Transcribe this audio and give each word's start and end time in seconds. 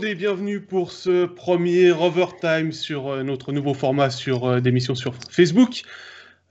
bienvenue 0.00 0.60
pour 0.60 0.92
ce 0.92 1.26
premier 1.26 1.90
Overtime 1.90 2.72
sur 2.72 3.08
euh, 3.08 3.22
notre 3.22 3.52
nouveau 3.52 3.74
format 3.74 4.08
sur 4.08 4.46
euh, 4.46 4.60
d'émission 4.60 4.94
sur 4.94 5.14
Facebook. 5.30 5.82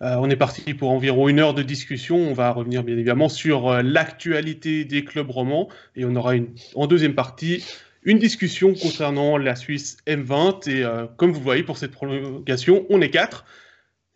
Euh, 0.04 0.16
on 0.20 0.30
est 0.30 0.36
parti 0.36 0.76
pour 0.76 0.91
environ 0.91 1.28
une 1.28 1.40
heure 1.40 1.55
de 1.55 1.64
discussion. 1.64 2.16
On 2.18 2.34
va 2.34 2.52
revenir 2.52 2.84
bien 2.84 2.94
évidemment 2.94 3.27
sur 3.27 3.82
l'actualité 3.82 4.86
des 4.86 5.04
clubs 5.04 5.30
romans 5.30 5.68
et 5.96 6.05
on 6.05 6.16
aura 6.16 6.34
en 6.76 6.86
deuxième 6.86 7.16
partie 7.16 7.66
une 8.04 8.20
discussion 8.20 8.76
concernant 8.76 9.36
la 9.38 9.55
Suisse 9.55 9.98
M20. 10.05 10.70
Et 10.70 10.86
comme 11.18 11.31
vous 11.31 11.41
voyez, 11.41 11.63
pour 11.63 11.77
cette 11.77 11.91
prolongation, 11.91 12.86
on 12.90 13.02
est 13.02 13.09
quatre. 13.09 13.45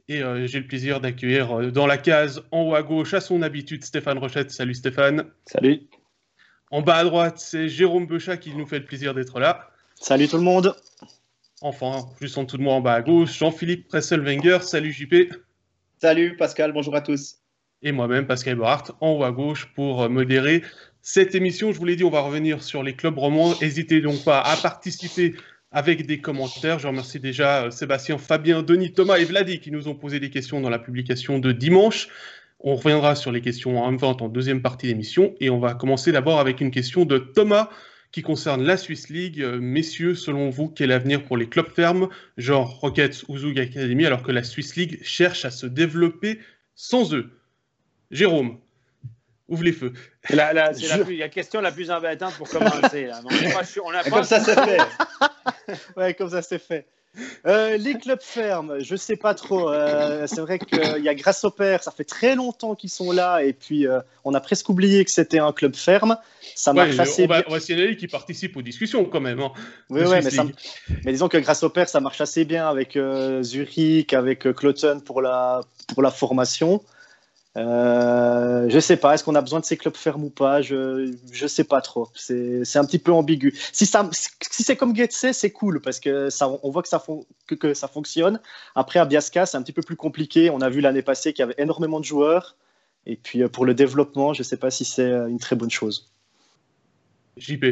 Et 0.08 0.22
j'ai 0.46 0.60
le 0.60 0.68
plaisir 0.68 1.02
d'accueillir 1.02 1.72
dans 1.72 1.88
la 1.88 1.98
case 1.98 2.44
en 2.52 2.62
haut 2.62 2.76
à 2.76 2.84
gauche, 2.84 3.14
à 3.14 3.20
son 3.20 3.42
habitude, 3.42 3.84
Stéphane 3.84 4.20
Rochette. 4.20 4.52
Salut 4.52 4.76
Stéphane. 4.76 5.26
Salut. 5.46 5.82
En 6.74 6.82
bas 6.82 6.96
à 6.96 7.04
droite, 7.04 7.38
c'est 7.38 7.70
Jérôme 7.70 8.08
Bechat 8.08 8.38
qui 8.38 8.52
nous 8.56 8.66
fait 8.66 8.80
le 8.80 8.86
plaisir 8.86 9.14
d'être 9.14 9.40
là. 9.40 9.70
Salut 9.94 10.28
tout 10.28 10.38
le 10.38 10.44
monde. 10.44 10.76
Enfin, 11.62 12.08
juste 12.20 12.36
en 12.40 12.46
dessous 12.46 12.58
de 12.58 12.64
moi 12.64 12.74
en 12.74 12.82
bas 12.82 12.96
à 12.96 13.02
gauche, 13.04 13.38
Jean-Philippe 13.38 13.88
Presselwenger. 13.90 14.58
Salut 14.64 14.92
JP. 14.92 15.36
Salut 16.02 16.36
Pascal, 16.36 16.72
bonjour 16.72 16.96
à 16.96 17.02
tous. 17.02 17.36
Et 17.84 17.92
moi-même, 17.92 18.26
Pascal 18.26 18.54
Eberhardt, 18.54 18.92
en 19.02 19.12
haut 19.12 19.24
à 19.24 19.30
gauche 19.30 19.72
pour 19.76 20.10
modérer 20.10 20.64
cette 21.04 21.36
émission. 21.36 21.72
Je 21.72 21.78
vous 21.78 21.86
l'ai 21.86 21.96
dit, 21.96 22.06
on 22.06 22.10
va 22.10 22.22
revenir 22.22 22.64
sur 22.64 22.82
les 22.82 22.96
clubs 22.96 23.20
romans. 23.20 23.54
N'hésitez 23.62 24.02
donc 24.02 24.24
pas 24.24 24.42
à 24.42 24.58
participer 24.58 25.36
avec 25.72 26.08
des 26.08 26.22
commentaires. 26.22 26.80
Je 26.80 26.88
remercie 26.88 27.20
déjà 27.20 27.66
euh, 27.66 27.70
Sébastien, 27.70 28.18
Fabien, 28.18 28.64
Denis, 28.64 28.94
Thomas 28.94 29.18
et 29.18 29.26
Vladi 29.26 29.60
qui 29.60 29.70
nous 29.70 29.88
ont 29.88 29.96
posé 29.96 30.20
des 30.20 30.32
questions 30.32 30.60
dans 30.60 30.72
la 30.72 30.80
publication 30.80 31.38
de 31.38 31.52
dimanche. 31.52 32.08
On 32.66 32.76
reviendra 32.76 33.16
sur 33.16 33.34
les 33.34 33.42
questions 33.42 33.78
en 33.84 33.92
M20 33.92 34.24
en 34.24 34.30
deuxième 34.30 34.62
partie 34.62 34.88
d'émission 34.88 35.36
et 35.42 35.50
on 35.50 35.60
va 35.60 35.74
commencer 35.74 36.14
d'abord 36.14 36.40
avec 36.40 36.62
une 36.62 36.72
question 36.72 37.04
de 37.04 37.18
Thomas 37.18 37.70
qui 38.14 38.22
concerne 38.22 38.64
la 38.64 38.78
Swiss 38.78 39.10
League. 39.10 39.42
Euh, 39.42 39.60
messieurs, 39.60 40.16
selon 40.16 40.50
vous, 40.50 40.70
quel 40.70 40.94
avenir 40.94 41.26
pour 41.26 41.36
les 41.36 41.50
clubs 41.50 41.68
fermes, 41.68 42.08
genre 42.38 42.80
Rockets 42.80 43.24
ou 43.28 43.38
Zug 43.38 43.60
Academy, 43.60 44.06
alors 44.06 44.24
que 44.24 44.32
la 44.32 44.44
Swiss 44.44 44.78
League 44.78 45.04
cherche 45.04 45.44
à 45.44 45.52
se 45.52 45.66
développer 45.66 46.40
sans 46.74 47.14
eux? 47.14 47.32
Jérôme, 48.12 48.60
ouvre 49.50 49.64
les 49.64 49.74
feux. 49.74 49.92
C'est 50.26 50.36
la, 50.38 50.72
question 51.28 51.60
la 51.60 51.72
plus 51.74 51.92
embêtante 51.92 52.36
pour 52.36 52.48
commencer. 52.48 53.10
comme 54.10 54.24
ça, 54.24 54.40
c'est 54.40 54.56
fait. 54.56 54.82
ouais, 55.98 56.14
comme 56.14 56.30
ça, 56.30 56.42
c'est 56.42 56.60
fait. 56.60 56.88
Euh, 57.46 57.76
les 57.76 57.96
clubs 57.96 58.22
fermes, 58.22 58.80
je 58.80 58.96
sais 58.96 59.18
pas 59.18 59.34
trop. 59.34 59.70
Euh, 59.70 60.26
c'est 60.28 60.40
vrai 60.40 60.60
qu'il 60.60 61.04
y 61.04 61.10
a 61.10 61.14
Grâce 61.14 61.44
au 61.44 61.52
Père, 61.52 61.84
ça 61.84 61.92
fait 61.92 62.06
très 62.06 62.36
longtemps 62.36 62.74
qu'ils 62.74 62.90
sont 62.90 63.12
là, 63.12 63.44
et 63.44 63.52
puis 63.52 63.86
euh, 63.86 64.00
on 64.24 64.34
a 64.34 64.40
presque 64.40 64.70
oublié 64.70 65.04
que 65.04 65.12
c'était 65.12 65.40
un 65.40 65.52
club 65.52 65.76
ferme. 65.76 66.18
Ça 66.56 66.72
marche 66.72 66.98
assez 66.98 67.26
on 67.26 67.28
va, 67.28 67.42
bien. 67.42 67.44
On 67.50 67.52
va 67.52 67.60
signaler 67.60 67.98
qui 67.98 68.08
participe 68.08 68.56
aux 68.56 68.62
discussions 68.62 69.04
quand 69.04 69.20
même. 69.20 69.42
Hein, 69.42 69.52
oui, 69.90 70.04
mais, 70.10 70.22
mais, 71.04 71.12
disons 71.12 71.28
que 71.28 71.38
Grâce 71.38 71.64
au 71.64 71.70
Père, 71.70 71.90
ça 71.90 72.00
marche 72.00 72.22
assez 72.22 72.46
bien 72.46 72.70
avec 72.70 72.98
Zurich, 73.42 74.14
avec 74.14 74.40
Cloton 74.54 75.02
pour 75.02 75.22
la, 75.22 75.62
pour 75.94 76.02
la 76.02 76.12
formation. 76.12 76.82
Euh, 77.56 78.68
je 78.68 78.80
sais 78.80 78.98
pas, 78.98 79.14
est-ce 79.14 79.24
qu'on 79.24 79.36
a 79.36 79.42
besoin 79.42 79.60
de 79.60 79.66
ces 79.66 79.78
clubs 79.78 79.96
fermes 79.96 80.24
ou 80.24 80.30
pas? 80.32 80.62
Je 80.62 81.14
je 81.32 81.48
sais 81.48 81.64
pas 81.64 81.82
trop. 81.82 82.10
C'est 82.16 82.64
un 82.76 82.86
petit 82.86 82.98
peu 82.98 83.12
ambigu. 83.12 83.54
Si 83.72 83.86
ça 83.86 84.10
si 84.12 84.64
c'est 84.64 84.76
comme 84.76 84.96
Getse, 84.96 85.34
c'est 85.34 85.52
cool 85.52 85.80
parce 85.82 86.00
que 86.00 86.30
ça 86.30 86.50
on 86.64 86.70
voit 86.72 86.82
que 86.82 86.88
ça 86.88 87.04
que, 87.46 87.56
que, 87.56 87.74
ça 87.76 87.88
fonctionne. 87.88 88.40
Après 88.76 89.00
à 89.00 89.06
Biasca, 89.06 89.46
c'est 89.46 89.58
un 89.58 89.62
petit 89.62 89.74
peu 89.74 89.84
plus 89.84 89.96
compliqué. 89.96 90.50
On 90.50 90.62
a 90.62 90.70
vu 90.70 90.82
l'année 90.82 91.04
passée 91.04 91.32
qu'il 91.34 91.44
y 91.44 91.44
avait 91.44 91.56
énormément 91.60 92.00
de 92.00 92.06
joueurs 92.06 92.56
et 93.06 93.16
puis 93.16 93.44
euh, 93.44 93.50
pour 93.50 93.66
le 93.66 93.74
développement, 93.74 94.34
je 94.34 94.44
sais 94.44 94.58
pas 94.58 94.72
si 94.72 94.86
c'est 94.86 95.04
euh, 95.04 95.28
une 95.28 95.40
très 95.40 95.56
bonne 95.56 95.72
chose. 95.72 96.12
JP. 97.38 97.66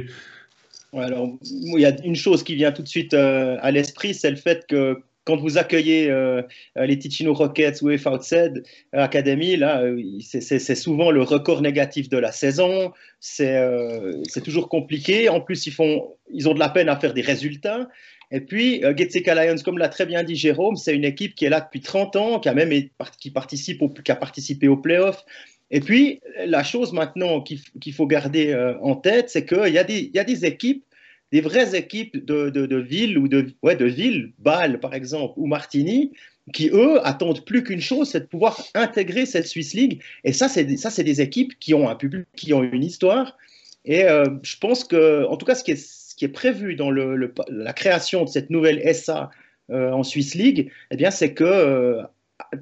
alors, 0.94 1.30
il 1.44 1.80
y 1.80 1.86
a 1.86 1.96
une 2.04 2.16
chose 2.16 2.44
qui 2.44 2.56
vient 2.56 2.72
tout 2.72 2.82
de 2.82 2.88
suite 2.88 3.14
euh, 3.14 3.58
à 3.62 3.72
l'esprit, 3.72 4.14
c'est 4.14 4.30
le 4.30 4.36
fait 4.36 4.66
que 4.68 5.02
quand 5.24 5.38
vous 5.38 5.58
accueillez 5.58 6.10
euh, 6.10 6.42
les 6.76 6.98
Ticino 6.98 7.34
Rockets 7.34 7.82
ou 7.82 7.96
FOZ 7.96 8.62
Academy, 8.92 9.56
là, 9.56 9.82
euh, 9.84 10.02
c'est 10.20 10.76
souvent 10.76 11.12
le 11.12 11.22
record 11.22 11.62
négatif 11.62 12.10
de 12.10 12.18
la 12.18 12.32
saison. 12.32 12.92
Euh, 13.40 14.14
c'est 14.28 14.44
toujours 14.44 14.68
compliqué. 14.68 15.30
En 15.30 15.42
plus, 15.42 15.68
ils, 15.68 15.74
font, 15.74 16.16
ils 16.34 16.50
ont 16.50 16.54
de 16.54 16.60
la 16.60 16.70
peine 16.70 16.90
à 16.90 16.98
faire 16.98 17.14
des 17.14 17.22
résultats. 17.22 17.88
Et 18.32 18.42
puis, 18.42 18.84
euh, 18.84 18.96
Getseka 18.96 19.36
Lions, 19.36 19.62
comme 19.64 19.78
l'a 19.78 19.90
très 19.90 20.06
bien 20.06 20.24
dit 20.24 20.36
Jérôme, 20.36 20.76
c'est 20.76 20.96
une 20.96 21.06
équipe 21.06 21.36
qui 21.36 21.46
est 21.46 21.50
là 21.50 21.62
depuis 21.62 21.82
30 21.82 22.16
ans, 22.16 22.40
qui 22.40 22.50
a 22.50 22.54
même 22.54 22.72
qui 23.20 23.30
participe 23.30 23.82
au, 23.82 23.90
qui 23.90 24.12
a 24.12 24.16
participé 24.16 24.68
aux 24.68 24.78
playoffs. 24.78 25.24
Et 25.70 25.82
puis, 25.82 26.20
la 26.46 26.64
chose 26.64 26.92
maintenant 26.94 27.42
qu'il 27.42 27.94
faut 27.94 28.06
garder 28.06 28.54
en 28.82 28.96
tête, 28.96 29.30
c'est 29.30 29.46
qu'il 29.46 29.68
y, 29.68 30.14
y, 30.14 30.20
a 30.20 30.24
des 30.26 30.46
équipes 30.46 30.84
des 31.32 31.42
vraies 31.42 31.76
équipes 31.76 32.26
de, 32.26 32.50
de, 32.50 32.78
ville 32.78 33.18
ou 33.18 33.28
de, 33.28 33.48
ouais, 33.64 33.76
de 33.76 33.86
ville, 33.86 34.34
Bâle 34.40 34.80
par 34.80 34.94
exemple, 34.94 35.34
ou 35.38 35.48
Martigny, 35.48 36.12
qui 36.54 36.70
eux 36.70 37.06
attendent 37.06 37.46
plus 37.46 37.64
qu'une 37.64 37.82
chose, 37.82 38.10
c'est 38.10 38.22
de 38.22 38.26
pouvoir 38.26 38.62
intégrer 38.76 39.26
cette 39.26 39.48
Swiss 39.48 39.74
League. 39.74 40.02
Et 40.24 40.34
ça, 40.34 40.50
c'est 40.50 41.04
des 41.04 41.22
équipes 41.22 41.58
qui 41.60 41.74
ont 41.74 41.88
un 41.88 41.96
public, 41.96 42.26
qui 42.36 42.54
ont 42.54 42.64
une 42.64 42.84
histoire. 42.84 43.38
Et 43.86 44.04
euh, 44.04 44.26
je 44.44 44.58
pense 44.58 44.84
que, 44.84 45.26
en 45.26 45.38
tout 45.38 45.46
cas, 45.46 45.56
ce 45.56 45.64
qui 45.64 45.72
est, 45.72 45.76
ce 45.76 46.16
qui 46.16 46.26
est 46.26 46.30
prévu 46.30 46.76
dans 46.76 46.92
le, 46.92 47.34
la 47.50 47.74
création 47.74 48.26
de 48.26 48.30
cette 48.30 48.50
nouvelle 48.50 48.94
SA 48.94 49.32
euh, 49.70 49.92
en 49.92 50.04
Swiss 50.04 50.36
League, 50.36 50.72
eh 50.92 50.98
bien, 50.98 51.12
c'est 51.12 51.34
que 51.34 51.44
euh, 51.44 52.02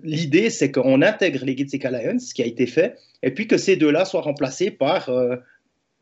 l'idée, 0.03 0.49
c'est 0.49 0.71
qu'on 0.71 1.01
intègre 1.01 1.43
les 1.45 1.57
Gitseka 1.57 1.89
Lions, 1.89 2.19
ce 2.19 2.33
qui 2.33 2.43
a 2.43 2.45
été 2.45 2.67
fait, 2.67 2.97
et 3.23 3.31
puis 3.31 3.47
que 3.47 3.57
ces 3.57 3.75
deux-là 3.75 4.05
soient 4.05 4.21
remplacés 4.21 4.71
par 4.71 5.09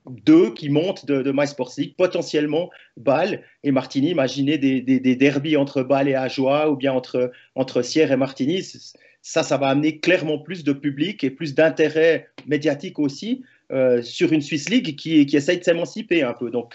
deux 0.09 0.53
qui 0.53 0.69
montent 0.69 1.05
de, 1.05 1.21
de 1.21 1.31
League, 1.77 1.95
potentiellement 1.97 2.69
Bâle 2.95 3.43
et 3.63 3.71
Martigny. 3.71 4.11
Imaginez 4.11 4.57
des, 4.57 4.81
des, 4.81 5.15
derbies 5.15 5.57
entre 5.57 5.83
Bâle 5.83 6.07
et 6.07 6.15
Ajoie 6.15 6.69
ou 6.69 6.75
bien 6.75 6.93
entre, 6.93 7.31
entre 7.55 7.81
Sierre 7.81 8.11
et 8.11 8.17
Martigny. 8.17 8.63
Ça, 9.21 9.43
ça 9.43 9.57
va 9.57 9.67
amener 9.67 9.99
clairement 9.99 10.39
plus 10.39 10.63
de 10.63 10.73
public 10.73 11.23
et 11.23 11.31
plus 11.31 11.55
d'intérêt 11.55 12.29
médiatique 12.47 12.99
aussi 12.99 13.43
euh, 13.71 14.01
sur 14.01 14.31
une 14.31 14.41
Swiss 14.41 14.69
League 14.69 14.95
qui, 14.95 15.25
qui 15.25 15.35
essaye 15.35 15.59
de 15.59 15.63
s'émanciper 15.63 16.23
un 16.23 16.33
peu. 16.33 16.49
Donc, 16.49 16.73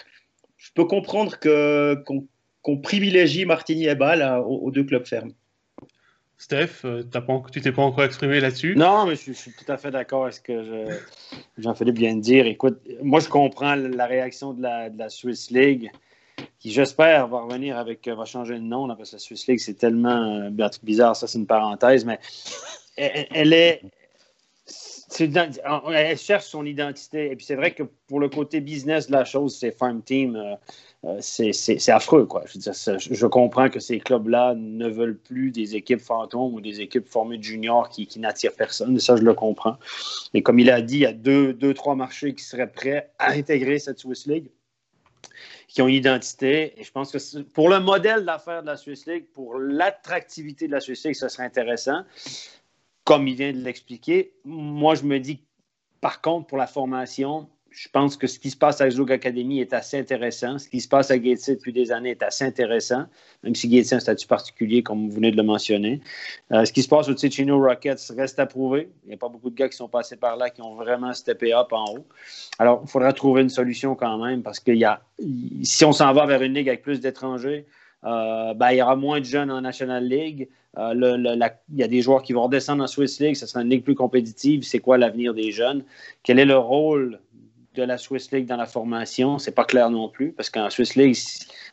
je 0.56 0.70
peux 0.74 0.84
comprendre 0.84 1.38
qu'on 1.40 2.78
privilégie 2.78 3.46
Martigny 3.46 3.86
et 3.86 3.94
Bâle 3.94 4.42
aux 4.46 4.70
deux 4.70 4.84
clubs 4.84 5.06
fermes. 5.06 5.32
Steph, 6.42 6.84
euh, 6.84 7.04
pas, 7.04 7.42
tu 7.52 7.60
t'es 7.60 7.70
pas 7.70 7.82
encore 7.82 8.02
exprimé 8.02 8.40
là-dessus? 8.40 8.74
Non, 8.74 9.06
mais 9.06 9.14
je, 9.14 9.30
suis 9.30 9.52
tout 9.52 9.70
à 9.70 9.76
fait 9.76 9.92
d'accord 9.92 10.24
avec 10.24 10.34
ce 10.34 10.40
que 10.40 10.88
Jean-Philippe 11.56 11.98
vient 11.98 12.16
de 12.16 12.20
dire. 12.20 12.48
Écoute, 12.48 12.80
moi, 13.00 13.20
je 13.20 13.28
comprends 13.28 13.76
la 13.76 14.06
réaction 14.06 14.52
de 14.52 14.60
la, 14.60 15.08
Swiss 15.08 15.52
League, 15.52 15.92
qui, 16.58 16.72
j'espère, 16.72 17.28
va 17.28 17.42
revenir 17.42 17.78
avec, 17.78 18.08
va 18.08 18.24
changer 18.24 18.54
de 18.54 18.64
nom, 18.64 18.88
parce 18.88 19.10
que 19.10 19.16
la 19.16 19.20
Swiss 19.20 19.46
League, 19.46 19.60
c'est 19.60 19.74
tellement 19.74 20.48
euh, 20.48 20.68
bizarre, 20.82 21.14
ça, 21.14 21.28
c'est 21.28 21.38
une 21.38 21.46
parenthèse, 21.46 22.04
mais 22.04 22.18
elle, 22.96 23.52
est. 23.52 23.80
elle 25.16 26.18
cherche 26.18 26.46
son 26.46 26.66
identité. 26.66 27.30
Et 27.30 27.36
puis, 27.36 27.46
c'est 27.46 27.54
vrai 27.54 27.70
que 27.70 27.84
pour 28.08 28.18
le 28.18 28.28
côté 28.28 28.60
business 28.60 29.06
de 29.06 29.12
la 29.12 29.24
chose, 29.24 29.56
c'est 29.56 29.70
Farm 29.70 30.02
Team. 30.02 30.34
Euh, 30.34 30.42
euh, 30.54 30.56
c'est 31.20 31.88
affreux. 31.90 32.26
Quoi. 32.26 32.44
Je, 32.46 32.98
je, 32.98 33.26
comprends 33.26 33.68
que 33.68 33.80
ces 33.80 33.98
clubs-là 33.98 34.54
ne 34.56 34.88
veulent 34.88 35.18
plus 35.18 35.50
des 35.50 35.74
équipes 35.74 36.00
fantômes 36.00 36.54
ou 36.54 36.60
des 36.60 36.80
équipes 36.80 37.08
formées 37.08 37.38
de 37.38 37.42
juniors 37.42 37.88
qui, 37.88 38.08
n'attirent 38.20 38.54
personne. 38.54 38.98
Ça, 39.00 39.16
je 39.16 39.22
le 39.22 39.34
comprends. 39.34 39.78
Et 40.32 40.42
comme 40.42 40.60
il 40.60 40.70
a 40.70 40.80
dit, 40.80 40.98
il 40.98 41.00
y 41.00 41.06
a 41.06 41.12
deux, 41.12 41.54
deux, 41.54 41.74
trois 41.74 41.96
marchés 41.96 42.34
qui 42.34 42.44
seraient 42.44 42.70
prêts 42.70 43.10
à 43.18 43.32
intégrer 43.32 43.80
cette 43.80 43.98
Swiss 43.98 44.26
League, 44.26 44.50
qui 45.66 45.82
ont 45.82 45.88
une 45.88 45.96
identité. 45.96 46.80
Et 46.80 46.84
je 46.84 46.92
pense 46.92 47.10
que 47.10 47.42
pour 47.42 47.68
le 47.68 47.80
modèle 47.80 48.24
d'affaires 48.24 48.62
de 48.62 48.68
la 48.68 48.76
Swiss 48.76 49.06
League, 49.06 49.26
pour 49.32 49.58
l'attractivité 49.58 50.68
de 50.68 50.72
la 50.72 50.80
Swiss 50.80 51.04
League, 51.04 51.16
ce 51.16 51.28
serait 51.28 51.44
intéressant. 51.44 52.04
Comme 53.02 53.26
il 53.26 53.34
vient 53.34 53.52
de 53.52 53.58
l'expliquer, 53.58 54.34
moi, 54.44 54.94
je 54.94 55.02
me 55.02 55.18
dis, 55.18 55.42
par 56.00 56.20
contre, 56.20 56.46
pour 56.46 56.58
la 56.58 56.68
formation, 56.68 57.48
je 57.74 57.88
pense 57.88 58.16
que 58.16 58.26
ce 58.26 58.38
qui 58.38 58.50
se 58.50 58.56
passe 58.56 58.80
à 58.80 58.90
Zug 58.90 59.10
Academy 59.10 59.60
est 59.60 59.72
assez 59.72 59.98
intéressant. 59.98 60.58
Ce 60.58 60.68
qui 60.68 60.80
se 60.80 60.88
passe 60.88 61.10
à 61.10 61.18
Gatesy 61.18 61.52
depuis 61.52 61.72
des 61.72 61.90
années 61.90 62.10
est 62.10 62.22
assez 62.22 62.44
intéressant, 62.44 63.04
même 63.42 63.54
si 63.54 63.68
Gatesy 63.68 63.94
a 63.94 63.96
un 63.96 64.00
statut 64.00 64.26
particulier, 64.26 64.82
comme 64.82 65.08
vous 65.08 65.14
venez 65.14 65.30
de 65.30 65.36
le 65.36 65.42
mentionner. 65.42 66.00
Euh, 66.52 66.64
ce 66.64 66.72
qui 66.72 66.82
se 66.82 66.88
passe 66.88 67.08
au 67.08 67.14
Ticino 67.14 67.58
Rockets 67.58 68.12
reste 68.16 68.38
à 68.38 68.46
prouver. 68.46 68.90
Il 69.04 69.08
n'y 69.08 69.14
a 69.14 69.16
pas 69.16 69.28
beaucoup 69.28 69.48
de 69.48 69.54
gars 69.54 69.68
qui 69.68 69.76
sont 69.76 69.88
passés 69.88 70.16
par 70.16 70.36
là 70.36 70.50
qui 70.50 70.60
ont 70.60 70.74
vraiment 70.74 71.14
steppé 71.14 71.54
up 71.54 71.72
en 71.72 71.84
haut. 71.94 72.06
Alors, 72.58 72.82
il 72.84 72.90
faudra 72.90 73.12
trouver 73.12 73.42
une 73.42 73.48
solution 73.48 73.94
quand 73.94 74.22
même, 74.22 74.42
parce 74.42 74.60
que 74.60 74.72
y 74.72 74.84
a, 74.84 75.00
si 75.62 75.84
on 75.84 75.92
s'en 75.92 76.12
va 76.12 76.26
vers 76.26 76.42
une 76.42 76.52
ligue 76.52 76.68
avec 76.68 76.82
plus 76.82 77.00
d'étrangers, 77.00 77.64
euh, 78.04 78.52
ben, 78.54 78.72
il 78.72 78.78
y 78.78 78.82
aura 78.82 78.96
moins 78.96 79.20
de 79.20 79.24
jeunes 79.24 79.50
en 79.50 79.60
National 79.60 80.06
League. 80.06 80.48
Euh, 80.78 80.92
il 80.94 81.78
y 81.78 81.82
a 81.82 81.88
des 81.88 82.02
joueurs 82.02 82.22
qui 82.22 82.32
vont 82.32 82.44
redescendre 82.44 82.82
en 82.82 82.86
Swiss 82.86 83.20
League. 83.20 83.36
Ce 83.36 83.46
sera 83.46 83.62
une 83.62 83.70
ligue 83.70 83.84
plus 83.84 83.94
compétitive. 83.94 84.62
C'est 84.62 84.80
quoi 84.80 84.98
l'avenir 84.98 85.34
des 85.34 85.52
jeunes? 85.52 85.84
Quel 86.22 86.38
est 86.38 86.44
le 86.44 86.58
rôle 86.58 87.20
de 87.74 87.82
la 87.82 87.98
Swiss 87.98 88.30
League 88.32 88.46
dans 88.46 88.56
la 88.56 88.66
formation, 88.66 89.38
c'est 89.38 89.52
pas 89.52 89.64
clair 89.64 89.90
non 89.90 90.08
plus, 90.08 90.32
parce 90.32 90.50
qu'en 90.50 90.68
Swiss 90.70 90.94
League, 90.96 91.16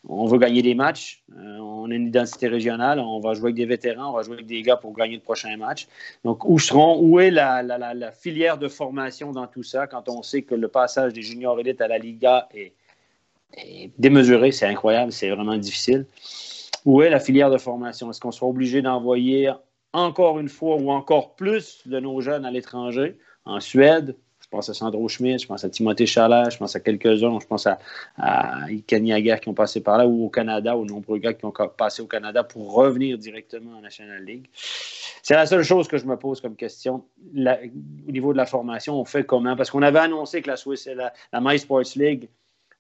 on 0.07 0.25
veut 0.25 0.37
gagner 0.37 0.61
des 0.61 0.75
matchs, 0.75 1.23
euh, 1.37 1.57
on 1.57 1.91
a 1.91 1.93
une 1.93 2.07
identité 2.07 2.47
régionale, 2.47 2.99
on 2.99 3.19
va 3.19 3.33
jouer 3.33 3.47
avec 3.47 3.55
des 3.55 3.65
vétérans, 3.65 4.11
on 4.11 4.13
va 4.13 4.23
jouer 4.23 4.35
avec 4.35 4.45
des 4.45 4.61
gars 4.61 4.77
pour 4.77 4.93
gagner 4.93 5.15
le 5.15 5.21
prochain 5.21 5.55
match. 5.57 5.87
Donc, 6.23 6.45
où 6.45 6.57
seront, 6.59 6.99
où 7.01 7.19
est 7.19 7.31
la, 7.31 8.11
filière 8.11 8.57
de 8.57 8.67
formation 8.67 9.31
dans 9.31 9.47
tout 9.47 9.63
ça, 9.63 9.87
quand 9.87 10.07
on 10.09 10.23
sait 10.23 10.43
que 10.43 10.55
le 10.55 10.67
passage 10.67 11.13
des 11.13 11.21
juniors 11.21 11.59
élites 11.59 11.81
à 11.81 11.87
la 11.87 11.97
Liga 11.97 12.47
est 12.53 12.73
démesurée, 13.97 14.51
c'est 14.51 14.67
incroyable, 14.67 15.11
c'est 15.11 15.29
vraiment 15.29 15.57
difficile. 15.57 16.05
Où 16.85 17.01
est 17.01 17.09
la 17.09 17.19
filière 17.19 17.49
de 17.49 17.57
formation? 17.57 18.09
Est-ce 18.09 18.21
qu'on 18.21 18.31
sera 18.31 18.47
obligé 18.47 18.81
d'envoyer 18.81 19.51
encore 19.93 20.39
une 20.39 20.49
fois 20.49 20.75
ou 20.75 20.91
encore 20.91 21.35
plus 21.35 21.81
de 21.85 21.99
nos 21.99 22.21
jeunes 22.21 22.45
à 22.45 22.51
l'étranger, 22.51 23.17
en 23.45 23.59
Suède, 23.59 24.15
pense 24.49 24.69
à 24.69 24.73
Sandro 24.73 25.07
Schmidt, 25.07 25.39
je 25.39 25.47
pense 25.47 25.63
à 25.63 25.69
Timothée 25.69 26.05
Chalat, 26.05 26.49
je 26.49 26.57
pense 26.57 26.75
à 26.75 26.79
quelques-uns, 26.79 27.39
je 27.39 27.45
pense 27.45 27.67
à, 27.67 27.79
à 28.17 28.65
qui 28.69 29.49
ont 29.49 29.53
passé 29.53 29.81
par 29.81 29.97
là, 29.97 30.07
ou 30.07 30.25
au 30.25 30.29
Canada, 30.29 30.75
aux 30.75 30.85
nombreux 30.85 31.17
gars 31.19 31.33
qui 31.33 31.45
ont 31.45 31.53
passé 31.77 32.01
au 32.01 32.07
Canada 32.07 32.43
pour 32.43 32.73
revenir 32.73 33.17
directement 33.17 33.77
en 33.77 33.81
National 33.81 34.23
League. 34.23 34.47
C'est 35.21 35.35
la 35.35 35.45
seule 35.45 35.63
chose 35.63 35.87
que 35.87 35.97
je 35.97 36.05
me 36.05 36.17
pose 36.17 36.41
comme 36.41 36.55
question. 36.55 37.03
au 37.35 38.11
niveau 38.11 38.33
de 38.33 38.37
la 38.37 38.45
formation, 38.45 38.99
on 38.99 39.05
fait 39.05 39.23
comment? 39.23 39.55
Parce 39.55 39.69
qu'on 39.69 39.83
avait 39.83 39.99
annoncé 39.99 40.41
que 40.41 40.49
la, 40.49 40.57
Swiss, 40.57 40.87
la, 40.87 41.13
la 41.31 41.41
My 41.41 41.59
Sports 41.59 41.95
League 41.95 42.29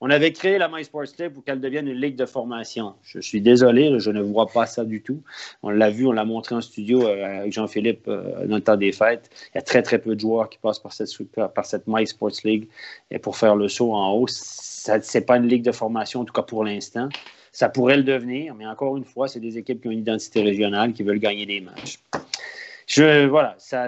on 0.01 0.09
avait 0.09 0.31
créé 0.31 0.57
la 0.57 0.69
MySports 0.69 1.03
League 1.19 1.33
pour 1.33 1.43
qu'elle 1.43 1.59
devienne 1.59 1.87
une 1.87 1.99
ligue 1.99 2.15
de 2.15 2.25
formation. 2.25 2.93
Je 3.03 3.19
suis 3.19 3.41
désolé, 3.41 3.99
je 3.99 4.11
ne 4.11 4.21
vois 4.21 4.47
pas 4.47 4.65
ça 4.65 4.85
du 4.85 5.01
tout. 5.01 5.21
On 5.61 5.69
l'a 5.69 5.89
vu, 5.89 6.07
on 6.07 6.13
l'a 6.13 6.23
montré 6.23 6.55
en 6.55 6.61
studio 6.61 7.05
euh, 7.05 7.39
avec 7.41 7.51
Jean-Philippe 7.51 8.07
euh, 8.07 8.45
dans 8.47 8.55
le 8.55 8.61
temps 8.61 8.77
des 8.77 8.93
fêtes. 8.93 9.29
Il 9.53 9.55
y 9.55 9.59
a 9.59 9.61
très, 9.61 9.81
très 9.81 9.99
peu 9.99 10.15
de 10.15 10.19
joueurs 10.19 10.49
qui 10.49 10.57
passent 10.57 10.79
par 10.79 10.93
cette, 10.93 11.11
par 11.53 11.65
cette 11.65 11.83
MySports 11.87 12.31
League 12.45 12.69
et 13.11 13.19
pour 13.19 13.35
faire 13.35 13.55
le 13.55 13.67
saut 13.67 13.93
en 13.93 14.13
haut. 14.13 14.27
Ce 14.27 15.17
n'est 15.17 15.25
pas 15.25 15.37
une 15.37 15.47
ligue 15.47 15.63
de 15.63 15.73
formation, 15.73 16.21
en 16.21 16.25
tout 16.25 16.33
cas 16.33 16.43
pour 16.43 16.63
l'instant. 16.63 17.09
Ça 17.51 17.67
pourrait 17.67 17.97
le 17.97 18.03
devenir, 18.03 18.55
mais 18.55 18.65
encore 18.67 18.95
une 18.95 19.03
fois, 19.05 19.27
c'est 19.27 19.39
des 19.39 19.57
équipes 19.57 19.81
qui 19.81 19.87
ont 19.87 19.91
une 19.91 19.99
identité 19.99 20.41
régionale, 20.41 20.93
qui 20.93 21.03
veulent 21.03 21.19
gagner 21.19 21.45
des 21.45 21.59
matchs. 21.59 21.99
Je, 22.85 23.25
voilà, 23.25 23.55
ça, 23.57 23.87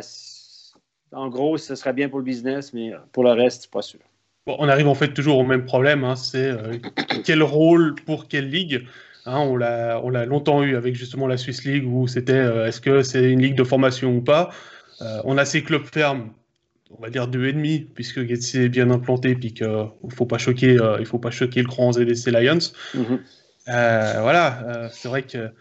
en 1.14 1.30
gros, 1.30 1.58
ce 1.58 1.76
serait 1.76 1.94
bien 1.94 2.10
pour 2.10 2.20
le 2.20 2.26
business, 2.26 2.74
mais 2.74 2.92
pour 3.12 3.24
le 3.24 3.32
reste, 3.32 3.68
pas 3.68 3.82
sûr 3.82 4.00
on 4.48 4.70
arrive 4.70 4.88
en 4.88 4.96
fait 4.96 5.14
toujours 5.14 5.38
au 5.38 5.46
même 5.46 5.66
problème, 5.66 6.04
hein, 6.04 6.16
c'est 6.16 6.50
euh, 6.50 6.78
quel 7.24 7.44
rôle 7.44 7.96
pour 7.96 8.28
quelle 8.28 8.50
ligue 8.50 8.88
hein, 9.26 9.40
on 9.40 9.56
l'a 9.56 10.26
longtemps 10.26 10.64
eu 10.64 10.76
avec 10.76 10.96
justement 10.96 11.28
la 11.28 11.38
Swiss 11.38 11.64
League 11.64 11.86
où 11.88 12.08
c'était 12.08 12.34
euh, 12.34 12.68
est-ce 12.68 12.82
que 12.82 13.04
c'est 13.04 13.30
une 13.30 13.42
ligue 13.42 13.56
de 13.56 13.64
formation 13.64 14.16
ou 14.16 14.22
pas. 14.22 14.52
Euh, 15.02 15.22
on 15.26 15.38
a 15.38 15.46
ces 15.46 15.64
clubs 15.64 15.86
fermes, 15.86 16.32
on 16.98 17.02
va 17.02 17.10
dire 17.10 17.28
deux 17.28 17.48
et 17.48 17.54
demi, 17.54 17.80
puisque 17.80 18.20
c'est 18.42 18.66
est 18.66 18.70
bien 18.70 18.90
implanté, 18.90 19.36
puis 19.36 19.54
qu'il 19.54 19.68
ne 19.68 20.10
faut 20.10 20.26
pas 20.26 20.38
choquer, 20.38 20.78
il 21.00 21.06
faut 21.06 21.20
pas 21.20 21.32
choquer 21.32 21.62
le 21.62 21.68
grand 21.68 21.94
ZDC 21.94 22.28
Lions. 22.28 22.74
Mm-hmm. 22.96 24.22
voilà, 24.22 24.90
c'est 24.92 25.08
vrai 25.08 25.24
que 25.24 25.52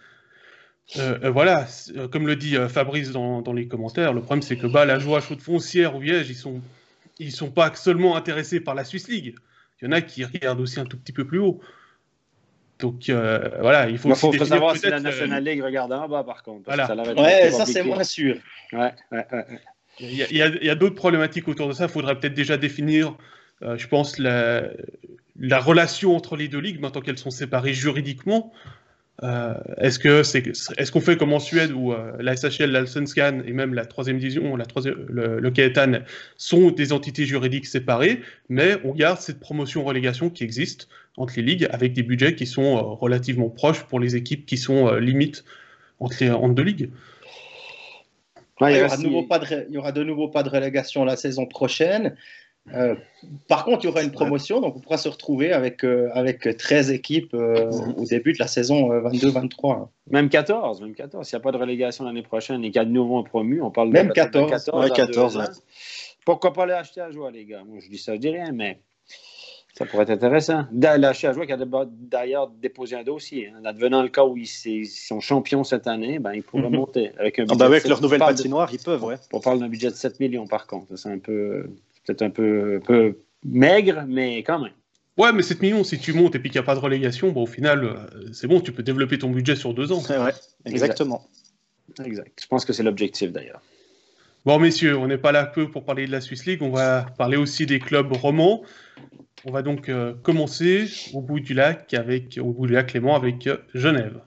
voilà, 1.30 1.66
comme 2.10 2.26
le 2.26 2.36
dit 2.36 2.56
Fabrice 2.68 3.12
dans, 3.12 3.52
les 3.54 3.66
commentaires, 3.66 4.12
le 4.12 4.20
problème 4.20 4.42
c'est 4.42 4.56
que 4.56 4.66
bah, 4.66 4.84
la 4.84 4.98
joie 4.98 5.20
chaude 5.20 5.40
foncière 5.40 5.96
ou 5.96 6.00
Liège, 6.02 6.28
ils 6.28 6.34
sont 6.34 6.60
ils 7.20 7.26
ne 7.26 7.32
sont 7.32 7.50
pas 7.50 7.72
seulement 7.74 8.16
intéressés 8.16 8.60
par 8.60 8.74
la 8.74 8.84
Swiss 8.84 9.06
League. 9.08 9.34
Il 9.80 9.84
y 9.84 9.88
en 9.88 9.92
a 9.92 10.00
qui 10.00 10.24
regardent 10.24 10.60
aussi 10.60 10.80
un 10.80 10.86
tout 10.86 10.96
petit 10.96 11.12
peu 11.12 11.26
plus 11.26 11.38
haut. 11.38 11.60
Donc 12.78 13.10
euh, 13.10 13.50
voilà, 13.60 13.90
il 13.90 13.98
faut, 13.98 14.14
faut, 14.14 14.32
savoir 14.44 14.74
si 14.74 14.88
la 14.88 14.96
euh, 14.96 15.00
National 15.00 15.44
League 15.44 15.62
regarde 15.62 15.92
en 15.92 16.08
bas 16.08 16.24
par 16.24 16.42
contre. 16.42 16.64
Voilà. 16.64 16.86
Ça, 16.86 16.96
ouais, 16.96 17.50
ça 17.50 17.66
c'est 17.66 17.82
moins 17.82 18.04
sûr. 18.04 18.36
Ouais, 18.72 18.92
ouais, 19.12 19.26
il 20.00 20.16
y 20.16 20.70
a, 20.70 20.74
d'autres 20.74 20.94
problématiques 20.94 21.46
autour 21.46 21.68
de 21.68 21.74
ça. 21.74 21.84
Il 21.84 21.90
faudrait 21.90 22.18
peut-être 22.18 22.32
déjà 22.32 22.56
définir, 22.56 23.16
euh, 23.60 23.76
je 23.76 23.86
pense, 23.86 24.18
la, 24.18 24.62
la, 25.38 25.58
relation 25.58 26.16
entre 26.16 26.36
les 26.36 26.48
deux 26.48 26.60
ligues, 26.60 26.80
maintenant 26.80 27.02
qu'elles 27.02 27.18
sont 27.18 27.30
séparées 27.30 27.74
juridiquement. 27.74 28.50
Euh, 29.22 29.54
est-ce 29.76 29.98
que 29.98 30.22
c'est 30.22 30.46
est-ce 30.46 30.90
qu'on 30.90 31.00
fait 31.00 31.18
comme 31.18 31.34
en 31.34 31.40
Suède 31.40 31.72
où 31.72 31.92
euh, 31.92 32.12
la 32.20 32.36
SHL, 32.36 32.70
l'Alsenskan 32.70 33.42
et 33.44 33.52
même 33.52 33.74
la 33.74 33.84
troisième 33.84 34.18
division, 34.18 34.56
la 34.56 34.64
troisième, 34.64 34.96
le, 35.08 35.40
le 35.40 36.04
sont 36.36 36.70
des 36.70 36.92
entités 36.92 37.26
juridiques 37.26 37.66
séparées, 37.66 38.22
mais 38.48 38.78
on 38.82 38.94
garde 38.94 39.18
cette 39.18 39.38
promotion-relégation 39.38 40.30
qui 40.30 40.44
existe 40.44 40.88
entre 41.18 41.34
les 41.36 41.42
ligues 41.42 41.68
avec 41.70 41.92
des 41.92 42.02
budgets 42.02 42.34
qui 42.34 42.46
sont 42.46 42.78
euh, 42.78 42.80
relativement 42.80 43.50
proches 43.50 43.82
pour 43.84 44.00
les 44.00 44.16
équipes 44.16 44.46
qui 44.46 44.56
sont 44.56 44.94
limites 44.94 45.44
entre, 45.98 46.16
les, 46.20 46.30
entre 46.30 46.54
deux 46.54 46.62
ligues. 46.62 46.90
il, 48.62 48.70
y 48.70 48.82
aura 48.82 48.96
il 48.96 49.74
y 49.74 49.76
aura 49.76 49.92
de 49.92 50.02
nouveau 50.02 50.28
pas 50.28 50.42
de 50.42 50.48
relégation 50.48 51.04
la 51.04 51.16
saison 51.16 51.44
prochaine. 51.44 52.16
Euh, 52.74 52.94
par 53.48 53.64
contre, 53.64 53.84
il 53.84 53.88
y 53.88 53.90
aura 53.90 54.02
une 54.02 54.12
promotion, 54.12 54.60
donc 54.60 54.76
on 54.76 54.80
pourra 54.80 54.98
se 54.98 55.08
retrouver 55.08 55.52
avec, 55.52 55.84
euh, 55.84 56.08
avec 56.12 56.56
13 56.56 56.90
équipes 56.92 57.34
euh, 57.34 57.70
au 57.96 58.04
début 58.04 58.32
de 58.32 58.38
la 58.38 58.46
saison 58.46 58.90
22-23. 58.90 59.88
Même 60.10 60.28
14, 60.28 60.80
même 60.82 60.94
14. 60.94 61.26
S'il 61.26 61.36
n'y 61.36 61.40
a 61.40 61.42
pas 61.42 61.52
de 61.52 61.56
relégation 61.56 62.04
l'année 62.04 62.22
prochaine 62.22 62.62
et 62.64 62.70
qu'il 62.70 62.76
y 62.76 62.78
a 62.78 62.84
de 62.84 62.90
nouveaux 62.90 63.22
promus, 63.22 63.62
on 63.62 63.70
parle 63.70 63.88
même 63.90 64.08
de 64.08 64.12
14. 64.12 64.50
14, 64.50 64.92
14 64.92 65.62
Pourquoi 66.24 66.52
pas 66.52 66.66
les 66.66 66.74
acheter 66.74 67.00
à 67.00 67.10
jouer, 67.10 67.32
les 67.32 67.44
gars? 67.44 67.64
Moi, 67.64 67.78
je 67.80 67.88
dis 67.88 67.98
ça, 67.98 68.14
je 68.14 68.20
dis 68.20 68.30
rien, 68.30 68.52
mais 68.52 68.78
ça 69.74 69.86
pourrait 69.86 70.02
être 70.02 70.10
intéressant. 70.10 70.64
L'acheter 70.72 71.28
à 71.28 71.32
jouer 71.32 71.46
qui 71.46 71.52
a 71.52 71.58
d'ailleurs 71.58 72.48
déposé 72.48 72.96
un 72.96 73.02
dossier. 73.02 73.50
En 73.50 73.60
hein. 73.60 73.64
advenant 73.64 74.02
le 74.02 74.08
cas 74.08 74.24
où 74.24 74.36
ils, 74.36 74.86
sont 74.86 75.20
champions 75.20 75.64
cette 75.64 75.86
année, 75.86 76.18
ben, 76.18 76.34
ils 76.34 76.42
pourraient 76.42 76.64
mhm. 76.64 76.76
monter. 76.76 77.12
Avec, 77.18 77.38
un 77.38 77.46
ah, 77.48 77.54
ben, 77.56 77.66
avec 77.66 77.88
leur 77.88 78.00
nouvelle 78.00 78.20
patinoire, 78.20 78.68
ils 78.72 78.78
peuvent, 78.78 79.02
ouais. 79.02 79.16
On 79.32 79.40
parle 79.40 79.60
d'un 79.60 79.68
budget 79.68 79.88
de 79.88 79.94
7 79.94 80.20
millions, 80.20 80.46
par 80.46 80.66
contre. 80.66 80.96
C'est 80.96 81.08
un 81.08 81.18
peu 81.18 81.70
peut-être 82.04 82.22
un 82.22 82.30
peu, 82.30 82.80
peu 82.84 83.18
maigre, 83.44 84.04
mais 84.06 84.38
quand 84.38 84.58
même. 84.58 84.72
Ouais, 85.16 85.32
mais 85.32 85.42
7 85.42 85.60
millions, 85.60 85.84
si 85.84 85.98
tu 85.98 86.12
montes 86.12 86.34
et 86.34 86.38
puis 86.38 86.50
qu'il 86.50 86.60
n'y 86.60 86.64
a 86.64 86.66
pas 86.66 86.74
de 86.74 86.80
relégation, 86.80 87.30
bon, 87.30 87.42
au 87.42 87.46
final, 87.46 87.84
euh, 87.84 88.30
c'est 88.32 88.46
bon, 88.46 88.60
tu 88.60 88.72
peux 88.72 88.82
développer 88.82 89.18
ton 89.18 89.30
budget 89.30 89.56
sur 89.56 89.74
deux 89.74 89.92
ans. 89.92 90.02
Ouais, 90.08 90.32
exactement. 90.64 91.28
Exact. 92.02 92.40
Je 92.40 92.46
pense 92.46 92.64
que 92.64 92.72
c'est 92.72 92.82
l'objectif 92.82 93.32
d'ailleurs. 93.32 93.60
Bon, 94.46 94.58
messieurs, 94.58 94.96
on 94.96 95.06
n'est 95.06 95.18
pas 95.18 95.32
là 95.32 95.44
peu 95.44 95.70
pour 95.70 95.84
parler 95.84 96.06
de 96.06 96.12
la 96.12 96.22
Swiss 96.22 96.46
League, 96.46 96.62
on 96.62 96.70
va 96.70 97.06
parler 97.18 97.36
aussi 97.36 97.66
des 97.66 97.78
clubs 97.78 98.10
romans. 98.12 98.62
On 99.44 99.50
va 99.50 99.62
donc 99.62 99.88
euh, 99.88 100.14
commencer 100.22 100.86
au 101.12 101.20
bout 101.20 101.40
du 101.40 101.52
lac, 101.52 101.92
avec, 101.92 102.38
au 102.40 102.52
bout 102.52 102.66
du 102.66 102.72
lac 102.72 102.88
Clément, 102.88 103.16
avec 103.16 103.46
euh, 103.46 103.58
Genève. 103.74 104.20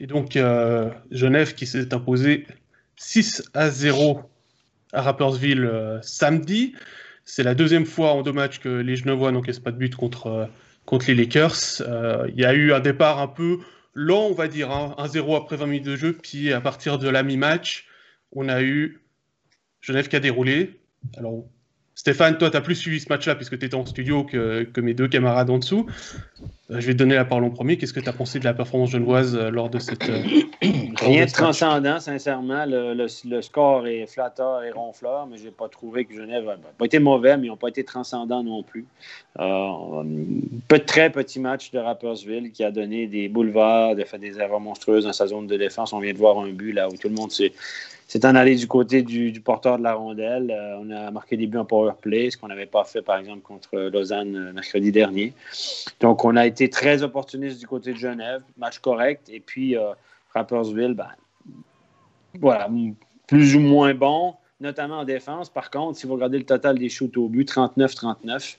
Et 0.00 0.06
donc, 0.06 0.34
euh, 0.36 0.90
Genève 1.10 1.54
qui 1.54 1.66
s'est 1.66 1.92
imposé 1.92 2.46
6 2.96 3.50
à 3.52 3.68
0 3.68 4.22
à 4.94 5.02
Rappersville 5.02 5.66
euh, 5.66 6.00
samedi. 6.00 6.74
C'est 7.26 7.42
la 7.42 7.54
deuxième 7.54 7.84
fois 7.84 8.12
en 8.12 8.22
deux 8.22 8.32
matchs 8.32 8.60
que 8.60 8.70
les 8.70 8.96
Genevois 8.96 9.30
n'encaissent 9.30 9.60
pas 9.60 9.72
de 9.72 9.76
but 9.76 9.94
contre, 9.94 10.26
euh, 10.28 10.46
contre 10.86 11.04
les 11.08 11.14
Lakers. 11.14 11.82
Il 12.28 12.40
y 12.40 12.46
a 12.46 12.54
eu 12.54 12.72
un 12.72 12.80
départ 12.80 13.20
un 13.20 13.28
peu 13.28 13.58
lent, 13.92 14.28
on 14.30 14.34
va 14.34 14.48
dire, 14.48 14.70
1-0 14.70 15.34
hein. 15.34 15.36
après 15.36 15.56
20 15.56 15.66
minutes 15.66 15.86
de 15.86 15.96
jeu. 15.96 16.14
Puis 16.14 16.50
à 16.50 16.62
partir 16.62 16.98
de 16.98 17.08
la 17.08 17.22
mi-match, 17.22 17.86
on 18.32 18.48
a 18.48 18.62
eu 18.62 19.02
Genève 19.82 20.08
qui 20.08 20.16
a 20.16 20.20
déroulé. 20.20 20.80
Alors, 21.18 21.44
Stéphane, 22.00 22.38
toi, 22.38 22.48
tu 22.48 22.56
as 22.56 22.62
plus 22.62 22.76
suivi 22.76 22.98
ce 22.98 23.10
match-là 23.10 23.34
puisque 23.34 23.58
tu 23.58 23.66
étais 23.66 23.74
en 23.74 23.84
studio 23.84 24.24
que, 24.24 24.80
mes 24.80 24.94
deux 24.94 25.06
camarades 25.06 25.50
en 25.50 25.58
dessous. 25.58 25.86
Euh, 26.70 26.80
je 26.80 26.86
vais 26.86 26.94
te 26.94 26.98
donner 26.98 27.14
la 27.14 27.26
parole 27.26 27.44
en 27.44 27.50
premier. 27.50 27.76
Qu'est-ce 27.76 27.92
que 27.92 28.00
tu 28.00 28.08
as 28.08 28.14
pensé 28.14 28.38
de 28.38 28.44
la 28.44 28.54
performance 28.54 28.92
genevoise 28.92 29.36
euh, 29.36 29.50
lors 29.50 29.68
de 29.68 29.78
cette. 29.78 30.08
Euh, 30.08 30.22
Rien 30.62 31.26
de 31.26 31.30
transcendant, 31.30 32.00
sincèrement. 32.00 32.64
Le, 32.66 33.42
score 33.42 33.86
est 33.86 34.06
flatteur 34.06 34.64
et 34.64 34.70
ronfleur, 34.70 35.26
mais 35.26 35.36
je 35.36 35.44
n'ai 35.44 35.50
pas 35.50 35.68
trouvé 35.68 36.06
que 36.06 36.14
Genève 36.14 36.46
n'a 36.46 36.56
pas 36.78 36.86
été 36.86 36.98
mauvais, 37.00 37.36
mais 37.36 37.48
ils 37.48 37.50
n'ont 37.50 37.58
pas 37.58 37.68
été 37.68 37.84
transcendants 37.84 38.42
non 38.42 38.62
plus. 38.62 38.86
peu, 39.36 40.78
très 40.78 41.10
petit 41.10 41.38
match 41.38 41.70
de 41.70 41.80
Rappersville 41.80 42.50
qui 42.50 42.64
a 42.64 42.70
donné 42.70 43.08
des 43.08 43.28
boulevards, 43.28 43.94
de 43.94 44.04
fait 44.04 44.18
des 44.18 44.40
erreurs 44.40 44.60
monstrueuses 44.60 45.04
dans 45.04 45.12
sa 45.12 45.26
zone 45.26 45.46
de 45.46 45.58
défense. 45.58 45.92
On 45.92 46.00
vient 46.00 46.14
de 46.14 46.18
voir 46.18 46.38
un 46.38 46.48
but 46.48 46.72
là 46.72 46.88
où 46.88 46.96
tout 46.96 47.10
le 47.10 47.14
monde 47.14 47.30
s'est 47.30 47.52
c'est 48.10 48.24
en 48.24 48.34
aller 48.34 48.56
du 48.56 48.66
côté 48.66 49.02
du, 49.04 49.40
porteur 49.40 49.78
de 49.78 49.84
la 49.84 49.94
rondelle. 49.94 50.50
Euh, 50.50 50.80
on 50.80 50.90
a 50.90 51.12
marqué 51.12 51.36
des 51.36 51.46
buts 51.46 51.58
en 51.58 51.64
power 51.64 51.92
play, 52.00 52.28
ce 52.28 52.36
qu'on 52.36 52.48
n'avait 52.48 52.66
pas 52.66 52.82
fait, 52.82 53.02
par 53.02 53.16
exemple, 53.16 53.42
contre 53.42 53.78
Lausanne 53.78 54.34
euh, 54.34 54.52
mercredi 54.52 54.90
dernier. 54.90 55.32
Donc, 56.00 56.24
on 56.24 56.34
a 56.34 56.44
été 56.44 56.68
très 56.68 57.04
opportuniste 57.04 57.60
du 57.60 57.68
côté 57.68 57.92
de 57.92 57.98
Genève. 57.98 58.42
Match 58.58 58.80
correct. 58.80 59.28
Et 59.32 59.38
puis, 59.38 59.76
euh, 59.76 59.92
Rappersville, 60.34 60.94
ben, 60.94 61.06
voilà, 62.40 62.68
plus 63.28 63.54
ou 63.54 63.60
moins 63.60 63.94
bon, 63.94 64.34
notamment 64.58 64.98
en 64.98 65.04
défense. 65.04 65.48
Par 65.48 65.70
contre, 65.70 65.96
si 65.96 66.08
vous 66.08 66.14
regardez 66.14 66.38
le 66.38 66.44
total 66.44 66.80
des 66.80 66.88
shoots 66.88 67.16
au 67.16 67.28
but, 67.28 67.48
39-39, 67.48 68.56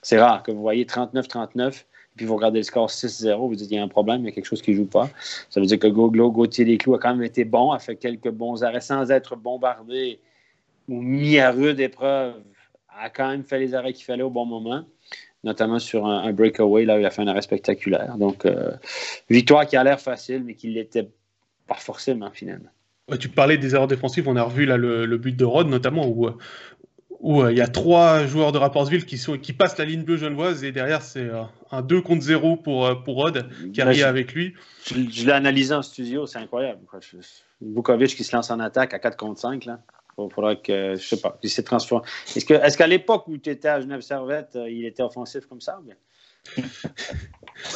c'est 0.00 0.18
rare 0.18 0.42
que 0.42 0.50
vous 0.50 0.62
voyez 0.62 0.86
39-39 0.86 1.84
puis 2.16 2.26
vous 2.26 2.36
regardez 2.36 2.60
le 2.60 2.64
score 2.64 2.88
6-0, 2.88 3.36
vous 3.36 3.54
dites 3.54 3.68
qu'il 3.68 3.76
y 3.76 3.80
a 3.80 3.82
un 3.82 3.88
problème, 3.88 4.22
il 4.22 4.26
y 4.26 4.28
a 4.28 4.32
quelque 4.32 4.46
chose 4.46 4.62
qui 4.62 4.70
ne 4.70 4.76
joue 4.76 4.86
pas. 4.86 5.10
Ça 5.50 5.60
veut 5.60 5.66
dire 5.66 5.78
que 5.78 5.88
Gauthier 5.88 6.64
Desclous 6.64 6.94
a 6.94 6.98
quand 6.98 7.14
même 7.14 7.24
été 7.24 7.44
bon, 7.44 7.72
a 7.72 7.78
fait 7.78 7.96
quelques 7.96 8.30
bons 8.30 8.62
arrêts 8.62 8.80
sans 8.80 9.10
être 9.10 9.36
bombardé 9.36 10.20
ou 10.88 11.00
mis 11.00 11.38
à 11.38 11.50
rude 11.50 11.80
épreuve, 11.80 12.34
a 12.88 13.10
quand 13.10 13.28
même 13.28 13.42
fait 13.42 13.58
les 13.58 13.74
arrêts 13.74 13.92
qu'il 13.92 14.04
fallait 14.04 14.22
au 14.22 14.30
bon 14.30 14.46
moment, 14.46 14.84
notamment 15.42 15.78
sur 15.78 16.06
un, 16.06 16.32
breakaway, 16.32 16.84
là 16.84 16.96
où 16.96 17.00
il 17.00 17.06
a 17.06 17.10
fait 17.10 17.22
un 17.22 17.26
arrêt 17.26 17.42
spectaculaire. 17.42 18.16
Donc, 18.16 18.44
euh, 18.44 18.72
victoire 19.28 19.66
qui 19.66 19.76
a 19.76 19.82
l'air 19.82 20.00
facile, 20.00 20.44
mais 20.44 20.54
qui 20.54 20.68
ne 20.68 20.74
l'était 20.74 21.08
pas 21.66 21.74
forcément 21.74 22.30
finalement. 22.32 22.70
tu 23.18 23.28
parlais 23.28 23.58
des 23.58 23.74
erreurs 23.74 23.88
défensives, 23.88 24.28
on 24.28 24.36
a 24.36 24.42
revu 24.42 24.66
là, 24.66 24.76
le, 24.76 25.16
but 25.16 25.34
de 25.34 25.44
Rod 25.44 25.68
notamment, 25.68 26.06
où 26.06 26.28
où 27.24 27.40
euh, 27.40 27.50
il 27.50 27.56
y 27.56 27.62
a 27.62 27.66
trois 27.66 28.26
joueurs 28.26 28.52
de 28.52 28.58
Rapportsville 28.58 29.06
qui, 29.06 29.16
sont, 29.16 29.38
qui 29.38 29.54
passent 29.54 29.78
la 29.78 29.86
ligne 29.86 30.02
bleue 30.02 30.18
genevoise 30.18 30.62
et 30.62 30.72
derrière 30.72 31.00
c'est 31.00 31.26
euh, 31.26 31.42
un 31.70 31.80
2 31.80 32.02
contre 32.02 32.22
0 32.22 32.58
pour, 32.58 32.84
euh, 32.84 32.96
pour 32.96 33.16
Rod 33.16 33.48
qui 33.72 33.80
arrive 33.80 34.04
avec 34.04 34.34
lui. 34.34 34.52
Je, 34.84 35.24
l'ai 35.24 35.32
analysé 35.32 35.74
en 35.74 35.80
studio, 35.80 36.26
c'est 36.26 36.38
incroyable. 36.38 36.80
Vukovic 37.62 38.14
qui 38.14 38.24
se 38.24 38.36
lance 38.36 38.50
en 38.50 38.60
attaque 38.60 38.92
à 38.92 38.98
4 38.98 39.16
contre 39.16 39.40
5. 39.40 39.64
Là. 39.64 39.80
Il 40.18 40.28
faudra 40.32 40.56
que, 40.56 40.94
je 40.94 41.02
sais 41.02 41.20
pas, 41.20 41.38
il 41.42 41.50
s'est 41.50 41.62
transformé. 41.62 42.06
Est-ce 42.36 42.76
qu'à 42.76 42.84
est 42.84 42.88
l'époque 42.88 43.26
où 43.28 43.36
tu 43.38 43.50
étais 43.50 43.68
à 43.68 43.80
Genève 43.80 44.00
Servette, 44.00 44.56
euh, 44.56 44.70
il 44.70 44.84
était 44.84 45.02
offensif 45.02 45.46
comme 45.46 45.60
ça? 45.60 45.80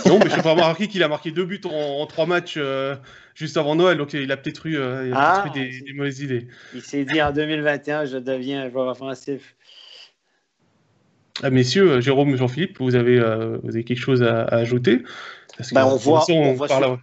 non, 0.07 0.18
mais 0.18 0.28
je 0.30 0.37
n'ai 0.37 0.42
pas 0.42 0.52
remarqué 0.52 0.88
qu'il 0.88 1.02
a 1.02 1.09
marqué 1.09 1.30
deux 1.30 1.47
buts 1.47 1.61
en, 1.64 2.04
trois 2.07 2.26
matchs 2.26 2.54
euh, 2.59 2.95
juste 3.35 3.57
avant 3.57 3.75
Noël, 3.75 3.97
donc 3.97 4.12
il 4.12 4.30
a 4.30 4.37
peut-être 4.37 4.66
eu, 4.66 4.76
euh, 4.76 5.11
ah, 5.14 5.47
des, 5.52 5.83
mauvaises 5.95 6.21
idées. 6.21 6.49
Il 6.75 6.83
s'est 6.83 7.04
dit 7.04 7.21
en 7.23 7.33
2021, 7.33 8.04
je 8.04 8.18
deviens 8.18 8.64
un 8.64 8.71
joueur 8.71 8.88
offensif. 8.88 9.57
Ah, 11.42 11.50
messieurs, 11.50 12.00
Jérôme, 12.00 12.37
Jean-Philippe, 12.37 12.78
vous 12.78 12.95
avez, 12.95 13.18
vous 13.62 13.71
avez 13.71 13.85
quelque 13.85 14.00
chose 14.00 14.23
à, 14.23 14.45
ajouter? 14.45 15.02
Ben, 15.73 15.87
on, 15.87 15.97
voit, 15.97 16.25
on, 16.30 16.52
voit 16.52 16.68
Vas-y, 16.68 16.99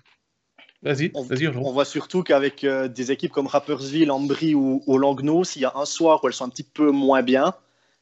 vas-y. 0.85 1.11
On, 1.55 1.71
voit 1.71 1.85
surtout 1.85 2.23
qu'avec 2.23 2.63
euh, 2.63 2.87
des 2.87 3.11
équipes 3.11 3.31
comme 3.31 3.47
Rappersville, 3.47 4.11
Ambry 4.11 4.55
ou, 4.55 4.83
ou 4.85 4.97
Langnau, 4.97 5.43
s'il 5.43 5.63
y 5.63 5.65
a 5.65 5.73
un 5.75 5.85
soir 5.85 6.23
où 6.23 6.27
elles 6.27 6.33
sont 6.33 6.45
un 6.45 6.49
petit 6.49 6.63
peu 6.63 6.91
moins 6.91 7.23
bien, 7.23 7.55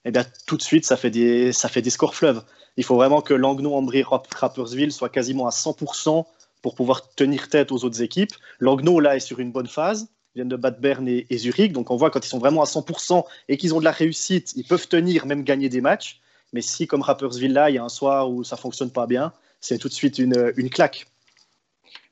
eh 0.05 0.11
bien, 0.11 0.25
tout 0.45 0.57
de 0.57 0.61
suite, 0.61 0.85
ça 0.85 0.97
fait 0.97 1.09
des, 1.09 1.53
ça 1.53 1.69
fait 1.69 1.81
des 1.81 1.89
scores 1.89 2.15
fleuves. 2.15 2.43
Il 2.75 2.83
faut 2.83 2.95
vraiment 2.95 3.21
que 3.21 3.33
Langnau, 3.33 3.73
Ambry, 3.75 4.03
Rappersville 4.03 4.91
soient 4.91 5.09
quasiment 5.09 5.47
à 5.47 5.51
100% 5.51 6.25
pour 6.61 6.75
pouvoir 6.75 7.13
tenir 7.15 7.49
tête 7.49 7.71
aux 7.71 7.83
autres 7.83 8.01
équipes. 8.01 8.33
Langnau, 8.59 8.99
là, 8.99 9.15
est 9.15 9.21
sur 9.21 9.39
une 9.39 9.51
bonne 9.51 9.67
phase. 9.67 10.09
Ils 10.33 10.39
viennent 10.39 10.49
de 10.49 10.55
battre 10.55 10.79
Berne 10.79 11.07
et, 11.07 11.37
Zurich. 11.37 11.71
Donc, 11.71 11.91
on 11.91 11.95
voit 11.95 12.09
quand 12.09 12.25
ils 12.25 12.29
sont 12.29 12.39
vraiment 12.39 12.61
à 12.61 12.65
100% 12.65 13.23
et 13.47 13.57
qu'ils 13.57 13.73
ont 13.75 13.79
de 13.79 13.85
la 13.85 13.91
réussite, 13.91 14.53
ils 14.55 14.65
peuvent 14.65 14.87
tenir, 14.87 15.25
même 15.25 15.43
gagner 15.43 15.69
des 15.69 15.81
matchs. 15.81 16.19
Mais 16.51 16.61
si, 16.61 16.87
comme 16.87 17.01
Rappersville, 17.01 17.53
là, 17.53 17.69
il 17.69 17.75
y 17.75 17.77
a 17.77 17.83
un 17.83 17.89
soir 17.89 18.29
où 18.29 18.43
ça 18.43 18.57
fonctionne 18.57 18.91
pas 18.91 19.05
bien, 19.05 19.31
c'est 19.61 19.77
tout 19.77 19.87
de 19.87 19.93
suite 19.93 20.17
une, 20.19 20.51
une 20.57 20.69
claque. 20.69 21.07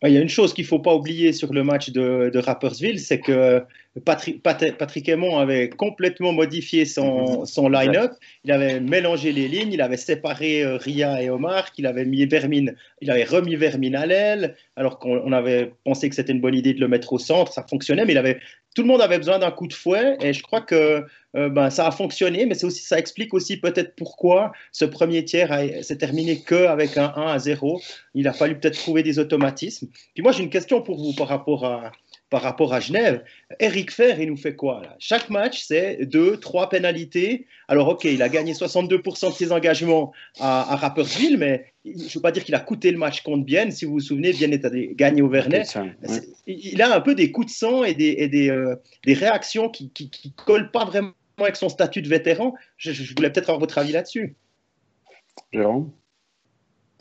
Il 0.04 0.14
y 0.14 0.18
a 0.18 0.22
une 0.22 0.30
chose 0.30 0.54
qu'il 0.54 0.64
ne 0.64 0.68
faut 0.68 0.80
pas 0.80 0.96
oublier 0.96 1.32
sur 1.32 1.54
le 1.54 1.64
match 1.64 1.92
de, 1.92 2.32
de 2.34 2.40
Rappersville, 2.40 3.00
c'est 3.00 3.20
que 3.20 3.64
Patrick, 4.06 4.42
Patrick 4.42 5.10
Aymon 5.10 5.38
avait 5.38 5.70
complètement 5.70 6.32
modifié 6.32 6.86
son, 6.86 7.46
son 7.46 7.68
line-up. 7.68 8.14
Il 8.46 8.52
avait 8.52 8.80
mélangé 8.80 9.34
les 9.34 9.50
lignes, 9.50 9.74
il 9.74 9.82
avait 9.82 9.98
séparé 9.98 10.64
euh, 10.64 10.78
Ria 10.78 11.22
et 11.22 11.30
Omar, 11.30 11.74
qu'il 11.74 11.86
avait 11.86 12.06
mis 12.06 12.26
Vermine, 12.26 12.76
il 13.02 13.12
avait 13.12 13.26
remis 13.26 13.56
Vermine 13.58 13.96
à 13.96 14.06
l'aile, 14.06 14.56
alors 14.78 14.98
qu'on 14.98 15.32
avait 15.34 15.74
pensé 15.84 16.08
que 16.08 16.16
c'était 16.16 16.32
une 16.32 16.40
bonne 16.40 16.56
idée 16.56 16.74
de 16.74 16.80
le 16.80 16.88
mettre 16.88 17.12
au 17.12 17.20
centre, 17.20 17.52
ça 17.52 17.66
fonctionnait, 17.70 18.06
mais 18.06 18.14
il 18.14 18.18
avait, 18.18 18.40
tout 18.76 18.82
le 18.84 18.88
monde 18.88 19.02
avait 19.02 19.18
besoin 19.18 19.40
d'un 19.40 19.52
coup 19.52 19.68
de 19.68 19.74
fouet, 19.74 20.16
et 20.22 20.32
je 20.32 20.42
crois 20.42 20.62
que 20.62 21.04
euh, 21.36 21.50
ben, 21.50 21.70
ça 21.70 21.88
a 21.88 21.92
fonctionné, 21.92 22.46
mais 22.46 22.64
aussi, 22.64 22.82
ça 22.82 22.98
explique 22.98 23.34
aussi 23.34 23.58
peut-être 23.58 23.96
pourquoi 23.96 24.54
ce 24.72 24.86
premier 24.86 25.24
tiers 25.26 25.50
s'est 25.82 25.98
terminé 25.98 26.42
qu'avec 26.42 26.98
un 26.98 27.14
1 27.16 27.28
à 27.28 27.40
0. 27.40 27.82
Il 28.16 28.28
a 28.28 28.34
fallu 28.34 28.58
peut-être 28.60 28.78
trouver 28.78 29.02
des 29.02 29.18
automatismes. 29.20 29.88
Puis 30.14 30.24
moi, 30.24 30.32
j'ai 30.32 30.44
une 30.44 30.50
question 30.50 30.82
pour 30.82 30.98
vous 30.98 31.14
par 31.14 31.28
rapport 31.28 31.66
à, 31.66 31.92
par 32.30 32.42
rapport 32.42 32.74
à 32.74 32.80
Genève. 32.80 33.24
Eric 33.60 33.92
Fer, 33.92 34.20
il 34.20 34.30
nous 34.30 34.38
fait 34.38 34.56
quoi 34.56 34.82
là? 34.82 34.96
Chaque 35.00 35.30
match, 35.30 35.64
c'est 35.64 36.06
deux, 36.06 36.38
trois 36.38 36.70
pénalités. 36.70 37.46
Alors, 37.68 37.90
ok, 37.90 38.06
il 38.06 38.22
a 38.22 38.30
gagné 38.30 38.54
62% 38.54 39.30
de 39.30 39.34
ses 39.34 39.52
engagements 39.52 40.14
à, 40.40 40.74
à 40.74 40.76
Rappersville, 40.76 41.38
mais 41.38 41.74
je 41.86 41.92
ne 41.92 42.10
veux 42.10 42.22
pas 42.22 42.32
dire 42.32 42.44
qu'il 42.44 42.56
a 42.56 42.60
coûté 42.60 42.92
le 42.92 42.98
match 42.98 43.22
contre 43.22 43.44
Bienne. 43.44 43.72
Si 43.72 43.86
vous 43.86 43.94
vous 43.94 44.00
souvenez, 44.00 44.32
Bienne 44.32 44.54
est 44.54 44.96
gagné 44.96 45.22
au 45.22 45.30
Vernet. 45.30 45.78
Il 46.48 46.82
a 46.82 46.96
un 46.96 47.02
peu 47.02 47.16
des 47.16 47.32
coups 47.32 47.48
de 47.48 47.52
sang 47.52 47.84
et 47.84 47.94
des, 47.94 48.16
et 48.18 48.28
des, 48.28 48.50
euh, 48.50 48.76
des 49.06 49.14
réactions 49.14 49.70
qui 49.70 49.92
ne 49.96 50.44
collent 50.44 50.72
pas 50.72 50.86
vraiment 50.86 51.12
avec 51.38 51.56
son 51.56 51.70
statut 51.70 52.02
de 52.02 52.08
vétéran. 52.08 52.54
Je, 52.78 52.92
je 52.92 53.16
voulais 53.16 53.30
peut-être 53.30 53.50
avoir 53.50 53.60
votre 53.60 53.78
avis 53.78 53.92
là-dessus. 53.92 54.36
Jérôme? 55.52 55.92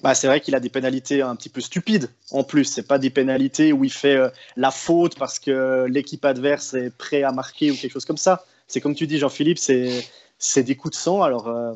Bah, 0.03 0.15
c'est 0.15 0.27
vrai 0.27 0.41
qu'il 0.41 0.55
a 0.55 0.61
des 0.61 0.71
pénalités 0.71 1.23
un 1.23 1.37
petit 1.37 1.49
peu 1.49 1.61
stupides 1.61 2.11
en 2.31 2.43
plus. 2.43 2.65
C'est 2.65 2.87
pas 2.87 2.99
des 2.99 3.11
pénalités 3.11 3.73
où 3.73 3.85
il 3.85 3.93
fait 3.93 4.17
euh, 4.17 4.29
la 4.57 4.71
faute 4.71 5.19
parce 5.19 5.39
que 5.39 5.87
l'équipe 5.89 6.25
adverse 6.25 6.75
est 6.75 6.91
prêt 6.97 7.23
à 7.23 7.33
marquer 7.33 7.71
ou 7.71 7.77
quelque 7.77 7.93
chose 7.93 8.05
comme 8.05 8.17
ça. 8.17 8.45
C'est 8.67 8.81
comme 8.81 8.95
tu 8.95 9.07
dis, 9.07 9.19
Jean-Philippe, 9.19 9.59
c'est, 9.59 10.63
des 10.63 10.77
coups 10.77 10.97
de 10.97 11.01
sang. 11.01 11.23
Alors, 11.23 11.49
euh, 11.49 11.75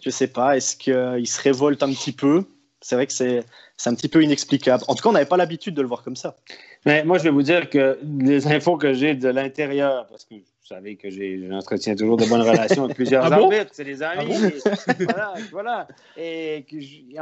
je 0.00 0.10
sais 0.10 0.28
pas, 0.28 0.56
est-ce 0.56 0.76
qu'il 0.76 1.28
se 1.28 1.42
révolte 1.42 1.82
un 1.82 1.92
petit 1.92 2.12
peu? 2.12 2.44
C'est 2.80 2.94
vrai 2.94 3.06
que 3.06 3.12
c'est, 3.12 3.44
c'est 3.76 3.90
un 3.90 3.94
petit 3.94 4.08
peu 4.08 4.22
inexplicable. 4.22 4.84
En 4.88 4.94
tout 4.94 5.02
cas, 5.02 5.08
on 5.08 5.12
n'avait 5.12 5.26
pas 5.26 5.36
l'habitude 5.36 5.74
de 5.74 5.82
le 5.82 5.88
voir 5.88 6.02
comme 6.02 6.16
ça. 6.16 6.36
Mais 6.84 7.04
moi, 7.04 7.18
je 7.18 7.24
vais 7.24 7.30
vous 7.30 7.42
dire 7.42 7.70
que 7.70 7.98
les 8.20 8.46
infos 8.46 8.76
que 8.76 8.92
j'ai 8.92 9.14
de 9.14 9.28
l'intérieur, 9.28 10.06
parce 10.08 10.24
que 10.24 10.34
vous 10.34 10.42
savez 10.62 10.96
que 10.96 11.08
j'entretiens 11.10 11.96
toujours 11.96 12.16
de 12.16 12.26
bonnes 12.26 12.42
relations 12.48 12.84
avec 12.84 12.96
plusieurs 12.96 13.24
ah 13.24 13.36
arbitres, 13.36 13.70
c'est 13.72 13.84
des 13.84 14.02
amis. 14.02 14.34
Ah 14.64 14.92
voilà, 15.00 15.34
voilà. 15.50 15.88
Et 16.16 16.66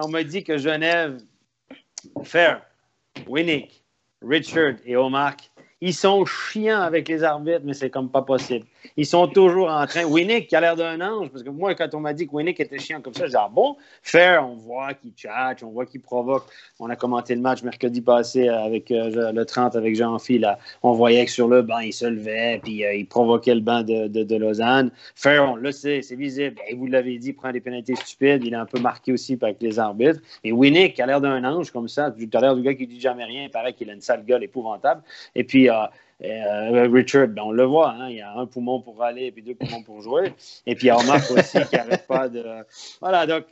on 0.03 0.09
m'a 0.09 0.25
dit 0.25 0.43
que 0.43 0.59
Genève, 0.59 1.21
Fair, 2.25 2.63
Winnick, 3.29 3.85
Richard 4.23 4.75
et 4.85 4.97
Omar 4.97 5.37
ils 5.87 5.93
sont 5.93 6.25
chiants 6.25 6.81
avec 6.81 7.07
les 7.09 7.23
arbitres, 7.23 7.61
mais 7.63 7.75
c'est 7.75 7.91
comme 7.91 8.09
pas 8.09 8.23
possible. 8.23 8.65
Ils 8.97 9.05
sont 9.05 9.29
toujours 9.29 9.69
en 9.69 9.87
train. 9.87 10.05
Winnick, 10.05 10.49
qui 10.49 10.57
a 10.57 10.61
l'air 10.63 10.77
d'un 10.77 10.99
ange, 11.03 11.29
parce 11.29 11.43
que 11.43 11.51
moi, 11.51 11.75
quand 11.75 11.95
on 11.95 12.01
m'a 12.01 12.15
dit 12.15 12.27
que 12.27 12.33
Winnick 12.33 12.59
était 12.59 12.79
chiant 12.79 13.03
comme 13.03 13.13
ça, 13.13 13.27
je 13.27 13.33
dis 13.33 13.37
Ah 13.39 13.51
bon, 13.53 13.77
Fair, 14.03 14.49
on 14.49 14.55
voit 14.55 14.95
qu'il 14.95 15.13
chat, 15.15 15.57
on 15.63 15.69
voit 15.69 15.85
qu'il 15.85 16.01
provoque. 16.01 16.47
On 16.81 16.89
a 16.89 16.97
commenté 16.97 17.35
le 17.35 17.43
match 17.43 17.63
mercredi 17.63 18.01
passé 18.01 18.49
avec 18.49 18.91
euh, 18.91 19.31
le 19.33 19.45
30 19.45 19.77
avec 19.77 19.95
Jean-Phil. 19.95 20.57
On 20.83 20.93
voyait 20.93 21.27
que 21.27 21.31
sur 21.31 21.49
le 21.49 21.61
banc, 21.61 21.81
il 21.81 21.93
se 21.93 22.07
levait, 22.07 22.61
puis 22.63 22.83
euh, 22.83 22.95
il 22.95 23.07
provoquait 23.07 23.55
le 23.55 23.61
banc 23.61 23.83
de, 23.83 24.07
de, 24.09 24.37
Lausanne. 24.37 24.91
Fair, 25.15 25.45
on 25.51 25.57
le 25.57 25.71
sait, 25.71 26.01
c'est 26.01 26.17
visible. 26.17 26.57
Et 26.67 26.75
vous 26.75 26.87
l'avez 26.87 27.19
dit, 27.19 27.35
prend 27.35 27.53
des 27.53 27.61
pénalités 27.61 27.95
stupides. 27.95 28.43
Il 28.43 28.55
est 28.55 28.57
un 28.57 28.67
peu 28.67 28.81
marqué 28.81 29.13
aussi 29.13 29.39
avec 29.43 29.61
les 29.61 29.79
arbitres. 29.79 30.21
Et 30.45 30.53
Winnick, 30.53 30.95
qui 30.95 31.03
a 31.03 31.07
l'air 31.07 31.21
d'un 31.21 31.45
ange 31.45 31.71
comme 31.71 31.89
ça, 31.89 32.11
tu 32.11 32.27
as 32.33 32.41
l'air 32.41 32.57
du 32.57 32.63
gars 32.63 32.73
qui 32.73 32.87
dit 32.87 33.01
jamais 33.01 33.25
rien, 33.25 33.45
il 33.45 33.51
paraît 33.51 33.75
qu'il 33.75 33.91
a 33.91 33.93
une 33.93 34.01
sale 34.01 34.25
gueule 34.25 34.45
épouvantable. 34.45 35.03
Et 35.35 35.45
puis, 35.45 35.69
euh, 35.75 35.87
euh, 36.25 36.89
Richard, 36.91 37.29
ben, 37.29 37.43
on 37.43 37.53
le 37.53 37.65
voit, 37.65 37.91
hein, 37.91 38.09
il 38.09 38.17
y 38.17 38.21
a 38.21 38.33
un 38.33 38.47
poumon 38.47 38.81
pour 38.81 39.03
aller 39.03 39.27
et 39.27 39.33
puis 39.33 39.43
deux 39.43 39.55
poumons 39.55 39.83
pour 39.83 40.01
jouer. 40.01 40.33
Et 40.67 40.75
puis 40.75 40.85
il 40.85 40.89
y 40.89 40.91
a 40.91 40.99
Omar 40.99 41.21
aussi 41.31 41.59
qui 41.69 41.77
n'arrête 41.77 42.07
pas 42.07 42.29
de. 42.29 42.45
Voilà, 43.01 43.27
donc 43.27 43.45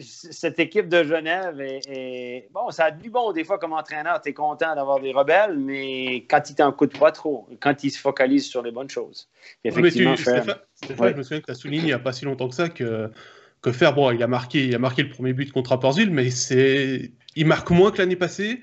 cette 0.00 0.58
équipe 0.58 0.88
de 0.88 1.04
Genève 1.04 1.60
est, 1.60 2.48
Bon, 2.52 2.70
ça 2.70 2.86
a 2.86 2.90
du 2.90 3.10
bon 3.10 3.32
des 3.32 3.44
fois 3.44 3.58
comme 3.58 3.72
entraîneur, 3.72 4.20
tu 4.20 4.30
es 4.30 4.32
content 4.32 4.74
d'avoir 4.74 5.00
des 5.00 5.12
rebelles, 5.12 5.56
mais 5.56 6.24
quand 6.28 6.50
ils 6.50 6.54
t'en 6.54 6.72
coûtent 6.72 6.98
pas 6.98 7.12
trop, 7.12 7.46
quand 7.60 7.84
ils 7.84 7.90
se 7.90 7.98
focalisent 7.98 8.48
sur 8.48 8.62
les 8.62 8.72
bonnes 8.72 8.90
choses. 8.90 9.28
Effectivement, 9.62 10.16
Stéphane, 10.16 10.56
je 10.80 11.16
me 11.16 11.22
souviens 11.22 11.40
que 11.40 11.46
tu 11.46 11.52
as 11.52 11.54
souligné 11.54 11.82
il 11.82 11.86
n'y 11.86 11.92
a 11.92 11.98
pas 11.98 12.12
si 12.12 12.24
longtemps 12.24 12.48
que 12.48 12.54
ça 12.54 12.68
que, 12.68 13.10
que 13.62 13.72
Fer, 13.72 13.94
bon, 13.94 14.10
il 14.10 14.22
a, 14.22 14.26
marqué, 14.26 14.64
il 14.64 14.74
a 14.74 14.78
marqué 14.78 15.02
le 15.02 15.10
premier 15.10 15.32
but 15.32 15.52
contre 15.52 15.70
Rapperswil, 15.70 16.10
mais 16.10 16.28
il 17.36 17.46
marque 17.46 17.70
moins 17.70 17.90
que 17.90 17.98
l'année 17.98 18.16
passée. 18.16 18.60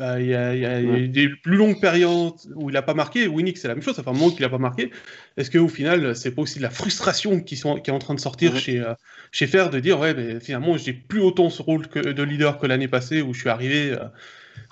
Euh, 0.00 0.20
il 0.20 0.26
y, 0.26 0.34
a, 0.34 1.06
des 1.06 1.28
plus 1.28 1.56
longues 1.56 1.80
périodes 1.80 2.34
où 2.56 2.68
il 2.68 2.72
n'a 2.72 2.82
pas 2.82 2.94
marqué. 2.94 3.28
Winnick, 3.28 3.58
c'est 3.58 3.68
la 3.68 3.74
même 3.74 3.82
chose, 3.82 3.94
ça 3.94 4.02
fait 4.02 4.10
un 4.10 4.12
moment 4.12 4.30
qu'il 4.30 4.42
n'a 4.42 4.48
pas 4.48 4.58
marqué. 4.58 4.90
Est-ce 5.36 5.50
qu'au 5.50 5.68
final, 5.68 6.16
c'est 6.16 6.32
pas 6.32 6.42
aussi 6.42 6.58
de 6.58 6.64
la 6.64 6.70
frustration 6.70 7.40
qui, 7.40 7.56
sont, 7.56 7.78
qui 7.78 7.90
est 7.90 7.94
en 7.94 8.00
train 8.00 8.14
de 8.14 8.20
sortir 8.20 8.56
chez, 8.56 8.80
euh, 8.80 8.94
chez 9.30 9.46
Fer 9.46 9.70
de 9.70 9.78
dire, 9.78 10.00
ouais, 10.00 10.12
mais 10.14 10.40
finalement, 10.40 10.76
j'ai 10.76 10.92
plus 10.92 11.20
autant 11.20 11.48
ce 11.48 11.62
rôle 11.62 11.86
que, 11.86 12.00
de 12.00 12.22
leader 12.24 12.58
que 12.58 12.66
l'année 12.66 12.88
passée 12.88 13.22
où 13.22 13.32
je 13.34 13.40
suis 13.40 13.48
arrivé. 13.48 13.92
Euh, 13.92 14.08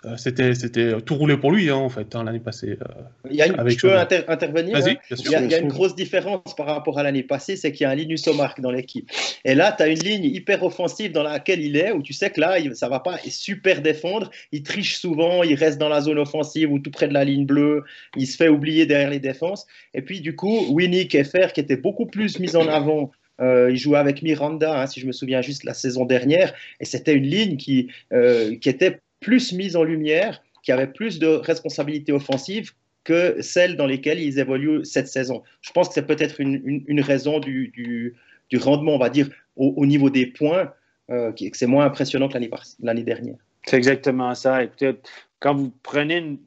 euh, 0.04 0.16
c'était 0.16 0.54
c'était 0.54 1.00
tout 1.00 1.14
roulé 1.14 1.36
pour 1.36 1.52
lui 1.52 1.70
hein, 1.70 1.76
en 1.76 1.88
fait 1.88 2.16
hein, 2.16 2.24
l'année 2.24 2.40
passée. 2.40 2.76
Euh, 2.80 3.02
il 3.30 3.36
y 3.36 3.42
a 3.42 3.46
je 3.46 3.76
peux 3.76 3.96
intervenir. 3.96 4.76
Hein? 4.76 4.94
Il, 5.10 5.30
y 5.30 5.34
a, 5.54 5.58
une 5.58 5.68
grosse 5.68 5.94
différence 5.94 6.56
par 6.56 6.66
rapport 6.66 6.98
à 6.98 7.04
l'année 7.04 7.22
passée, 7.22 7.54
c'est 7.54 7.70
qu'il 7.70 7.84
y 7.84 7.86
a 7.86 7.90
un 7.90 7.94
Linus 7.94 8.26
Omark 8.26 8.60
dans 8.60 8.72
l'équipe. 8.72 9.08
Et 9.44 9.54
là, 9.54 9.72
tu 9.76 9.84
as 9.84 9.86
une 9.86 10.00
ligne 10.00 10.24
hyper 10.24 10.64
offensive 10.64 11.12
dans 11.12 11.22
laquelle 11.22 11.60
il 11.60 11.76
est, 11.76 11.92
où 11.92 12.02
tu 12.02 12.12
sais 12.12 12.30
que 12.30 12.40
là, 12.40 12.56
ça 12.74 12.88
va 12.88 12.98
pas 12.98 13.18
super 13.28 13.80
défendre. 13.80 14.30
Il 14.50 14.64
triche 14.64 14.98
souvent, 14.98 15.44
il 15.44 15.54
reste 15.54 15.78
dans 15.78 15.88
la 15.88 16.00
zone 16.00 16.18
offensive 16.18 16.72
ou 16.72 16.80
tout 16.80 16.90
près 16.90 17.06
de 17.06 17.14
la 17.14 17.24
ligne 17.24 17.46
bleue. 17.46 17.84
Il 18.16 18.26
se 18.26 18.36
fait 18.36 18.48
oublier 18.48 18.86
derrière 18.86 19.10
les 19.10 19.20
défenses. 19.20 19.66
Et 19.94 20.02
puis 20.02 20.20
du 20.20 20.34
coup, 20.34 20.66
Winnie 20.70 21.06
Keffer, 21.06 21.48
qui 21.54 21.60
était 21.60 21.76
beaucoup 21.76 22.06
plus 22.06 22.40
mis 22.40 22.56
en 22.56 22.66
avant 22.66 23.12
euh, 23.40 23.70
il 23.72 23.76
jouait 23.76 23.98
avec 23.98 24.22
Miranda, 24.22 24.86
si 24.86 25.00
je 25.00 25.06
me 25.06 25.12
souviens 25.12 25.40
juste, 25.40 25.64
la 25.64 25.74
saison 25.74 26.04
dernière. 26.04 26.52
Et 26.80 26.84
c'était 26.84 27.14
une 27.14 27.26
ligne 27.26 27.56
qui, 27.56 27.88
qui 28.10 28.68
était 28.68 29.00
plus 29.22 29.52
mise 29.52 29.76
en 29.76 29.84
lumière, 29.84 30.42
qui 30.62 30.72
avait 30.72 30.86
plus 30.86 31.18
de 31.18 31.28
responsabilités 31.28 32.12
offensives 32.12 32.72
que 33.04 33.40
celles 33.40 33.76
dans 33.76 33.86
lesquelles 33.86 34.20
ils 34.20 34.38
évoluent 34.38 34.84
cette 34.84 35.08
saison. 35.08 35.42
Je 35.60 35.72
pense 35.72 35.88
que 35.88 35.94
c'est 35.94 36.06
peut-être 36.06 36.40
une, 36.40 37.00
raison 37.00 37.40
du, 37.40 38.14
rendement, 38.54 38.94
on 38.94 38.98
va 38.98 39.08
dire, 39.08 39.28
au, 39.56 39.86
niveau 39.86 40.10
des 40.10 40.26
points, 40.26 40.72
euh, 41.10 41.32
que 41.32 41.44
c'est 41.54 41.66
moins 41.66 41.86
impressionnant 41.86 42.28
que 42.28 42.38
l'année 42.80 43.02
dernière. 43.02 43.36
C'est 43.64 43.76
exactement 43.76 44.34
ça. 44.34 44.62
Écoutez, 44.62 44.92
quand 45.40 45.54
vous 45.54 45.72
prenez 45.82 46.38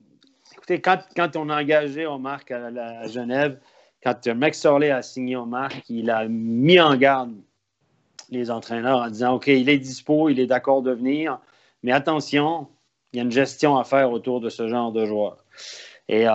Écoutez, 0.53 0.82
quand, 0.82 1.36
on 1.36 1.50
a 1.50 1.62
engagé 1.62 2.08
Omar 2.08 2.39
à, 2.50 3.08
Genève, 3.08 3.60
quand 4.03 4.27
Max 4.27 4.60
Sorley 4.60 4.89
a 4.89 5.03
signé 5.03 5.36
Omar, 5.36 5.70
il 5.89 6.10
a 6.10 6.27
mis 6.27 6.79
en 6.79 6.96
garde 6.96 7.34
les 8.32 8.50
entraîneurs 8.50 9.00
en 9.00 9.10
disant 9.10 9.36
OK, 9.36 9.48
il 9.48 9.70
est 9.70 9.77
dispo, 9.77 10.29
il 10.29 10.39
est 10.39 10.48
d'accord 10.48 10.82
de 10.82 10.91
venir. 10.91 11.39
Mais 11.86 11.92
attention, 11.92 12.68
il 13.13 13.18
y 13.18 13.20
a 13.20 13.24
une 13.24 13.32
gestion 13.32 13.77
à 13.77 13.84
faire 13.84 14.12
autour 14.12 14.42
de 14.42 14.50
ce 14.50 14.68
genre 14.68 14.92
de 14.92 15.06
joueurs. 15.06 15.46
Et 16.10 16.27
euh, 16.27 16.32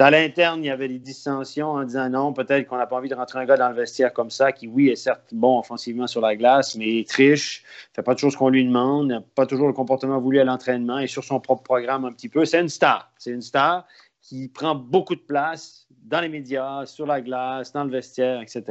à 0.00 0.10
l'interne, 0.10 0.62
il 0.62 0.66
y 0.66 0.70
avait 0.70 0.88
des 0.88 0.98
dissensions 0.98 1.70
en 1.70 1.84
disant 1.84 2.10
non, 2.10 2.34
peut-être 2.34 2.68
qu'on 2.68 2.76
n'a 2.76 2.86
pas 2.86 2.96
envie 2.96 3.08
de 3.08 3.14
rentrer 3.14 3.38
un 3.38 3.46
gars 3.46 3.56
dans 3.56 3.70
le 3.70 3.74
vestiaire 3.74 4.12
comme 4.12 4.28
ça, 4.28 4.52
qui, 4.52 4.68
oui, 4.68 4.90
est 4.90 4.96
certes 4.96 5.32
bon 5.32 5.58
offensivement 5.58 6.06
sur 6.06 6.20
la 6.20 6.36
glace, 6.36 6.76
mais 6.76 7.02
triche, 7.08 7.64
fait 7.94 8.02
pas 8.02 8.14
toujours 8.14 8.30
ce 8.30 8.36
qu'on 8.36 8.50
lui 8.50 8.62
demande, 8.62 9.06
n'a 9.08 9.22
pas 9.34 9.46
toujours 9.46 9.68
le 9.68 9.72
comportement 9.72 10.20
voulu 10.20 10.38
à 10.38 10.44
l'entraînement 10.44 10.98
et 10.98 11.06
sur 11.06 11.24
son 11.24 11.40
propre 11.40 11.62
programme 11.62 12.04
un 12.04 12.12
petit 12.12 12.28
peu. 12.28 12.44
C'est 12.44 12.60
une 12.60 12.68
star. 12.68 13.10
C'est 13.16 13.30
une 13.30 13.40
star 13.40 13.86
qui 14.20 14.48
prend 14.48 14.74
beaucoup 14.74 15.14
de 15.14 15.22
place 15.22 15.87
dans 16.08 16.20
les 16.20 16.28
médias, 16.28 16.86
sur 16.86 17.06
la 17.06 17.20
glace, 17.20 17.72
dans 17.72 17.84
le 17.84 17.90
vestiaire, 17.90 18.40
etc. 18.40 18.64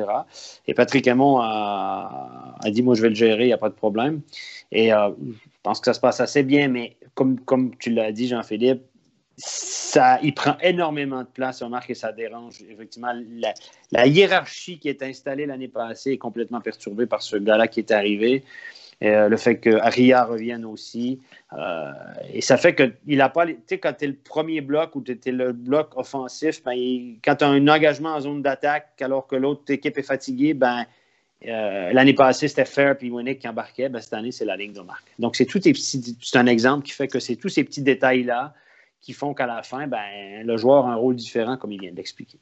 Et 0.66 0.74
Patrick 0.74 1.08
Hamon 1.08 1.40
a, 1.40 2.60
dit 2.66 2.82
Moi, 2.82 2.96
je 2.96 3.02
vais 3.02 3.10
le 3.10 3.16
gérer, 3.16 3.44
il 3.44 3.48
n'y 3.48 3.54
a 3.54 3.58
pas 3.58 3.70
de 3.70 3.76
problème. 3.76 4.22
Et 4.72 4.94
euh, 4.94 5.10
je 5.24 5.58
pense 5.64 5.80
que 5.80 5.86
ça 5.86 5.94
se 5.94 6.00
passe 6.00 6.20
assez 6.20 6.44
bien, 6.44 6.68
mais 6.68 6.98
comme, 7.14 7.40
comme 7.40 7.76
tu 7.78 7.92
l'as 7.92 8.12
dit, 8.12 8.28
Jean-Philippe, 8.28 8.82
ça, 9.38 10.20
il 10.24 10.34
prend 10.34 10.58
énormément 10.62 11.22
de 11.22 11.28
place. 11.28 11.62
On 11.62 11.66
remarque 11.66 11.90
que 11.90 11.94
ça 11.94 12.12
dérange. 12.12 12.64
Effectivement, 12.70 13.14
la, 13.92 14.08
hiérarchie 14.08 14.80
qui 14.80 14.90
est 14.90 15.04
installée 15.04 15.46
l'année 15.46 15.68
passée 15.68 16.14
est 16.14 16.18
complètement 16.18 16.60
perturbée 16.60 17.06
par 17.06 17.22
ce 17.22 17.38
gars-là 17.38 17.68
qui 17.68 17.80
est 17.80 17.92
arrivé. 17.92 18.44
Euh, 19.04 19.30
le 19.30 19.38
fait 19.38 19.58
que 19.58 19.76
Aria 19.78 20.26
revienne 20.26 20.66
aussi. 20.66 21.22
Euh, 21.54 21.92
et 22.34 22.42
ça 22.42 22.58
fait 22.58 22.74
qu'il 22.74 23.18
n'a 23.18 23.30
pas. 23.30 23.46
Tu 23.46 23.56
sais, 23.68 23.78
quand 23.78 23.94
tu 23.94 24.06
es 24.06 24.08
le 24.08 24.16
premier 24.16 24.62
bloc 24.62 24.96
ou 24.96 25.02
tu 25.02 25.20
es 25.24 25.32
le 25.32 25.52
bloc 25.52 25.96
offensif, 25.96 26.64
ben, 26.64 26.74
quand 27.24 27.36
tu 27.36 27.44
as 27.44 27.48
un 27.48 27.68
engagement 27.68 28.16
en 28.16 28.22
zone 28.22 28.42
d'attaque 28.42 29.00
alors 29.02 29.28
que 29.28 29.36
l'autre 29.36 29.72
équipe 29.72 29.98
est 30.00 30.04
fatiguée, 30.04 30.56
ben, 30.56 30.86
euh, 31.46 31.94
l'année 31.94 32.16
passée, 32.16 32.48
c'était 32.48 32.66
Fair 32.66 32.96
et 33.00 33.10
Winnick 33.12 33.40
qui 33.40 33.48
embarquaient. 33.48 33.90
Ben, 33.90 34.02
cette 34.02 34.14
année, 34.14 34.32
c'est 34.32 34.46
la 34.46 34.58
ligne 34.58 34.74
de 34.74 34.82
marque. 34.82 35.14
Donc, 35.20 35.36
c'est 35.36 35.48
C'est 35.48 36.38
un 36.38 36.48
exemple 36.48 36.84
qui 36.84 36.92
fait 36.92 37.08
que 37.08 37.20
c'est 37.20 37.36
tous 37.36 37.50
ces 37.50 37.64
petits 37.64 37.84
détails-là 37.84 38.56
qui 39.00 39.14
font 39.14 39.36
qu'à 39.36 39.46
la 39.46 39.62
fin, 39.62 39.86
ben, 39.86 40.44
le 40.44 40.58
joueur 40.58 40.88
a 40.88 40.94
un 40.94 40.96
rôle 40.96 41.16
différent, 41.16 41.56
comme 41.56 41.72
il 41.72 41.80
vient 41.80 41.92
d'expliquer. 41.92 42.40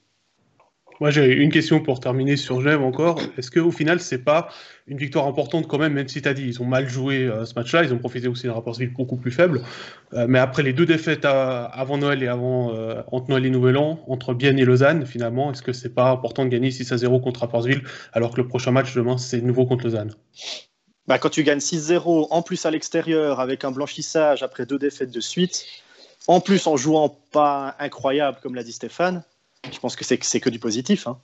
Moi, 1.01 1.09
j'ai 1.09 1.33
une 1.33 1.51
question 1.51 1.81
pour 1.81 1.99
terminer 1.99 2.37
sur 2.37 2.61
Genève 2.61 2.81
encore. 2.81 3.19
Est-ce 3.37 3.51
qu'au 3.51 3.71
final, 3.71 3.99
c'est 3.99 4.23
pas 4.23 4.47
une 4.87 4.97
victoire 4.97 5.27
importante 5.27 5.67
quand 5.67 5.77
même, 5.77 5.93
même 5.93 6.07
si 6.07 6.21
tu 6.21 6.29
as 6.29 6.33
dit 6.33 6.43
ils 6.43 6.61
ont 6.61 6.65
mal 6.65 6.87
joué 6.87 7.23
euh, 7.23 7.43
ce 7.43 7.53
match-là, 7.55 7.83
ils 7.83 7.93
ont 7.93 7.97
profité 7.97 8.29
aussi 8.29 8.47
d'un 8.47 8.53
rapport 8.53 8.75
civil 8.75 8.93
beaucoup 8.93 9.17
plus 9.17 9.31
faible. 9.31 9.61
Euh, 10.13 10.25
mais 10.29 10.39
après 10.39 10.63
les 10.63 10.71
deux 10.71 10.85
défaites 10.85 11.25
avant 11.25 11.97
Noël 11.97 12.23
et 12.23 12.27
avant 12.27 12.73
euh, 12.73 13.01
entre 13.11 13.29
Noël 13.29 13.45
et 13.45 13.49
Nouvel 13.49 13.77
An, 13.77 13.99
entre 14.07 14.33
Bienne 14.33 14.57
et 14.57 14.63
Lausanne, 14.63 15.05
finalement, 15.05 15.51
est-ce 15.51 15.61
que 15.61 15.73
c'est 15.73 15.93
pas 15.93 16.11
important 16.11 16.45
de 16.45 16.49
gagner 16.49 16.71
6 16.71 16.93
à 16.93 16.97
0 16.97 17.19
contre 17.19 17.41
Rapportsville 17.41 17.83
alors 18.13 18.31
que 18.31 18.37
le 18.37 18.47
prochain 18.47 18.71
match 18.71 18.95
demain, 18.95 19.17
c'est 19.17 19.41
nouveau 19.41 19.65
contre 19.65 19.83
Lausanne? 19.83 20.13
Bah, 21.07 21.19
Quand 21.19 21.29
tu 21.29 21.43
gagnes 21.43 21.59
6-0, 21.59 22.27
en 22.29 22.41
plus 22.41 22.65
à 22.65 22.71
l'extérieur, 22.71 23.41
avec 23.41 23.65
un 23.65 23.71
blanchissage 23.71 24.43
après 24.43 24.65
deux 24.65 24.79
défaites 24.79 25.11
de 25.11 25.19
suite, 25.19 25.65
en 26.27 26.39
plus 26.39 26.67
en 26.67 26.77
jouant 26.77 27.17
pas 27.31 27.75
incroyable, 27.79 28.37
comme 28.41 28.55
l'a 28.55 28.63
dit 28.63 28.71
Stéphane, 28.71 29.23
je 29.72 29.79
pense 29.79 29.95
que 29.95 30.03
c'est 30.03 30.17
que 30.17 30.50
du 30.50 30.60
positif. 30.60 31.07
Hein. 31.07 31.19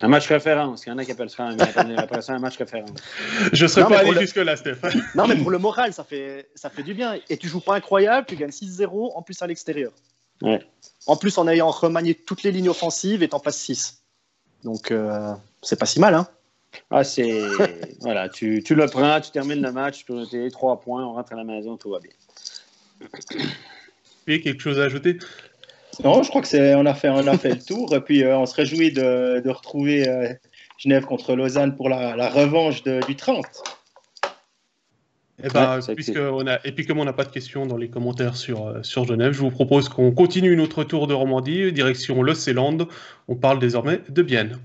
Un 0.00 0.08
match 0.08 0.26
référence. 0.26 0.84
Il 0.86 0.88
y 0.88 0.92
en 0.92 0.98
a 0.98 1.04
qui 1.04 1.12
appellent 1.12 1.30
ça 1.30 1.44
un, 1.44 1.56
un 1.56 2.38
match 2.38 2.56
référence. 2.58 2.90
Je 3.52 3.64
ne 3.64 3.68
serais 3.68 3.88
pas 3.88 4.00
allé 4.00 4.20
jusque-là, 4.20 4.56
Stéphane. 4.56 5.02
Non, 5.14 5.26
mais 5.26 5.36
pour 5.36 5.50
le 5.50 5.58
moral, 5.58 5.92
ça 5.92 6.04
fait, 6.04 6.48
ça 6.54 6.68
fait 6.68 6.82
du 6.82 6.94
bien. 6.94 7.18
Et 7.30 7.36
tu 7.36 7.48
joues 7.48 7.60
pas 7.60 7.76
incroyable, 7.76 8.26
tu 8.26 8.36
gagnes 8.36 8.50
6-0, 8.50 9.12
en 9.14 9.22
plus 9.22 9.40
à 9.40 9.46
l'extérieur. 9.46 9.92
En 11.06 11.16
plus, 11.16 11.38
en 11.38 11.48
ayant 11.48 11.70
remanié 11.70 12.14
toutes 12.14 12.42
les 12.42 12.52
lignes 12.52 12.68
offensives 12.68 13.22
et 13.22 13.28
t'en 13.28 13.40
passes 13.40 13.58
6. 13.58 14.02
Donc, 14.64 14.90
euh, 14.90 15.32
c'est 15.62 15.78
pas 15.78 15.86
si 15.86 16.00
mal, 16.00 16.14
hein. 16.14 16.26
Ah, 16.90 17.04
c'est. 17.04 17.40
voilà, 18.00 18.28
tu, 18.28 18.62
tu, 18.64 18.74
le 18.74 18.86
prends, 18.86 19.20
tu 19.20 19.30
termines 19.30 19.62
le 19.62 19.72
match, 19.72 20.04
tu 20.04 20.12
as 20.12 20.50
3 20.50 20.80
points, 20.80 21.04
on 21.04 21.12
rentre 21.14 21.32
à 21.32 21.36
la 21.36 21.44
maison, 21.44 21.76
tout 21.76 21.90
va 21.90 22.00
bien. 22.00 22.10
Puis, 24.26 24.42
quelque 24.42 24.60
chose 24.60 24.80
à 24.80 24.84
ajouter? 24.84 25.18
Non, 26.02 26.22
je 26.22 26.28
crois 26.28 26.40
que 26.40 26.48
c'est 26.48 26.74
on 26.74 26.86
a 26.86 26.94
fait 26.94 27.08
on 27.08 27.26
a 27.26 27.38
fait 27.38 27.50
le 27.50 27.62
tour. 27.62 27.94
Et 27.94 28.00
puis 28.00 28.22
euh, 28.22 28.36
on 28.38 28.46
se 28.46 28.54
réjouit 28.54 28.92
de, 28.92 29.40
de 29.40 29.50
retrouver 29.50 30.08
euh, 30.08 30.32
Genève 30.78 31.04
contre 31.04 31.34
Lausanne 31.34 31.76
pour 31.76 31.88
la, 31.88 32.16
la 32.16 32.28
revanche 32.28 32.82
du 32.82 33.16
30. 33.16 33.44
Et, 35.42 35.46
eh 35.46 35.48
ben, 35.52 35.80
puisque 35.96 36.16
on 36.16 36.46
a, 36.46 36.64
et 36.64 36.70
puis 36.70 36.86
comme 36.86 37.00
on 37.00 37.04
n'a 37.04 37.12
pas 37.12 37.24
de 37.24 37.30
questions 37.30 37.66
dans 37.66 37.76
les 37.76 37.88
commentaires 37.88 38.36
sur, 38.36 38.68
euh, 38.68 38.82
sur 38.82 39.04
Genève, 39.04 39.32
je 39.32 39.40
vous 39.40 39.50
propose 39.50 39.88
qu'on 39.88 40.12
continue 40.12 40.54
notre 40.54 40.84
tour 40.84 41.08
de 41.08 41.14
Romandie, 41.14 41.72
direction 41.72 42.22
Le 42.22 42.34
On 43.26 43.34
parle 43.34 43.58
désormais 43.58 44.00
de 44.08 44.22
Bienne. 44.22 44.60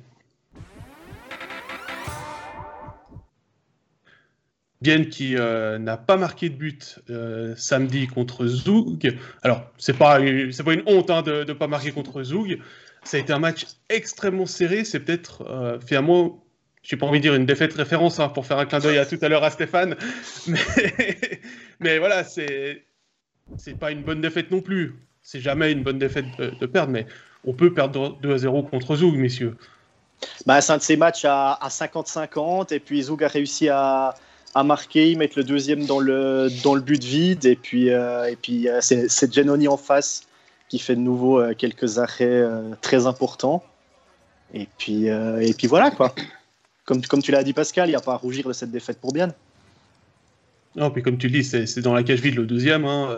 Bienne 4.82 5.10
qui 5.10 5.36
euh, 5.36 5.78
n'a 5.78 5.98
pas 5.98 6.16
marqué 6.16 6.48
de 6.50 6.56
but 6.56 7.00
euh, 7.10 7.54
samedi 7.58 8.08
contre 8.08 8.48
Zoug. 8.48 9.14
Alors, 9.44 9.64
c'est 9.78 9.98
pas, 9.98 10.20
pas 10.20 10.74
une 10.74 10.84
honte 10.86 11.10
hein, 11.10 11.22
de 11.22 11.44
ne 11.44 11.54
pas 11.54 11.68
marquer 11.68 11.92
contre 11.92 12.24
Zoug. 12.24 12.60
Ça 13.04 13.18
a 13.18 13.20
été 13.20 13.34
un 13.34 13.40
match 13.40 13.66
extrêmement 13.90 14.46
serré. 14.46 14.86
C'est 14.86 15.02
peut-être, 15.02 15.42
euh, 15.50 15.80
finalement, 15.86 16.42
je 16.82 16.96
n'ai 16.96 17.00
pas 17.00 17.06
envie 17.06 17.20
de 17.20 17.24
dire 17.24 17.36
une 17.36 17.46
défaite 17.46 17.74
référence 17.74 18.22
hein, 18.22 18.30
pour 18.30 18.46
faire 18.46 18.58
un 18.58 18.66
clin 18.66 18.80
d'œil 18.80 18.98
à 19.00 19.06
tout 19.06 19.20
à 19.22 19.28
l'heure 19.28 19.44
à 19.44 19.50
Stéphane. 19.50 19.98
Mais, 21.80 21.98
voilà, 21.98 22.24
c'est 22.24 22.86
c'est 23.58 23.78
pas 23.78 23.92
une 23.92 24.04
bonne 24.04 24.22
défaite 24.22 24.52
non 24.52 24.62
plus. 24.62 24.96
C'est 25.24 25.42
jamais 25.42 25.72
une 25.72 25.84
bonne 25.84 26.00
défaite 26.00 26.26
de, 26.38 26.66
perdre, 26.68 26.92
mais 26.92 27.08
on 27.46 27.54
peut 27.54 27.74
perdre 27.74 28.18
2 28.22 28.34
à 28.34 28.38
0 28.38 28.64
contre 28.64 28.96
Zoug, 28.96 29.16
messieurs. 29.16 29.58
Bah, 30.46 30.62
c'est 30.62 30.72
un 30.72 30.78
de 30.78 30.84
ces 30.84 30.98
matchs 30.98 31.26
à 31.26 31.58
50-50, 31.68 32.74
et 32.74 32.80
puis 32.80 33.02
Zoug 33.02 33.24
a 33.24 33.28
réussi 33.28 33.68
à, 33.70 34.14
à 34.56 34.64
marquer, 34.64 35.12
ils 35.12 35.18
mettent 35.18 35.36
le 35.36 35.44
deuxième 35.44 35.86
dans 35.86 36.00
le, 36.00 36.50
dans 36.64 36.76
le 36.76 36.82
but 36.82 37.04
vide, 37.04 37.46
et 37.46 37.56
puis, 37.56 37.92
euh, 37.92 38.34
puis 38.42 38.68
euh, 38.68 38.80
c'est 38.82 39.34
Genoni 39.34 39.68
en 39.68 39.78
face 39.78 40.24
qui 40.68 40.80
fait 40.80 40.96
de 40.96 41.02
nouveau 41.02 41.40
euh, 41.40 41.54
quelques 41.54 41.98
arrêts 41.98 42.44
très 42.82 43.08
importants. 43.08 43.64
Et 44.54 44.68
puis, 44.78 45.06
et 45.06 45.54
puis 45.56 45.68
voilà, 45.68 45.92
quoi. 45.92 46.14
Comme, 46.86 47.06
comme 47.06 47.22
tu 47.22 47.32
l'as 47.32 47.44
dit, 47.44 47.54
Pascal, 47.54 47.88
il 47.88 47.92
n'y 47.92 47.96
a 47.96 48.02
pas 48.02 48.14
à 48.14 48.18
rougir 48.18 48.48
de 48.48 48.54
cette 48.54 48.72
défaite 48.72 49.00
pour 49.00 49.14
bien. 49.14 49.32
Non, 50.76 50.90
puis 50.90 51.04
comme 51.04 51.20
tu 51.20 51.28
le 51.28 51.40
dis, 51.40 51.44
c'est 51.44 51.82
dans 51.82 51.94
la 51.94 52.02
cage 52.02 52.22
vide 52.22 52.36
le 52.36 52.48
deuxième. 52.48 52.86
Hein. 52.86 53.16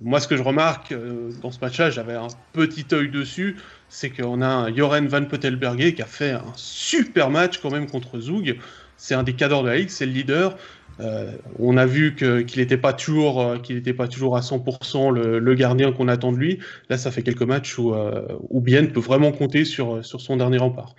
moi, 0.00 0.20
ce 0.20 0.28
que 0.28 0.38
je 0.38 0.42
remarque 0.42 0.94
dans 1.42 1.50
ce 1.50 1.58
match-là, 1.60 1.90
j'avais 1.90 2.14
un 2.14 2.28
petit 2.54 2.86
œil 2.92 3.10
dessus, 3.10 3.58
c'est 3.90 4.08
qu'on 4.08 4.40
a 4.40 4.48
un 4.48 4.74
Joren 4.74 5.06
Van 5.06 5.24
Potelberger 5.24 5.94
qui 5.94 6.00
a 6.00 6.06
fait 6.06 6.30
un 6.30 6.52
super 6.56 7.28
match 7.28 7.58
quand 7.58 7.70
même 7.70 7.90
contre 7.90 8.20
Zoug 8.20 8.56
c'est 8.98 9.14
un 9.14 9.22
des 9.22 9.32
cadres 9.32 9.62
de 9.62 9.68
la 9.68 9.76
Ligue, 9.76 9.88
c'est 9.88 10.04
le 10.04 10.12
leader. 10.12 10.58
Euh, 11.00 11.30
on 11.58 11.76
a 11.76 11.86
vu 11.86 12.16
qu'il 12.16 12.60
n'était 12.60 12.76
pas 12.76 12.92
toujours, 12.92 13.40
euh, 13.40 13.56
pas 13.96 14.08
toujours 14.08 14.36
à 14.36 14.40
100% 14.40 15.12
le, 15.12 15.54
gardien 15.54 15.92
qu'on 15.92 16.08
attend 16.08 16.32
de 16.32 16.38
lui. 16.38 16.58
Là, 16.90 16.98
ça 16.98 17.10
fait 17.10 17.22
quelques 17.22 17.42
matchs 17.42 17.78
où, 17.78 17.94
euh, 17.94 18.26
où 18.50 18.60
Bien 18.60 18.84
peut 18.86 19.00
vraiment 19.00 19.32
compter 19.32 19.64
sur, 19.64 20.04
sur 20.04 20.20
son 20.20 20.36
dernier 20.36 20.58
rempart. 20.58 20.94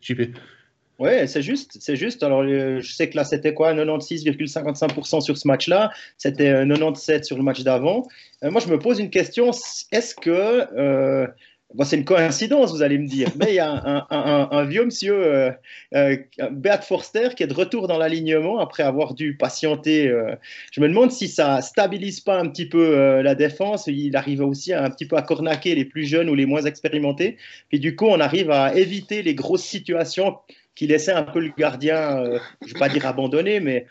JP. 0.00 0.34
Ouais, 0.98 1.26
c'est 1.26 1.42
juste, 1.42 1.78
c'est 1.80 1.96
juste. 1.96 2.22
Alors, 2.22 2.44
je 2.44 2.92
sais 2.92 3.10
que 3.10 3.16
là, 3.16 3.24
c'était 3.24 3.54
quoi, 3.54 3.74
96,55% 3.74 5.20
sur 5.20 5.36
ce 5.36 5.46
match-là. 5.48 5.90
C'était 6.16 6.52
97 6.66 7.24
sur 7.24 7.36
le 7.36 7.42
match 7.42 7.62
d'avant. 7.62 8.06
moi, 8.42 8.60
je 8.60 8.68
me 8.68 8.78
pose 8.78 9.00
une 9.00 9.10
question. 9.10 9.50
Est-ce 9.90 10.14
que 10.14 11.28
c'est 11.84 11.96
une 11.96 12.04
coïncidence, 12.04 12.72
vous 12.72 12.82
allez 12.82 12.98
me 12.98 13.06
dire, 13.06 13.28
mais 13.36 13.50
il 13.50 13.54
y 13.54 13.58
a 13.58 14.06
un, 14.10 14.64
vieux 14.64 14.84
monsieur, 14.84 15.14
euh, 15.14 15.50
euh 15.94 16.16
Beat 16.50 16.82
Forster, 16.82 17.30
qui 17.36 17.42
est 17.42 17.46
de 17.46 17.54
retour 17.54 17.88
dans 17.88 17.98
l'alignement 17.98 18.60
après 18.60 18.82
avoir 18.82 19.14
dû 19.14 19.36
patienter. 19.36 20.08
Euh. 20.08 20.34
je 20.70 20.80
me 20.80 20.88
demande 20.88 21.10
si 21.10 21.28
ça 21.28 21.60
stabilise 21.62 22.20
pas 22.20 22.38
un 22.38 22.48
petit 22.48 22.66
peu 22.66 22.96
euh, 22.96 23.22
la 23.22 23.34
défense. 23.34 23.86
Il 23.86 24.16
arrive 24.16 24.42
aussi 24.42 24.72
un 24.72 24.90
petit 24.90 25.06
peu 25.06 25.16
à 25.16 25.22
cornaquer 25.22 25.74
les 25.74 25.84
plus 25.84 26.04
jeunes 26.04 26.28
ou 26.28 26.34
les 26.34 26.46
moins 26.46 26.62
expérimentés. 26.62 27.36
Puis 27.68 27.80
du 27.80 27.96
coup, 27.96 28.06
on 28.06 28.20
arrive 28.20 28.50
à 28.50 28.74
éviter 28.74 29.22
les 29.22 29.34
grosses 29.34 29.64
situations 29.64 30.36
qui 30.74 30.86
laissaient 30.86 31.12
un 31.12 31.22
peu 31.22 31.40
le 31.40 31.52
gardien, 31.56 32.24
je 32.62 32.68
ne 32.68 32.72
vais 32.72 32.78
pas 32.78 32.88
dire 32.88 33.06
abandonné, 33.06 33.60
mais 33.60 33.86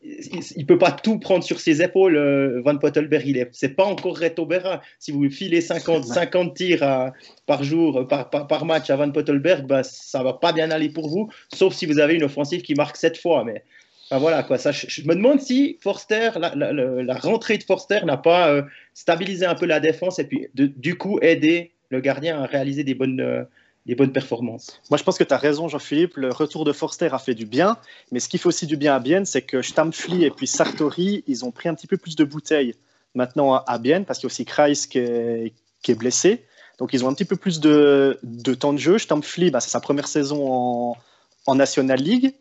il 0.00 0.60
ne 0.60 0.64
peut 0.64 0.78
pas 0.78 0.92
tout 0.92 1.18
prendre 1.18 1.42
sur 1.42 1.58
ses 1.58 1.82
épaules, 1.82 2.16
euh, 2.16 2.60
Van 2.64 2.76
Pottelberg. 2.78 3.48
Ce 3.52 3.66
n'est 3.66 3.72
pas 3.72 3.84
encore 3.84 4.18
Reto 4.18 4.46
Berra. 4.46 4.80
Si 4.98 5.10
vous 5.10 5.28
filez 5.28 5.60
50, 5.60 6.04
50 6.04 6.54
tirs 6.54 7.12
par 7.46 7.64
jour, 7.64 8.06
par, 8.06 8.28
par, 8.30 8.64
match 8.64 8.90
à 8.90 8.96
Van 8.96 9.10
Pottelberg, 9.10 9.66
bah, 9.66 9.82
ça 9.82 10.20
ne 10.20 10.24
va 10.24 10.34
pas 10.34 10.52
bien 10.52 10.70
aller 10.70 10.88
pour 10.88 11.08
vous, 11.08 11.28
sauf 11.52 11.74
si 11.74 11.86
vous 11.86 11.98
avez 11.98 12.14
une 12.14 12.24
offensive 12.24 12.62
qui 12.62 12.74
marque 12.74 12.96
7 12.96 13.18
fois. 13.18 13.44
Mais 13.44 13.64
voilà, 14.10 14.42
quoi. 14.42 14.56
Ça, 14.56 14.72
je, 14.72 15.02
me 15.02 15.14
demande 15.14 15.40
si 15.40 15.78
Forster, 15.82 16.30
la, 16.54 17.14
rentrée 17.16 17.58
de 17.58 17.62
Forster 17.62 18.00
n'a 18.04 18.16
pas 18.16 18.50
euh, 18.50 18.62
stabilisé 18.94 19.44
un 19.44 19.54
peu 19.54 19.66
la 19.66 19.80
défense 19.80 20.18
et 20.18 20.24
puis 20.24 20.48
du 20.54 20.96
coup 20.96 21.18
aidé 21.20 21.72
le 21.90 22.00
gardien 22.00 22.40
à 22.42 22.46
réaliser 22.46 22.84
des 22.84 22.94
bonnes, 22.94 23.20
euh, 23.20 23.44
des 23.88 23.94
bonnes 23.94 24.12
performances. 24.12 24.80
Moi, 24.90 24.98
je 24.98 25.02
pense 25.02 25.16
que 25.16 25.24
tu 25.24 25.32
as 25.32 25.38
raison, 25.38 25.66
Jean-Philippe. 25.66 26.18
Le 26.18 26.30
retour 26.30 26.66
de 26.66 26.72
Forster 26.72 27.08
a 27.10 27.18
fait 27.18 27.34
du 27.34 27.46
bien. 27.46 27.78
Mais 28.12 28.20
ce 28.20 28.28
qui 28.28 28.36
fait 28.36 28.46
aussi 28.46 28.66
du 28.66 28.76
bien 28.76 28.94
à 28.94 29.00
Bienne, 29.00 29.24
c'est 29.24 29.40
que 29.40 29.62
Stampfli 29.62 30.24
et 30.24 30.30
puis 30.30 30.46
Sartori, 30.46 31.24
ils 31.26 31.44
ont 31.46 31.50
pris 31.50 31.70
un 31.70 31.74
petit 31.74 31.86
peu 31.86 31.96
plus 31.96 32.14
de 32.14 32.24
bouteilles 32.24 32.74
maintenant 33.14 33.54
à 33.54 33.78
Bienne, 33.78 34.04
parce 34.04 34.18
qu'il 34.18 34.26
y 34.26 34.30
a 34.30 34.32
aussi 34.32 34.44
Kreis 34.44 34.86
qui 34.88 34.98
est, 34.98 35.94
blessé. 35.94 36.44
Donc, 36.78 36.92
ils 36.92 37.02
ont 37.02 37.08
un 37.08 37.14
petit 37.14 37.24
peu 37.24 37.36
plus 37.36 37.60
de, 37.60 38.20
temps 38.60 38.74
de 38.74 38.78
jeu. 38.78 38.98
Stampfli, 38.98 39.50
bah, 39.50 39.60
c'est 39.60 39.70
sa 39.70 39.80
première 39.80 40.06
saison 40.06 40.52
en, 40.52 40.96
en, 41.46 41.54
National 41.54 41.98
League. 41.98 42.34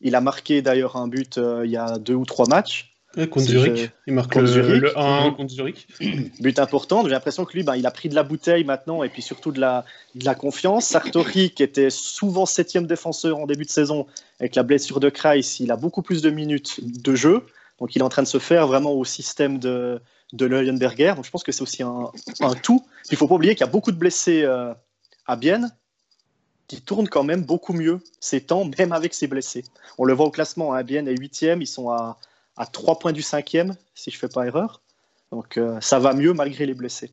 Il 0.00 0.14
a 0.14 0.20
marqué 0.20 0.62
d'ailleurs 0.62 0.96
un 0.96 1.08
but 1.08 1.36
euh, 1.36 1.62
il 1.64 1.72
y 1.72 1.76
a 1.76 1.98
deux 1.98 2.14
ou 2.14 2.24
trois 2.24 2.46
matchs. 2.46 2.91
Contre 3.30 3.46
Zurich. 3.46 3.90
Il 4.06 4.14
marque 4.14 4.34
le, 4.34 4.46
Zurich. 4.46 4.84
1 4.96 5.26
mhm. 5.26 5.36
contre 5.36 5.52
Zurich. 5.52 5.86
But 6.40 6.58
important. 6.58 7.02
J'ai 7.04 7.10
l'impression 7.10 7.44
que 7.44 7.52
lui, 7.52 7.62
ben, 7.62 7.76
il 7.76 7.86
a 7.86 7.90
pris 7.90 8.08
de 8.08 8.14
la 8.14 8.22
bouteille 8.22 8.64
maintenant 8.64 9.02
et 9.02 9.08
puis 9.08 9.22
surtout 9.22 9.52
de 9.52 9.60
la, 9.60 9.84
de 10.14 10.24
la 10.24 10.34
confiance. 10.34 10.86
Sartori, 10.86 11.50
qui 11.50 11.62
était 11.62 11.90
souvent 11.90 12.46
septième 12.46 12.86
défenseur 12.86 13.38
en 13.38 13.46
début 13.46 13.64
de 13.64 13.70
saison, 13.70 14.06
avec 14.40 14.54
la 14.54 14.62
blessure 14.62 15.00
de 15.00 15.08
Kreis, 15.08 15.58
il 15.60 15.70
a 15.70 15.76
beaucoup 15.76 16.02
plus 16.02 16.22
de 16.22 16.30
minutes 16.30 16.80
de 17.02 17.14
jeu. 17.14 17.42
Donc 17.78 17.94
il 17.94 18.00
est 18.00 18.04
en 18.04 18.08
train 18.08 18.22
de 18.22 18.28
se 18.28 18.38
faire 18.38 18.66
vraiment 18.66 18.92
au 18.92 19.04
système 19.04 19.58
de, 19.58 20.00
de 20.32 20.46
Leuenberger. 20.46 21.14
Donc 21.16 21.24
je 21.24 21.30
pense 21.30 21.42
que 21.42 21.52
c'est 21.52 21.62
aussi 21.62 21.82
un, 21.82 22.10
un 22.40 22.54
tout. 22.54 22.84
Il 23.10 23.14
ne 23.14 23.16
faut 23.18 23.28
pas 23.28 23.34
oublier 23.34 23.54
qu'il 23.54 23.66
y 23.66 23.68
a 23.68 23.72
beaucoup 23.72 23.92
de 23.92 23.96
blessés 23.96 24.42
euh, 24.42 24.72
à 25.26 25.36
Bienne 25.36 25.70
qui 26.68 26.80
tournent 26.80 27.08
quand 27.08 27.24
même 27.24 27.44
beaucoup 27.44 27.74
mieux 27.74 28.00
ces 28.20 28.40
temps, 28.40 28.68
même 28.78 28.92
avec 28.92 29.12
ses 29.14 29.26
blessés. 29.26 29.64
On 29.98 30.04
le 30.04 30.14
voit 30.14 30.26
au 30.26 30.30
classement, 30.30 30.72
hein, 30.72 30.82
Bienne 30.82 31.06
est 31.06 31.16
huitième, 31.16 31.60
ils 31.60 31.66
sont 31.66 31.90
à 31.90 32.16
à 32.62 32.66
3 32.66 33.00
points 33.00 33.12
du 33.12 33.22
cinquième, 33.22 33.74
si 33.94 34.12
je 34.12 34.16
ne 34.16 34.20
fais 34.20 34.28
pas 34.28 34.46
erreur. 34.46 34.82
Donc 35.32 35.58
euh, 35.58 35.80
ça 35.80 35.98
va 35.98 36.14
mieux 36.14 36.32
malgré 36.32 36.64
les 36.64 36.74
blessés. 36.74 37.10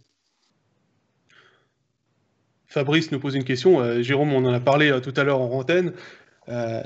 Fabrice 2.67 3.11
nous 3.11 3.19
pose 3.19 3.33
une 3.33 3.43
question. 3.43 3.79
Euh, 3.79 4.03
Jérôme, 4.03 4.31
on 4.31 4.45
en 4.45 4.53
a 4.53 4.59
parlé 4.59 4.91
euh, 4.91 4.99
tout 4.99 5.13
à 5.17 5.23
l'heure 5.23 5.41
en 5.41 5.49
antenne. 5.51 5.93
Euh, 6.49 6.81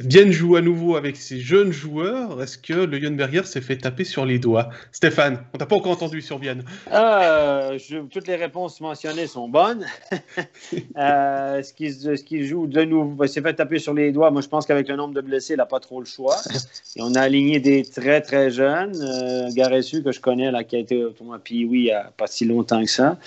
Bien 0.00 0.30
joue 0.30 0.56
à 0.56 0.62
nouveau 0.62 0.96
avec 0.96 1.16
ses 1.16 1.38
jeunes 1.38 1.72
joueurs. 1.72 2.42
Est-ce 2.42 2.58
que 2.58 2.72
le 2.72 2.98
Yonberger 2.98 3.44
s'est 3.44 3.60
fait 3.60 3.76
taper 3.76 4.04
sur 4.04 4.24
les 4.24 4.38
doigts? 4.38 4.70
Stéphane, 4.92 5.38
on 5.54 5.58
t'a 5.58 5.66
pas 5.66 5.76
encore 5.76 5.92
entendu 5.92 6.20
sur 6.22 6.38
Bien. 6.38 6.58
Euh, 6.92 7.78
toutes 8.10 8.26
les 8.26 8.36
réponses 8.36 8.80
mentionnées 8.80 9.26
sont 9.26 9.48
bonnes. 9.48 9.84
euh, 10.96 11.58
est-ce 11.58 12.24
qu'il 12.24 12.44
joue 12.44 12.66
de 12.66 12.82
nouveau 12.82 13.14
ben, 13.14 13.26
s'est 13.26 13.42
fait 13.42 13.54
taper 13.54 13.78
sur 13.78 13.94
les 13.94 14.10
doigts 14.10 14.30
Moi, 14.30 14.40
je 14.40 14.48
pense 14.48 14.66
qu'avec 14.66 14.88
le 14.88 14.96
nombre 14.96 15.14
de 15.14 15.20
blessés, 15.20 15.54
il 15.54 15.58
n'a 15.58 15.66
pas 15.66 15.80
trop 15.80 16.00
le 16.00 16.06
choix. 16.06 16.36
Et 16.96 17.02
on 17.02 17.14
a 17.14 17.20
aligné 17.20 17.60
des 17.60 17.82
très, 17.84 18.20
très 18.22 18.50
jeunes. 18.50 18.96
Euh, 19.00 19.50
Garessu, 19.54 20.02
que 20.02 20.12
je 20.12 20.20
connais, 20.20 20.50
là, 20.50 20.64
qui 20.64 20.76
a 20.76 20.78
été 20.78 21.04
au 21.04 21.10
tournoi 21.10 21.38
puis 21.42 21.64
oui, 21.64 21.78
il 21.78 21.84
n'y 21.84 21.92
a 21.92 22.10
pas 22.16 22.26
si 22.26 22.44
longtemps 22.44 22.82
que 22.82 22.90
ça. 22.90 23.18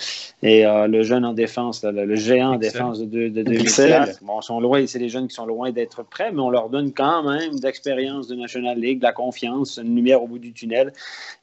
Et 0.42 0.66
euh, 0.66 0.86
le 0.86 1.02
jeune 1.02 1.24
en 1.24 1.32
défense, 1.32 1.82
le, 1.84 2.14
géant 2.16 2.54
en 2.54 2.56
défense 2.56 3.00
de, 3.00 3.28
de, 3.28 3.42
de, 3.42 4.24
Bon, 4.24 4.40
sont 4.40 4.60
loin, 4.60 4.86
c'est 4.86 4.98
des 4.98 5.08
jeunes 5.08 5.28
qui 5.28 5.34
sont 5.34 5.46
loin 5.46 5.53
d'être 5.72 6.02
prêts, 6.02 6.32
mais 6.32 6.40
on 6.40 6.50
leur 6.50 6.68
donne 6.68 6.92
quand 6.92 7.22
même 7.22 7.58
d'expérience 7.58 8.28
de 8.28 8.34
National 8.34 8.78
League, 8.78 8.98
de 8.98 9.04
la 9.04 9.12
confiance, 9.12 9.78
une 9.78 9.94
lumière 9.94 10.22
au 10.22 10.26
bout 10.26 10.38
du 10.38 10.52
tunnel. 10.52 10.92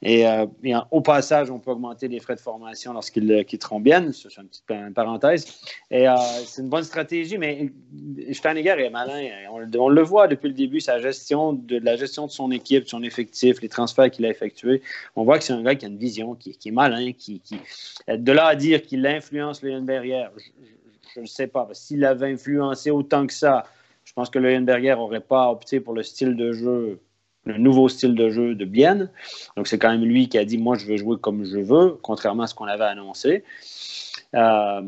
Et, 0.02 0.26
euh, 0.26 0.46
au 0.90 1.00
passage, 1.00 1.50
on 1.50 1.58
peut 1.58 1.70
augmenter 1.70 2.08
les 2.08 2.20
frais 2.20 2.34
de 2.34 2.40
formation 2.40 2.92
lorsqu'ils 2.92 3.44
quitteront 3.46 3.80
bien. 3.80 4.12
C'est 4.12 4.36
une 4.36 4.48
petite 4.48 4.94
parenthèse. 4.94 5.60
Et 5.90 6.08
euh, 6.08 6.16
c'est 6.44 6.62
une 6.62 6.68
bonne 6.68 6.84
stratégie, 6.84 7.38
mais 7.38 7.70
Steineger 8.32 8.78
est 8.78 8.90
malin. 8.90 9.28
On, 9.50 9.88
le 9.88 10.02
voit 10.02 10.28
depuis 10.28 10.48
le 10.48 10.54
début, 10.54 10.80
sa 10.80 11.00
gestion 11.00 11.52
de, 11.52 11.78
la 11.78 11.96
gestion 11.96 12.26
de 12.26 12.32
son 12.32 12.50
équipe, 12.50 12.88
son 12.88 13.02
effectif, 13.02 13.60
les 13.60 13.68
transferts 13.68 14.10
qu'il 14.10 14.26
a 14.26 14.30
effectués. 14.30 14.82
On 15.16 15.24
voit 15.24 15.38
que 15.38 15.44
c'est 15.44 15.52
un 15.52 15.62
gars 15.62 15.74
qui 15.74 15.86
a 15.86 15.88
une 15.88 15.98
vision, 15.98 16.34
qui, 16.34 16.56
est 16.64 16.70
malin, 16.70 17.12
qui, 17.12 17.40
qui, 17.40 17.56
de 18.08 18.32
là 18.32 18.46
à 18.46 18.56
dire 18.56 18.82
qu'il 18.82 19.06
influence 19.06 19.62
Léon 19.62 19.82
Berrière, 19.82 20.30
je 21.14 21.20
ne 21.20 21.26
sais 21.26 21.46
pas. 21.46 21.68
S'il 21.72 22.04
avait 22.04 22.32
influencé 22.32 22.90
autant 22.90 23.26
que 23.26 23.32
ça, 23.32 23.64
je 24.04 24.12
pense 24.12 24.30
que 24.30 24.38
Leuenberger 24.38 24.94
n'aurait 24.96 25.20
pas 25.20 25.50
opté 25.50 25.80
pour 25.80 25.94
le 25.94 26.02
style 26.02 26.36
de 26.36 26.52
jeu, 26.52 27.00
le 27.44 27.58
nouveau 27.58 27.88
style 27.88 28.14
de 28.14 28.30
jeu 28.30 28.54
de 28.54 28.64
Bienne. 28.64 29.10
Donc, 29.56 29.68
c'est 29.68 29.78
quand 29.78 29.90
même 29.90 30.04
lui 30.04 30.28
qui 30.28 30.38
a 30.38 30.44
dit 30.44 30.58
Moi, 30.58 30.76
je 30.76 30.86
veux 30.86 30.96
jouer 30.96 31.16
comme 31.20 31.44
je 31.44 31.58
veux, 31.58 31.98
contrairement 32.02 32.44
à 32.44 32.46
ce 32.46 32.54
qu'on 32.54 32.66
avait 32.66 32.84
annoncé. 32.84 33.44
Euh, 34.34 34.82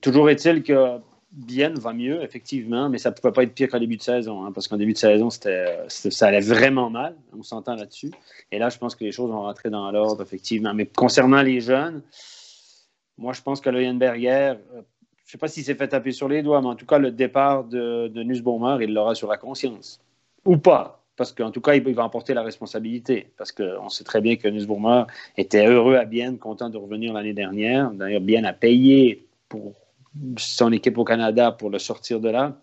toujours 0.00 0.30
est-il 0.30 0.62
que 0.62 0.98
Bienne 1.32 1.78
va 1.78 1.92
mieux, 1.92 2.22
effectivement, 2.22 2.88
mais 2.88 2.98
ça 2.98 3.10
ne 3.10 3.14
pouvait 3.14 3.32
pas 3.32 3.44
être 3.44 3.54
pire 3.54 3.68
qu'en 3.68 3.78
début 3.78 3.96
de 3.96 4.02
saison, 4.02 4.44
hein, 4.44 4.52
parce 4.52 4.66
qu'en 4.66 4.76
début 4.76 4.94
de 4.94 4.98
saison, 4.98 5.30
ça 5.30 6.26
allait 6.26 6.40
vraiment 6.40 6.90
mal. 6.90 7.16
On 7.38 7.42
s'entend 7.42 7.76
là-dessus. 7.76 8.10
Et 8.50 8.58
là, 8.58 8.68
je 8.68 8.78
pense 8.78 8.96
que 8.96 9.04
les 9.04 9.12
choses 9.12 9.30
vont 9.30 9.42
rentrer 9.42 9.70
dans 9.70 9.90
l'ordre, 9.92 10.22
effectivement. 10.22 10.74
Mais 10.74 10.86
concernant 10.86 11.42
les 11.42 11.60
jeunes, 11.60 12.02
moi, 13.16 13.32
je 13.32 13.42
pense 13.42 13.60
que 13.60 13.70
Leuenberger 13.70 14.54
je 15.30 15.36
ne 15.36 15.38
sais 15.38 15.42
pas 15.42 15.46
s'il 15.46 15.62
s'est 15.62 15.76
fait 15.76 15.86
taper 15.86 16.10
sur 16.10 16.28
les 16.28 16.42
doigts, 16.42 16.60
mais 16.60 16.66
en 16.66 16.74
tout 16.74 16.86
cas, 16.86 16.98
le 16.98 17.12
départ 17.12 17.62
de, 17.62 18.08
de 18.08 18.22
Nussbaumer, 18.24 18.82
il 18.82 18.92
l'aura 18.92 19.14
sur 19.14 19.28
la 19.28 19.36
conscience. 19.36 20.00
Ou 20.44 20.56
pas, 20.56 21.04
parce 21.14 21.30
qu'en 21.30 21.52
tout 21.52 21.60
cas, 21.60 21.76
il, 21.76 21.94
va 21.94 22.02
emporter 22.02 22.34
la 22.34 22.42
responsabilité. 22.42 23.30
Parce 23.36 23.52
qu'on 23.52 23.88
sait 23.90 24.02
très 24.02 24.20
bien 24.20 24.34
que 24.34 24.48
Nussbaumer 24.48 25.04
était 25.36 25.64
heureux 25.64 25.94
à 25.94 26.04
Bienne, 26.04 26.36
content 26.36 26.68
de 26.68 26.76
revenir 26.76 27.12
l'année 27.12 27.32
dernière. 27.32 27.92
D'ailleurs, 27.92 28.22
Bienne 28.22 28.44
a 28.44 28.52
payé 28.52 29.24
pour 29.48 29.74
son 30.36 30.72
équipe 30.72 30.98
au 30.98 31.04
Canada 31.04 31.52
pour 31.52 31.70
le 31.70 31.78
sortir 31.78 32.18
de 32.18 32.28
là. 32.28 32.56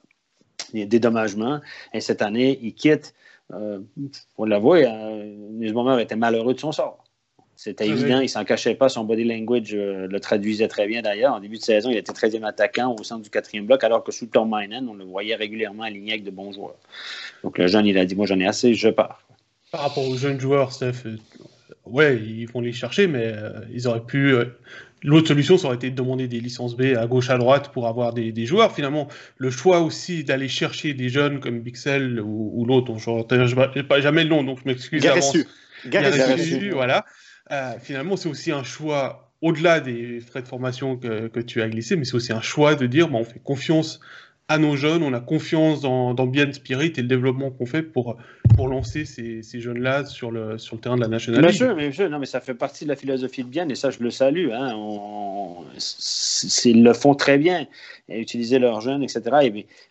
Il 0.73 0.79
y 0.79 0.81
a 0.81 0.85
des 0.85 0.99
dédommagements. 0.99 1.61
Et 1.93 2.01
cette 2.01 2.21
année, 2.21 2.59
il 2.61 2.73
quitte. 2.73 3.13
Euh, 3.53 3.79
on 4.37 4.43
l'avoue, 4.43 4.73
euh, 4.73 5.23
Nussbaumer 5.51 6.01
était 6.01 6.17
malheureux 6.17 6.53
de 6.53 6.59
son 6.59 6.73
sort. 6.73 7.01
C'était 7.57 7.87
évident, 7.87 8.19
il 8.19 8.29
s'en 8.29 8.45
cachait 8.45 8.75
pas. 8.75 8.87
Son 8.87 9.03
body 9.03 9.23
language 9.23 9.73
euh, 9.73 10.07
le 10.07 10.19
traduisait 10.19 10.67
très 10.67 10.87
bien 10.87 11.01
d'ailleurs. 11.01 11.33
En 11.33 11.39
début 11.39 11.57
de 11.57 11.63
saison, 11.63 11.89
il 11.89 11.97
était 11.97 12.13
13e 12.13 12.45
attaquant 12.45 12.95
au 12.97 13.03
centre 13.03 13.23
du 13.23 13.31
quatrième 13.31 13.65
bloc, 13.65 13.83
alors 13.83 14.03
que 14.03 14.11
sous 14.11 14.27
Tom 14.27 14.53
Minen, 14.55 14.87
on 14.87 14.93
le 14.93 15.03
voyait 15.03 15.33
régulièrement 15.33 15.81
aligné 15.81 16.11
avec 16.11 16.23
de 16.23 16.29
bons 16.29 16.51
joueurs. 16.51 16.77
Donc 17.43 17.57
le 17.57 17.65
jeune, 17.65 17.87
il 17.87 17.97
a 17.97 18.05
dit 18.05 18.15
Moi, 18.15 18.27
j'en 18.27 18.39
ai 18.39 18.45
assez, 18.45 18.75
je 18.75 18.89
pars. 18.89 19.23
Par 19.71 19.81
rapport 19.81 20.07
aux 20.07 20.15
jeunes 20.15 20.39
joueurs, 20.39 20.71
Steph, 20.71 21.07
euh, 21.07 21.17
ouais, 21.87 22.17
ils 22.17 22.45
vont 22.45 22.61
les 22.61 22.73
chercher, 22.73 23.07
mais 23.07 23.25
euh, 23.25 23.59
ils 23.73 23.87
auraient 23.87 24.05
pu. 24.05 24.35
L'autre 25.01 25.29
solution, 25.29 25.57
ça 25.57 25.65
aurait 25.65 25.77
été 25.77 25.89
de 25.89 25.95
demander 25.95 26.27
des 26.27 26.39
licences 26.39 26.77
B 26.77 26.95
à 26.95 27.07
gauche, 27.07 27.31
à 27.31 27.39
droite 27.39 27.71
pour 27.71 27.87
avoir 27.87 28.13
des, 28.13 28.45
joueurs. 28.45 28.71
Finalement, 28.71 29.07
le 29.37 29.49
choix 29.49 29.79
aussi 29.79 30.23
d'aller 30.23 30.47
chercher 30.47 30.93
des 30.93 31.09
jeunes 31.09 31.39
comme 31.39 31.59
Bixel 31.59 32.21
ou, 32.21 32.65
l'autre, 32.67 32.93
je 32.99 33.81
pas 33.81 33.99
jamais 33.99 34.23
le 34.23 34.29
nom, 34.29 34.43
donc 34.43 34.59
je 34.63 34.69
m'excuse. 34.69 35.01
Garessu. 35.01 35.47
Garessu, 35.87 36.69
voilà. 36.69 37.03
Euh, 37.51 37.79
finalement, 37.79 38.17
c'est 38.17 38.29
aussi 38.29 38.51
un 38.51 38.63
choix, 38.63 39.31
au-delà 39.41 39.79
des 39.79 40.19
frais 40.19 40.41
de 40.41 40.47
formation 40.47 40.97
que, 40.97 41.27
que 41.27 41.39
tu 41.39 41.61
as 41.61 41.69
glissé, 41.69 41.95
mais 41.95 42.05
c'est 42.05 42.15
aussi 42.15 42.33
un 42.33 42.41
choix 42.41 42.75
de 42.75 42.87
dire, 42.87 43.07
bon, 43.09 43.19
on 43.19 43.23
fait 43.23 43.39
confiance 43.39 43.99
à 44.49 44.57
nos 44.57 44.77
jeunes, 44.77 45.03
on 45.03 45.13
a 45.13 45.19
confiance 45.19 45.81
dans, 45.81 46.13
dans 46.13 46.25
Bien 46.25 46.49
Spirit 46.53 46.93
et 46.95 47.01
le 47.01 47.07
développement 47.07 47.51
qu'on 47.51 47.65
fait 47.65 47.83
pour, 47.83 48.15
pour 48.55 48.69
lancer 48.69 49.03
ces, 49.03 49.43
ces 49.43 49.59
jeunes-là 49.59 50.05
sur 50.05 50.31
le, 50.31 50.57
sur 50.57 50.75
le 50.75 50.81
terrain 50.81 50.95
de 50.95 51.01
la 51.01 51.09
National 51.09 51.41
League. 51.41 51.51
Sûr, 51.53 51.75
mais, 51.75 51.91
non, 52.09 52.17
mais 52.17 52.25
ça 52.25 52.39
fait 52.39 52.53
partie 52.53 52.85
de 52.85 52.89
la 52.89 52.95
philosophie 52.95 53.43
de 53.43 53.49
Bien 53.49 53.67
et 53.67 53.75
ça, 53.75 53.89
je 53.89 53.99
le 53.99 54.09
salue. 54.09 54.51
Hein. 54.53 54.73
ils 56.63 56.81
le 56.81 56.93
font 56.93 57.13
très 57.13 57.37
bien, 57.37 57.67
et 58.07 58.21
utiliser 58.21 58.57
leurs 58.57 58.79
jeunes, 58.79 59.03
etc. 59.03 59.21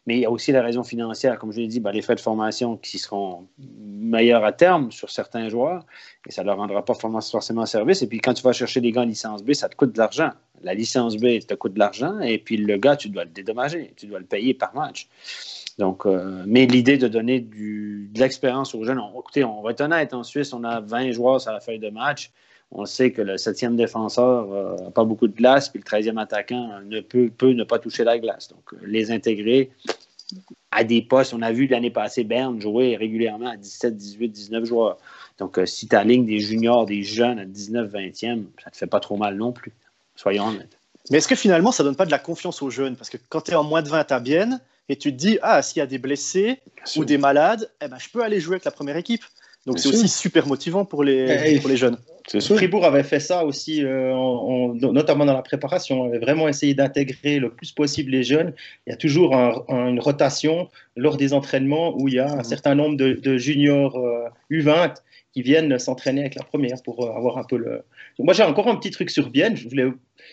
mais 0.06 0.16
il 0.16 0.20
y 0.20 0.24
a 0.24 0.30
aussi 0.30 0.52
la 0.52 0.62
raison 0.62 0.84
financière, 0.84 1.38
comme 1.38 1.52
je 1.52 1.60
l'ai 1.60 1.66
dit, 1.66 1.80
ben, 1.80 1.92
les 1.92 2.00
frais 2.00 2.14
de 2.14 2.20
formation 2.20 2.78
qui 2.78 2.98
seront 2.98 3.46
meilleurs 3.58 4.44
à 4.44 4.52
terme 4.52 4.90
sur 4.90 5.10
certains 5.10 5.50
joueurs 5.50 5.84
et 6.26 6.32
ça 6.32 6.42
ne 6.42 6.46
leur 6.46 6.56
rendra 6.56 6.82
pas 6.82 6.94
forcément 6.94 7.66
service. 7.66 8.00
Et 8.00 8.06
puis 8.06 8.20
quand 8.20 8.32
tu 8.32 8.42
vas 8.42 8.52
chercher 8.52 8.80
des 8.80 8.90
gars 8.90 9.02
en 9.02 9.06
licence 9.06 9.44
B, 9.44 9.52
ça 9.52 9.68
te 9.68 9.76
coûte 9.76 9.92
de 9.92 9.98
l'argent. 9.98 10.30
La 10.62 10.74
licence 10.74 11.16
B 11.16 11.38
te 11.46 11.54
coûte 11.54 11.74
de 11.74 11.78
l'argent 11.78 12.18
et 12.20 12.38
puis 12.38 12.56
le 12.56 12.76
gars, 12.76 12.96
tu 12.96 13.08
dois 13.08 13.24
le 13.24 13.30
dédommager, 13.30 13.92
tu 13.96 14.06
dois 14.06 14.18
le 14.18 14.24
payer 14.24 14.54
par 14.54 14.74
match. 14.74 15.08
Donc, 15.78 16.06
euh, 16.06 16.42
mais 16.46 16.66
l'idée 16.66 16.96
de 16.96 17.08
donner 17.08 17.40
de 17.40 18.18
l'expérience 18.18 18.74
aux 18.74 18.84
jeunes, 18.84 19.00
écoutez, 19.18 19.44
on 19.44 19.62
va 19.62 19.72
être 19.72 19.82
honnête, 19.82 20.14
en 20.14 20.22
Suisse, 20.22 20.52
on 20.52 20.64
a 20.64 20.80
20 20.80 21.12
joueurs 21.12 21.40
sur 21.40 21.52
la 21.52 21.60
feuille 21.60 21.78
de 21.78 21.90
match. 21.90 22.30
On 22.72 22.84
sait 22.84 23.12
que 23.12 23.22
le 23.22 23.36
septième 23.36 23.76
défenseur 23.76 24.82
n'a 24.82 24.90
pas 24.90 25.04
beaucoup 25.04 25.28
de 25.28 25.36
glace, 25.36 25.68
puis 25.68 25.78
le 25.78 25.84
treizième 25.84 26.18
attaquant 26.18 26.80
ne 26.84 27.00
peut, 27.00 27.52
ne 27.52 27.64
pas 27.64 27.78
toucher 27.78 28.04
la 28.04 28.18
glace. 28.18 28.48
Donc, 28.48 28.72
euh, 28.72 28.78
les 28.86 29.10
intégrer 29.10 29.70
à 30.70 30.82
des 30.82 31.02
postes, 31.02 31.32
on 31.32 31.42
a 31.42 31.52
vu 31.52 31.66
l'année 31.66 31.90
passée 31.90 32.24
Berne 32.24 32.60
jouer 32.60 32.96
régulièrement 32.96 33.50
à 33.50 33.56
17, 33.56 33.96
18, 33.96 34.28
19 34.28 34.64
joueurs. 34.64 34.98
Donc, 35.38 35.58
euh, 35.58 35.66
si 35.66 35.86
tu 35.86 35.94
alignes 35.94 36.26
des 36.26 36.40
juniors, 36.40 36.86
des 36.86 37.02
jeunes 37.02 37.38
à 37.38 37.44
19, 37.44 37.92
20e, 37.92 38.44
ça 38.62 38.70
te 38.70 38.76
fait 38.76 38.86
pas 38.86 39.00
trop 39.00 39.16
mal 39.16 39.36
non 39.36 39.52
plus. 39.52 39.72
Soyons 40.16 40.48
honnêtes. 40.48 40.78
Mais 41.10 41.18
est-ce 41.18 41.28
que 41.28 41.36
finalement, 41.36 41.70
ça 41.70 41.84
donne 41.84 41.96
pas 41.96 42.06
de 42.06 42.10
la 42.10 42.18
confiance 42.18 42.62
aux 42.62 42.70
jeunes? 42.70 42.96
Parce 42.96 43.10
que 43.10 43.16
quand 43.28 43.42
tu 43.42 43.52
es 43.52 43.54
en 43.54 43.62
moins 43.62 43.82
de 43.82 43.88
20 43.88 44.10
à 44.10 44.20
Bienne 44.20 44.60
et 44.88 44.96
tu 44.96 45.12
te 45.12 45.16
dis, 45.16 45.38
ah, 45.42 45.62
s'il 45.62 45.78
y 45.78 45.82
a 45.82 45.86
des 45.86 45.98
blessés 45.98 46.60
ou 46.96 47.04
des 47.04 47.18
malades, 47.18 47.70
eh 47.80 47.88
ben, 47.88 47.98
je 47.98 48.08
peux 48.08 48.22
aller 48.22 48.40
jouer 48.40 48.54
avec 48.54 48.64
la 48.64 48.70
première 48.70 48.96
équipe. 48.96 49.22
Donc 49.66 49.80
c'est 49.80 49.88
aussi 49.88 50.08
super 50.08 50.46
motivant 50.46 50.84
pour 50.84 51.02
les, 51.02 51.58
pour 51.60 51.68
les 51.68 51.76
jeunes. 51.76 51.98
Fribourg 52.40 52.84
avait 52.84 53.02
fait 53.02 53.20
ça 53.20 53.44
aussi, 53.44 53.84
euh, 53.84 54.12
notamment 54.74 55.24
dans 55.24 55.32
la 55.32 55.42
préparation. 55.42 56.02
On 56.02 56.08
avait 56.08 56.18
vraiment 56.18 56.48
essayé 56.48 56.74
d'intégrer 56.74 57.38
le 57.38 57.50
plus 57.50 57.72
possible 57.72 58.12
les 58.12 58.22
jeunes. 58.22 58.52
Il 58.86 58.90
y 58.90 58.92
a 58.92 58.96
toujours 58.96 59.34
une 59.34 60.00
rotation 60.00 60.68
lors 60.96 61.16
des 61.16 61.32
entraînements 61.32 61.96
où 61.96 62.08
il 62.08 62.14
y 62.14 62.18
a 62.18 62.30
un 62.30 62.38
mmh. 62.38 62.44
certain 62.44 62.74
nombre 62.74 62.96
de, 62.96 63.38
juniors 63.38 63.96
U20 64.50 64.68
euh, 64.68 64.88
qui 65.36 65.42
viennent 65.42 65.78
s'entraîner 65.78 66.22
avec 66.22 66.34
la 66.34 66.44
première 66.44 66.82
pour 66.82 67.04
euh, 67.04 67.14
avoir 67.14 67.36
un 67.36 67.44
peu 67.44 67.58
le. 67.58 67.82
Moi, 68.18 68.32
j'ai 68.32 68.42
encore 68.42 68.68
un 68.68 68.76
petit 68.76 68.90
truc 68.90 69.10
sur 69.10 69.28
Bienne. 69.28 69.54
Je, 69.54 69.68
voulais, 69.68 69.84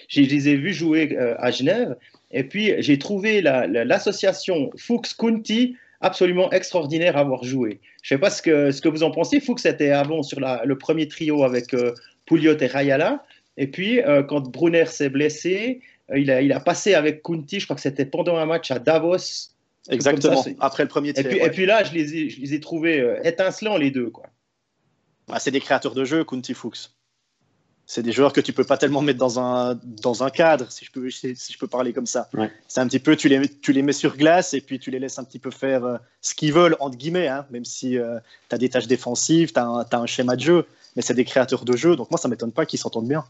je 0.07 0.21
les 0.21 0.47
ai 0.47 0.55
vus 0.55 0.73
jouer 0.73 1.17
à 1.37 1.51
Genève. 1.51 1.97
Et 2.31 2.45
puis, 2.45 2.73
j'ai 2.79 2.97
trouvé 2.97 3.41
l'association 3.41 4.71
Fuchs-Kunti 4.77 5.75
absolument 6.03 6.51
extraordinaire 6.51 7.17
à 7.17 7.21
avoir 7.21 7.43
joué. 7.43 7.79
Je 8.01 8.13
ne 8.13 8.17
sais 8.17 8.21
pas 8.21 8.29
ce 8.29 8.41
que, 8.41 8.71
ce 8.71 8.81
que 8.81 8.89
vous 8.89 9.03
en 9.03 9.11
pensez. 9.11 9.39
Fuchs 9.39 9.65
était 9.65 9.89
avant 9.91 10.23
sur 10.23 10.39
le 10.39 10.77
premier 10.77 11.07
trio 11.07 11.43
avec 11.43 11.73
euh, 11.73 11.93
Pouliot 12.25 12.57
et 12.57 12.67
Rayala. 12.67 13.23
Et 13.57 13.67
puis, 13.67 14.01
euh, 14.01 14.23
quand 14.23 14.49
Brunner 14.49 14.85
s'est 14.85 15.09
blessé, 15.09 15.79
euh, 16.11 16.19
il, 16.19 16.31
a, 16.31 16.41
il 16.41 16.51
a 16.51 16.59
passé 16.59 16.95
avec 16.95 17.23
Kunti, 17.23 17.59
je 17.59 17.65
crois 17.65 17.75
que 17.75 17.81
c'était 17.81 18.05
pendant 18.05 18.37
un 18.37 18.45
match 18.45 18.71
à 18.71 18.79
Davos. 18.79 19.51
Exactement, 19.89 20.43
après 20.59 20.83
le 20.83 20.89
premier 20.89 21.13
tir. 21.13 21.25
Et 21.25 21.29
puis, 21.29 21.39
et 21.39 21.49
puis 21.49 21.65
là, 21.65 21.83
je 21.83 21.93
les 21.93 22.15
ai, 22.15 22.29
je 22.29 22.39
les 22.39 22.53
ai 22.53 22.59
trouvés 22.59 23.17
étincelants, 23.23 23.77
les 23.77 23.91
deux. 23.91 24.09
Quoi. 24.09 24.25
Bah, 25.27 25.39
C'est 25.39 25.51
des 25.51 25.61
créateurs 25.61 25.93
de 25.93 26.05
jeu, 26.05 26.23
Kunti 26.23 26.53
Fuchs. 26.53 26.89
C'est 27.85 28.01
des 28.01 28.13
joueurs 28.13 28.31
que 28.31 28.39
tu 28.39 28.53
peux 28.53 28.63
pas 28.63 28.77
tellement 28.77 29.01
mettre 29.01 29.19
dans 29.19 29.39
un, 29.39 29.77
dans 29.83 30.23
un 30.23 30.29
cadre, 30.29 30.71
si 30.71 30.85
je 30.85 30.91
peux, 30.91 31.09
si 31.09 31.35
je 31.35 31.57
peux 31.57 31.67
parler 31.67 31.91
comme 31.91 32.05
ça. 32.05 32.29
C'est 32.67 32.79
un 32.79 32.87
petit 32.87 32.99
peu, 32.99 33.15
tu 33.17 33.27
les, 33.27 33.47
tu 33.47 33.73
les 33.73 33.81
mets 33.81 33.93
sur 33.93 34.15
glace 34.15 34.53
et 34.53 34.61
puis 34.61 34.79
tu 34.79 34.89
les 34.89 34.99
laisses 34.99 35.19
un 35.19 35.25
petit 35.25 35.39
peu 35.39 35.51
faire 35.51 35.83
euh, 35.83 35.97
ce 36.21 36.33
qu'ils 36.33 36.53
veulent, 36.53 36.77
entre 36.79 36.97
guillemets, 36.97 37.27
hein, 37.27 37.45
même 37.51 37.65
si 37.65 37.97
euh, 37.97 38.19
tu 38.49 38.55
as 38.55 38.57
des 38.57 38.69
tâches 38.69 38.87
défensives, 38.87 39.51
tu 39.51 39.59
as, 39.59 39.85
as, 39.91 39.97
un 39.97 40.05
schéma 40.05 40.37
de 40.37 40.41
jeu, 40.41 40.65
mais 40.95 41.01
c'est 41.01 41.13
des 41.13 41.25
créateurs 41.25 41.65
de 41.65 41.75
jeu, 41.75 41.97
donc 41.97 42.09
moi 42.09 42.17
ça 42.17 42.29
m'étonne 42.29 42.53
pas 42.53 42.65
qu'ils 42.65 42.79
s'entendent 42.79 43.09
bien. 43.09 43.25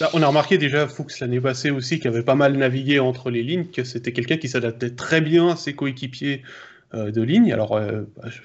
Bah, 0.00 0.10
on 0.14 0.22
a 0.22 0.26
remarqué 0.26 0.58
déjà 0.58 0.88
Fuchs 0.88 1.20
l'année 1.20 1.40
passée 1.40 1.70
aussi, 1.70 2.00
qui 2.00 2.08
avait 2.08 2.24
pas 2.24 2.34
mal 2.34 2.56
navigué 2.56 2.98
entre 2.98 3.30
les 3.30 3.44
lignes, 3.44 3.66
que 3.66 3.84
c'était 3.84 4.12
quelqu'un 4.12 4.36
qui 4.36 4.48
s'adaptait 4.48 4.90
très 4.90 5.20
bien 5.20 5.50
à 5.50 5.56
ses 5.56 5.74
coéquipiers 5.74 6.42
euh, 6.92 7.12
de 7.12 7.22
ligne. 7.22 7.52
Alors, 7.52 7.78
bah, 7.78 8.24
je... 8.26 8.40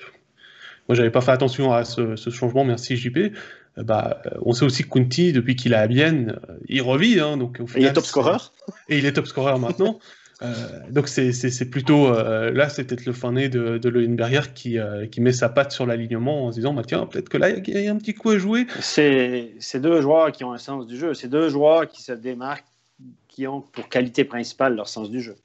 moi 0.90 0.96
j'avais 0.96 1.12
pas 1.12 1.22
fait 1.22 1.32
attention 1.32 1.72
à 1.72 1.86
ce, 1.86 2.18
ce 2.18 2.30
changement, 2.30 2.66
merci 2.66 2.98
JP. 2.98 3.18
Euh, 3.18 3.84
bah, 3.84 4.22
euh, 4.26 4.32
on 4.42 4.52
sait 4.52 4.66
aussi 4.66 4.84
que 4.84 4.90
Kunti, 4.90 5.32
depuis 5.32 5.56
qu'il 5.56 5.72
est 5.72 5.78
à 5.78 5.88
Bienne, 5.88 6.40
euh, 6.50 6.56
il 6.68 6.82
revit. 6.82 7.20
Hein, 7.20 7.38
donc, 7.38 7.62
il 7.78 7.86
est 7.86 7.94
top 7.94 8.06
scorer. 8.06 8.38
Et 8.90 8.98
il 8.98 9.06
est 9.06 9.14
top 9.14 9.28
scorer 9.28 9.58
maintenant. 9.58 10.00
Euh, 10.42 10.54
donc 10.90 11.10
c'est 11.10 11.70
plutôt 11.70 12.08
euh, 12.08 12.52
là, 12.52 12.70
c'est 12.70 12.86
peut-être 12.86 13.06
le 13.06 13.12
fin 13.12 13.34
nez 13.34 13.50
de, 13.50 13.78
de 13.78 13.90
Leuenberger 13.90 14.54
qui, 14.56 14.80
euh, 14.80 15.06
qui 15.06 15.20
met 15.20 15.34
sa 15.34 15.50
patte 15.50 15.74
sur 15.74 15.86
l'alignement 15.86 16.46
en 16.46 16.52
se 16.52 16.58
disant 16.58 16.74
bah, 16.74 16.84
tiens, 16.88 17.06
peut-être 17.06 17.28
que 17.28 17.38
là, 17.38 17.50
il 17.50 17.68
y, 17.68 17.88
a 17.88 17.92
un 17.92 17.98
petit 17.98 18.14
coup 18.14 18.30
à 18.30 18.38
jouer. 18.38 18.66
C'est 18.80 19.52
deux 19.76 20.02
joueurs 20.02 20.32
qui 20.32 20.46
ont 20.46 20.54
un 20.54 20.58
sens 20.58 20.88
du 20.88 20.98
jeu. 20.98 21.14
C'est 21.14 21.28
deux 21.28 21.50
joueurs 21.50 21.88
qui 21.88 22.02
se 22.02 22.14
démarquent, 22.14 22.66
qui 23.40 23.48
ont 23.48 23.62
pour 23.62 23.88
qualité 23.88 24.26
principale 24.26 24.76
leur 24.76 24.90
sens 24.90 25.10
du 25.10 25.22
jeu 25.22 25.38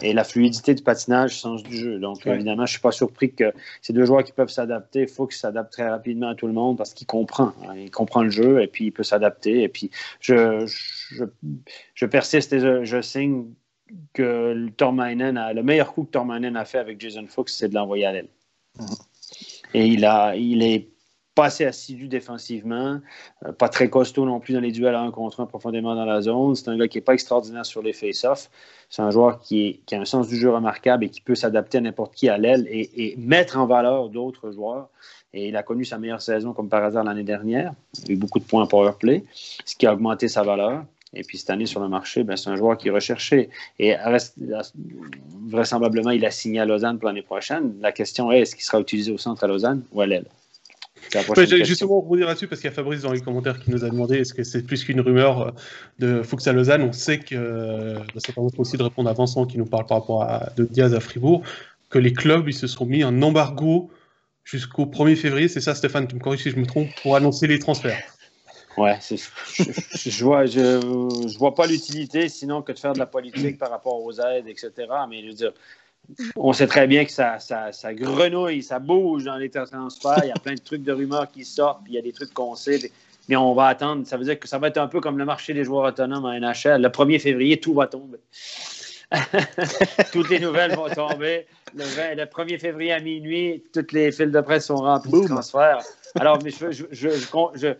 et 0.00 0.14
la 0.14 0.24
fluidité 0.24 0.74
du 0.74 0.82
patinage, 0.82 1.38
sens 1.38 1.62
du 1.62 1.76
jeu. 1.76 1.98
Donc, 1.98 2.26
évidemment, 2.26 2.64
je 2.64 2.72
ne 2.72 2.74
suis 2.74 2.80
pas 2.80 2.92
surpris 2.92 3.34
que 3.34 3.52
ces 3.82 3.92
deux 3.92 4.06
joueurs 4.06 4.24
qui 4.24 4.32
peuvent 4.32 4.48
s'adapter, 4.48 5.02
il 5.02 5.08
faut 5.08 5.26
qu'ils 5.26 5.36
s'adaptent 5.36 5.72
très 5.72 5.88
rapidement 5.88 6.28
à 6.28 6.34
tout 6.34 6.46
le 6.46 6.54
monde 6.54 6.78
parce 6.78 6.94
qu'il 6.94 7.06
comprend. 7.06 7.52
Hein. 7.66 7.74
il 7.76 7.90
comprend 7.90 8.22
le 8.22 8.30
jeu 8.30 8.62
et 8.62 8.66
puis 8.66 8.86
il 8.86 8.92
peut 8.92 9.02
s'adapter. 9.02 9.62
Et 9.62 9.68
puis, 9.68 9.90
je, 10.20 10.64
je, 10.66 11.24
je, 11.94 12.06
persiste 12.06 12.52
et 12.54 12.60
je, 12.60 13.02
signe 13.02 13.46
que 14.14 14.52
le, 14.54 14.70
Tormainen 14.70 15.36
a, 15.36 15.52
le 15.52 15.62
meilleur 15.62 15.92
coup 15.92 16.04
que 16.04 16.10
Tormainen 16.10 16.56
a 16.56 16.64
fait 16.64 16.78
avec 16.78 16.98
Jason 17.00 17.26
Fox, 17.26 17.54
c'est 17.54 17.68
de 17.68 17.74
l'envoyer 17.74 18.06
à 18.06 18.12
l'aile. 18.12 18.28
Mm-hmm. 18.78 19.02
Et 19.74 19.86
il, 19.86 20.04
a, 20.06 20.34
il 20.34 20.62
est 20.62 20.88
pas 21.38 21.44
assez 21.44 21.64
assidu 21.64 22.08
défensivement, 22.08 22.98
euh, 23.46 23.52
pas 23.52 23.68
très 23.68 23.88
costaud 23.88 24.26
non 24.26 24.40
plus 24.40 24.54
dans 24.54 24.60
les 24.60 24.72
duels 24.72 24.96
à 24.96 25.00
un 25.02 25.12
contre 25.12 25.38
un 25.38 25.46
profondément 25.46 25.94
dans 25.94 26.04
la 26.04 26.20
zone. 26.20 26.56
C'est 26.56 26.66
un 26.66 26.76
gars 26.76 26.88
qui 26.88 26.98
n'est 26.98 27.02
pas 27.02 27.14
extraordinaire 27.14 27.64
sur 27.64 27.80
les 27.80 27.92
face-offs. 27.92 28.50
C'est 28.90 29.02
un 29.02 29.12
joueur 29.12 29.38
qui, 29.38 29.80
a 29.92 29.94
un 29.94 30.04
sens 30.04 30.26
du 30.26 30.36
jeu 30.36 30.50
remarquable 30.50 31.04
et 31.04 31.10
qui 31.10 31.20
peut 31.20 31.36
s'adapter 31.36 31.78
à 31.78 31.80
n'importe 31.80 32.16
qui 32.16 32.28
à 32.28 32.38
l'aile 32.38 32.66
et, 32.68 33.14
mettre 33.18 33.56
en 33.56 33.66
valeur 33.66 34.08
d'autres 34.08 34.50
joueurs. 34.50 34.88
Et 35.32 35.46
il 35.46 35.56
a 35.56 35.62
connu 35.62 35.84
sa 35.84 35.96
meilleure 35.96 36.22
saison 36.22 36.52
comme 36.54 36.68
par 36.68 36.82
hasard 36.82 37.04
l'année 37.04 37.22
dernière. 37.22 37.72
Il 38.02 38.10
a 38.10 38.14
eu 38.14 38.16
beaucoup 38.16 38.40
de 38.40 38.44
points 38.44 38.66
power 38.66 38.94
play, 38.98 39.24
ce 39.64 39.76
qui 39.76 39.86
a 39.86 39.92
augmenté 39.92 40.26
sa 40.26 40.42
valeur. 40.42 40.84
Et 41.14 41.22
puis 41.22 41.38
cette 41.38 41.50
année 41.50 41.66
sur 41.66 41.78
le 41.78 41.88
marché, 41.88 42.24
ben, 42.24 42.36
c'est 42.36 42.50
un 42.50 42.56
joueur 42.56 42.76
qui 42.76 42.88
est 42.88 42.90
recherché. 42.90 43.48
Et 43.78 43.94
vraisemblablement, 45.46 46.10
il 46.10 46.26
a 46.26 46.32
signé 46.32 46.58
à 46.58 46.64
Lausanne 46.64 46.98
pour 46.98 47.06
l'année 47.06 47.22
prochaine. 47.22 47.76
La 47.80 47.92
question 47.92 48.32
est, 48.32 48.40
est-ce 48.40 48.56
qu'il 48.56 48.64
sera 48.64 48.80
utilisé 48.80 49.12
au 49.12 49.18
centre 49.18 49.44
à 49.44 49.46
Lausanne 49.46 49.84
ou 49.92 50.00
à 50.00 50.06
l'aile? 50.08 50.26
Ouais, 51.14 51.64
justement, 51.64 52.04
dire 52.16 52.26
là-dessus, 52.26 52.48
parce 52.48 52.60
qu'il 52.60 52.68
y 52.68 52.72
a 52.72 52.74
Fabrice 52.74 53.02
dans 53.02 53.12
les 53.12 53.20
commentaires 53.20 53.58
qui 53.58 53.70
nous 53.70 53.84
a 53.84 53.88
demandé 53.88 54.18
est-ce 54.18 54.34
que 54.34 54.44
c'est 54.44 54.62
plus 54.62 54.84
qu'une 54.84 55.00
rumeur 55.00 55.40
euh, 55.40 55.50
de 55.98 56.22
Fuchs 56.22 56.46
à 56.46 56.52
Lausanne? 56.52 56.82
On 56.82 56.92
sait 56.92 57.18
que, 57.18 57.34
euh, 57.34 57.98
bah, 58.14 58.20
ça 58.20 58.32
permet 58.32 58.50
aussi 58.58 58.76
de 58.76 58.82
répondre 58.82 59.08
à 59.08 59.14
Vincent 59.14 59.46
qui 59.46 59.58
nous 59.58 59.66
parle 59.66 59.86
par 59.86 60.00
rapport 60.00 60.22
à 60.22 60.50
De 60.56 60.64
Diaz 60.64 60.94
à 60.94 61.00
Fribourg, 61.00 61.42
que 61.88 61.98
les 61.98 62.12
clubs 62.12 62.48
ils 62.48 62.54
se 62.54 62.66
sont 62.66 62.84
mis 62.84 63.02
un 63.02 63.22
embargo 63.22 63.90
jusqu'au 64.44 64.86
1er 64.86 65.16
février, 65.16 65.48
c'est 65.48 65.60
ça 65.60 65.74
Stéphane, 65.74 66.06
tu 66.06 66.14
me 66.14 66.20
corriges 66.20 66.42
si 66.42 66.50
je 66.50 66.56
me 66.56 66.66
trompe, 66.66 66.88
pour 67.02 67.16
annoncer 67.16 67.46
les 67.46 67.58
transferts. 67.58 68.00
Ouais, 68.76 68.96
je, 69.00 69.16
je, 70.08 70.24
vois, 70.24 70.46
je, 70.46 70.80
je 71.26 71.38
vois 71.38 71.54
pas 71.54 71.66
l'utilité 71.66 72.28
sinon 72.28 72.62
que 72.62 72.70
de 72.70 72.78
faire 72.78 72.92
de 72.92 72.98
la 72.98 73.06
politique 73.06 73.58
par 73.58 73.70
rapport 73.70 74.00
aux 74.00 74.20
aides, 74.20 74.46
etc. 74.46 74.70
Mais 75.10 75.22
je 75.22 75.26
veux 75.28 75.34
dire, 75.34 75.52
on 76.36 76.52
sait 76.52 76.66
très 76.66 76.86
bien 76.86 77.04
que 77.04 77.12
ça, 77.12 77.38
ça, 77.38 77.72
ça, 77.72 77.92
grenouille, 77.94 78.62
ça 78.62 78.78
bouge 78.78 79.24
dans 79.24 79.36
les 79.36 79.50
transferts. 79.50 80.20
Il 80.24 80.28
y 80.28 80.32
a 80.32 80.40
plein 80.42 80.54
de 80.54 80.60
trucs 80.60 80.82
de 80.82 80.92
rumeurs 80.92 81.30
qui 81.30 81.44
sortent, 81.44 81.84
puis 81.84 81.92
il 81.92 81.96
y 81.96 81.98
a 81.98 82.02
des 82.02 82.12
trucs 82.12 82.32
qu'on 82.32 82.54
sait. 82.54 82.90
Mais 83.28 83.36
on 83.36 83.54
va 83.54 83.66
attendre. 83.66 84.06
Ça 84.06 84.16
veut 84.16 84.24
dire 84.24 84.38
que 84.38 84.48
ça 84.48 84.58
va 84.58 84.68
être 84.68 84.78
un 84.78 84.88
peu 84.88 85.00
comme 85.00 85.18
le 85.18 85.24
marché 85.24 85.52
des 85.52 85.64
joueurs 85.64 85.84
autonomes 85.84 86.24
en 86.24 86.32
NHL. 86.32 86.80
Le 86.80 86.88
1er 86.88 87.18
février, 87.18 87.60
tout 87.60 87.74
va 87.74 87.86
tomber. 87.86 88.18
toutes 90.12 90.30
les 90.30 90.40
nouvelles 90.40 90.74
vont 90.74 90.88
tomber. 90.88 91.46
Le, 91.74 92.24
1er 92.24 92.58
février 92.58 92.92
à 92.92 93.00
minuit, 93.00 93.62
toutes 93.72 93.92
les 93.92 94.10
fils 94.12 94.30
de 94.30 94.40
presse 94.40 94.66
sont 94.66 94.76
remplis 94.76 95.22
de 95.22 95.26
transferts. 95.28 95.82
Alors, 96.18 96.42
mais 96.42 96.50
je, 96.50 96.70
je, 96.72 96.86
je, 96.90 97.74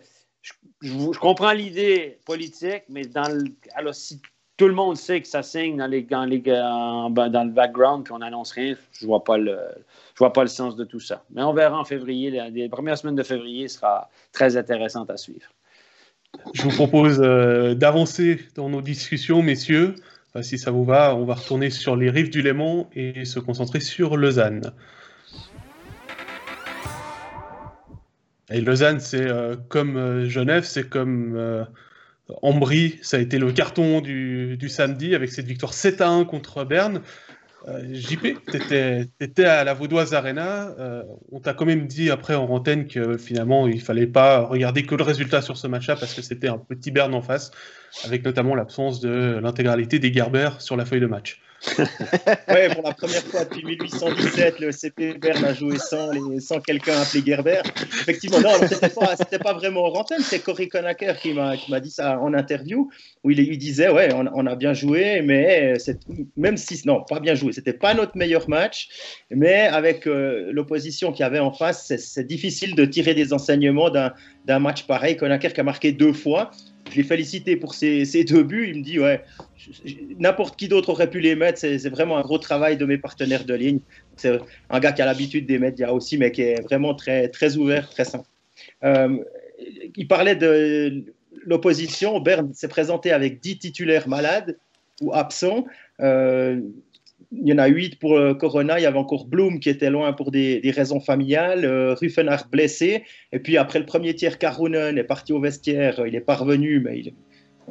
je 0.81 1.19
comprends 1.19 1.51
l'idée 1.51 2.19
politique, 2.25 2.83
mais 2.89 3.05
dans 3.05 3.27
le, 3.27 3.43
alors, 3.75 3.95
si 3.95 4.21
tout 4.59 4.67
le 4.67 4.73
monde 4.73 4.97
sait 4.97 5.21
que 5.21 5.27
ça 5.27 5.41
signe 5.41 5.77
dans, 5.77 5.87
dans, 5.87 6.25
les, 6.25 6.39
dans 6.41 7.43
le 7.45 7.49
background, 7.49 8.05
qu'on 8.05 8.19
n'annonce 8.19 8.51
rien. 8.51 8.75
Je 8.91 9.05
vois, 9.05 9.23
pas 9.23 9.37
le, 9.37 9.57
je 10.13 10.19
vois 10.19 10.33
pas 10.33 10.41
le 10.41 10.49
sens 10.49 10.75
de 10.75 10.83
tout 10.83 10.99
ça. 10.99 11.23
Mais 11.33 11.41
on 11.43 11.53
verra 11.53 11.79
en 11.79 11.85
février. 11.85 12.29
Les, 12.51 12.67
premières 12.67 12.97
semaines 12.97 13.15
de 13.15 13.23
février 13.23 13.69
sera 13.69 14.09
très 14.33 14.57
intéressante 14.57 15.09
à 15.09 15.15
suivre. 15.15 15.47
Je 16.53 16.63
vous 16.63 16.71
propose 16.71 17.21
euh, 17.23 17.73
d'avancer 17.73 18.41
dans 18.55 18.69
nos 18.69 18.81
discussions, 18.81 19.41
messieurs. 19.41 19.95
Euh, 20.35 20.41
si 20.41 20.57
ça 20.57 20.71
vous 20.71 20.83
va, 20.83 21.15
on 21.15 21.23
va 21.23 21.35
retourner 21.35 21.69
sur 21.69 21.95
les 21.95 22.09
rives 22.09 22.29
du 22.29 22.41
Léman 22.41 22.89
et 22.93 23.23
se 23.23 23.39
concentrer 23.39 23.79
sur 23.79 24.17
Lausanne. 24.17 24.73
Et 28.51 28.59
Lausanne, 28.59 28.99
c'est 28.99 29.25
euh, 29.25 29.55
comme 29.69 30.25
Genève, 30.25 30.65
c'est 30.65 30.89
comme 30.89 31.65
Ambry, 32.41 32.99
ça 33.01 33.17
a 33.17 33.19
été 33.19 33.37
le 33.37 33.51
carton 33.51 34.01
du, 34.01 34.69
samedi 34.69 35.15
avec 35.15 35.31
cette 35.31 35.45
victoire 35.45 35.73
7 35.73 36.01
à 36.01 36.09
1 36.09 36.25
contre 36.25 36.63
Berne. 36.63 37.01
Euh, 37.67 37.83
JP, 37.93 38.37
tu 39.35 39.43
à 39.43 39.63
la 39.63 39.73
Vaudoise 39.73 40.13
Arena. 40.13 40.73
Euh, 40.79 41.03
on 41.31 41.39
t'a 41.39 41.53
quand 41.53 41.65
même 41.65 41.87
dit 41.87 42.09
après 42.09 42.35
en 42.35 42.45
antenne 42.45 42.87
que 42.87 43.17
finalement 43.17 43.67
il 43.67 43.81
fallait 43.81 44.07
pas 44.07 44.41
regarder 44.41 44.83
que 44.83 44.95
le 44.95 45.03
résultat 45.03 45.41
sur 45.41 45.57
ce 45.57 45.67
match-là 45.67 45.97
parce 45.97 46.13
que 46.13 46.21
c'était 46.21 46.47
un 46.47 46.57
petit 46.57 46.91
Berne 46.91 47.13
en 47.13 47.21
face, 47.21 47.51
avec 48.05 48.23
notamment 48.23 48.55
l'absence 48.55 49.01
de 49.01 49.39
l'intégralité 49.41 49.99
des 49.99 50.13
Gerber 50.13 50.51
sur 50.59 50.77
la 50.77 50.85
feuille 50.85 51.01
de 51.01 51.07
match. 51.07 51.41
ouais, 52.47 52.73
pour 52.73 52.83
la 52.83 52.93
première 52.93 53.21
fois 53.23 53.43
depuis 53.43 53.65
1817, 53.65 54.59
le 54.59 54.71
CP 54.71 55.15
Berne 55.15 55.43
a 55.43 55.53
joué 55.53 55.77
sans, 55.77 56.09
sans 56.39 56.61
quelqu'un 56.61 57.01
appelé 57.01 57.21
Gerber. 57.25 57.61
Effectivement, 58.01 58.39
non, 58.39 58.51
c'était 58.67 58.89
pas, 58.89 59.15
pas 59.43 59.53
vraiment 59.53 59.83
en 59.85 60.05
c'est 60.21 60.39
Cory 60.39 60.69
Conacher 60.69 61.13
qui 61.21 61.33
m'a 61.33 61.79
dit 61.81 61.91
ça 61.91 62.19
en 62.19 62.33
interview, 62.33 62.89
où 63.23 63.31
il, 63.31 63.45
lui 63.45 63.57
disait 63.57 63.89
Ouais, 63.89 64.09
on, 64.13 64.45
a 64.45 64.55
bien 64.55 64.73
joué, 64.73 65.21
mais 65.21 65.73
même 66.37 66.55
si, 66.55 66.81
non, 66.87 67.03
pas 67.03 67.19
bien 67.19 67.35
joué, 67.35 67.51
c'était 67.51 67.73
pas 67.73 67.93
notre 67.93 68.15
meilleur 68.15 68.49
match, 68.49 68.87
mais 69.29 69.67
avec 69.67 70.07
euh, 70.07 70.51
l'opposition 70.53 71.11
qu'il 71.11 71.21
y 71.21 71.25
avait 71.25 71.39
en 71.39 71.51
face, 71.51 71.93
c'est 71.97 72.27
difficile 72.27 72.73
de 72.75 72.85
tirer 72.85 73.13
des 73.13 73.33
enseignements 73.33 73.89
d'un 73.89 74.59
match 74.59 74.83
pareil. 74.83 75.17
Conacher 75.17 75.51
qui 75.51 75.59
a 75.59 75.63
marqué 75.63 75.91
deux 75.91 76.13
fois. 76.13 76.51
Je 76.89 76.95
l'ai 76.95 77.03
félicité 77.03 77.55
pour 77.55 77.73
ses, 77.73 78.05
deux 78.23 78.43
buts. 78.43 78.69
Il 78.69 78.79
me 78.79 78.83
dit 78.83 78.99
Ouais, 78.99 79.23
n'importe 80.17 80.57
qui 80.57 80.67
d'autre 80.67 80.89
aurait 80.89 81.09
pu 81.09 81.19
les 81.19 81.35
mettre. 81.35 81.59
C'est 81.59 81.89
vraiment 81.89 82.17
un 82.17 82.21
gros 82.21 82.37
travail 82.37 82.77
de 82.77 82.85
mes 82.85 82.97
partenaires 82.97 83.45
de 83.45 83.53
ligne. 83.53 83.79
C'est 84.15 84.39
un 84.69 84.79
gars 84.79 84.91
qui 84.91 85.01
a 85.01 85.05
l'habitude 85.05 85.45
des 85.45 85.59
médias 85.59 85.91
aussi, 85.91 86.17
mais 86.17 86.31
qui 86.31 86.41
est 86.41 86.61
vraiment 86.61 86.93
très, 86.93 87.29
très 87.29 87.57
ouvert, 87.57 87.89
très 87.89 88.05
simple. 88.05 88.27
Euh, 88.83 89.17
il 89.95 90.07
parlait 90.07 90.35
de 90.35 91.03
l'opposition. 91.45 92.19
Berne 92.19 92.53
s'est 92.53 92.67
présenté 92.67 93.11
avec 93.11 93.39
10 93.39 93.59
titulaires 93.59 94.07
malades 94.07 94.57
ou 95.01 95.13
absents. 95.13 95.65
Euh, 96.01 96.59
il 97.31 97.47
y 97.47 97.53
en 97.53 97.57
a 97.59 97.67
8 97.67 97.99
pour 97.99 98.19
Corona. 98.39 98.79
Il 98.79 98.83
y 98.83 98.85
avait 98.85 98.97
encore 98.97 99.25
Bloom 99.25 99.59
qui 99.59 99.69
était 99.69 99.89
loin 99.89 100.13
pour 100.13 100.31
des, 100.31 100.61
raisons 100.75 100.99
familiales. 100.99 101.63
Euh, 101.63 101.95
blessé. 102.51 103.03
Et 103.31 103.39
puis 103.39 103.57
après 103.57 103.79
le 103.79 103.85
premier 103.85 104.15
tiers, 104.15 104.39
Karunen 104.39 104.97
est 104.97 105.03
parti 105.03 105.31
au 105.33 105.39
vestiaire. 105.39 106.01
Il 106.07 106.15
est 106.15 106.21
parvenu, 106.21 106.79
mais 106.79 107.03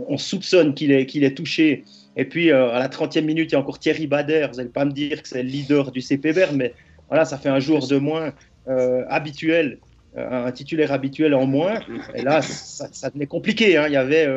on 0.06 0.18
soupçonne 0.18 0.74
qu'il 0.74 0.92
est, 0.92 1.06
qu'il 1.06 1.24
est 1.24 1.36
touché. 1.36 1.84
Et 2.16 2.24
puis, 2.24 2.50
euh, 2.50 2.70
à 2.70 2.78
la 2.78 2.88
30e 2.88 3.24
minute, 3.24 3.50
il 3.50 3.54
y 3.54 3.56
a 3.56 3.60
encore 3.60 3.78
Thierry 3.78 4.06
Bader. 4.06 4.48
Vous 4.50 4.56
n'allez 4.56 4.68
pas 4.68 4.84
me 4.84 4.92
dire 4.92 5.22
que 5.22 5.28
c'est 5.28 5.42
le 5.42 5.48
leader 5.48 5.90
du 5.90 6.00
CP 6.00 6.32
mais 6.54 6.74
voilà, 7.08 7.24
ça 7.24 7.38
fait 7.38 7.48
un 7.48 7.60
jour 7.60 7.86
de 7.86 7.96
moins 7.96 8.32
euh, 8.68 9.04
habituel, 9.08 9.78
euh, 10.16 10.46
un 10.46 10.52
titulaire 10.52 10.92
habituel 10.92 11.34
en 11.34 11.46
moins. 11.46 11.80
Et 12.14 12.22
là, 12.22 12.42
ça, 12.42 12.88
ça 12.92 13.08
devenait 13.08 13.26
compliqué. 13.26 13.76
Hein. 13.76 13.84
Il 13.86 13.92
y 13.92 13.96
avait 13.96 14.28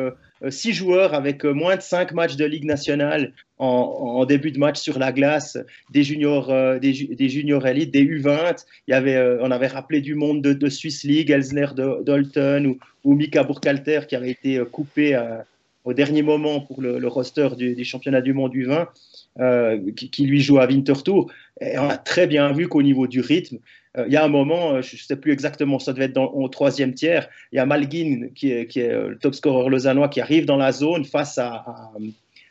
six 0.50 0.72
joueurs 0.72 1.14
avec 1.14 1.44
moins 1.44 1.76
de 1.76 1.82
cinq 1.82 2.12
matchs 2.12 2.36
de 2.36 2.44
Ligue 2.44 2.64
nationale 2.64 3.32
en, 3.58 4.24
début 4.24 4.50
de 4.50 4.58
match 4.58 4.80
sur 4.80 4.98
la 4.98 5.12
glace, 5.12 5.56
des 5.92 6.02
juniors, 6.02 6.52
des, 6.80 7.28
juniors 7.28 7.66
élites, 7.66 7.92
des 7.92 8.04
U20. 8.04 8.64
Il 8.88 8.90
y 8.90 8.94
avait, 8.94 9.38
on 9.40 9.50
avait 9.50 9.68
rappelé 9.68 10.00
du 10.00 10.14
monde 10.14 10.42
de, 10.42 10.52
de 10.52 10.68
Swiss 10.68 11.04
League, 11.04 11.30
Elsner 11.30 11.68
Dalton 11.76 12.66
ou, 12.66 12.78
ou 13.04 13.14
Mika 13.14 13.44
Burkhalter 13.44 14.00
qui 14.08 14.16
avait 14.16 14.30
été 14.30 14.60
coupé 14.72 15.16
au 15.84 15.92
dernier 15.92 16.22
moment 16.22 16.60
pour 16.60 16.80
le, 16.80 17.06
roster 17.08 17.48
du, 17.56 17.84
championnat 17.84 18.20
du 18.20 18.32
monde 18.32 18.52
du 18.52 18.64
vin, 18.64 18.88
euh, 19.40 19.78
qui, 19.94 20.26
lui 20.26 20.40
joue 20.40 20.58
à 20.58 20.66
Winterthur. 20.66 21.26
Et 21.60 21.78
on 21.78 21.88
a 21.88 21.96
très 21.96 22.26
bien 22.26 22.52
vu 22.52 22.68
qu'au 22.68 22.82
niveau 22.82 23.06
du 23.06 23.20
rythme, 23.20 23.58
euh, 23.98 24.04
il 24.06 24.12
y 24.12 24.16
a 24.16 24.24
un 24.24 24.28
moment, 24.28 24.80
je 24.80 24.96
ne 24.96 25.00
sais 25.00 25.16
plus 25.16 25.32
exactement, 25.32 25.78
ça 25.78 25.92
devait 25.92 26.06
être 26.06 26.12
dans, 26.12 26.30
au 26.32 26.48
troisième 26.48 26.94
tiers, 26.94 27.28
il 27.52 27.56
y 27.56 27.58
a 27.58 27.66
Malguin, 27.66 28.28
qui 28.34 28.50
est, 28.50 28.76
est 28.76 28.88
le 28.88 29.18
top 29.18 29.34
scorer 29.34 29.68
lausannois, 29.68 30.08
qui 30.08 30.20
arrive 30.20 30.46
dans 30.46 30.56
la 30.56 30.72
zone 30.72 31.04
face 31.04 31.38
à, 31.38 31.64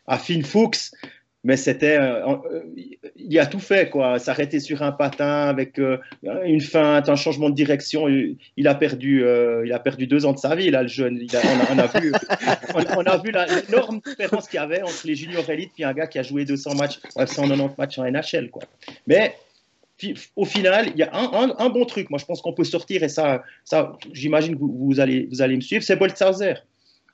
à, 0.08 0.18
Finn 0.18 0.44
Fuchs. 0.44 0.92
Mais 1.44 1.58
c'était 1.58 1.98
euh, 1.98 2.28
euh, 2.28 2.62
il 3.16 3.40
a 3.40 3.48
tout 3.48 3.60
fait 3.60 3.90
quoi. 3.90 4.20
S'arrêter 4.20 4.60
sur 4.60 4.84
un 4.84 4.92
patin 4.92 5.48
avec 5.48 5.80
euh, 5.80 5.98
une 6.46 6.62
feinte 6.62 7.10
un 7.10 7.16
changement 7.16 7.50
de 7.50 7.56
direction 7.56 8.08
il 8.08 8.68
a 8.68 8.76
perdu 8.76 9.26
il 9.66 9.74
a 9.74 9.80
perdu 9.80 10.06
deux 10.06 10.26
ans 10.26 10.34
de 10.34 10.38
sa 10.38 10.56
vie 10.56 10.70
là 10.70 10.84
le 10.84 10.88
jeune. 10.88 11.20
On, 11.72 11.80
a, 11.80 11.88
vu 12.00 12.14
on, 12.76 13.04
a 13.04 13.18
vu 13.18 13.32
l'énorme 13.32 14.02
différence 14.06 14.48
qu'il 14.48 14.58
y 14.58 14.64
avait 14.64 14.84
entre 14.84 15.02
les 15.06 15.16
juniors 15.16 15.50
élites 15.50 15.72
puis 15.74 15.84
un 15.84 15.94
gars 15.94 16.06
qui 16.06 16.20
a 16.20 16.24
joué 16.24 16.46
200 16.46 16.76
matchs 16.76 17.00
190 17.16 17.76
matchs 17.76 17.98
en 17.98 18.04
NHL 18.04 18.52
quoi. 18.52 18.62
Mais 19.08 19.34
au 20.36 20.46
final, 20.46 20.90
il 20.94 20.98
y 20.98 21.04
a 21.04 21.10
un, 21.14 21.70
bon 21.70 21.86
truc. 21.86 22.10
Moi, 22.10 22.20
je 22.20 22.26
pense 22.26 22.42
qu'on 22.42 22.54
peut 22.54 22.64
sortir 22.64 23.04
et 23.04 23.10
ça, 23.10 23.44
j'imagine 24.14 24.56
que 24.56 24.64
vous, 24.64 25.00
allez, 25.00 25.28
me 25.30 25.62
suivre. 25.62 25.84
C'est 25.84 25.96
Boltzhauser. 25.96 26.56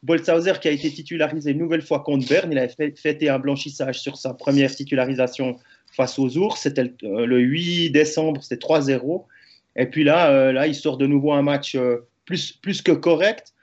Boltzhauser 0.04 0.54
qui 0.62 0.68
a 0.68 0.72
été 0.72 0.92
titularisé 0.92 1.52
une 1.52 1.58
nouvelle 1.58 1.82
fois 1.82 2.02
contre 2.02 2.28
Berne, 2.28 2.52
il 2.52 2.58
avait 2.60 2.94
fêté 2.96 3.30
un 3.30 3.40
blanchissage 3.40 4.00
sur 4.00 4.16
sa 4.16 4.34
première 4.34 4.74
titularisation 4.74 5.58
face 5.92 6.20
aux 6.20 6.38
ours, 6.38 6.62
c'était 6.62 6.94
le, 7.02 7.40
8 7.40 7.88
euh, 7.88 7.92
décembre, 7.92 8.44
c'était 8.44 8.64
3-0. 8.66 9.26
Et 9.76 9.86
puis 9.88 10.04
là, 10.04 10.30
euh, 10.30 10.52
là, 10.52 10.68
il 10.68 10.76
sort 10.76 10.98
de 10.98 11.08
nouveau 11.08 11.32
un 11.32 11.42
match 11.42 11.76
euh, 11.76 12.08
plus, 12.26 12.52
plus 12.52 12.82
que 12.82 12.92
correct. 12.92 13.54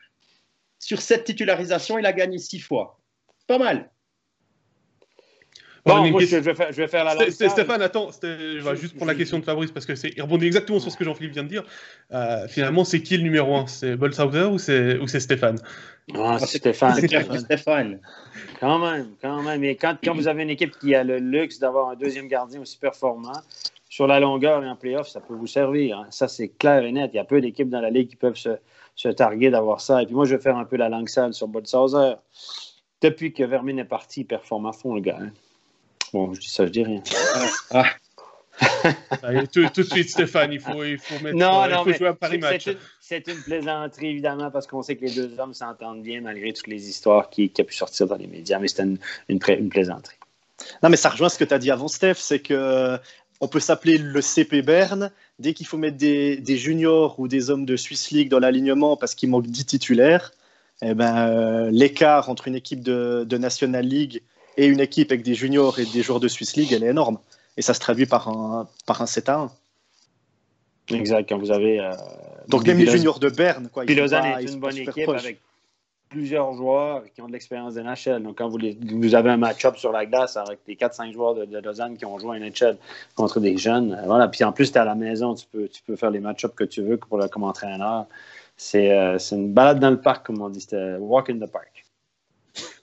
Sur 0.78 1.00
cette 1.00 1.24
titularisation, 1.24 1.98
il 1.98 2.06
a 2.06 2.12
gagné 2.12 2.38
six 2.38 2.58
fois. 2.58 2.98
Pas 3.46 3.58
mal. 3.58 3.90
Bon, 5.86 6.10
moi, 6.10 6.20
je, 6.22 6.36
vais 6.36 6.54
faire, 6.54 6.72
je, 6.72 6.76
vais 6.76 6.88
faire, 6.88 7.04
la 7.04 7.14
langue 7.14 7.28
Stéphane, 7.28 7.82
attends, 7.82 8.08
je 8.22 8.58
vais 8.58 8.76
juste 8.76 8.96
prendre 8.96 9.12
la 9.12 9.18
question 9.18 9.38
de 9.38 9.44
Fabrice 9.44 9.70
parce 9.70 9.84
que 9.84 9.94
c'est, 9.94 10.12
il 10.16 10.22
rebondit 10.22 10.46
exactement 10.46 10.80
sur 10.80 10.90
ce 10.90 10.96
que 10.96 11.04
Jean-Philippe 11.04 11.34
vient 11.34 11.42
de 11.42 11.48
dire. 11.48 11.62
Euh, 12.12 12.48
finalement, 12.48 12.84
c'est 12.84 13.02
qui 13.02 13.18
le 13.18 13.22
numéro 13.22 13.54
1 13.54 13.66
C'est 13.66 13.96
Bolshauser 13.96 14.44
ou 14.44 14.58
c'est, 14.58 14.96
ou 14.96 15.06
c'est 15.06 15.20
Stéphane? 15.20 15.58
Ah, 16.14 16.38
c'est 16.38 16.58
Stéphane. 16.58 16.94
C'est 16.94 17.38
Stéphane. 17.38 18.00
Quand 18.60 18.78
même, 18.78 19.08
quand 19.20 19.42
même. 19.42 19.62
Et 19.62 19.76
quand, 19.76 19.96
quand 20.02 20.14
vous 20.14 20.26
avez 20.26 20.42
une 20.44 20.50
équipe 20.50 20.72
qui 20.78 20.94
a 20.94 21.04
le 21.04 21.18
luxe 21.18 21.58
d'avoir 21.58 21.90
un 21.90 21.96
deuxième 21.96 22.28
gardien 22.28 22.62
aussi 22.62 22.78
performant, 22.78 23.42
sur 23.90 24.06
la 24.06 24.18
longueur 24.18 24.64
et 24.64 24.68
en 24.68 24.76
playoff, 24.76 25.06
ça 25.08 25.20
peut 25.20 25.34
vous 25.34 25.46
servir. 25.46 25.98
Hein. 25.98 26.06
Ça, 26.10 26.28
c'est 26.28 26.48
clair 26.48 26.82
et 26.82 26.90
net. 26.92 27.10
Il 27.12 27.16
y 27.16 27.20
a 27.20 27.24
peu 27.24 27.40
d'équipes 27.40 27.68
dans 27.68 27.80
la 27.80 27.90
ligue 27.90 28.08
qui 28.08 28.16
peuvent 28.16 28.36
se, 28.36 28.56
se 28.96 29.08
targuer 29.08 29.50
d'avoir 29.50 29.80
ça. 29.80 30.02
Et 30.02 30.06
puis 30.06 30.14
moi, 30.14 30.24
je 30.24 30.34
vais 30.34 30.42
faire 30.42 30.56
un 30.56 30.64
peu 30.64 30.76
la 30.76 30.88
langue 30.88 31.08
sale 31.08 31.34
sur 31.34 31.46
Bolshauser. 31.46 32.14
Depuis 33.02 33.32
que 33.32 33.44
Vermin 33.44 33.76
est 33.76 33.84
parti, 33.84 34.22
il 34.22 34.24
performe 34.24 34.66
à 34.66 34.72
fond, 34.72 34.94
le 34.94 35.00
gars. 35.00 35.18
Hein. 35.20 35.30
Bon, 36.14 36.32
je 36.32 36.38
dis 36.38 36.48
ça, 36.48 36.64
je 36.64 36.70
dis 36.70 36.84
rien. 36.84 37.02
Ah. 37.72 37.86
tout, 39.52 39.66
tout, 39.74 39.82
de 39.82 39.86
suite, 39.86 40.10
Stéphane, 40.10 40.52
il 40.52 40.60
faut, 40.60 40.84
il 40.84 40.96
faut, 40.96 41.18
mettre, 41.24 41.36
non, 41.36 41.68
non, 41.68 41.82
il 41.84 41.92
faut 41.92 41.98
jouer 41.98 42.06
à 42.06 42.14
Paris 42.14 42.38
Match. 42.38 42.68
C'est 43.00 43.26
une, 43.26 43.42
plaisanterie, 43.42 44.10
évidemment, 44.10 44.48
parce 44.52 44.68
qu'on 44.68 44.80
sait 44.80 44.94
que 44.94 45.06
les 45.06 45.10
deux 45.10 45.40
hommes 45.40 45.54
s'entendent 45.54 46.04
bien 46.04 46.20
malgré 46.20 46.52
toutes 46.52 46.68
les 46.68 46.88
histoires 46.88 47.30
qui, 47.30 47.50
qui 47.50 47.62
ont 47.62 47.64
pu 47.64 47.74
sortir 47.74 48.06
dans 48.06 48.14
les 48.14 48.28
médias, 48.28 48.60
mais 48.60 48.68
c'était 48.68 48.84
une, 48.84 48.98
une, 49.28 49.40
une, 49.48 49.68
plaisanterie. 49.68 50.14
Non, 50.84 50.88
mais 50.88 50.96
ça 50.96 51.08
rejoint 51.08 51.28
ce 51.28 51.36
que 51.36 51.42
tu 51.42 51.52
as 51.52 51.58
dit 51.58 51.72
avant, 51.72 51.88
Steph, 51.88 52.14
c'est 52.18 52.38
que 52.38 52.96
on 53.40 53.48
peut 53.48 53.58
s'appeler 53.58 53.98
le 53.98 54.20
CP 54.20 54.62
Berne. 54.62 55.10
Dès 55.40 55.52
qu'il 55.52 55.66
faut 55.66 55.78
mettre 55.78 55.96
des, 55.96 56.36
des, 56.36 56.56
juniors 56.56 57.18
ou 57.18 57.26
des 57.26 57.50
hommes 57.50 57.66
de 57.66 57.76
Swiss 57.76 58.12
League 58.12 58.28
dans 58.28 58.38
l'alignement 58.38 58.96
parce 58.96 59.16
qu'il 59.16 59.30
manque 59.30 59.48
10 59.48 59.66
titulaires, 59.66 60.30
eh 60.80 60.94
ben, 60.94 61.28
euh, 61.28 61.70
l'écart 61.72 62.28
entre 62.28 62.46
une 62.46 62.54
équipe 62.54 62.84
de, 62.84 63.24
de 63.28 63.36
National 63.36 63.84
League 63.84 64.22
et 64.56 64.66
une 64.66 64.80
équipe 64.80 65.10
avec 65.12 65.24
des 65.24 65.34
juniors 65.34 65.78
et 65.78 65.84
des 65.84 66.02
joueurs 66.02 66.20
de 66.20 66.28
Swiss 66.28 66.56
League, 66.56 66.72
elle 66.72 66.84
est 66.84 66.90
énorme. 66.90 67.18
Et 67.56 67.62
ça 67.62 67.74
se 67.74 67.80
traduit 67.80 68.06
par 68.06 68.28
un, 68.28 68.68
par 68.86 69.00
un 69.02 69.06
7 69.06 69.28
à 69.28 69.38
1. 69.38 69.50
Exact, 70.90 71.28
quand 71.28 71.38
vous 71.38 71.50
avez. 71.50 71.80
Euh, 71.80 71.92
Donc, 72.48 72.66
même 72.66 72.78
les 72.78 72.86
juniors 72.86 73.18
de 73.18 73.28
Berne. 73.28 73.68
Quoi, 73.72 73.84
Puis 73.84 73.94
Lausanne 73.94 74.26
est 74.38 74.52
une 74.52 74.60
bonne 74.60 74.76
équipe 74.76 75.08
avec 75.08 75.40
plusieurs 76.10 76.52
joueurs 76.52 77.02
qui 77.12 77.22
ont 77.22 77.26
de 77.26 77.32
l'expérience 77.32 77.74
de 77.74 77.82
NHL. 77.82 78.22
Donc, 78.22 78.38
quand 78.38 78.48
vous, 78.48 78.58
vous 78.58 79.14
avez 79.14 79.30
un 79.30 79.36
match-up 79.36 79.76
sur 79.76 79.92
la 79.92 80.06
glace 80.06 80.36
avec 80.36 80.60
les 80.68 80.76
4-5 80.76 81.12
joueurs 81.12 81.34
de, 81.34 81.58
Lausanne 81.58 81.96
qui 81.96 82.04
ont 82.04 82.18
joué 82.18 82.36
à 82.36 82.40
NHL 82.40 82.76
contre 83.14 83.40
des 83.40 83.56
jeunes, 83.56 83.94
euh, 83.94 84.06
voilà. 84.06 84.28
Puis 84.28 84.44
en 84.44 84.52
plus, 84.52 84.70
tu 84.70 84.78
es 84.78 84.80
à 84.80 84.84
la 84.84 84.94
maison, 84.94 85.34
tu 85.34 85.46
peux, 85.50 85.68
tu 85.68 85.82
peux 85.82 85.96
faire 85.96 86.10
les 86.10 86.20
match-ups 86.20 86.54
que 86.54 86.64
tu 86.64 86.82
veux 86.82 86.98
pour 86.98 87.18
le, 87.18 87.28
comme 87.28 87.44
entraîneur. 87.44 88.06
C'est 88.56 88.92
euh, 88.92 89.18
une 89.32 89.52
balade 89.52 89.80
dans 89.80 89.90
le 89.90 90.00
parc, 90.00 90.26
comme 90.26 90.40
on 90.40 90.48
dit. 90.48 90.60
C'était 90.60 90.96
walk 90.98 91.30
in 91.30 91.38
the 91.38 91.50
park. 91.50 91.83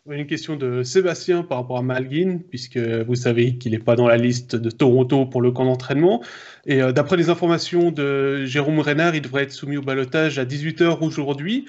Une 0.10 0.26
question 0.26 0.56
de 0.56 0.82
Sébastien 0.82 1.44
par 1.44 1.60
rapport 1.60 1.78
à 1.78 1.84
Malguin, 1.84 2.40
puisque 2.50 2.78
vous 2.78 3.14
savez 3.14 3.58
qu'il 3.58 3.74
n'est 3.74 3.80
pas 3.80 3.96
dans 3.96 4.08
la 4.08 4.18
liste 4.18 4.56
de 4.56 4.72
Toronto 4.72 5.28
pour 5.28 5.42
le 5.42 5.52
camp 5.52 5.66
d'entraînement. 5.66 6.24
Et 6.66 6.82
euh, 6.82 6.92
d'après 6.92 7.18
les 7.18 7.30
informations 7.30 7.92
de 7.92 8.44
Jérôme 8.46 8.80
Renard, 8.80 9.16
il 9.16 9.22
devrait 9.22 9.44
être 9.44 9.52
soumis 9.52 9.78
au 9.78 9.84
balotage 9.84 10.40
à 10.40 10.46
18h 10.46 10.98
aujourd'hui. 11.02 11.66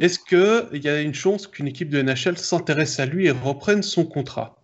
Est-ce 0.00 0.18
qu'il 0.18 0.84
y 0.84 0.88
a 0.88 1.00
une 1.00 1.14
chance 1.14 1.46
qu'une 1.46 1.66
équipe 1.66 1.88
de 1.88 2.02
NHL 2.02 2.36
s'intéresse 2.36 3.00
à 3.00 3.06
lui 3.06 3.26
et 3.26 3.30
reprenne 3.30 3.82
son 3.82 4.04
contrat? 4.04 4.62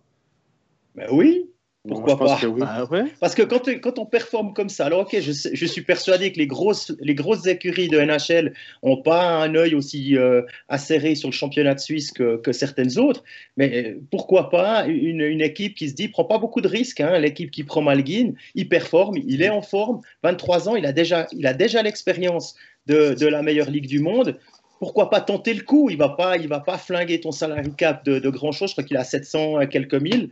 Ben 0.95 1.07
Oui, 1.11 1.50
pourquoi 1.87 2.17
pas 2.19 2.39
bah 2.57 2.87
Parce 3.19 3.33
que 3.33 3.41
quand, 3.41 3.67
quand, 3.81 3.97
on 3.97 4.05
performe 4.05 4.53
comme 4.53 4.69
ça, 4.69 4.85
alors 4.85 5.01
ok, 5.01 5.19
je, 5.19 5.31
je, 5.51 5.65
suis 5.65 5.81
persuadé 5.81 6.31
que 6.31 6.37
les 6.37 6.45
grosses, 6.45 6.93
les 6.99 7.15
grosses 7.15 7.47
écuries 7.47 7.87
de 7.87 7.99
NHL 7.99 8.53
n'ont 8.83 9.01
pas 9.01 9.41
un 9.41 9.55
œil 9.55 9.73
aussi 9.73 10.15
euh, 10.15 10.43
acéré 10.69 11.15
sur 11.15 11.27
le 11.27 11.33
championnat 11.33 11.73
de 11.73 11.79
Suisse 11.79 12.11
que, 12.11 12.37
que 12.37 12.51
certaines 12.51 12.99
autres, 12.99 13.23
mais 13.57 13.85
euh, 13.85 13.99
pourquoi 14.11 14.51
pas 14.51 14.85
une, 14.85 15.21
une, 15.21 15.41
équipe 15.41 15.73
qui 15.73 15.89
se 15.89 15.95
dit, 15.95 16.07
prend 16.07 16.23
pas 16.23 16.37
beaucoup 16.37 16.61
de 16.61 16.67
risques, 16.67 17.01
hein, 17.01 17.17
l'équipe 17.17 17.49
qui 17.49 17.63
prend 17.63 17.81
Malguin, 17.81 18.33
il 18.53 18.69
performe, 18.69 19.17
il 19.17 19.41
est 19.41 19.49
en 19.49 19.63
forme, 19.63 20.01
23 20.21 20.69
ans, 20.69 20.75
il 20.75 20.85
a 20.85 20.91
déjà 20.91 21.25
il 21.31 21.47
a 21.47 21.55
déjà 21.55 21.81
l'expérience 21.81 22.55
de, 22.85 23.15
de, 23.15 23.25
la 23.25 23.41
meilleure 23.41 23.71
ligue 23.71 23.87
du 23.87 23.99
monde, 23.99 24.37
pourquoi 24.77 25.09
pas 25.09 25.21
tenter 25.21 25.55
le 25.55 25.63
coup? 25.63 25.89
Il 25.89 25.97
va 25.97 26.09
pas, 26.09 26.37
il 26.37 26.47
va 26.47 26.59
pas 26.59 26.77
flinguer 26.77 27.19
ton 27.19 27.31
salary 27.31 27.71
cap 27.75 28.03
de, 28.05 28.19
de 28.19 28.29
grand 28.29 28.51
chose. 28.51 28.69
Je 28.69 28.73
crois 28.73 28.83
qu'il 28.83 28.97
a 28.97 29.03
700 29.03 29.67
quelques 29.67 29.93
mille 29.93 30.31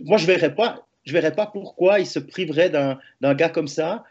moi, 0.00 0.16
je 0.16 0.26
ne 0.26 0.32
verrais, 0.32 0.54
pas, 0.54 0.86
je 1.04 1.12
verrais 1.12 1.34
pas 1.34 1.46
pourquoi 1.46 2.00
il 2.00 2.06
se 2.06 2.18
priverait 2.18 2.70
d'un 2.70 3.34
gars 3.34 3.48
comme 3.48 3.68
ça 3.68 4.04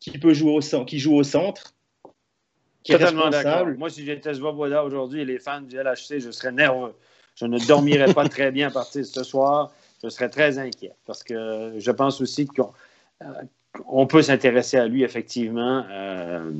qui 0.00 0.18
peut 0.18 0.34
jouer 0.34 0.52
au, 0.52 0.84
qui 0.84 0.98
joue 0.98 1.14
au 1.14 1.22
centre. 1.22 1.74
Qui 2.82 2.92
Totalement 2.92 3.30
d'accord. 3.30 3.66
Moi, 3.76 3.90
si 3.90 4.04
j'étais 4.04 4.34
Svoboda 4.34 4.84
aujourd'hui 4.84 5.22
et 5.22 5.24
les 5.24 5.38
fans 5.38 5.60
du 5.60 5.76
LHC, 5.76 6.20
je 6.20 6.30
serais 6.30 6.52
nerveux. 6.52 6.94
Je 7.34 7.46
ne 7.46 7.58
dormirais 7.66 8.12
pas 8.14 8.28
très 8.28 8.50
bien 8.50 8.68
à 8.68 8.70
partir 8.70 9.02
de 9.02 9.06
ce 9.06 9.22
soir. 9.24 9.72
Je 10.02 10.08
serais 10.08 10.28
très 10.28 10.58
inquiet 10.58 10.92
parce 11.06 11.24
que 11.24 11.74
je 11.76 11.90
pense 11.90 12.20
aussi 12.20 12.46
qu'on 12.46 12.72
on 13.86 14.06
peut 14.06 14.22
s'intéresser 14.22 14.76
à 14.76 14.86
lui, 14.86 15.02
effectivement. 15.02 15.84
Euh, 15.90 16.50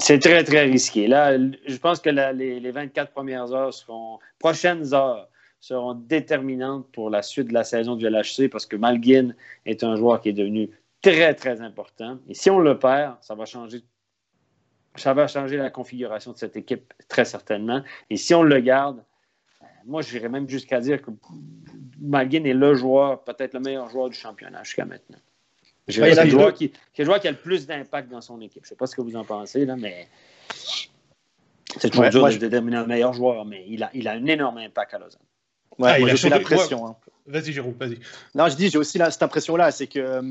c'est 0.00 0.20
très, 0.20 0.44
très 0.44 0.62
risqué. 0.62 1.08
Là, 1.08 1.36
je 1.38 1.76
pense 1.76 2.00
que 2.00 2.10
les, 2.10 2.60
les, 2.60 2.70
24 2.70 3.12
premières 3.12 3.52
heures 3.52 3.74
seront, 3.74 4.18
prochaines 4.38 4.94
heures 4.94 5.28
seront 5.62 5.94
déterminantes 5.94 6.90
pour 6.90 7.08
la 7.08 7.22
suite 7.22 7.48
de 7.48 7.54
la 7.54 7.62
saison 7.62 7.94
du 7.94 8.04
LHC 8.08 8.50
parce 8.50 8.66
que 8.66 8.74
Malguin 8.74 9.32
est 9.64 9.84
un 9.84 9.94
joueur 9.94 10.20
qui 10.20 10.30
est 10.30 10.32
devenu 10.32 10.68
très, 11.00 11.34
très 11.34 11.60
important. 11.60 12.18
Et 12.28 12.34
si 12.34 12.50
on 12.50 12.58
le 12.58 12.78
perd, 12.78 13.16
ça 13.22 13.36
va 13.36 13.46
changer. 13.46 13.82
Ça 14.96 15.14
va 15.14 15.26
changer 15.26 15.56
la 15.56 15.70
configuration 15.70 16.32
de 16.32 16.36
cette 16.36 16.56
équipe 16.56 16.92
très 17.08 17.24
certainement. 17.24 17.82
Et 18.10 18.16
si 18.16 18.34
on 18.34 18.42
le 18.42 18.60
garde, 18.60 19.02
moi, 19.86 20.02
j'irais 20.02 20.28
même 20.28 20.48
jusqu'à 20.48 20.80
dire 20.80 21.00
que 21.00 21.10
Malguin 22.00 22.44
est 22.44 22.52
le 22.52 22.74
joueur, 22.74 23.22
peut-être 23.24 23.54
le 23.54 23.60
meilleur 23.60 23.88
joueur 23.88 24.10
du 24.10 24.16
championnat 24.16 24.64
jusqu'à 24.64 24.84
maintenant. 24.84 25.18
C'est 25.88 26.24
le 26.24 26.30
joueur 26.30 26.52
qui, 26.52 26.72
joueur 26.98 27.20
qui 27.20 27.28
a 27.28 27.30
le 27.30 27.38
plus 27.38 27.66
d'impact 27.66 28.10
dans 28.10 28.20
son 28.20 28.40
équipe. 28.40 28.64
Je 28.64 28.66
ne 28.66 28.68
sais 28.70 28.76
pas 28.76 28.86
ce 28.86 28.96
que 28.96 29.00
vous 29.00 29.16
en 29.16 29.24
pensez, 29.24 29.64
là, 29.64 29.76
mais 29.76 30.08
c'est 31.78 31.88
toujours 31.88 32.10
dur 32.10 32.28
de 32.28 32.36
déterminer 32.36 32.76
un 32.78 32.86
meilleur 32.86 33.12
joueur, 33.12 33.44
mais 33.44 33.64
il 33.68 33.82
a, 33.84 33.90
il 33.94 34.08
a 34.08 34.12
un 34.12 34.26
énorme 34.26 34.58
impact 34.58 34.94
à 34.94 34.98
Lausanne. 34.98 35.22
Ouais, 35.78 35.98
ah, 36.10 36.14
j'ai 36.14 36.28
la 36.28 36.40
pression. 36.40 36.86
Hein. 36.86 36.96
Vas-y, 37.26 37.52
Jérôme, 37.52 37.74
vas-y. 37.78 37.98
Non, 38.34 38.48
je 38.48 38.56
dis, 38.56 38.68
j'ai 38.68 38.78
aussi 38.78 38.98
cette 38.98 39.22
impression-là, 39.22 39.70
c'est 39.70 39.86
que 39.86 39.98
euh, 39.98 40.22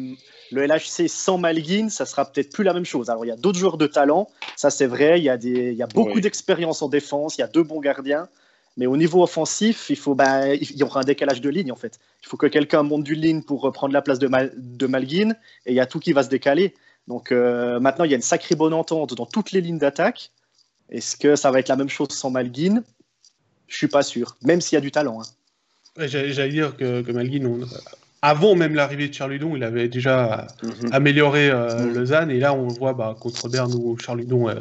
le 0.51 0.65
LHC 0.65 1.07
sans 1.07 1.37
Malguin, 1.37 1.89
ça 1.89 2.05
sera 2.05 2.25
peut-être 2.25 2.51
plus 2.51 2.63
la 2.63 2.73
même 2.73 2.85
chose. 2.85 3.09
Alors, 3.09 3.23
il 3.23 3.29
y 3.29 3.31
a 3.31 3.37
d'autres 3.37 3.57
joueurs 3.57 3.77
de 3.77 3.87
talent, 3.87 4.27
ça 4.57 4.69
c'est 4.69 4.87
vrai, 4.87 5.19
il 5.19 5.23
y 5.23 5.29
a, 5.29 5.37
des, 5.37 5.71
il 5.71 5.77
y 5.77 5.83
a 5.83 5.87
beaucoup 5.87 6.19
d'expérience 6.19 6.81
en 6.81 6.89
défense, 6.89 7.37
il 7.37 7.41
y 7.41 7.43
a 7.43 7.47
deux 7.47 7.63
bons 7.63 7.79
gardiens, 7.79 8.27
mais 8.75 8.87
au 8.87 8.97
niveau 8.97 9.23
offensif, 9.23 9.89
il, 9.89 9.95
faut, 9.95 10.15
bah, 10.15 10.53
il 10.53 10.77
y 10.77 10.83
aura 10.83 10.99
un 10.99 11.03
décalage 11.03 11.39
de 11.39 11.49
ligne 11.49 11.71
en 11.71 11.77
fait. 11.77 11.99
Il 12.23 12.27
faut 12.27 12.37
que 12.37 12.47
quelqu'un 12.47 12.83
monte 12.83 13.03
du 13.03 13.15
ligne 13.15 13.41
pour 13.41 13.71
prendre 13.71 13.93
la 13.93 14.01
place 14.01 14.19
de, 14.19 14.29
de 14.57 14.87
Malguin, 14.87 15.31
et 15.65 15.71
il 15.71 15.75
y 15.75 15.79
a 15.79 15.85
tout 15.85 15.99
qui 15.99 16.11
va 16.11 16.23
se 16.23 16.29
décaler. 16.29 16.73
Donc 17.07 17.31
euh, 17.31 17.79
maintenant, 17.79 18.03
il 18.03 18.11
y 18.11 18.13
a 18.13 18.17
une 18.17 18.21
sacrée 18.21 18.55
bonne 18.55 18.73
entente 18.73 19.13
dans 19.13 19.25
toutes 19.25 19.53
les 19.53 19.61
lignes 19.61 19.79
d'attaque. 19.79 20.31
Est-ce 20.89 21.15
que 21.15 21.37
ça 21.37 21.51
va 21.51 21.59
être 21.59 21.69
la 21.69 21.77
même 21.77 21.89
chose 21.89 22.09
sans 22.09 22.29
Malguin? 22.29 22.83
Je 23.71 23.77
suis 23.77 23.87
pas 23.87 24.03
sûr, 24.03 24.35
même 24.43 24.59
s'il 24.59 24.75
y 24.75 24.77
a 24.77 24.81
du 24.81 24.91
talent. 24.91 25.21
Hein. 25.21 26.05
J'allais 26.07 26.49
dire 26.49 26.75
que, 26.75 27.01
que 27.01 27.11
Malguin, 27.11 27.59
avant 28.21 28.55
même 28.55 28.75
l'arrivée 28.75 29.07
de 29.07 29.13
Charludon, 29.13 29.55
il 29.55 29.63
avait 29.63 29.87
déjà 29.87 30.47
mhm. 30.61 30.89
amélioré 30.91 31.49
euh, 31.49 31.87
mhm. 31.87 31.93
Lausanne. 31.95 32.31
Et 32.31 32.39
là, 32.39 32.53
on 32.53 32.67
voit 32.67 32.93
bah, 32.93 33.15
contre 33.19 33.47
Berne 33.47 33.73
où 33.73 33.97
Charludon 33.97 34.49
euh, 34.49 34.55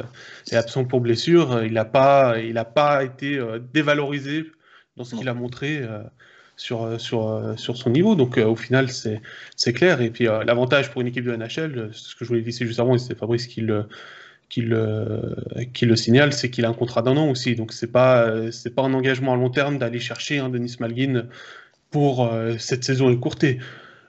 est 0.49 0.55
absent 0.55 0.85
pour 0.85 1.01
blessure. 1.01 1.63
Il 1.63 1.73
n'a 1.73 1.85
pas, 1.85 2.39
il 2.39 2.61
pas 2.73 3.03
été 3.03 3.37
euh, 3.37 3.59
dévalorisé 3.73 4.45
dans 4.95 5.03
ce 5.03 5.15
qu'il 5.15 5.27
a 5.27 5.33
montré 5.33 5.81
sur, 6.57 6.99
sur, 6.99 7.53
sur 7.57 7.77
son 7.77 7.89
niveau. 7.89 8.15
Donc 8.15 8.37
au 8.37 8.55
final, 8.57 8.89
c'est 8.89 9.73
clair. 9.73 10.01
Et 10.01 10.09
puis 10.09 10.25
l'avantage 10.25 10.91
pour 10.91 11.01
une 11.01 11.07
équipe 11.07 11.23
de 11.23 11.35
NHL, 11.35 11.91
ce 11.93 12.13
que 12.13 12.25
je 12.25 12.29
voulais 12.29 12.41
dire 12.41 12.53
juste 12.53 12.79
avant, 12.79 12.93
et 12.93 12.99
c'est 12.99 13.17
Fabrice 13.17 13.47
qui 13.47 13.61
le, 13.61 13.87
qui 14.51 14.61
le, 14.61 15.35
qui 15.73 15.87
le 15.87 15.95
signale, 15.95 16.33
c'est 16.33 16.51
qu'il 16.51 16.65
a 16.65 16.69
un 16.69 16.73
contrat 16.73 17.01
d'un 17.01 17.17
an 17.17 17.29
aussi. 17.29 17.55
Donc 17.55 17.73
c'est 17.73 17.91
pas 17.91 18.51
c'est 18.51 18.75
pas 18.75 18.83
un 18.83 18.93
engagement 18.93 19.33
à 19.33 19.35
long 19.37 19.49
terme 19.49 19.79
d'aller 19.79 19.99
chercher 19.99 20.37
un 20.37 20.49
Denis 20.49 20.75
Malgin 20.79 21.27
pour 21.89 22.29
cette 22.59 22.83
saison 22.83 23.09
écourtée. 23.09 23.59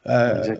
Euh, 0.08 0.56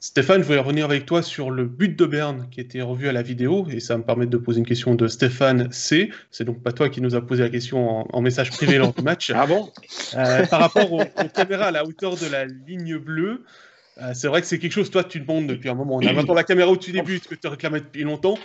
Stéphane, 0.00 0.42
je 0.42 0.46
voulais 0.46 0.58
revenir 0.58 0.84
avec 0.84 1.06
toi 1.06 1.22
sur 1.22 1.50
le 1.50 1.64
but 1.64 1.98
de 1.98 2.04
Berne 2.04 2.48
qui 2.50 2.60
était 2.60 2.82
revu 2.82 3.08
à 3.08 3.12
la 3.12 3.22
vidéo 3.22 3.66
et 3.70 3.80
ça 3.80 3.96
me 3.96 4.02
permet 4.02 4.26
de 4.26 4.36
poser 4.36 4.58
une 4.58 4.66
question 4.66 4.94
de 4.94 5.08
Stéphane 5.08 5.72
C. 5.72 6.10
C'est 6.30 6.44
donc 6.44 6.62
pas 6.62 6.72
toi 6.72 6.90
qui 6.90 7.00
nous 7.00 7.14
a 7.14 7.26
posé 7.26 7.42
la 7.42 7.48
question 7.48 8.06
en, 8.14 8.20
message 8.20 8.50
privé 8.50 8.78
lors 8.78 8.92
du 8.92 9.02
match. 9.02 9.32
Ah 9.42 9.46
bon? 9.46 9.70
Euh, 10.14 10.46
Par 10.46 10.60
rapport 10.60 10.92
aux, 10.92 11.02
caméras 11.34 11.66
à 11.66 11.70
la 11.70 11.84
hauteur 11.84 12.16
de 12.16 12.26
la 12.30 12.44
ligne 12.44 12.98
bleue, 12.98 13.44
euh, 13.98 14.12
c'est 14.14 14.28
vrai 14.28 14.40
que 14.40 14.46
c'est 14.46 14.58
quelque 14.58 14.72
chose, 14.72 14.90
toi, 14.90 15.02
tu 15.02 15.20
demandes 15.20 15.46
depuis 15.46 15.68
un 15.68 15.74
moment. 15.74 15.96
On 15.96 16.06
a 16.06 16.12
maintenant 16.12 16.34
la 16.34 16.44
caméra 16.44 16.68
au-dessus 16.70 16.92
des 16.92 17.02
buts 17.02 17.20
que 17.20 17.34
tu 17.34 17.48
réclamais 17.48 17.80
depuis 17.80 18.02
longtemps. 18.02 18.38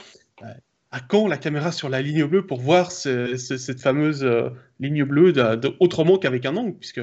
À 0.92 1.00
quand 1.00 1.28
la 1.28 1.38
caméra 1.38 1.72
sur 1.72 1.90
la 1.90 2.02
ligne 2.02 2.26
bleue 2.26 2.46
pour 2.46 2.60
voir 2.60 2.92
cette 2.92 3.82
fameuse 3.82 4.26
ligne 4.80 5.04
bleue 5.04 5.34
autrement 5.80 6.18
qu'avec 6.18 6.46
un 6.46 6.56
angle 6.56 6.78
Puisque 6.78 7.02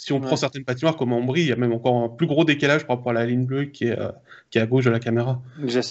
si 0.00 0.14
on 0.14 0.20
prend 0.20 0.34
certaines 0.34 0.64
patinoires 0.64 0.96
comme 0.96 1.12
Ambry, 1.12 1.42
il 1.42 1.48
y 1.48 1.52
a 1.52 1.56
même 1.56 1.74
encore 1.74 1.94
un 2.02 2.08
plus 2.08 2.26
gros 2.26 2.46
décalage 2.46 2.86
par 2.86 2.96
rapport 2.96 3.10
à 3.10 3.12
la 3.12 3.26
ligne 3.26 3.44
bleue 3.44 3.66
qui 3.66 3.84
est, 3.84 4.00
euh, 4.00 4.08
qui 4.50 4.56
est 4.56 4.62
à 4.62 4.66
gauche 4.66 4.86
de 4.86 4.90
la 4.90 4.98
caméra. 4.98 5.42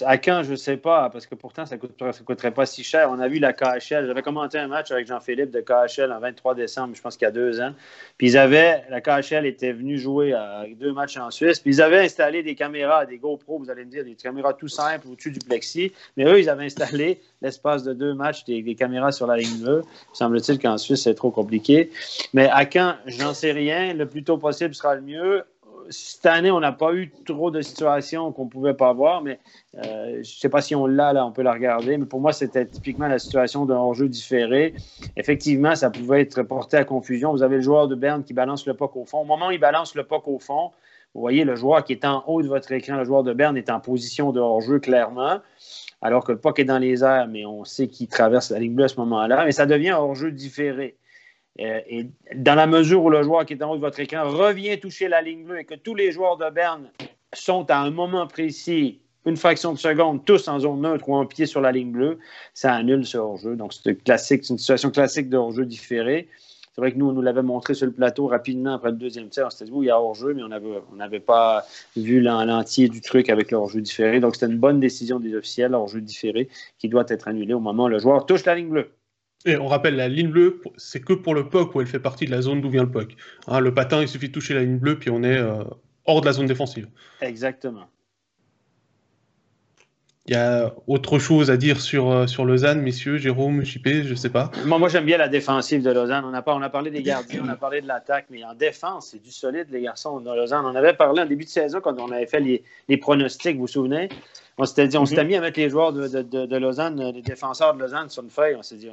à 0.04 0.18
quand, 0.18 0.42
je 0.42 0.50
ne 0.50 0.56
sais 0.56 0.76
pas, 0.76 1.10
parce 1.10 1.28
que 1.28 1.36
pourtant, 1.36 1.64
ça 1.64 1.76
ne 1.76 1.80
coûterait, 1.80 2.10
coûterait 2.26 2.50
pas 2.50 2.66
si 2.66 2.82
cher. 2.82 3.08
On 3.12 3.20
a 3.20 3.28
vu 3.28 3.38
la 3.38 3.52
KHL. 3.52 4.06
J'avais 4.08 4.22
commenté 4.22 4.58
un 4.58 4.66
match 4.66 4.90
avec 4.90 5.06
Jean-Philippe 5.06 5.52
de 5.52 5.60
KHL 5.60 6.10
en 6.10 6.18
23 6.18 6.56
décembre, 6.56 6.96
je 6.96 7.00
pense 7.00 7.16
qu'il 7.16 7.26
y 7.26 7.28
a 7.28 7.30
deux 7.30 7.60
ans. 7.60 7.72
Puis 8.18 8.30
ils 8.30 8.36
avaient, 8.36 8.82
la 8.90 9.00
KHL 9.00 9.46
était 9.46 9.72
venue 9.72 9.96
jouer 9.96 10.32
à 10.32 10.64
deux 10.80 10.92
matchs 10.92 11.16
en 11.16 11.30
Suisse. 11.30 11.60
Puis 11.60 11.76
ils 11.76 11.80
avaient 11.80 12.04
installé 12.04 12.42
des 12.42 12.56
caméras, 12.56 13.06
des 13.06 13.18
GoPro, 13.18 13.60
vous 13.60 13.70
allez 13.70 13.84
me 13.84 13.90
dire, 13.92 14.04
des 14.04 14.16
caméras 14.16 14.54
tout 14.54 14.66
simples 14.66 15.06
au-dessus 15.06 15.30
du 15.30 15.38
plexi. 15.38 15.92
Mais 16.16 16.24
eux, 16.24 16.40
ils 16.40 16.48
avaient 16.48 16.64
installé 16.64 17.20
l'espace 17.42 17.84
de 17.84 17.92
deux 17.92 18.14
matchs 18.14 18.44
des, 18.44 18.74
caméras 18.74 19.12
sur 19.12 19.28
la 19.28 19.36
ligne 19.36 19.62
bleue. 19.62 19.82
Semble-t-il 20.14 20.58
qu'en 20.58 20.78
Suisse, 20.78 21.04
c'est 21.04 21.14
trop 21.14 21.30
compliqué. 21.30 21.90
Mais 22.34 22.48
à 22.48 22.66
quand, 22.66 22.96
j'en 23.06 23.34
sais 23.34 23.52
rien. 23.52 23.94
Le 24.00 24.08
plus 24.08 24.24
tôt 24.24 24.38
possible 24.38 24.74
sera 24.74 24.94
le 24.94 25.02
mieux 25.02 25.44
cette 25.90 26.26
année, 26.26 26.50
on 26.50 26.60
n'a 26.60 26.72
pas 26.72 26.94
eu 26.94 27.10
trop 27.24 27.50
de 27.50 27.60
situations 27.60 28.32
qu'on 28.32 28.44
ne 28.44 28.50
pouvait 28.50 28.74
pas 28.74 28.92
voir, 28.92 29.22
mais 29.22 29.38
euh, 29.76 30.14
je 30.14 30.18
ne 30.18 30.22
sais 30.22 30.48
pas 30.48 30.60
si 30.60 30.74
on 30.74 30.86
l'a, 30.86 31.12
là, 31.12 31.26
on 31.26 31.32
peut 31.32 31.42
la 31.42 31.52
regarder. 31.52 31.98
Mais 31.98 32.06
pour 32.06 32.20
moi, 32.20 32.32
c'était 32.32 32.66
typiquement 32.66 33.08
la 33.08 33.18
situation 33.18 33.66
d'un 33.66 33.76
hors-jeu 33.76 34.08
différé. 34.08 34.74
Effectivement, 35.16 35.74
ça 35.74 35.90
pouvait 35.90 36.22
être 36.22 36.42
porté 36.42 36.76
à 36.76 36.84
confusion. 36.84 37.32
Vous 37.32 37.42
avez 37.42 37.56
le 37.56 37.62
joueur 37.62 37.88
de 37.88 37.94
Berne 37.94 38.24
qui 38.24 38.34
balance 38.34 38.66
le 38.66 38.74
puck 38.74 38.96
au 38.96 39.04
fond. 39.04 39.20
Au 39.20 39.24
moment 39.24 39.48
où 39.48 39.50
il 39.50 39.60
balance 39.60 39.94
le 39.94 40.04
puck 40.04 40.26
au 40.28 40.38
fond, 40.38 40.70
vous 41.14 41.20
voyez 41.20 41.44
le 41.44 41.56
joueur 41.56 41.82
qui 41.84 41.92
est 41.92 42.04
en 42.04 42.22
haut 42.26 42.42
de 42.42 42.48
votre 42.48 42.70
écran, 42.72 42.96
le 42.96 43.04
joueur 43.04 43.24
de 43.24 43.32
Berne 43.32 43.56
est 43.56 43.70
en 43.70 43.80
position 43.80 44.32
de 44.32 44.38
hors-jeu 44.38 44.78
clairement, 44.78 45.38
alors 46.02 46.24
que 46.24 46.32
le 46.32 46.38
puck 46.38 46.58
est 46.60 46.64
dans 46.64 46.78
les 46.78 47.02
airs, 47.02 47.26
mais 47.26 47.44
on 47.44 47.64
sait 47.64 47.88
qu'il 47.88 48.06
traverse 48.06 48.50
la 48.50 48.60
ligne 48.60 48.74
bleue 48.74 48.84
à 48.84 48.88
ce 48.88 48.96
moment-là. 49.00 49.44
Mais 49.44 49.52
ça 49.52 49.66
devient 49.66 49.92
hors-jeu 49.92 50.30
différé. 50.30 50.96
Euh, 51.58 51.80
et 51.88 52.06
dans 52.36 52.54
la 52.54 52.66
mesure 52.66 53.02
où 53.02 53.10
le 53.10 53.22
joueur 53.22 53.44
qui 53.44 53.54
est 53.54 53.62
en 53.62 53.72
haut 53.72 53.76
de 53.76 53.80
votre 53.80 53.98
écran 54.00 54.22
revient 54.24 54.78
toucher 54.78 55.08
la 55.08 55.20
ligne 55.20 55.44
bleue 55.44 55.60
et 55.60 55.64
que 55.64 55.74
tous 55.74 55.94
les 55.94 56.12
joueurs 56.12 56.36
de 56.36 56.48
Berne 56.48 56.90
sont 57.32 57.68
à 57.70 57.78
un 57.78 57.90
moment 57.90 58.26
précis, 58.26 59.00
une 59.26 59.36
fraction 59.36 59.72
de 59.72 59.78
seconde, 59.78 60.24
tous 60.24 60.48
en 60.48 60.60
zone 60.60 60.80
neutre 60.80 61.08
ou 61.08 61.14
en 61.14 61.26
pied 61.26 61.46
sur 61.46 61.60
la 61.60 61.72
ligne 61.72 61.92
bleue, 61.92 62.18
ça 62.54 62.72
annule 62.72 63.04
ce 63.04 63.18
hors-jeu. 63.18 63.56
Donc, 63.56 63.72
c'est 63.72 64.02
classique, 64.02 64.48
une 64.48 64.58
situation 64.58 64.90
classique 64.90 65.28
de 65.28 65.36
hors-jeu 65.36 65.66
différé. 65.66 66.28
C'est 66.72 66.80
vrai 66.80 66.92
que 66.92 66.98
nous, 66.98 67.08
on 67.08 67.12
nous 67.12 67.20
l'avait 67.20 67.42
montré 67.42 67.74
sur 67.74 67.86
le 67.86 67.92
plateau 67.92 68.28
rapidement 68.28 68.74
après 68.74 68.90
le 68.90 68.96
deuxième 68.96 69.28
tiers. 69.28 69.46
On 69.46 69.50
s'était 69.50 69.66
dit, 69.66 69.72
oui, 69.72 69.86
il 69.86 69.88
y 69.88 69.90
a 69.90 70.00
hors-jeu, 70.00 70.32
mais 70.34 70.42
on 70.42 70.96
n'avait 70.96 71.20
pas 71.20 71.66
vu 71.96 72.20
l'entier 72.20 72.88
du 72.88 73.00
truc 73.00 73.28
avec 73.28 73.50
le 73.50 73.58
hors-jeu 73.58 73.80
différé. 73.80 74.20
Donc, 74.20 74.36
c'était 74.36 74.50
une 74.50 74.58
bonne 74.58 74.80
décision 74.80 75.18
des 75.18 75.34
officiels, 75.34 75.74
hors-jeu 75.74 76.00
différé, 76.00 76.48
qui 76.78 76.88
doit 76.88 77.04
être 77.08 77.28
annulé 77.28 77.52
au 77.52 77.60
moment 77.60 77.84
où 77.84 77.88
le 77.88 77.98
joueur 77.98 78.24
touche 78.24 78.44
la 78.44 78.54
ligne 78.54 78.70
bleue. 78.70 78.90
Et 79.46 79.56
on 79.56 79.66
rappelle, 79.66 79.96
la 79.96 80.08
ligne 80.08 80.28
bleue, 80.28 80.60
c'est 80.76 81.00
que 81.00 81.14
pour 81.14 81.34
le 81.34 81.48
puck 81.48 81.74
où 81.74 81.80
elle 81.80 81.86
fait 81.86 82.00
partie 82.00 82.26
de 82.26 82.30
la 82.30 82.42
zone 82.42 82.60
d'où 82.60 82.68
vient 82.68 82.82
le 82.82 82.90
puck. 82.90 83.16
Hein, 83.46 83.60
le 83.60 83.72
patin, 83.72 84.02
il 84.02 84.08
suffit 84.08 84.28
de 84.28 84.32
toucher 84.32 84.52
la 84.54 84.60
ligne 84.60 84.78
bleue, 84.78 84.98
puis 84.98 85.08
on 85.08 85.22
est 85.22 85.38
euh, 85.38 85.64
hors 86.04 86.20
de 86.20 86.26
la 86.26 86.32
zone 86.32 86.46
défensive. 86.46 86.88
Exactement. 87.22 87.88
Il 90.26 90.34
y 90.34 90.36
a 90.36 90.74
autre 90.86 91.18
chose 91.18 91.50
à 91.50 91.56
dire 91.56 91.80
sur, 91.80 92.10
euh, 92.10 92.26
sur 92.26 92.44
Lausanne, 92.44 92.82
messieurs, 92.82 93.16
Jérôme, 93.16 93.64
JP, 93.64 93.88
je 94.04 94.10
ne 94.10 94.14
sais 94.14 94.28
pas. 94.28 94.50
Moi, 94.66 94.78
moi 94.78 94.88
j'aime 94.90 95.06
bien 95.06 95.16
la 95.16 95.28
défensive 95.28 95.82
de 95.82 95.90
Lausanne. 95.90 96.24
On 96.26 96.34
a, 96.34 96.42
pas, 96.42 96.54
on 96.54 96.60
a 96.60 96.68
parlé 96.68 96.90
des 96.90 97.02
gardiens, 97.02 97.42
on 97.44 97.48
a 97.48 97.56
parlé 97.56 97.80
de 97.80 97.88
l'attaque, 97.88 98.26
mais 98.28 98.44
en 98.44 98.54
défense, 98.54 99.08
c'est 99.12 99.22
du 99.22 99.32
solide, 99.32 99.68
les 99.70 99.80
garçons 99.80 100.20
de 100.20 100.30
Lausanne. 100.30 100.66
On 100.66 100.74
avait 100.76 100.92
parlé 100.92 101.22
en 101.22 101.26
début 101.26 101.44
de 101.44 101.50
saison 101.50 101.80
quand 101.80 101.98
on 101.98 102.12
avait 102.12 102.26
fait 102.26 102.40
les, 102.40 102.62
les 102.88 102.98
pronostics, 102.98 103.56
vous 103.56 103.62
vous 103.62 103.66
souvenez? 103.66 104.10
On 104.58 104.66
s'était 104.66 104.86
dit, 104.86 104.98
on 104.98 105.06
s'était 105.06 105.22
mhm. 105.22 105.28
mis 105.28 105.36
à 105.36 105.40
mettre 105.40 105.58
les 105.58 105.70
joueurs 105.70 105.94
de, 105.94 106.06
de, 106.06 106.44
de, 106.44 106.56
Lausanne, 106.58 107.12
les 107.12 107.22
défenseurs 107.22 107.74
de 107.74 107.80
Lausanne 107.80 108.10
sur 108.10 108.22
une 108.22 108.30
feuille. 108.30 108.54
On 108.56 108.62
s'est 108.62 108.76
dit, 108.76 108.90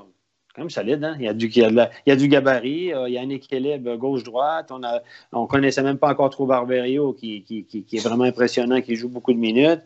quand 0.58 0.64
même 0.64 0.70
solide. 0.72 1.04
Hein? 1.04 1.16
Il, 1.20 1.26
y 1.26 1.28
a 1.28 1.34
du, 1.34 1.46
il, 1.48 1.90
y 2.08 2.12
a 2.12 2.16
du 2.16 2.28
gabarit, 2.28 2.92
euh, 2.92 3.08
il 3.08 3.14
y 3.14 3.18
a 3.18 3.22
un 3.22 3.30
équilibre 3.30 3.96
gauche-droite. 3.96 4.72
On 4.72 4.80
ne 4.80 4.88
on 5.32 5.46
connaissait 5.46 5.84
même 5.84 6.00
pas 6.00 6.10
encore 6.10 6.32
trop 6.32 6.48
Barberio, 6.48 7.14
qui, 7.14 7.44
qui, 7.44 7.64
qui, 7.64 7.96
est 7.96 8.00
vraiment 8.00 8.24
impressionnant, 8.24 8.82
qui 8.82 8.96
joue 8.96 9.08
beaucoup 9.08 9.34
de 9.34 9.38
minutes. 9.38 9.82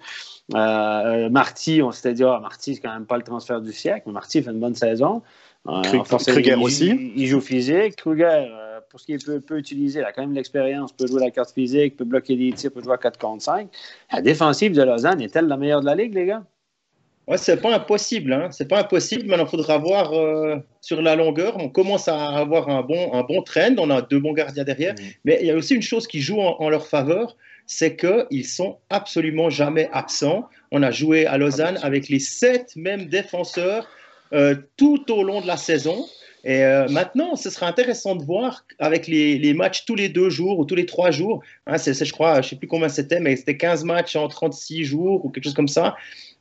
Euh, 0.55 1.29
Marty, 1.29 1.81
on 1.81 1.91
s'était 1.91 2.13
dit, 2.13 2.23
ah, 2.23 2.39
Marty, 2.41 2.75
c'est 2.75 2.81
quand 2.81 2.93
même 2.93 3.05
pas 3.05 3.17
le 3.17 3.23
transfert 3.23 3.61
du 3.61 3.73
siècle, 3.73 4.03
mais 4.05 4.13
Marty 4.13 4.41
fait 4.41 4.51
une 4.51 4.59
bonne 4.59 4.75
saison. 4.75 5.21
Euh, 5.67 5.81
Kruger 5.81 6.55
aussi. 6.55 7.11
Il, 7.15 7.27
joue 7.27 7.41
physique. 7.41 7.97
Kruger, 7.97 8.47
pour 8.89 8.99
ce 8.99 9.05
qu'il 9.05 9.19
peut, 9.19 9.41
peut 9.41 9.57
utiliser, 9.59 9.99
il 9.99 10.05
a 10.05 10.13
quand 10.13 10.21
même 10.21 10.33
l'expérience, 10.33 10.93
peut 10.93 11.05
jouer 11.05 11.19
la 11.19 11.31
carte 11.31 11.51
physique, 11.51 11.97
peut 11.97 12.05
bloquer 12.05 12.35
des 12.37 12.53
tirs, 12.53 12.71
peut 12.71 12.81
jouer 12.81 12.93
à 12.93 12.97
4 12.97 13.19
contre 13.19 13.43
5. 13.43 13.67
La 14.11 14.21
défensive 14.21 14.73
de 14.73 14.81
Lausanne 14.81 15.21
est-elle 15.21 15.47
la 15.47 15.57
meilleure 15.57 15.81
de 15.81 15.85
la 15.85 15.95
ligue, 15.95 16.15
les 16.15 16.25
gars? 16.27 16.43
Ouais, 17.27 17.37
c'est 17.37 17.61
pas 17.61 17.73
impossible, 17.73 18.33
hein. 18.33 18.49
c'est 18.51 18.67
pas 18.67 18.79
impossible. 18.79 19.27
Maintenant, 19.27 19.45
il 19.45 19.49
faudra 19.49 19.77
voir 19.77 20.13
euh, 20.13 20.57
sur 20.81 21.01
la 21.01 21.15
longueur. 21.15 21.55
On 21.57 21.69
commence 21.69 22.07
à 22.07 22.29
avoir 22.29 22.67
un 22.69 22.81
bon, 22.81 23.13
un 23.13 23.23
bon 23.23 23.41
trend. 23.43 23.75
On 23.77 23.89
a 23.89 24.01
deux 24.01 24.19
bons 24.19 24.33
gardiens 24.33 24.63
derrière, 24.63 24.95
mais 25.23 25.37
il 25.41 25.47
y 25.47 25.51
a 25.51 25.55
aussi 25.55 25.75
une 25.75 25.83
chose 25.83 26.07
qui 26.07 26.19
joue 26.19 26.39
en, 26.39 26.69
leur 26.69 26.87
faveur, 26.87 27.37
c'est 27.67 27.95
qu'ils 27.95 28.45
sont 28.45 28.79
absolument 28.89 29.49
jamais 29.49 29.87
absents. 29.93 30.49
On 30.71 30.81
a 30.81 30.91
joué 30.91 31.27
à 31.27 31.37
Lausanne 31.37 31.79
avec 31.83 32.09
les 32.09 32.19
sept 32.19 32.75
mêmes 32.75 33.05
défenseurs 33.05 33.87
euh, 34.33 34.55
tout 34.75 35.11
au 35.11 35.23
long 35.23 35.41
de 35.41 35.47
la 35.47 35.57
saison. 35.57 36.05
Et 36.43 36.63
euh, 36.63 36.87
maintenant, 36.89 37.35
ce 37.35 37.51
sera 37.51 37.67
intéressant 37.67 38.15
de 38.15 38.23
voir 38.23 38.65
avec 38.79 39.05
les, 39.05 39.37
les, 39.37 39.53
matchs 39.53 39.85
tous 39.85 39.93
les 39.93 40.09
deux 40.09 40.29
jours 40.29 40.57
ou 40.57 40.65
tous 40.65 40.73
les 40.73 40.87
trois 40.87 41.11
jours. 41.11 41.43
Hein, 41.67 41.77
c'est, 41.77 41.93
je 41.93 42.11
crois, 42.11 42.35
je 42.35 42.47
ne 42.47 42.49
sais 42.49 42.55
plus 42.55 42.67
combien 42.67 42.89
c'était, 42.89 43.19
mais 43.19 43.35
c'était 43.35 43.57
15 43.57 43.83
matchs 43.83 44.15
en 44.15 44.27
36 44.27 44.83
jours 44.83 45.23
ou 45.23 45.29
quelque 45.29 45.43
chose 45.43 45.53
comme 45.53 45.67
ça. 45.67 45.95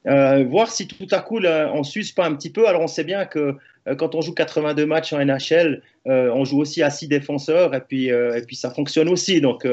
Euh, 0.07 0.44
voir 0.44 0.70
si 0.70 0.86
tout 0.88 1.07
à 1.11 1.20
coup 1.20 1.40
on 1.44 1.82
s'use 1.82 2.12
pas 2.12 2.26
un 2.26 2.34
petit 2.34 2.51
peu. 2.51 2.66
Alors 2.66 2.82
on 2.82 2.86
sait 2.86 3.05
bien 3.05 3.26
que 3.26 3.57
euh, 3.86 3.94
quand 3.94 4.14
on 4.14 4.22
joue 4.22 4.32
82 4.32 4.86
matchs 4.86 5.12
en 5.12 5.22
NHL, 5.22 5.82
euh, 6.07 6.32
on 6.34 6.44
joue 6.44 6.59
aussi 6.59 6.82
à 6.82 6.88
6 6.88 7.09
défenseurs 7.09 7.74
et 7.74 7.80
puis, 7.80 8.07
et 8.07 8.42
puis 8.46 8.57
ça 8.57 8.70
fonctionne 8.70 9.09
aussi. 9.09 9.40
Donc 9.40 9.66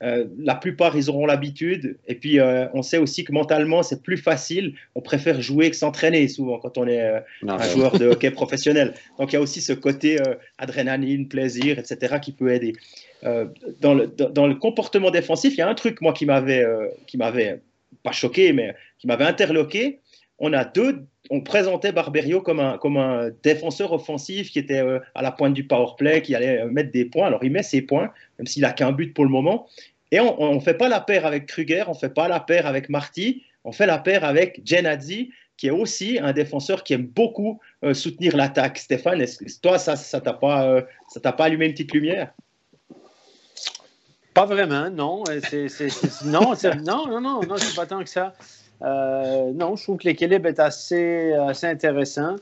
la 0.00 0.54
plupart 0.54 0.96
ils 0.96 1.10
auront 1.10 1.26
l'habitude. 1.26 1.96
Et 2.06 2.14
puis 2.14 2.38
on 2.40 2.82
sait 2.82 2.98
aussi 2.98 3.24
que 3.24 3.32
mentalement 3.32 3.82
c'est 3.82 4.02
plus 4.02 4.18
facile. 4.18 4.74
On 4.94 5.00
préfère 5.00 5.40
jouer 5.40 5.70
que 5.70 5.76
s'entraîner 5.76 6.28
souvent 6.28 6.58
quand 6.58 6.78
on 6.78 6.86
est 6.86 7.22
un 7.46 7.68
joueur 7.70 7.98
de 7.98 8.06
hockey 8.06 8.30
professionnel. 8.30 8.94
Donc 9.18 9.32
il 9.32 9.36
y 9.36 9.38
a 9.38 9.42
aussi 9.42 9.60
ce 9.60 9.72
côté 9.72 10.18
adrénaline, 10.58 11.26
plaisir, 11.26 11.78
etc. 11.80 12.18
qui 12.22 12.30
peut 12.32 12.52
aider. 12.52 12.74
Dans 13.80 13.94
le, 13.94 14.06
dans, 14.06 14.46
le, 14.48 14.54
comportement 14.56 15.10
défensif, 15.10 15.54
il 15.54 15.58
y 15.58 15.62
a 15.62 15.68
un 15.68 15.74
truc 15.74 16.00
moi 16.00 16.12
qui 16.12 16.26
m'avait 16.26 16.64
qui 17.06 17.16
m'avait 17.16 17.60
pas 18.02 18.12
choqué, 18.12 18.52
mais 18.52 18.74
qui 18.98 19.06
m'avait 19.06 19.24
interloqué. 19.24 20.00
On 20.38 20.52
a 20.52 20.64
deux, 20.64 21.06
on 21.30 21.40
présentait 21.40 21.92
Barberio 21.92 22.40
comme 22.40 22.60
un, 22.60 22.78
comme 22.78 22.96
un 22.96 23.30
défenseur 23.42 23.92
offensif 23.92 24.50
qui 24.50 24.58
était 24.58 24.80
euh, 24.80 24.98
à 25.14 25.22
la 25.22 25.30
pointe 25.30 25.54
du 25.54 25.66
power 25.66 25.92
play, 25.96 26.22
qui 26.22 26.34
allait 26.34 26.62
euh, 26.62 26.66
mettre 26.70 26.90
des 26.90 27.04
points. 27.04 27.26
Alors 27.26 27.44
il 27.44 27.52
met 27.52 27.62
ses 27.62 27.82
points, 27.82 28.10
même 28.38 28.46
s'il 28.46 28.64
a 28.64 28.72
qu'un 28.72 28.92
but 28.92 29.14
pour 29.14 29.24
le 29.24 29.30
moment. 29.30 29.68
Et 30.10 30.20
on 30.20 30.54
ne 30.54 30.60
fait 30.60 30.74
pas 30.74 30.90
la 30.90 31.00
paire 31.00 31.24
avec 31.24 31.46
Kruger, 31.46 31.84
on 31.86 31.92
ne 31.92 31.96
fait 31.96 32.12
pas 32.12 32.28
la 32.28 32.38
paire 32.38 32.66
avec 32.66 32.90
Marty, 32.90 33.44
on 33.64 33.72
fait 33.72 33.86
la 33.86 33.98
paire 33.98 34.24
avec 34.24 34.60
Genadzi, 34.62 35.30
qui 35.56 35.68
est 35.68 35.70
aussi 35.70 36.18
un 36.20 36.32
défenseur 36.32 36.84
qui 36.84 36.92
aime 36.92 37.06
beaucoup 37.06 37.60
euh, 37.82 37.94
soutenir 37.94 38.36
l'attaque. 38.36 38.76
Stéphane, 38.76 39.24
toi, 39.62 39.78
ça 39.78 39.94
ne 39.94 40.22
t'a 40.22 40.34
pas, 40.34 40.84
ça 41.08 41.32
pas 41.32 41.44
allumé 41.44 41.64
une 41.64 41.72
petite 41.72 41.94
lumière? 41.94 42.34
Pas 44.34 44.46
vraiment, 44.46 44.90
non. 44.90 45.24
C'est, 45.48 45.68
non, 46.24 46.54
non, 46.82 47.20
non, 47.20 47.40
non, 47.42 47.56
c'est 47.56 47.74
pas 47.74 47.86
tant 47.86 48.02
que 48.02 48.08
ça. 48.08 48.32
Euh, 48.82 49.52
non, 49.52 49.76
je 49.76 49.82
trouve 49.84 49.98
que 49.98 50.04
l'équilibre 50.04 50.48
est 50.48 50.58
assez, 50.58 51.32
assez 51.32 51.66
intéressant. 51.66 52.36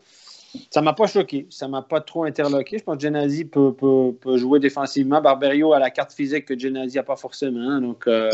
Ça 0.70 0.82
m'a 0.82 0.94
pas 0.94 1.06
choqué, 1.06 1.46
ça 1.50 1.68
m'a 1.68 1.82
pas 1.82 2.00
trop 2.00 2.24
interloqué. 2.24 2.78
Je 2.78 2.84
pense 2.84 2.96
que 2.96 3.02
Genazi 3.02 3.44
peut, 3.44 3.72
peut, 3.72 4.36
jouer 4.36 4.58
défensivement. 4.58 5.20
Barberio 5.20 5.72
a 5.72 5.78
la 5.78 5.90
carte 5.90 6.12
physique 6.12 6.46
que 6.46 6.58
Genazi 6.58 6.96
n'a 6.96 7.04
pas 7.04 7.16
forcément. 7.16 7.80
Donc, 7.80 8.06
euh, 8.08 8.30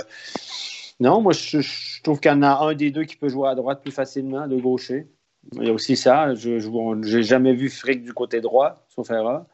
non, 0.99 1.21
moi, 1.21 1.33
je, 1.33 2.03
trouve 2.03 2.21
qu'il 2.21 2.31
y 2.31 2.35
en 2.35 2.43
a 2.43 2.65
un 2.65 2.75
des 2.75 2.91
deux 2.91 3.05
qui 3.05 3.17
peut 3.17 3.29
jouer 3.29 3.49
à 3.49 3.55
droite 3.55 3.83
plus 3.83 3.93
facilement, 3.93 4.47
de 4.47 4.57
gaucher. 4.57 5.09
Il 5.53 5.65
y 5.65 5.71
a 5.71 5.73
aussi 5.73 5.97
ça. 5.97 6.35
Je 6.35 7.17
n'ai 7.17 7.23
jamais 7.23 7.53
vu 7.53 7.69
Frick 7.69 8.03
du 8.03 8.15
côté 8.15 8.41
droit, 8.41 8.87
sauf 8.89 9.11
erreur. 9.11 9.45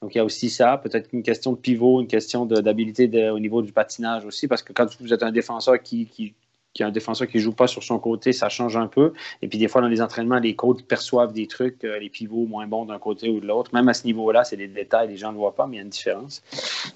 Donc, 0.00 0.14
il 0.14 0.18
y 0.18 0.20
a 0.20 0.24
aussi 0.24 0.50
ça. 0.50 0.78
Peut-être 0.78 1.10
une 1.12 1.22
question 1.22 1.52
de 1.52 1.58
pivot, 1.58 2.00
une 2.00 2.06
question 2.06 2.46
d'habilité 2.46 3.30
au 3.30 3.38
niveau 3.38 3.62
du 3.62 3.72
patinage 3.72 4.24
aussi, 4.24 4.48
parce 4.48 4.62
que 4.62 4.72
quand 4.72 4.86
vous 5.00 5.12
êtes 5.12 5.22
un 5.22 5.32
défenseur 5.32 5.80
qui, 5.82 6.06
qui, 6.06 6.34
qui 6.74 6.82
a 6.82 6.86
un 6.86 6.90
défenseur 6.90 7.28
qui 7.28 7.36
ne 7.36 7.42
joue 7.42 7.52
pas 7.52 7.66
sur 7.66 7.82
son 7.82 7.98
côté, 7.98 8.32
ça 8.32 8.48
change 8.48 8.76
un 8.76 8.86
peu. 8.86 9.12
Et 9.42 9.48
puis 9.48 9.58
des 9.58 9.68
fois, 9.68 9.80
dans 9.80 9.88
les 9.88 10.00
entraînements, 10.00 10.38
les 10.38 10.54
coachs 10.54 10.82
perçoivent 10.82 11.32
des 11.32 11.46
trucs, 11.46 11.84
euh, 11.84 11.98
les 11.98 12.08
pivots 12.08 12.46
moins 12.46 12.66
bons 12.66 12.86
d'un 12.86 12.98
côté 12.98 13.28
ou 13.28 13.40
de 13.40 13.46
l'autre. 13.46 13.70
Même 13.74 13.88
à 13.88 13.94
ce 13.94 14.04
niveau-là, 14.06 14.44
c'est 14.44 14.56
des 14.56 14.68
détails, 14.68 15.08
les 15.08 15.16
gens 15.16 15.32
ne 15.32 15.36
voient 15.36 15.54
pas, 15.54 15.66
mais 15.66 15.76
il 15.76 15.78
y 15.78 15.80
a 15.80 15.84
une 15.84 15.90
différence. 15.90 16.42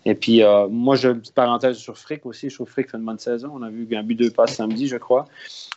Et 0.05 0.14
puis, 0.14 0.43
euh, 0.43 0.68
moi, 0.68 0.97
j'ai 0.97 1.09
une 1.09 1.20
petite 1.20 1.35
parenthèse 1.35 1.77
sur 1.77 1.99
Frick 1.99 2.24
aussi. 2.24 2.49
Je 2.49 2.55
trouve 2.55 2.68
Frick 2.68 2.91
fait 2.91 2.97
une 2.97 3.05
bonne 3.05 3.18
saison. 3.18 3.53
On 3.55 3.62
a 3.62 3.70
vu 3.70 3.87
un 3.95 4.03
but, 4.03 4.14
deux 4.14 4.31
passes 4.31 4.55
samedi, 4.55 4.89
je 4.89 4.97
crois. 4.97 5.27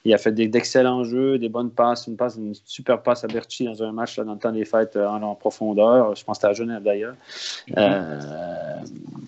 Il 0.06 0.14
a 0.14 0.18
fait 0.18 0.32
d'excellents 0.32 1.04
jeux, 1.04 1.38
des 1.38 1.50
bonnes 1.50 1.72
passes, 1.72 2.08
une 2.08 2.16
passe, 2.16 2.36
une 2.36 2.54
super 2.66 3.02
passe 3.02 3.24
à 3.24 3.28
Berchi 3.28 3.66
dans 3.66 3.84
un 3.84 3.92
match 3.92 4.18
dans 4.18 4.34
le 4.34 4.40
temps 4.40 4.52
des 4.52 4.66
fêtes 4.66 4.96
euh, 4.96 5.08
en, 5.08 5.36
profondeur. 5.36 6.16
Je 6.16 6.24
pense 6.24 6.38
que 6.38 6.42
c'était 6.42 6.52
à 6.52 6.54
Genève 6.54 6.84
d'ailleurs. 6.84 7.16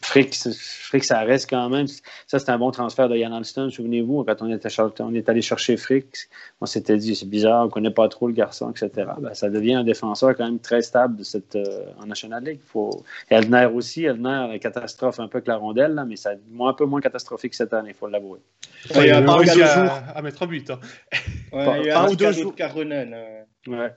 Frick, 0.02 0.34
Frick, 0.34 1.04
ça 1.04 1.20
reste 1.20 1.50
quand 1.50 1.70
même. 1.70 1.88
Ça, 2.28 2.40
c'est 2.40 2.50
un 2.50 2.58
bon 2.58 2.72
transfert 2.72 3.10
de 3.10 3.18
Yann 3.18 3.34
Alston, 3.34 3.70
souvenez-vous, 3.70 4.24
quand 4.24 4.42
on 4.42 4.50
était 4.68 5.02
on 5.02 5.14
est 5.14 5.30
allé 5.30 5.42
chercher 5.42 5.78
Frick. 5.78 6.30
On 6.60 6.66
s'était 6.66 6.98
dit, 6.98 7.16
c'est 7.16 7.30
bizarre, 7.30 7.64
on 7.64 7.66
ne 7.66 7.72
connaît 7.72 7.92
pas 7.92 8.08
trop 8.10 8.28
le 8.28 8.34
garçon, 8.34 8.72
etc. 8.72 9.10
Ben, 9.20 9.34
ça 9.34 9.50
devient 9.50 9.76
un 9.76 9.84
défenseur 9.84 10.36
quand 10.36 10.46
même 10.46 10.60
très 10.60 10.82
stable 10.82 11.18
de 11.18 11.24
cette, 11.24 11.56
euh, 11.56 11.86
en 12.02 12.06
National 12.06 12.44
League. 12.44 12.60
Faut... 12.66 13.04
Elner 13.30 13.68
aussi, 13.74 14.06
Elner, 14.06 14.58
catastrophe 14.60 15.20
un 15.20 15.28
peu 15.28 15.42
que 15.42 15.50
la 15.50 15.58
rondelle, 15.58 15.94
là, 15.94 16.06
mais 16.06 16.16
ça 16.16 16.32
un 16.32 16.74
peu 16.74 16.86
moins 16.86 17.02
catastrophique 17.02 17.54
cette 17.54 17.74
année, 17.74 17.90
il 17.90 17.96
faut 17.96 18.08
l'avouer. 18.08 18.40
il 18.96 19.06
y 19.06 19.10
a 19.10 19.18
un 19.18 19.36
aussi 19.36 19.62
à, 19.62 19.96
à, 20.16 20.22
mettre 20.22 20.44
un 20.44 20.48
but. 20.48 20.70
Hein. 20.70 20.80
Ouais, 21.52 21.82
il 21.82 21.86
y 21.88 21.90
a 21.90 22.02
un, 22.02 22.10
ou 22.10 22.16
deux 22.16 22.32
jours. 22.32 22.56
Caronen, 22.56 23.14
euh... 23.14 23.44
ouais. 23.68 23.92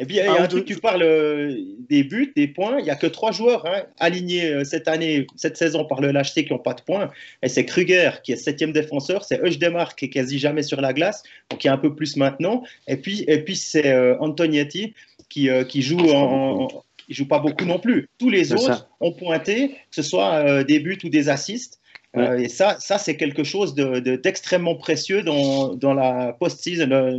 Et 0.00 0.06
puis, 0.06 0.16
il 0.16 0.24
y 0.24 0.26
a 0.26 0.42
un 0.42 0.48
truc, 0.48 0.64
tu 0.64 0.76
parles 0.76 1.04
euh, 1.04 1.56
des 1.88 2.02
buts, 2.02 2.32
des 2.34 2.48
points. 2.48 2.78
Il 2.80 2.84
n'y 2.84 2.90
a 2.90 2.96
que 2.96 3.06
trois 3.06 3.30
joueurs 3.30 3.64
hein, 3.64 3.84
alignés 4.00 4.46
euh, 4.46 4.64
cette 4.64 4.88
année, 4.88 5.26
cette 5.36 5.56
saison 5.56 5.84
par 5.84 6.00
le 6.00 6.10
LHC 6.10 6.46
qui 6.46 6.48
n'ont 6.50 6.58
pas 6.58 6.74
de 6.74 6.82
points. 6.82 7.12
Et 7.42 7.48
c'est 7.48 7.64
Kruger 7.64 8.10
qui 8.24 8.32
est 8.32 8.36
septième 8.36 8.72
défenseur. 8.72 9.24
C'est 9.24 9.40
Eugdemar 9.40 9.94
qui 9.94 10.06
est 10.06 10.10
quasi 10.10 10.40
jamais 10.40 10.62
sur 10.62 10.80
la 10.80 10.92
glace, 10.92 11.22
donc 11.48 11.62
il 11.62 11.68
y 11.68 11.70
a 11.70 11.72
un 11.72 11.78
peu 11.78 11.94
plus 11.94 12.16
maintenant. 12.16 12.64
Et 12.88 12.96
puis, 12.96 13.24
et 13.28 13.38
puis 13.38 13.54
c'est 13.54 13.86
euh, 13.92 14.18
Antonietti 14.18 14.94
qui, 15.28 15.48
qui 15.68 15.82
joue 15.82 16.10
en, 16.10 16.68
joue 17.08 17.28
pas 17.28 17.38
beaucoup 17.38 17.64
non 17.64 17.78
plus. 17.78 18.08
Tous 18.18 18.30
les 18.30 18.52
autres 18.52 18.88
ont 19.00 19.12
pointé, 19.12 19.68
que 19.68 19.74
ce 19.92 20.02
soit 20.02 20.64
des 20.64 20.80
buts 20.80 20.98
ou 21.04 21.08
des 21.08 21.28
assists. 21.28 21.80
Euh, 22.16 22.38
et 22.38 22.48
ça, 22.48 22.76
ça 22.78 22.98
c'est 22.98 23.16
quelque 23.16 23.42
chose 23.42 23.74
d'extrêmement 23.74 24.74
de, 24.74 24.78
précieux 24.78 25.22
dans, 25.22 25.74
dans 25.74 25.94
la 25.94 26.32
post-season 26.32 26.90
euh, 26.90 27.18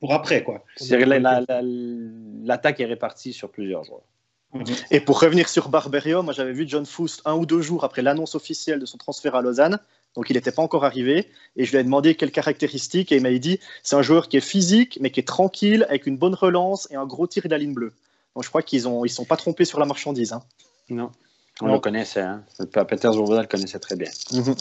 pour 0.00 0.12
après. 0.12 0.44
L'attaque 2.44 2.80
est 2.80 2.84
répartie 2.84 3.32
sur 3.32 3.50
plusieurs 3.50 3.84
joueurs. 3.84 4.02
Mhm. 4.54 4.64
Et 4.90 5.00
pour 5.00 5.20
revenir 5.20 5.48
sur 5.48 5.68
Barberio, 5.68 6.22
moi 6.22 6.32
j'avais 6.32 6.52
vu 6.52 6.66
John 6.66 6.86
Foust 6.86 7.20
un 7.24 7.34
ou 7.34 7.46
deux 7.46 7.60
jours 7.60 7.84
après 7.84 8.00
l'annonce 8.00 8.34
officielle 8.34 8.78
de 8.78 8.86
son 8.86 8.96
transfert 8.96 9.34
à 9.34 9.42
Lausanne, 9.42 9.78
donc 10.14 10.30
il 10.30 10.34
n'était 10.34 10.52
pas 10.52 10.62
encore 10.62 10.84
arrivé, 10.84 11.26
et 11.56 11.64
je 11.64 11.70
lui 11.72 11.78
ai 11.78 11.84
demandé 11.84 12.14
quelles 12.14 12.30
caractéristiques, 12.30 13.12
et 13.12 13.16
il 13.16 13.22
m'a 13.22 13.32
dit 13.32 13.60
c'est 13.82 13.96
un 13.96 14.02
joueur 14.02 14.28
qui 14.28 14.38
est 14.38 14.40
physique, 14.40 14.98
mais 15.02 15.10
qui 15.10 15.20
est 15.20 15.26
tranquille, 15.26 15.84
avec 15.88 16.06
une 16.06 16.16
bonne 16.16 16.34
relance 16.34 16.88
et 16.90 16.96
un 16.96 17.06
gros 17.06 17.26
tir 17.26 17.42
de 17.42 17.48
la 17.48 17.58
ligne 17.58 17.74
bleue. 17.74 17.92
Donc 18.34 18.44
je 18.44 18.48
crois 18.48 18.62
qu'ils 18.62 18.84
ne 18.84 19.04
ils 19.04 19.10
sont 19.10 19.24
pas 19.24 19.36
trompés 19.36 19.64
sur 19.64 19.80
la 19.80 19.84
marchandise. 19.84 20.32
Hein. 20.32 20.42
Non. 20.88 21.10
On 21.60 21.72
le 21.72 21.80
connaissait, 21.80 22.20
hein. 22.20 22.44
Peter 22.72 23.08
le 23.08 23.46
connaissait 23.46 23.78
très 23.78 23.96
bien. 23.96 24.10
Mhm. 24.32 24.54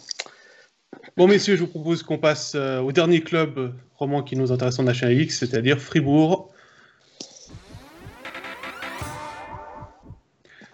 Bon, 1.16 1.28
messieurs, 1.28 1.56
je 1.56 1.62
vous 1.62 1.68
propose 1.68 2.04
qu'on 2.04 2.18
passe 2.18 2.54
euh, 2.56 2.80
au 2.80 2.92
dernier 2.92 3.22
club 3.22 3.58
euh, 3.58 3.70
roman 3.96 4.24
qui 4.24 4.36
nous 4.36 4.52
intéresse 4.52 4.80
en 4.80 4.84
National 4.84 5.20
X, 5.20 5.40
c'est-à-dire 5.40 5.80
Fribourg. 5.80 6.52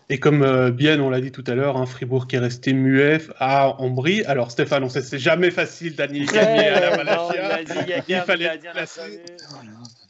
Et 0.10 0.20
comme 0.20 0.44
euh, 0.44 0.70
bien 0.70 1.00
on 1.00 1.10
l'a 1.10 1.22
dit 1.22 1.32
tout 1.32 1.44
à 1.48 1.56
l'heure, 1.56 1.78
hein, 1.78 1.86
Fribourg 1.86 2.28
qui 2.28 2.36
est 2.36 2.40
resté 2.40 2.74
muet 2.74 3.20
à 3.40 3.82
Ambry. 3.82 4.24
Alors 4.26 4.52
Stéphane, 4.52 4.84
on 4.84 4.90
sait 4.90 5.02
c'est 5.02 5.18
jamais 5.18 5.50
facile 5.50 5.96
d'annuler 5.96 6.38
à 6.38 6.80
la 6.80 6.98
Malachia. 6.98 7.62
il, 8.08 8.16
fallait 8.18 8.60
placer. 8.74 9.24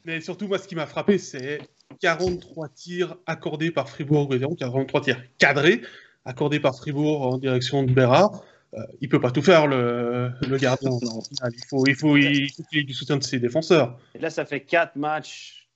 Mais 0.05 0.19
surtout, 0.19 0.47
moi, 0.47 0.57
ce 0.57 0.67
qui 0.67 0.75
m'a 0.75 0.87
frappé, 0.87 1.17
c'est 1.17 1.59
43 2.01 2.69
tirs 2.69 3.15
accordés 3.25 3.71
par 3.71 3.87
Fribourg, 3.87 4.29
43 4.59 5.01
tirs 5.01 5.21
cadrés 5.37 5.81
accordés 6.25 6.59
par 6.59 6.75
Fribourg 6.75 7.21
en 7.21 7.37
direction 7.37 7.83
de 7.83 7.91
Bérard. 7.91 8.43
Euh, 8.73 8.81
il 9.01 9.09
peut 9.09 9.21
pas 9.21 9.31
tout 9.31 9.41
faire, 9.41 9.67
le, 9.67 10.31
gardien. 10.57 10.89
il 10.91 11.65
faut, 11.69 11.85
il 11.85 11.95
faut, 11.95 12.17
il 12.17 12.51
qu'il 12.51 12.79
ait 12.79 12.83
du 12.83 12.93
soutien 12.93 13.17
de 13.17 13.23
ses 13.23 13.39
défenseurs. 13.39 13.97
Et 14.15 14.19
là, 14.19 14.29
ça 14.29 14.45
fait 14.45 14.61
quatre 14.61 14.95
matchs. 14.95 15.67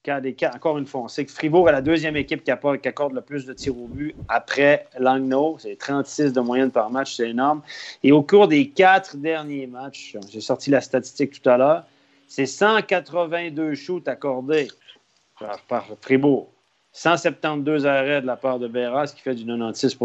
encore 0.55 0.79
une 0.79 0.87
fois, 0.87 1.01
on 1.01 1.07
sait 1.07 1.25
que 1.25 1.31
Fribourg 1.31 1.69
est 1.69 1.73
la 1.73 1.81
deuxième 1.81 2.15
équipe 2.15 2.43
qui, 2.43 2.49
accorde 2.49 3.13
le 3.13 3.21
plus 3.21 3.45
de 3.45 3.53
tirs 3.53 3.77
au 3.77 3.87
but 3.87 4.15
après 4.29 4.87
Langnau. 4.97 5.57
C'est 5.59 5.77
36 5.77 6.33
de 6.33 6.41
moyenne 6.41 6.71
par 6.71 6.89
match, 6.89 7.15
c'est 7.17 7.29
énorme. 7.29 7.61
Et 8.03 8.11
au 8.11 8.23
cours 8.23 8.47
des 8.47 8.69
quatre 8.69 9.17
derniers 9.17 9.67
matchs, 9.67 10.15
j'ai 10.31 10.41
sorti 10.41 10.71
la 10.71 10.81
statistique 10.81 11.39
tout 11.39 11.49
à 11.49 11.57
l'heure, 11.57 11.83
c'est 12.27 12.45
182 12.45 13.75
shoots 13.75 14.07
accordés 14.07 14.69
par, 15.67 15.85
Fribourg. 16.01 16.49
172 16.97 17.85
arrêts 17.85 18.21
de 18.21 18.25
la 18.25 18.35
part 18.35 18.57
de 18.57 18.67
Berra, 18.67 19.05
ce 19.05 19.13
qui 19.13 19.21
fait 19.21 19.35
du 19.35 19.45
96 19.45 19.97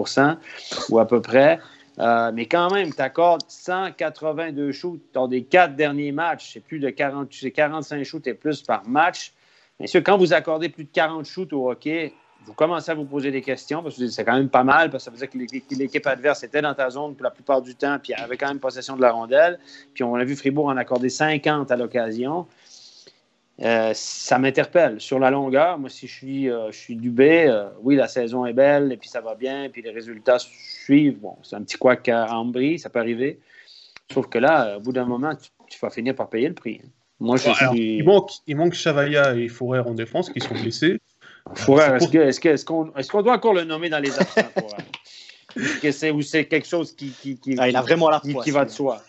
ou 0.90 0.98
à 0.98 1.06
peu 1.06 1.22
près. 1.22 1.58
Euh, 1.98 2.30
mais 2.34 2.44
quand 2.44 2.70
même, 2.70 2.92
tu 2.92 3.00
accordes 3.00 3.44
182 3.48 4.72
shoots 4.72 5.00
dans 5.14 5.26
des 5.26 5.42
quatre 5.42 5.74
derniers 5.74 6.12
matchs. 6.12 6.50
C'est 6.52 6.60
plus 6.60 6.80
de 6.80 6.90
40, 6.90 7.30
45 7.54 8.04
shoots 8.04 8.26
et 8.26 8.34
plus 8.34 8.60
par 8.60 8.86
match. 8.86 9.32
Bien 9.78 9.86
sûr, 9.86 10.02
quand 10.04 10.18
vous 10.18 10.34
accordez 10.34 10.68
plus 10.68 10.84
de 10.84 10.90
40 10.92 11.24
shoots 11.24 11.54
au 11.54 11.70
hockey, 11.70 12.12
vous 12.44 12.52
commencez 12.52 12.90
à 12.90 12.94
vous 12.94 13.06
poser 13.06 13.30
des 13.30 13.40
questions 13.40 13.82
parce 13.82 13.96
que 13.96 14.06
c'est 14.08 14.24
quand 14.24 14.36
même 14.36 14.50
pas 14.50 14.64
mal 14.64 14.90
parce 14.90 15.04
que 15.04 15.10
ça 15.10 15.10
veut 15.10 15.16
dire 15.16 15.30
que 15.30 15.74
l'équipe 15.76 16.06
adverse 16.06 16.42
était 16.42 16.60
dans 16.60 16.74
ta 16.74 16.90
zone 16.90 17.14
pour 17.14 17.24
la 17.24 17.30
plupart 17.30 17.62
du 17.62 17.74
temps 17.74 17.98
puis 18.02 18.12
avait 18.12 18.36
quand 18.36 18.48
même 18.48 18.58
possession 18.58 18.96
de 18.96 19.00
la 19.00 19.12
rondelle. 19.12 19.58
Puis 19.94 20.04
on 20.04 20.14
a 20.16 20.24
vu 20.24 20.36
Fribourg 20.36 20.66
en 20.66 20.76
accorder 20.76 21.08
50 21.08 21.70
à 21.70 21.76
l'occasion. 21.76 22.46
Euh, 23.60 23.92
ça 23.94 24.38
m'interpelle. 24.38 25.00
Sur 25.00 25.18
la 25.18 25.30
longueur, 25.30 25.78
moi, 25.78 25.90
si 25.90 26.06
je 26.06 26.12
suis, 26.12 26.50
euh, 26.50 26.70
je 26.72 26.78
suis 26.78 26.96
dubé, 26.96 27.46
euh, 27.46 27.68
oui, 27.82 27.96
la 27.96 28.08
saison 28.08 28.46
est 28.46 28.52
belle, 28.52 28.92
et 28.92 28.96
puis 28.96 29.08
ça 29.08 29.20
va 29.20 29.34
bien, 29.34 29.68
puis 29.70 29.82
les 29.82 29.90
résultats 29.90 30.38
suivent. 30.38 31.20
Bon, 31.20 31.36
c'est 31.42 31.56
un 31.56 31.62
petit 31.62 31.76
quoi 31.76 31.96
à 32.08 32.34
Ambry, 32.34 32.78
ça 32.78 32.88
peut 32.88 32.98
arriver. 32.98 33.38
Sauf 34.12 34.28
que 34.28 34.38
là, 34.38 34.78
au 34.78 34.80
bout 34.80 34.92
d'un 34.92 35.04
moment, 35.04 35.34
tu, 35.68 35.78
vas 35.80 35.90
finir 35.90 36.14
par 36.14 36.28
payer 36.28 36.48
le 36.48 36.54
prix. 36.54 36.80
Moi, 37.20 37.36
je 37.36 37.50
suis... 37.50 37.98
il, 37.98 38.04
manque, 38.04 38.30
il 38.46 38.56
manque 38.56 38.72
Chavaya 38.72 39.34
et 39.36 39.48
Fourrer 39.48 39.80
en 39.80 39.94
défense 39.94 40.28
qui 40.30 40.40
sont 40.40 40.54
blessés. 40.54 41.00
Fourrer, 41.54 41.96
est-ce 41.96 42.64
qu'on 42.64 42.92
est 42.94 43.22
doit 43.22 43.34
encore 43.34 43.54
le 43.54 43.64
nommer 43.64 43.88
dans 43.88 44.00
les 44.00 44.18
absents 44.18 44.42
Ou 46.14 46.22
c'est 46.22 46.46
quelque 46.46 46.66
chose 46.66 46.92
qui, 46.92 47.10
qui, 47.10 47.38
qui, 47.38 47.54
ah, 47.58 47.68
il 47.68 47.76
a 47.76 47.82
vraiment 47.82 48.10
la 48.10 48.20
qui 48.20 48.50
va 48.50 48.64
de 48.64 48.70
soi? 48.70 49.02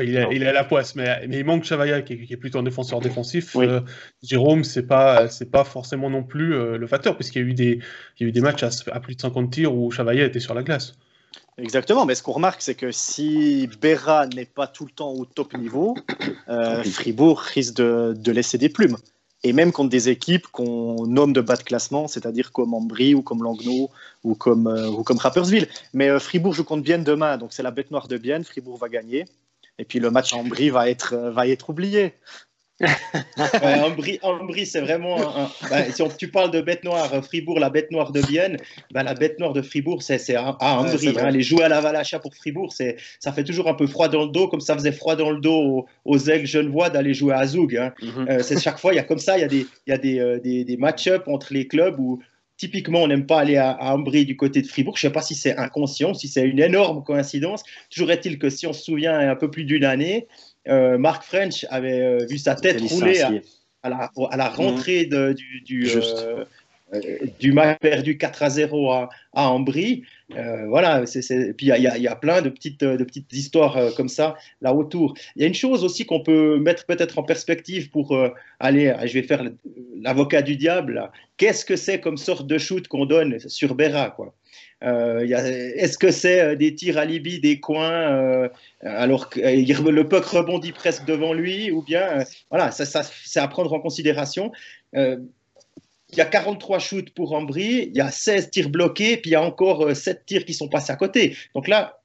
Il, 0.00 0.16
a, 0.16 0.32
il 0.32 0.46
a 0.46 0.52
la 0.52 0.64
poisse, 0.64 0.94
mais, 0.94 1.26
mais 1.26 1.38
il 1.40 1.44
manque 1.44 1.64
Chavaya 1.64 2.00
qui, 2.00 2.14
est 2.14 2.36
plutôt 2.36 2.58
un 2.58 2.62
défenseur 2.62 3.00
défensif. 3.00 3.54
Euh, 3.56 3.80
Jérôme, 4.22 4.64
c'est 4.64 4.86
pas 4.86 5.28
c'est 5.28 5.50
pas 5.50 5.64
forcément 5.64 6.08
non 6.08 6.22
plus 6.22 6.54
euh, 6.54 6.78
le 6.78 6.86
facteur, 6.86 7.14
puisqu'il 7.16 7.42
y 7.42 7.44
a 7.44 7.48
eu 7.48 7.54
des 7.54 7.80
il 8.18 8.22
y 8.22 8.24
a 8.24 8.28
eu 8.28 8.32
des 8.32 8.40
matchs 8.40 8.64
à, 8.90 9.00
plus 9.00 9.16
de 9.16 9.20
50 9.20 9.50
tirs 9.50 9.74
où 9.74 9.90
Chavaya 9.90 10.24
était 10.24 10.40
sur 10.40 10.54
la 10.54 10.62
glace. 10.62 10.94
Exactement, 11.58 12.06
mais 12.06 12.14
ce 12.14 12.22
qu'on 12.22 12.32
remarque, 12.32 12.62
c'est 12.62 12.74
que 12.74 12.90
si 12.90 13.68
Berra 13.82 14.26
n'est 14.26 14.46
pas 14.46 14.66
tout 14.66 14.86
le 14.86 14.90
temps 14.90 15.12
au 15.12 15.26
top 15.26 15.54
niveau, 15.54 15.94
euh, 16.48 16.82
Fribourg 16.82 17.40
risque 17.40 17.74
de, 17.74 18.14
de, 18.16 18.32
laisser 18.32 18.56
des 18.56 18.70
plumes. 18.70 18.96
Et 19.44 19.52
même 19.52 19.72
contre 19.72 19.90
des 19.90 20.08
équipes 20.08 20.46
qu'on 20.46 21.06
nomme 21.06 21.34
de 21.34 21.42
bas 21.42 21.56
de 21.56 21.62
classement, 21.62 22.08
c'est-à-dire 22.08 22.52
comme 22.52 22.72
Ambry 22.72 23.14
ou 23.14 23.22
comme 23.22 23.42
Langnau 23.42 23.90
ou 24.24 24.34
comme, 24.34 24.66
ou 24.66 25.02
comme 25.02 25.18
Rappersville. 25.18 25.68
Mais 25.92 26.18
Fribourg 26.20 26.54
joue 26.54 26.64
contre 26.64 26.84
Bienne 26.84 27.04
demain, 27.04 27.36
donc 27.36 27.52
c'est 27.52 27.62
la 27.62 27.72
bête 27.72 27.90
noire 27.90 28.08
de 28.08 28.16
Bienne. 28.16 28.44
Fribourg 28.44 28.78
va 28.78 28.88
gagner. 28.88 29.26
Et 29.82 29.84
puis 29.84 29.98
le 29.98 30.12
match 30.12 30.32
en 30.32 30.44
Brie 30.44 30.70
va 30.70 30.88
être, 30.88 31.12
euh, 31.12 31.32
va 31.32 31.48
être 31.48 31.68
oublié. 31.68 32.14
ouais, 32.82 34.18
Ambry, 34.22 34.64
c'est 34.64 34.80
vraiment. 34.80 35.20
Un, 35.20 35.50
bah, 35.68 35.84
si 35.90 36.02
tu 36.18 36.28
parles 36.28 36.52
de 36.52 36.60
bête 36.60 36.84
noire, 36.84 37.12
euh, 37.12 37.20
Fribourg, 37.20 37.58
la 37.58 37.68
bête 37.68 37.90
noire 37.90 38.12
de 38.12 38.20
Vienne, 38.20 38.58
bah, 38.92 39.02
la 39.02 39.14
bête 39.14 39.40
noire 39.40 39.52
de 39.52 39.60
Fribourg, 39.60 40.02
c'est 40.02 40.34
à, 40.36 40.56
Ambry. 40.60 41.14
Hein, 41.18 41.30
les 41.30 41.42
jouer 41.42 41.64
à 41.64 41.68
la 41.68 41.80
Valacha 41.80 42.20
pour 42.20 42.34
Fribourg, 42.34 42.72
ça 42.72 43.32
fait 43.32 43.44
toujours 43.44 43.68
un 43.68 43.74
peu 43.74 43.88
froid 43.88 44.08
dans 44.08 44.22
le 44.22 44.30
dos, 44.30 44.46
comme 44.46 44.60
ça 44.60 44.74
faisait 44.74 44.92
froid 44.92 45.16
dans 45.16 45.30
le 45.30 45.40
dos 45.40 45.60
aux, 45.60 45.86
aux 46.04 46.18
aigles 46.18 46.46
genevois 46.46 46.90
d'aller 46.90 47.12
jouer 47.14 47.34
à 47.34 47.44
Zoug. 47.44 47.76
Hein. 47.76 47.92
Mhm. 48.02 48.28
Euh, 48.28 48.42
c'est 48.42 48.60
chaque 48.60 48.78
fois, 48.78 48.92
il 48.92 48.96
y 48.96 49.00
a 49.00 49.04
comme 49.04 49.18
ça, 49.18 49.36
il 49.36 49.40
y 49.40 49.44
a 49.44 49.48
des, 49.48 49.66
il 49.86 49.90
y 49.90 49.92
a 49.92 49.98
des, 49.98 50.40
des, 50.42 50.64
des 50.64 50.76
match-up 50.76 51.24
entre 51.26 51.52
les 51.52 51.66
clubs 51.66 51.98
où 51.98 52.20
typiquement, 52.62 53.02
on 53.02 53.08
n'aime 53.08 53.26
pas 53.26 53.40
aller 53.40 53.56
à, 53.56 53.72
à 53.72 53.92
Ambry 53.92 54.24
du 54.24 54.36
côté 54.36 54.62
de 54.62 54.68
Fribourg. 54.68 54.96
Je 54.96 55.04
ne 55.04 55.10
sais 55.10 55.12
pas 55.12 55.20
si 55.20 55.34
c'est 55.34 55.56
inconscient, 55.56 56.14
si 56.14 56.28
c'est 56.28 56.46
une 56.46 56.60
énorme 56.60 57.02
coïncidence. 57.02 57.64
Toujours 57.90 58.12
est-il 58.12 58.38
que 58.38 58.50
si 58.50 58.68
on 58.68 58.72
se 58.72 58.84
souvient, 58.84 59.18
un 59.18 59.34
peu 59.34 59.50
plus 59.50 59.64
d'une 59.64 59.84
année, 59.84 60.28
euh, 60.68 60.96
Mark 60.96 61.24
French 61.24 61.66
avait 61.70 62.00
euh, 62.00 62.24
vu 62.30 62.38
sa 62.38 62.54
tête 62.54 62.80
rouler 62.80 63.20
à, 63.20 63.88
la, 63.88 64.12
à, 64.30 64.36
la, 64.36 64.48
rentrée 64.48 65.06
de, 65.06 65.32
du, 65.32 65.62
du, 65.62 65.88
euh, 65.90 66.44
du 67.40 67.50
match 67.50 67.80
perdu 67.80 68.16
4 68.16 68.44
à 68.44 68.50
0 68.50 68.92
à, 68.92 69.08
à 69.32 69.48
Ambry. 69.48 70.04
Voilà, 70.68 71.06
c'est, 71.06 71.54
puis 71.54 71.66
il 71.66 71.82
y, 71.82 72.08
a, 72.08 72.16
plein 72.16 72.42
de 72.42 72.48
petites, 72.48 72.80
petites 72.80 73.32
histoires 73.32 73.94
comme 73.96 74.08
ça 74.08 74.36
là 74.60 74.74
autour. 74.74 75.14
Il 75.36 75.42
y 75.42 75.44
a 75.44 75.48
une 75.48 75.54
chose 75.54 75.84
aussi 75.84 76.06
qu'on 76.06 76.22
peut 76.22 76.58
mettre 76.58 76.86
peut-être 76.86 77.18
en 77.18 77.22
perspective 77.22 77.90
pour 77.90 78.16
aller, 78.60 78.94
je 79.04 79.12
vais 79.12 79.22
faire 79.22 79.44
l'avocat 80.00 80.42
du 80.42 80.56
diable. 80.56 81.10
Qu'est-ce 81.36 81.64
que 81.64 81.76
c'est 81.76 82.00
comme 82.00 82.16
sorte 82.16 82.46
de 82.46 82.58
shoot 82.58 82.86
qu'on 82.88 83.06
donne 83.06 83.38
sur 83.40 83.74
Berra 83.74 84.10
quoi? 84.10 84.34
Euh, 84.82 85.20
est-ce 85.76 85.96
que 85.96 86.10
c'est 86.10 86.40
euh, 86.40 86.56
des 86.56 86.74
tirs 86.74 86.98
à 86.98 87.04
Libye, 87.04 87.40
des 87.40 87.60
coins, 87.60 88.12
euh, 88.12 88.48
alors 88.80 89.28
que 89.30 89.40
le 89.40 90.08
puck 90.08 90.24
rebondit 90.24 90.72
presque 90.72 91.04
devant 91.04 91.32
lui, 91.32 91.70
ou 91.70 91.82
bien, 91.82 92.24
voilà, 92.50 92.70
ça, 92.72 93.02
c'est 93.02 93.40
à 93.40 93.48
prendre 93.48 93.72
en 93.72 93.80
considération. 93.80 94.50
Il 96.12 96.18
y 96.18 96.20
a 96.20 96.26
43 96.26 96.78
shoots 96.78 97.10
pour 97.10 97.32
Ambry, 97.32 97.88
il 97.90 97.96
y 97.96 98.00
a 98.00 98.10
16 98.10 98.50
tirs 98.50 98.70
bloqués, 98.70 99.16
puis 99.16 99.30
il 99.30 99.32
y 99.32 99.36
a 99.36 99.42
encore 99.42 99.94
7 99.94 100.26
tirs 100.26 100.44
qui 100.44 100.54
sont 100.54 100.68
passés 100.68 100.92
à 100.92 100.96
côté. 100.96 101.36
Donc 101.54 101.68
là, 101.68 101.98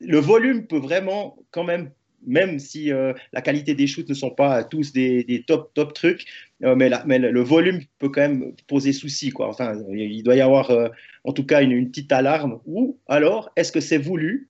le 0.00 0.18
volume 0.18 0.66
peut 0.66 0.78
vraiment 0.78 1.36
quand 1.50 1.64
même 1.64 1.90
même 2.26 2.58
si 2.58 2.92
euh, 2.92 3.12
la 3.32 3.40
qualité 3.42 3.74
des 3.74 3.86
shoots 3.86 4.08
ne 4.08 4.14
sont 4.14 4.30
pas 4.30 4.64
tous 4.64 4.92
des, 4.92 5.44
top, 5.46 5.72
top 5.74 5.94
trucs, 5.94 6.26
euh, 6.62 6.74
mais, 6.74 7.18
le 7.18 7.40
volume 7.42 7.80
peut 7.98 8.08
quand 8.08 8.20
même 8.20 8.52
poser 8.66 8.92
souci. 8.92 9.32
Enfin, 9.38 9.74
il 9.92 10.22
doit 10.22 10.36
y 10.36 10.40
avoir 10.40 10.70
euh, 10.70 10.88
en 11.24 11.32
tout 11.32 11.44
cas 11.44 11.62
une, 11.62 11.88
petite 11.88 12.12
alarme. 12.12 12.60
Ou 12.66 12.98
alors, 13.06 13.50
est-ce 13.56 13.72
que 13.72 13.80
c'est 13.80 13.98
voulu 13.98 14.48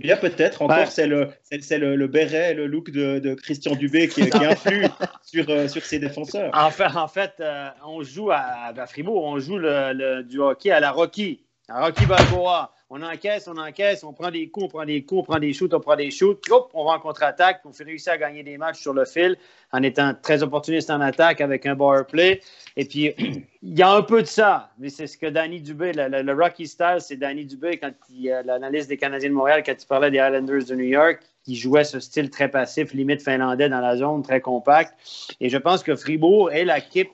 il 0.00 0.08
y 0.08 0.12
a 0.12 0.16
peut-être 0.16 0.62
encore, 0.62 0.88
c'est 0.88 1.06
le, 1.06 1.28
c'est, 1.42 1.78
le, 1.78 1.96
le, 1.96 2.06
béret, 2.06 2.54
le 2.54 2.66
look 2.66 2.90
de, 2.90 3.34
Christian 3.34 3.74
Dubé 3.74 4.08
qui, 4.08 4.28
qui 4.28 4.44
influe 4.44 4.86
sur, 5.22 5.70
sur 5.70 5.84
ses 5.84 5.98
défenseurs. 5.98 6.50
En 6.54 6.70
fait, 6.70 6.96
en 6.96 7.08
fait 7.08 7.42
on 7.84 8.02
joue 8.02 8.30
à, 8.30 8.72
à, 8.76 8.86
Fribourg, 8.86 9.24
on 9.24 9.38
joue 9.38 9.58
le, 9.58 10.22
du 10.22 10.40
hockey 10.40 10.70
à 10.70 10.80
la 10.80 10.90
Rocky, 10.90 11.44
à 11.70 11.86
Rocky 11.86 12.04
Balboa 12.06 12.72
on 12.92 13.02
encaisse, 13.02 13.46
on 13.46 13.56
encaisse, 13.56 14.02
on 14.02 14.12
prend 14.12 14.32
des 14.32 14.48
coups, 14.48 14.66
on 14.66 14.68
prend 14.68 14.84
des 14.84 15.04
coups, 15.04 15.20
on 15.20 15.22
prend 15.22 15.38
des 15.38 15.52
shoots, 15.52 15.72
on 15.72 15.78
prend 15.78 15.94
des 15.94 16.10
shoots, 16.10 16.42
hop, 16.50 16.72
on 16.74 16.84
va 16.84 16.90
en 16.90 16.98
contre-attaque, 16.98 17.60
on 17.64 17.72
fait 17.72 17.84
réussir 17.84 18.14
à 18.14 18.18
gagner 18.18 18.42
des 18.42 18.58
matchs 18.58 18.80
sur 18.80 18.92
le 18.92 19.04
fil 19.04 19.36
en 19.72 19.80
étant 19.84 20.12
très 20.20 20.42
opportuniste 20.42 20.90
en 20.90 21.00
attaque 21.00 21.40
avec 21.40 21.66
un 21.66 21.76
power 21.76 22.02
play. 22.10 22.40
Et 22.76 22.84
puis, 22.84 23.14
il 23.62 23.78
y 23.78 23.82
a 23.82 23.92
un 23.92 24.02
peu 24.02 24.22
de 24.22 24.26
ça, 24.26 24.70
mais 24.78 24.88
c'est 24.88 25.06
ce 25.06 25.16
que 25.16 25.26
Danny 25.26 25.60
Dubé, 25.60 25.92
le, 25.94 26.32
Rocky 26.32 26.66
style, 26.66 26.96
c'est 26.98 27.16
Danny 27.16 27.44
Dubé, 27.44 27.78
quand 27.78 27.92
il, 28.12 28.28
l'analyse 28.44 28.88
des 28.88 28.96
Canadiens 28.96 29.28
de 29.28 29.34
Montréal, 29.34 29.62
quand 29.64 29.80
il 29.80 29.86
parlait 29.86 30.10
des 30.10 30.18
Islanders 30.18 30.64
de 30.64 30.74
New 30.74 30.88
York, 30.88 31.20
qui 31.44 31.54
jouait 31.54 31.84
ce 31.84 32.00
style 32.00 32.28
très 32.28 32.48
passif, 32.48 32.92
limite 32.92 33.22
finlandais 33.22 33.68
dans 33.68 33.80
la 33.80 33.96
zone, 33.96 34.22
très 34.22 34.40
compact. 34.40 34.94
Et 35.40 35.48
je 35.48 35.58
pense 35.58 35.84
que 35.84 35.94
Fribourg 35.94 36.50
est 36.50 36.64
l'équipe 36.64 37.10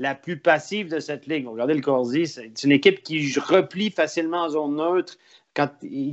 la 0.00 0.14
plus 0.14 0.38
passive 0.38 0.88
de 0.88 0.98
cette 0.98 1.26
ligue. 1.26 1.46
Regardez 1.46 1.74
le 1.74 1.82
Corsi, 1.82 2.26
c'est 2.26 2.64
une 2.64 2.72
équipe 2.72 3.02
qui 3.02 3.38
replie 3.38 3.90
facilement 3.90 4.44
en 4.44 4.48
zone 4.48 4.76
neutre, 4.76 5.18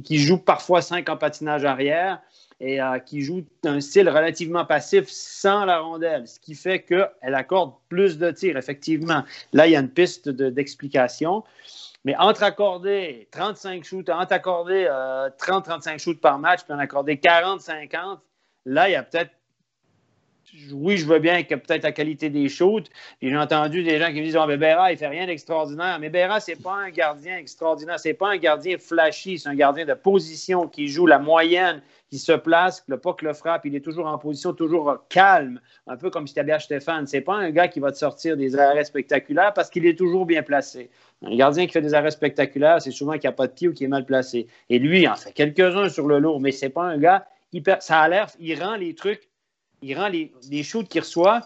qui 0.03 0.17
joue 0.17 0.37
parfois 0.37 0.81
cinq 0.81 1.07
en 1.07 1.15
patinage 1.15 1.63
arrière 1.63 2.19
et 2.59 2.81
euh, 2.81 2.99
qui 2.99 3.21
joue 3.21 3.45
un 3.63 3.79
style 3.79 4.09
relativement 4.09 4.65
passif 4.65 5.07
sans 5.07 5.63
la 5.63 5.79
rondelle, 5.79 6.27
ce 6.27 6.37
qui 6.37 6.53
fait 6.53 6.81
qu'elle 6.81 7.33
accorde 7.33 7.75
plus 7.87 8.17
de 8.17 8.29
tirs, 8.31 8.57
effectivement. 8.57 9.23
Là, 9.53 9.67
il 9.67 9.71
y 9.71 9.75
a 9.77 9.79
une 9.79 9.89
piste 9.89 10.27
d'explication. 10.27 11.45
mais 12.03 12.15
entre 12.17 12.43
accorder 12.43 13.29
35 13.31 13.85
shoots, 13.85 14.09
entre 14.09 14.33
accorder 14.33 14.85
30-35 15.39 15.93
euh, 15.93 15.97
shoots 15.97 16.19
par 16.19 16.39
match, 16.39 16.63
puis 16.65 16.73
en 16.73 16.79
accorder 16.79 17.15
40-50, 17.15 18.17
là, 18.65 18.89
il 18.89 18.91
y 18.91 18.95
a 18.95 19.03
peut-être 19.03 19.31
oui, 20.71 20.97
je 20.97 21.05
veux 21.05 21.19
bien 21.19 21.43
que 21.43 21.55
peut-être 21.55 21.83
la 21.83 21.91
qualité 21.91 22.29
des 22.29 22.49
shoots. 22.49 22.89
J'ai 23.21 23.35
entendu 23.35 23.83
des 23.83 23.99
gens 23.99 24.07
qui 24.07 24.19
me 24.19 24.23
disent 24.23 24.37
oh, 24.37 24.57
Béra, 24.57 24.91
il 24.91 24.97
fait 24.97 25.07
rien 25.07 25.25
d'extraordinaire. 25.25 25.99
Mais 25.99 26.09
Béra, 26.09 26.39
c'est 26.39 26.61
pas 26.61 26.75
un 26.75 26.89
gardien 26.89 27.37
extraordinaire. 27.37 27.99
C'est 27.99 28.13
pas 28.13 28.29
un 28.29 28.37
gardien 28.37 28.77
flashy. 28.77 29.39
C'est 29.39 29.49
un 29.49 29.55
gardien 29.55 29.85
de 29.85 29.93
position 29.93 30.67
qui 30.67 30.87
joue 30.87 31.05
la 31.05 31.19
moyenne, 31.19 31.81
qui 32.09 32.17
se 32.17 32.31
place, 32.31 32.83
le 32.87 32.97
que 32.97 33.25
le 33.25 33.33
frappe. 33.33 33.65
Il 33.65 33.75
est 33.75 33.81
toujours 33.81 34.07
en 34.07 34.17
position, 34.17 34.53
toujours 34.53 35.05
calme, 35.09 35.59
un 35.85 35.97
peu 35.97 36.09
comme 36.09 36.27
Stabia 36.27 36.59
Stéphane. 36.59 37.07
C'est 37.07 37.21
pas 37.21 37.35
un 37.35 37.51
gars 37.51 37.67
qui 37.67 37.79
va 37.79 37.91
te 37.91 37.97
sortir 37.97 38.37
des 38.37 38.57
arrêts 38.57 38.85
spectaculaires 38.85 39.53
parce 39.53 39.69
qu'il 39.69 39.85
est 39.85 39.97
toujours 39.97 40.25
bien 40.25 40.43
placé. 40.43 40.89
Un 41.25 41.35
gardien 41.35 41.65
qui 41.65 41.73
fait 41.73 41.81
des 41.81 41.93
arrêts 41.93 42.11
spectaculaires, 42.11 42.81
c'est 42.81 42.91
souvent 42.91 43.13
qu'il 43.13 43.27
n'a 43.27 43.33
pas 43.33 43.47
de 43.47 43.53
pied 43.53 43.67
ou 43.67 43.73
qui 43.73 43.85
est 43.85 43.89
mal 43.89 44.05
placé. 44.05 44.47
Et 44.69 44.79
lui, 44.79 45.01
il 45.01 45.07
en 45.07 45.15
fait 45.15 45.33
quelques-uns 45.33 45.89
sur 45.89 46.07
le 46.07 46.19
lourd, 46.19 46.39
mais 46.39 46.51
c'est 46.51 46.69
pas 46.69 46.83
un 46.83 46.97
gars. 46.97 47.25
Hyper, 47.53 47.81
ça 47.81 48.01
a 48.01 48.09
l'air, 48.09 48.27
il 48.39 48.61
rend 48.61 48.75
les 48.75 48.93
trucs 48.93 49.29
il 49.81 49.97
rend 49.97 50.09
les, 50.09 50.63
shoots 50.63 50.87
qu'il 50.87 51.01
reçoit, 51.01 51.41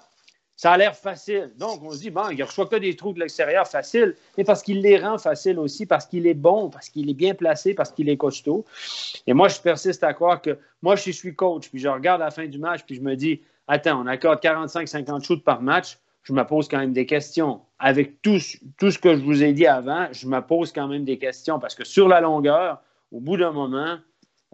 ça 0.56 0.74
a 0.74 0.78
l'air 0.78 0.96
facile. 0.96 1.52
Donc, 1.58 1.82
on 1.84 1.92
se 1.92 2.00
dit, 2.00 2.12
bon, 2.12 2.30
il 2.30 2.44
reçoit 2.44 2.68
que 2.68 2.76
des 2.76 2.96
trous 2.96 3.14
de 3.14 3.20
l'extérieur 3.20 3.68
facile, 3.68 4.16
mais 4.38 4.44
parce 4.44 4.62
qu'il 4.62 4.82
les 4.82 5.00
rend 5.00 5.18
faciles 5.18 5.58
aussi, 5.58 5.86
parce 5.86 6.06
qu'il 6.06 6.28
est 6.28 6.36
bon, 6.36 6.70
parce 6.70 6.90
qu'il 6.90 7.10
est 7.10 7.16
bien 7.16 7.34
placé, 7.34 7.74
parce 7.74 7.92
qu'il 7.92 8.10
est 8.10 8.18
costaud. 8.18 8.64
Et 9.26 9.34
moi, 9.34 9.48
je 9.48 9.60
persiste 9.60 10.04
à 10.04 10.14
croire 10.14 10.42
que 10.42 10.58
moi, 10.82 10.96
je 10.96 11.12
suis 11.12 11.36
coach, 11.36 11.70
puis 11.70 11.80
je 11.80 11.88
regarde 11.88 12.22
la 12.22 12.30
fin 12.30 12.46
du 12.46 12.60
match, 12.60 12.82
puis 12.86 12.96
je 12.96 13.02
me 13.02 13.16
dis, 13.16 13.42
attends, 13.68 14.04
on 14.04 14.08
accorde 14.08 14.40
45-50 14.40 15.26
shoots 15.26 15.44
par 15.44 15.62
match, 15.62 15.98
je 16.24 16.34
me 16.34 16.44
pose 16.44 16.68
quand 16.68 16.78
même 16.78 16.94
des 16.94 17.08
questions. 17.08 17.62
Avec 17.80 18.22
tout, 18.22 18.38
tout 18.78 18.92
ce 18.92 19.00
que 19.00 19.16
je 19.16 19.24
vous 19.24 19.42
ai 19.44 19.54
dit 19.54 19.66
avant, 19.66 20.08
je 20.12 20.28
me 20.28 20.40
pose 20.42 20.72
quand 20.72 20.88
même 20.88 21.06
des 21.06 21.18
questions, 21.18 21.58
parce 21.58 21.74
que 21.74 21.84
sur 21.84 22.08
la 22.08 22.22
longueur, 22.22 22.82
au 23.12 23.20
bout 23.20 23.38
d'un 23.38 23.52
moment, 23.52 23.98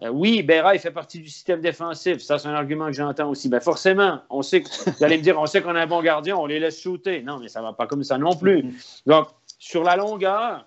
euh, 0.02 0.10
oui, 0.10 0.42
Béra, 0.42 0.74
il 0.74 0.78
fait 0.78 0.92
partie 0.92 1.18
du 1.18 1.28
système 1.28 1.60
défensif. 1.60 2.18
Ça, 2.18 2.38
c'est 2.38 2.48
un 2.48 2.54
argument 2.54 2.86
que 2.86 2.92
j'entends 2.92 3.30
aussi. 3.30 3.48
Ben 3.48 3.60
forcément, 3.60 4.20
on 4.30 4.42
sait 4.42 4.62
vous 4.86 5.04
allez 5.04 5.18
me 5.18 5.22
dire, 5.22 5.38
on 5.38 5.46
sait 5.46 5.60
qu'on 5.60 5.74
a 5.74 5.82
un 5.82 5.86
bon 5.86 6.02
gardien, 6.02 6.36
on 6.36 6.46
les 6.46 6.60
laisse 6.60 6.80
shooter. 6.80 7.22
Non, 7.22 7.38
mais 7.38 7.48
ça 7.48 7.60
ne 7.60 7.64
va 7.64 7.72
pas 7.72 7.86
comme 7.86 8.04
ça 8.04 8.16
non 8.16 8.36
plus. 8.36 8.64
Donc, 9.06 9.28
sur 9.58 9.82
la 9.82 9.96
longueur, 9.96 10.66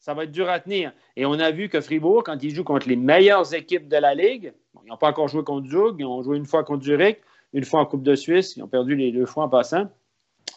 ça 0.00 0.14
va 0.14 0.24
être 0.24 0.32
dur 0.32 0.48
à 0.48 0.58
tenir. 0.58 0.92
Et 1.16 1.24
on 1.24 1.34
a 1.34 1.50
vu 1.50 1.68
que 1.68 1.80
Fribourg, 1.80 2.24
quand 2.24 2.42
il 2.42 2.54
joue 2.54 2.64
contre 2.64 2.88
les 2.88 2.96
meilleures 2.96 3.54
équipes 3.54 3.88
de 3.88 3.96
la 3.96 4.14
Ligue, 4.14 4.52
ils 4.84 4.88
n'ont 4.88 4.96
pas 4.96 5.10
encore 5.10 5.28
joué 5.28 5.44
contre 5.44 5.68
Zug, 5.68 5.96
ils 5.98 6.04
ont 6.04 6.22
joué 6.22 6.36
une 6.36 6.46
fois 6.46 6.64
contre 6.64 6.82
Zurich, 6.82 7.18
une 7.52 7.64
fois 7.64 7.80
en 7.80 7.86
Coupe 7.86 8.02
de 8.02 8.14
Suisse, 8.14 8.56
ils 8.56 8.62
ont 8.62 8.68
perdu 8.68 8.96
les 8.96 9.12
deux 9.12 9.26
fois 9.26 9.44
en 9.44 9.48
passant. 9.48 9.88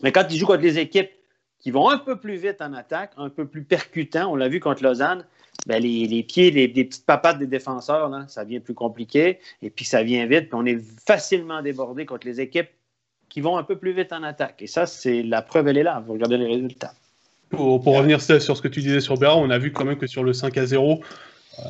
Mais 0.01 0.11
quand 0.11 0.25
ils 0.29 0.37
jouent 0.37 0.47
contre 0.47 0.63
les 0.63 0.79
équipes 0.79 1.11
qui 1.59 1.69
vont 1.69 1.89
un 1.89 1.97
peu 1.97 2.19
plus 2.19 2.37
vite 2.37 2.61
en 2.61 2.73
attaque, 2.73 3.11
un 3.17 3.29
peu 3.29 3.45
plus 3.45 3.63
percutants, 3.63 4.31
on 4.31 4.35
l'a 4.35 4.47
vu 4.47 4.59
contre 4.59 4.83
Lausanne, 4.83 5.25
ben, 5.67 5.81
les, 5.81 6.23
pieds, 6.23 6.51
les, 6.51 6.67
petites 6.67 7.05
papates 7.05 7.39
des 7.39 7.47
défenseurs, 7.47 8.11
ça 8.27 8.43
devient 8.43 8.59
plus 8.59 8.73
compliqué. 8.73 9.39
Et 9.61 9.69
puis 9.69 9.85
ça 9.85 10.03
vient 10.03 10.25
vite. 10.25 10.49
On 10.53 10.65
est 10.65 10.79
facilement 11.05 11.61
débordé 11.61 12.05
contre 12.05 12.27
les 12.27 12.41
équipes 12.41 12.69
qui 13.29 13.41
vont 13.41 13.57
un 13.57 13.63
peu 13.63 13.77
plus 13.77 13.93
vite 13.93 14.11
en 14.11 14.23
attaque. 14.23 14.61
Et 14.61 14.67
ça, 14.67 14.85
c'est 14.85 15.23
la 15.23 15.41
preuve, 15.41 15.67
elle 15.67 15.77
est 15.77 15.83
là. 15.83 16.03
Vous 16.05 16.13
regardez 16.13 16.37
les 16.37 16.47
résultats. 16.47 16.93
Pour, 17.49 17.83
revenir 17.83 18.21
sur 18.21 18.41
ce 18.57 18.61
que 18.61 18.67
tu 18.67 18.79
disais 18.79 19.01
sur 19.01 19.17
Béra, 19.17 19.37
on 19.37 19.49
a 19.49 19.57
vu 19.57 19.71
quand 19.73 19.83
même 19.83 19.97
que 19.97 20.07
sur 20.07 20.23
le 20.23 20.31
5 20.31 20.57
à 20.57 20.65
0, 20.65 20.93
euh, 20.93 21.05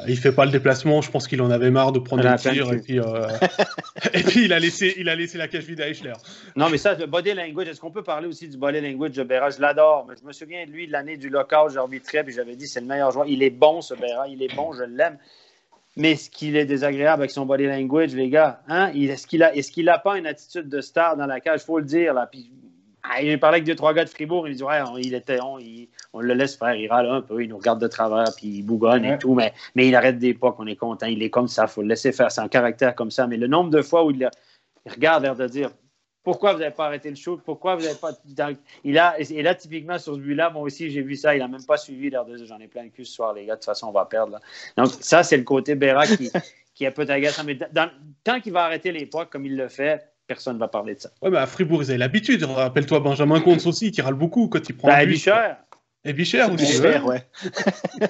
il 0.07 0.17
fait 0.17 0.31
pas 0.31 0.45
le 0.45 0.51
déplacement. 0.51 1.01
Je 1.01 1.11
pense 1.11 1.27
qu'il 1.27 1.41
en 1.41 1.49
avait 1.49 1.71
marre 1.71 1.91
de 1.91 1.99
prendre 1.99 2.25
un 2.25 2.35
tir. 2.35 2.71
Et 2.71 2.77
puis, 2.77 2.99
euh, 2.99 3.27
et 4.13 4.23
puis, 4.23 4.45
il, 4.45 4.53
a 4.53 4.59
laissé, 4.59 4.93
il 4.97 5.09
a 5.09 5.15
laissé 5.15 5.37
la 5.37 5.47
cache 5.47 5.63
vide 5.63 5.81
à 5.81 5.89
Eichler. 5.89 6.13
Non, 6.55 6.69
mais 6.69 6.77
ça, 6.77 6.93
le 6.93 7.07
body 7.07 7.33
language, 7.33 7.67
est-ce 7.67 7.81
qu'on 7.81 7.91
peut 7.91 8.03
parler 8.03 8.27
aussi 8.27 8.47
du 8.47 8.57
body 8.57 8.79
language 8.81 9.11
de 9.11 9.23
Berra? 9.23 9.49
Je 9.49 9.59
l'adore. 9.59 10.07
Je 10.19 10.25
me 10.25 10.33
souviens 10.33 10.65
de 10.65 10.71
lui 10.71 10.87
de 10.87 10.91
l'année 10.91 11.17
du 11.17 11.29
local, 11.29 11.69
j'arbitrais, 11.73 12.23
puis 12.23 12.33
j'avais 12.33 12.55
dit 12.55 12.67
c'est 12.67 12.81
le 12.81 12.87
meilleur 12.87 13.11
joueur. 13.11 13.25
Il 13.27 13.43
est 13.43 13.49
bon, 13.49 13.81
ce 13.81 13.93
Berra. 13.93 14.27
Il 14.27 14.41
est 14.43 14.55
bon, 14.55 14.73
je 14.73 14.83
l'aime. 14.83 15.17
Mais 15.97 16.11
est-ce 16.11 16.29
qu'il 16.29 16.55
est 16.55 16.65
désagréable 16.65 17.21
avec 17.21 17.31
son 17.31 17.45
body 17.45 17.65
language, 17.65 18.13
les 18.15 18.29
gars? 18.29 18.61
Hein? 18.67 18.91
Est-ce 18.93 19.27
qu'il 19.27 19.39
n'a 19.39 19.53
est 19.53 19.87
a 19.89 19.99
pas 19.99 20.17
une 20.17 20.25
attitude 20.25 20.69
de 20.69 20.79
star 20.79 21.17
dans 21.17 21.25
la 21.25 21.41
cage? 21.41 21.61
Il 21.63 21.65
faut 21.65 21.79
le 21.79 21.85
dire. 21.85 22.13
Là. 22.13 22.27
Puis, 22.31 22.49
ah, 23.03 23.21
il 23.21 23.39
parlait 23.39 23.57
avec 23.57 23.65
deux, 23.65 23.75
trois 23.75 23.93
gars 23.93 24.05
de 24.05 24.09
Fribourg. 24.09 24.47
Il 24.47 24.55
dit 24.55 24.63
Ouais, 24.63 24.79
il 24.99 25.13
était, 25.13 25.39
il, 25.59 25.89
on 26.13 26.19
le 26.19 26.33
laisse 26.33 26.55
faire, 26.55 26.75
il 26.75 26.87
râle 26.87 27.09
un 27.09 27.21
peu, 27.21 27.43
il 27.43 27.49
nous 27.49 27.57
regarde 27.57 27.81
de 27.81 27.87
travers, 27.87 28.27
puis 28.35 28.47
il 28.47 28.63
bougonne 28.63 29.05
et 29.05 29.17
tout, 29.17 29.33
mais, 29.33 29.53
mais 29.75 29.87
il 29.87 29.95
arrête 29.95 30.19
des 30.19 30.33
pas, 30.33 30.51
qu'on 30.51 30.67
est 30.67 30.75
content, 30.75 31.07
il 31.07 31.23
est 31.23 31.29
comme 31.29 31.47
ça, 31.47 31.63
il 31.63 31.69
faut 31.69 31.81
le 31.81 31.87
laisser 31.87 32.11
faire, 32.11 32.31
c'est 32.31 32.41
un 32.41 32.47
caractère 32.47 32.95
comme 32.95 33.11
ça. 33.11 33.27
Mais 33.27 33.37
le 33.37 33.47
nombre 33.47 33.69
de 33.69 33.81
fois 33.81 34.05
où 34.05 34.11
il, 34.11 34.29
regarde 34.85 35.23
l'air 35.23 35.35
de 35.35 35.47
dire 35.47 35.71
pourquoi 36.23 36.53
vous 36.53 36.59
n'avez 36.59 36.73
pas 36.73 36.85
arrêté 36.85 37.09
le 37.09 37.15
shoot, 37.15 37.41
pourquoi 37.43 37.75
vous 37.75 37.81
n'avez 37.81 37.95
pas. 37.95 38.11
Il 38.83 38.99
a, 38.99 39.19
et 39.19 39.41
là, 39.41 39.55
typiquement, 39.55 39.97
sur 39.97 40.13
celui-là, 40.13 40.51
moi 40.51 40.61
aussi, 40.61 40.91
j'ai 40.91 41.01
vu 41.01 41.15
ça, 41.15 41.35
il 41.35 41.39
n'a 41.39 41.47
même 41.47 41.65
pas 41.65 41.77
suivi 41.77 42.11
l'air 42.11 42.25
de 42.25 42.37
j'en 42.45 42.59
ai 42.59 42.67
plein 42.67 42.83
de 42.85 42.89
cul 42.89 43.05
ce 43.05 43.13
soir, 43.13 43.33
les 43.33 43.45
gars, 43.45 43.55
de 43.55 43.59
toute 43.59 43.65
façon, 43.65 43.87
on 43.87 43.91
va 43.91 44.05
perdre. 44.05 44.39
Donc, 44.77 44.89
ça, 44.99 45.23
c'est 45.23 45.37
le 45.37 45.43
côté 45.43 45.73
Béra 45.73 46.05
qui, 46.05 46.29
qui 46.75 46.83
est 46.83 46.87
un 46.87 46.91
peu 46.91 47.09
agaçant. 47.09 47.43
Mais 47.43 47.57
tant 48.23 48.39
qu'il 48.39 48.53
va 48.53 48.65
arrêter 48.65 48.91
les 48.91 49.09
comme 49.31 49.47
il 49.47 49.57
le 49.57 49.67
fait, 49.67 50.10
personne 50.31 50.55
ne 50.55 50.59
va 50.59 50.69
parler 50.69 50.95
de 50.95 51.01
ça. 51.01 51.11
Oui, 51.21 51.29
mais 51.29 51.39
à 51.39 51.45
Fribourg, 51.45 51.83
ils 51.83 51.89
avaient 51.89 51.97
l'habitude. 51.97 52.43
Rappelle-toi 52.43 53.01
Benjamin 53.01 53.41
Comte 53.41 53.65
aussi, 53.65 53.91
qui 53.91 54.01
râle 54.01 54.13
beaucoup 54.13 54.47
quand 54.47 54.67
il 54.69 54.77
prend. 54.77 54.87
Ben, 54.87 55.13
cher. 55.15 55.57
Et 56.05 56.13
Bichère 56.13 56.51
ou 56.51 56.55
Bichère, 56.55 57.05
ouais. 57.05 57.27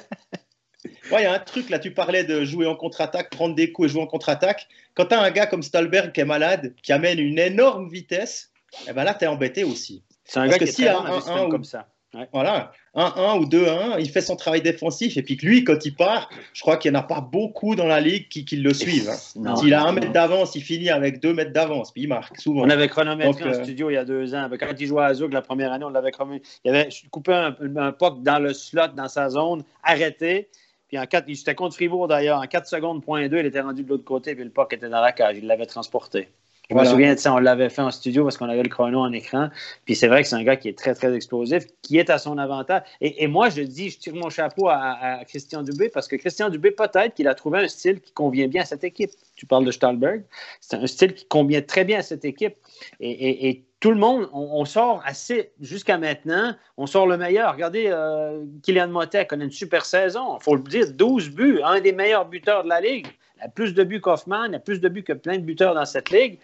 Ouais, 1.11 1.21
il 1.21 1.23
y 1.23 1.25
a 1.25 1.33
un 1.33 1.39
truc 1.39 1.69
là, 1.69 1.77
tu 1.77 1.91
parlais 1.91 2.23
de 2.23 2.45
jouer 2.45 2.65
en 2.65 2.75
contre-attaque, 2.75 3.31
prendre 3.31 3.53
des 3.53 3.71
coups 3.71 3.89
et 3.89 3.91
jouer 3.91 4.01
en 4.01 4.07
contre-attaque. 4.07 4.67
Quand 4.93 5.07
tu 5.07 5.15
as 5.15 5.21
un 5.21 5.29
gars 5.29 5.45
comme 5.45 5.61
Stolberg 5.61 6.13
qui 6.13 6.21
est 6.21 6.25
malade, 6.25 6.73
qui 6.81 6.93
amène 6.93 7.19
une 7.19 7.37
énorme 7.37 7.89
vitesse, 7.89 8.51
eh 8.87 8.93
ben 8.93 9.03
là, 9.03 9.13
tu 9.13 9.25
es 9.25 9.27
embêté 9.27 9.65
aussi. 9.65 10.03
C'est 10.23 10.39
un 10.39 10.47
gars 10.47 10.57
qui 10.57 10.63
est 10.63 10.67
si 10.67 10.87
un, 10.87 11.03
un, 11.03 11.49
comme 11.49 11.65
ça. 11.65 11.89
Voilà, 12.33 12.73
1-1 12.93 13.39
ou 13.39 13.45
2-1, 13.45 13.95
il 13.99 14.09
fait 14.09 14.19
son 14.19 14.35
travail 14.35 14.61
défensif. 14.61 15.15
Et 15.15 15.23
puis 15.23 15.37
que 15.37 15.45
lui, 15.45 15.63
quand 15.63 15.85
il 15.85 15.95
part, 15.95 16.29
je 16.53 16.59
crois 16.59 16.75
qu'il 16.75 16.91
n'y 16.91 16.97
en 16.97 16.99
a 16.99 17.03
pas 17.03 17.21
beaucoup 17.21 17.75
dans 17.75 17.87
la 17.87 18.01
ligue 18.01 18.27
qui, 18.27 18.43
le 18.57 18.73
suivent. 18.73 19.09
Hein. 19.09 19.55
S'il 19.55 19.73
a 19.73 19.85
un 19.85 19.93
mètre 19.93 20.11
d'avance, 20.11 20.55
il 20.55 20.61
finit 20.61 20.89
avec 20.89 21.21
deux 21.21 21.33
mètres 21.33 21.53
d'avance, 21.53 21.93
puis 21.93 22.03
il 22.03 22.07
marque 22.09 22.37
souvent. 22.37 22.63
On 22.63 22.69
avait 22.69 22.89
chronométré 22.89 23.45
en 23.45 23.47
euh, 23.47 23.63
studio 23.63 23.89
il 23.89 23.93
y 23.93 23.97
a 23.97 24.03
deux 24.03 24.35
ans. 24.35 24.49
Quand 24.59 24.73
il 24.77 24.87
jouait 24.87 25.05
à 25.05 25.13
Zouk 25.13 25.31
la 25.31 25.41
première 25.41 25.71
année, 25.71 25.85
on 25.85 25.89
l'avait 25.89 26.11
chronométré. 26.11 26.49
Il 26.65 26.75
avait 26.75 26.89
coupé 27.09 27.33
un, 27.33 27.55
un 27.77 27.91
puck 27.93 28.21
dans 28.23 28.39
le 28.39 28.53
slot, 28.53 28.89
dans 28.89 29.07
sa 29.07 29.29
zone, 29.29 29.63
arrêté. 29.81 30.49
Puis 30.89 30.99
en 30.99 31.05
4, 31.05 31.33
c'était 31.33 31.55
contre 31.55 31.75
Fribourg 31.75 32.09
d'ailleurs. 32.09 32.39
En 32.39 32.47
4 32.47 32.67
secondes, 32.67 33.01
point 33.01 33.29
2, 33.29 33.39
il 33.39 33.45
était 33.45 33.61
rendu 33.61 33.85
de 33.85 33.89
l'autre 33.89 34.03
côté, 34.03 34.35
puis 34.35 34.43
le 34.43 34.49
puck 34.49 34.73
était 34.73 34.89
dans 34.89 34.99
la 34.99 35.13
cage. 35.13 35.37
Il 35.37 35.47
l'avait 35.47 35.65
transporté. 35.65 36.27
Je 36.71 36.75
me 36.77 36.85
souviens 36.85 37.13
de 37.13 37.19
ça, 37.19 37.33
on 37.33 37.39
l'avait 37.39 37.67
fait 37.67 37.81
en 37.81 37.91
studio 37.91 38.23
parce 38.23 38.37
qu'on 38.37 38.47
avait 38.47 38.63
le 38.63 38.69
chrono 38.69 38.99
en 38.99 39.11
écran. 39.11 39.49
Puis 39.83 39.93
c'est 39.93 40.07
vrai 40.07 40.21
que 40.21 40.29
c'est 40.29 40.35
un 40.35 40.43
gars 40.43 40.55
qui 40.55 40.69
est 40.69 40.77
très, 40.77 40.93
très 40.95 41.13
explosif, 41.13 41.65
qui 41.81 41.97
est 41.97 42.09
à 42.09 42.17
son 42.17 42.37
avantage. 42.37 42.83
Et, 43.01 43.27
moi, 43.27 43.49
je 43.49 43.61
dis, 43.61 43.89
je 43.89 43.99
tire 43.99 44.15
mon 44.15 44.29
chapeau 44.29 44.69
à, 44.69 45.19
Christian 45.27 45.63
Dubé 45.63 45.89
parce 45.89 46.07
que 46.07 46.15
Christian 46.15 46.49
Dubé, 46.49 46.71
peut-être 46.71 47.13
qu'il 47.13 47.27
a 47.27 47.35
trouvé 47.35 47.59
un 47.59 47.67
style 47.67 47.99
qui 47.99 48.13
convient 48.13 48.47
bien 48.47 48.61
à 48.61 48.65
cette 48.65 48.85
équipe. 48.85 49.11
Tu 49.35 49.45
parles 49.45 49.65
de 49.65 49.71
Stahlberg. 49.71 50.23
C'est 50.61 50.77
un 50.77 50.87
style 50.87 51.13
qui 51.13 51.25
convient 51.25 51.61
très 51.61 51.83
bien 51.83 51.99
à 51.99 52.03
cette 52.03 52.23
équipe. 52.23 52.55
Et, 53.01 53.63
tout 53.81 53.89
le 53.89 53.97
monde, 53.97 54.29
on, 54.31 54.63
sort 54.63 55.01
assez, 55.07 55.53
jusqu'à 55.59 55.97
maintenant, 55.97 56.53
on 56.77 56.85
sort 56.85 57.07
le 57.07 57.17
meilleur. 57.17 57.53
Regardez, 57.53 57.85
euh, 57.87 58.45
Kylian 58.61 58.89
Motet 58.89 59.25
connaît 59.25 59.45
une 59.45 59.51
super 59.51 59.85
saison. 59.85 60.37
Il 60.39 60.43
faut 60.43 60.55
le 60.55 60.61
dire, 60.61 60.85
12 60.93 61.31
buts, 61.31 61.61
un 61.63 61.81
des 61.81 61.91
meilleurs 61.91 62.27
buteurs 62.27 62.63
de 62.63 62.69
la 62.69 62.79
Ligue. 62.79 63.07
Il 63.41 63.45
a 63.45 63.49
plus 63.49 63.73
de 63.73 63.83
buts 63.83 64.01
qu'Hoffman, 64.01 64.45
il 64.49 64.55
a 64.55 64.59
plus 64.59 64.79
de 64.79 64.89
buts 64.89 65.03
que 65.03 65.13
plein 65.13 65.37
de 65.37 65.43
buteurs 65.43 65.73
dans 65.73 65.85
cette 65.85 66.09
Ligue. 66.11 66.39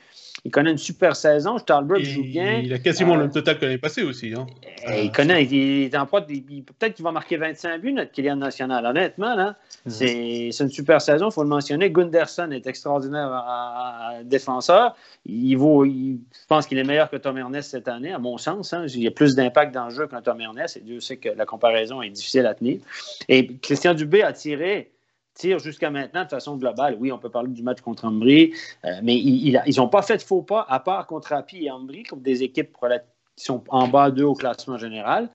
Il 0.46 0.52
connaît 0.52 0.72
une 0.72 0.78
super 0.78 1.16
saison. 1.16 1.58
Starlberg 1.58 2.04
joue 2.04 2.24
bien. 2.24 2.60
Il 2.60 2.72
a 2.74 2.80
quasiment 2.80 3.16
le 3.16 3.26
euh, 3.26 3.28
total 3.28 3.58
que 3.58 3.66
l'année 3.66 3.78
passée 3.78 4.04
aussi. 4.04 4.34
Hein. 4.34 4.46
il 4.88 5.12
connaît. 5.12 5.44
Il 5.46 5.84
est 5.86 5.98
en 5.98 6.06
Peut-être 6.06 6.94
qu'il 6.94 7.04
va 7.04 7.12
marquer 7.12 7.38
25 7.38 7.82
buts, 7.82 7.94
notre 7.94 8.12
Kylian 8.12 8.36
National. 8.36 8.86
Honnêtement, 8.86 9.36
là, 9.36 9.56
c'est 9.88 10.50
une 10.60 10.70
super 10.70 11.02
saison. 11.02 11.30
Il 11.30 11.34
faut 11.34 11.44
le 11.44 11.50
mentionner. 11.50 11.90
Gunderson 11.90 12.52
est 12.52 12.68
extraordinaire 12.68 13.30
à, 13.32 14.20
défenseur. 14.24 14.96
Il 15.26 15.56
vaut, 15.56 15.86
je 15.86 16.18
pense 16.48 16.68
qu'il 16.68 16.78
est 16.78 16.84
meilleur 16.84 17.10
que 17.10 17.18
Tom 17.18 17.38
Ernest 17.38 17.72
cette 17.72 17.88
année, 17.88 18.14
à 18.14 18.20
mon 18.20 18.38
sens. 18.38 18.74
Hein. 18.74 18.86
Il 18.88 19.02
y 19.02 19.08
a 19.08 19.12
plus 19.12 19.36
d'impact 19.36 19.74
dans 19.74 19.86
le 19.86 19.94
jeu 19.94 20.08
qu'un 20.08 20.22
Tom 20.22 20.40
Ernest. 20.40 20.78
Et 20.78 20.82
Dieu 20.82 21.00
sait 21.00 21.18
que 21.18 21.30
la 21.30 21.46
comparaison 21.46 22.02
est 22.02 22.10
difficile 22.10 22.46
à 22.46 22.54
tenir. 22.54 22.80
Et 23.28 23.48
Christian 23.58 23.96
Dubé 23.96 24.22
a 24.22 24.34
tiré 24.34 24.92
jusqu'à 25.40 25.90
maintenant 25.90 26.24
de 26.24 26.30
façon 26.30 26.58
globale. 26.58 26.98
Oui, 27.00 27.12
on 27.12 27.18
peut 27.18 27.30
parler 27.30 27.50
du 27.50 27.64
match 27.64 27.82
contre 27.82 28.06
Ambry, 28.06 28.54
euh, 28.86 28.90
mais 29.04 29.18
ils 29.18 29.76
n'ont 29.78 29.90
pas 29.90 30.02
fait 30.02 30.18
de 30.18 30.22
faux 30.22 30.42
pas, 30.42 30.66
à 30.68 30.80
part 30.80 31.08
contre 31.08 31.34
Happy 31.34 31.66
et 31.66 31.72
Ambry, 31.72 32.04
comme 32.04 32.22
des 32.22 32.44
équipes 32.44 32.76
qui 33.36 33.46
sont 33.46 33.64
en 33.70 33.88
bas 33.88 34.12
d'eux 34.12 34.26
au 34.26 34.34
classement 34.34 34.78
général. 34.78 35.30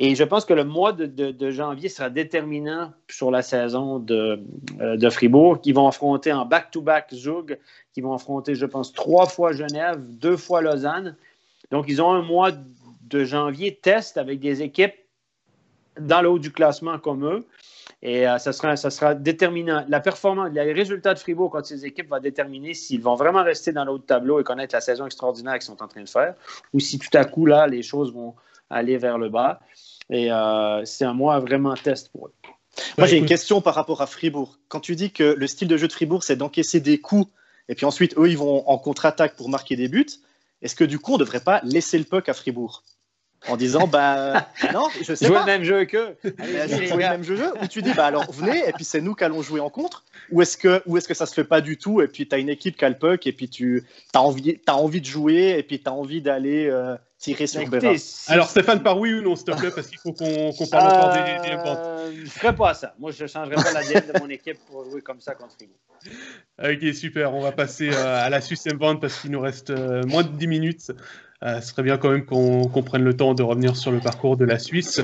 Et 0.00 0.14
je 0.14 0.22
pense 0.22 0.44
que 0.44 0.54
le 0.54 0.62
mois 0.62 0.92
de, 0.92 1.50
janvier 1.50 1.88
sera 1.88 2.08
déterminant 2.08 2.92
sur 3.10 3.32
la 3.32 3.42
saison 3.42 3.98
de, 3.98 4.40
euh, 4.80 4.96
de 4.96 5.10
Fribourg, 5.10 5.60
qui 5.60 5.72
vont 5.72 5.88
affronter 5.88 6.32
en 6.32 6.46
back-to-back 6.46 7.12
Zug, 7.12 7.58
qui 7.92 8.00
vont 8.00 8.12
affronter, 8.12 8.54
je 8.54 8.64
pense, 8.64 8.92
trois 8.92 9.26
fois 9.26 9.52
Genève, 9.52 9.98
deux 10.00 10.36
fois 10.36 10.60
Lausanne. 10.60 11.16
Donc, 11.72 11.86
ils 11.88 12.00
ont 12.00 12.12
un 12.12 12.22
mois 12.22 12.52
de 12.52 13.24
janvier 13.24 13.74
test 13.74 14.18
avec 14.18 14.38
des 14.38 14.62
équipes 14.62 14.94
dans 15.98 16.22
le 16.22 16.30
haut 16.30 16.38
du 16.38 16.52
classement 16.52 16.98
comme 16.98 17.24
eux. 17.24 17.44
Et 18.02 18.28
euh, 18.28 18.38
ça, 18.38 18.52
sera, 18.52 18.76
ça 18.76 18.90
sera 18.90 19.14
déterminant. 19.14 19.84
La 19.88 20.00
performance, 20.00 20.50
les 20.52 20.72
résultats 20.72 21.14
de 21.14 21.18
Fribourg 21.18 21.50
contre 21.50 21.66
ces 21.66 21.84
équipes 21.84 22.08
vont 22.08 22.20
déterminer 22.20 22.74
s'ils 22.74 23.02
vont 23.02 23.16
vraiment 23.16 23.42
rester 23.42 23.72
dans 23.72 23.84
de 23.84 23.98
tableau 23.98 24.40
et 24.40 24.44
connaître 24.44 24.74
la 24.74 24.80
saison 24.80 25.06
extraordinaire 25.06 25.54
qu'ils 25.54 25.62
sont 25.62 25.82
en 25.82 25.88
train 25.88 26.02
de 26.02 26.08
faire, 26.08 26.34
ou 26.72 26.80
si 26.80 26.98
tout 26.98 27.10
à 27.14 27.24
coup, 27.24 27.46
là, 27.46 27.66
les 27.66 27.82
choses 27.82 28.12
vont 28.12 28.34
aller 28.70 28.98
vers 28.98 29.18
le 29.18 29.28
bas. 29.28 29.60
Et 30.10 30.32
euh, 30.32 30.84
c'est 30.84 31.04
un 31.04 31.14
mois 31.14 31.40
vraiment 31.40 31.74
test 31.74 32.10
pour 32.12 32.28
eux. 32.28 32.32
Moi, 32.96 33.08
j'ai 33.08 33.18
une 33.18 33.26
question 33.26 33.60
par 33.60 33.74
rapport 33.74 34.00
à 34.02 34.06
Fribourg. 34.06 34.58
Quand 34.68 34.78
tu 34.78 34.94
dis 34.94 35.10
que 35.10 35.24
le 35.24 35.46
style 35.48 35.66
de 35.66 35.76
jeu 35.76 35.88
de 35.88 35.92
Fribourg, 35.92 36.22
c'est 36.22 36.36
d'encaisser 36.36 36.78
des 36.78 37.00
coups, 37.00 37.30
et 37.68 37.74
puis 37.74 37.84
ensuite, 37.84 38.16
eux, 38.16 38.28
ils 38.28 38.38
vont 38.38 38.68
en 38.68 38.78
contre-attaque 38.78 39.34
pour 39.34 39.48
marquer 39.48 39.74
des 39.74 39.88
buts, 39.88 40.06
est-ce 40.62 40.76
que 40.76 40.84
du 40.84 40.98
coup, 40.98 41.12
on 41.12 41.18
ne 41.18 41.24
devrait 41.24 41.40
pas 41.40 41.60
laisser 41.64 41.98
le 41.98 42.04
puck 42.04 42.28
à 42.28 42.34
Fribourg? 42.34 42.84
En 43.46 43.56
disant 43.56 43.86
bah 43.86 44.48
non 44.72 44.88
je 45.00 45.14
sais 45.14 45.26
jouer 45.26 45.36
pas. 45.36 45.40
le 45.40 45.46
même 45.46 45.62
jeu 45.64 45.84
qu'eux 45.84 46.16
le 46.24 46.96
même 46.96 47.22
jeu 47.22 47.52
ou 47.62 47.66
tu 47.68 47.82
dis 47.82 47.92
bah 47.94 48.06
alors 48.06 48.30
venez 48.32 48.68
et 48.68 48.72
puis 48.72 48.84
c'est 48.84 49.00
nous 49.00 49.14
qui 49.14 49.24
allons 49.24 49.42
jouer 49.42 49.60
en 49.60 49.70
contre. 49.70 50.04
Ou 50.30 50.42
est-ce 50.42 50.56
que 50.56 50.82
ou 50.86 50.96
est-ce 50.96 51.08
que 51.08 51.14
ça 51.14 51.26
se 51.26 51.34
fait 51.34 51.44
pas 51.44 51.60
du 51.60 51.78
tout 51.78 52.02
et 52.02 52.08
puis 52.08 52.26
tu 52.26 52.34
as 52.34 52.38
une 52.38 52.48
équipe 52.48 52.76
qui 52.76 52.84
a 52.84 52.88
le 52.88 52.98
puck 52.98 53.26
et 53.26 53.32
puis 53.32 53.48
tu 53.48 53.84
as 54.14 54.20
envie 54.20 54.60
as 54.66 54.76
envie 54.76 55.00
de 55.00 55.06
jouer 55.06 55.56
et 55.58 55.62
puis 55.62 55.80
tu 55.80 55.88
as 55.88 55.92
envie 55.92 56.20
d'aller 56.20 56.68
euh, 56.68 56.96
tirer 57.18 57.46
sur 57.46 57.60
Écoutez, 57.60 57.96
alors 58.28 58.48
Stéphane 58.48 58.82
par 58.82 58.98
oui 58.98 59.12
ou 59.14 59.22
non 59.22 59.34
s'il 59.34 59.46
te 59.46 59.58
plaît 59.58 59.70
parce 59.74 59.88
qu'il 59.88 59.98
faut 59.98 60.12
qu'on 60.12 60.66
parle 60.70 60.94
encore 60.94 61.12
des, 61.12 61.48
des 61.48 61.56
euh, 61.56 62.12
je 62.24 62.30
ferais 62.30 62.54
pas 62.54 62.74
ça 62.74 62.94
moi 62.98 63.10
je 63.10 63.26
changerais 63.26 63.56
pas 63.56 63.72
l'ADN 63.72 64.12
de 64.14 64.20
mon 64.20 64.28
équipe 64.30 64.58
pour 64.70 64.84
jouer 64.88 65.02
comme 65.02 65.20
ça 65.20 65.34
contre 65.34 65.54
Fribourg 65.54 65.78
ok 66.62 66.94
super 66.94 67.34
on 67.34 67.40
va 67.40 67.50
passer 67.50 67.90
euh, 67.92 68.24
à 68.24 68.30
la 68.30 68.40
Suisse 68.40 68.64
M20 68.66 69.00
parce 69.00 69.20
qu'il 69.20 69.32
nous 69.32 69.40
reste 69.40 69.70
moins 70.06 70.22
de 70.22 70.28
10 70.28 70.46
minutes 70.46 70.92
euh, 71.44 71.60
ce 71.60 71.68
serait 71.68 71.82
bien 71.82 71.98
quand 71.98 72.10
même 72.10 72.24
qu'on 72.24 72.82
prenne 72.82 73.04
le 73.04 73.16
temps 73.16 73.34
de 73.34 73.42
revenir 73.42 73.76
sur 73.76 73.92
le 73.92 74.00
parcours 74.00 74.36
de 74.36 74.44
la 74.44 74.58
Suisse. 74.58 75.00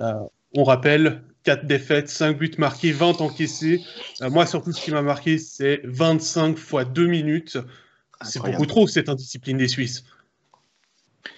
Euh, 0.00 0.12
on 0.54 0.64
rappelle, 0.64 1.22
4 1.42 1.66
défaites, 1.66 2.08
5 2.08 2.38
buts 2.38 2.52
marqués, 2.58 2.92
20 2.92 3.20
encaissés. 3.20 3.82
Euh, 4.22 4.30
moi, 4.30 4.46
surtout, 4.46 4.72
ce 4.72 4.82
qui 4.82 4.90
m'a 4.92 5.02
marqué, 5.02 5.36
c'est 5.38 5.80
25 5.84 6.56
fois 6.56 6.84
2 6.84 7.06
minutes. 7.06 7.58
C'est 8.22 8.40
beaucoup 8.40 8.66
trop, 8.66 8.86
cette 8.86 9.08
indiscipline 9.08 9.58
des 9.58 9.68
Suisses. 9.68 10.04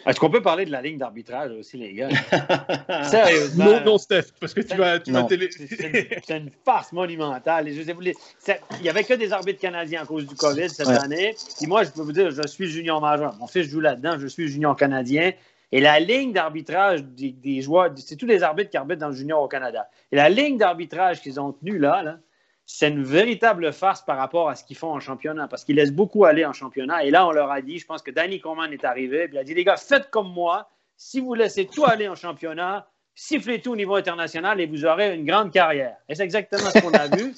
Est-ce 0.07 0.21
qu'on 0.21 0.31
peut 0.31 0.43
parler 0.43 0.65
de 0.65 0.71
la 0.71 0.83
ligne 0.83 0.99
d'arbitrage 0.99 1.51
aussi, 1.53 1.77
les 1.77 1.93
gars? 1.93 2.09
Sérieusement. 3.05 3.65
Non, 3.65 3.85
non, 3.85 3.99
Steph, 3.99 4.27
parce 4.41 4.55
que 4.55 4.61
tu 4.61 4.77
vas, 4.77 5.01
tu 5.01 5.13
vas 5.13 5.25
télé. 5.25 5.49
C'est 5.51 6.37
une, 6.37 6.51
farce 6.65 6.93
monumentale. 6.93 7.69
Je 7.73 7.83
il 7.83 8.83
n'y 8.83 8.89
avait 8.89 9.05
que 9.05 9.15
des 9.15 9.33
arbitres 9.33 9.61
canadiens 9.61 10.03
à 10.03 10.07
cause 10.07 10.27
du 10.27 10.35
COVID 10.35 10.69
cette 10.71 10.89
année. 10.89 11.35
Et 11.61 11.67
moi, 11.67 11.85
je 11.85 11.91
peux 11.91 12.03
vous 12.03 12.13
dire, 12.13 12.31
je 12.31 12.47
suis 12.47 12.69
junior 12.69 13.01
majeur. 13.01 13.35
Mon 13.39 13.47
fils 13.47 13.69
joue 13.69 13.81
là-dedans, 13.81 14.17
je 14.19 14.27
suis 14.27 14.49
junior 14.49 14.77
canadien. 14.77 15.33
Et 15.73 15.81
la 15.81 15.99
ligne 15.99 16.33
d'arbitrage 16.33 17.03
des, 17.03 17.33
des, 17.33 17.61
joueurs, 17.61 17.91
c'est 17.97 18.17
tous 18.17 18.27
les 18.27 18.45
arbitres 18.45 18.71
qui 18.71 18.77
arbitrent 18.77 19.01
dans 19.01 19.09
le 19.09 19.17
junior 19.17 19.43
au 19.43 19.49
Canada. 19.49 19.89
Et 20.13 20.17
la 20.17 20.29
ligne 20.29 20.57
d'arbitrage 20.57 21.21
qu'ils 21.21 21.41
ont 21.41 21.53
tenue 21.53 21.79
là, 21.79 22.03
là 22.03 22.19
c'est 22.67 22.89
une 22.89 23.05
véritable 23.05 23.73
farce 23.73 24.03
par 24.03 24.19
rapport 24.19 24.49
à 24.49 24.57
ce 24.57 24.65
qu'ils 24.65 24.77
font 24.77 24.91
en 24.91 24.99
championnat, 24.99 25.47
parce 25.47 25.65
qu'ils 25.65 25.77
laissent 25.77 25.93
beaucoup 25.93 26.25
aller 26.25 26.45
en 26.45 26.53
championnat. 26.53 27.05
Et 27.05 27.11
là, 27.11 27.27
on 27.27 27.31
leur 27.31 27.51
a 27.51 27.63
dit, 27.63 27.79
je 27.79 27.87
pense 27.87 28.03
que 28.03 28.11
Danny 28.11 28.41
Coleman 28.41 28.73
est 28.73 28.85
arrivé, 28.85 29.29
il 29.31 29.39
a 29.39 29.45
dit, 29.45 29.55
les 29.55 29.65
gars, 29.65 29.77
faites 29.77 30.11
comme 30.11 30.33
moi. 30.33 30.69
Si 30.97 31.21
vous 31.21 31.35
laissez 31.35 31.67
tout 31.67 31.85
aller 31.85 32.09
en 32.09 32.17
championnat, 32.17 32.89
sifflez 33.15 33.61
tout 33.61 33.73
au 33.73 33.77
niveau 33.77 33.95
international 33.95 34.61
et 34.61 34.67
vous 34.67 34.85
aurez 34.85 35.15
une 35.15 35.25
grande 35.25 35.53
carrière. 35.53 35.97
Et 36.09 36.15
c'est 36.15 36.25
exactement 36.25 36.71
ce 36.71 36.81
qu'on 36.81 36.93
a 36.93 37.07
vu. 37.07 37.35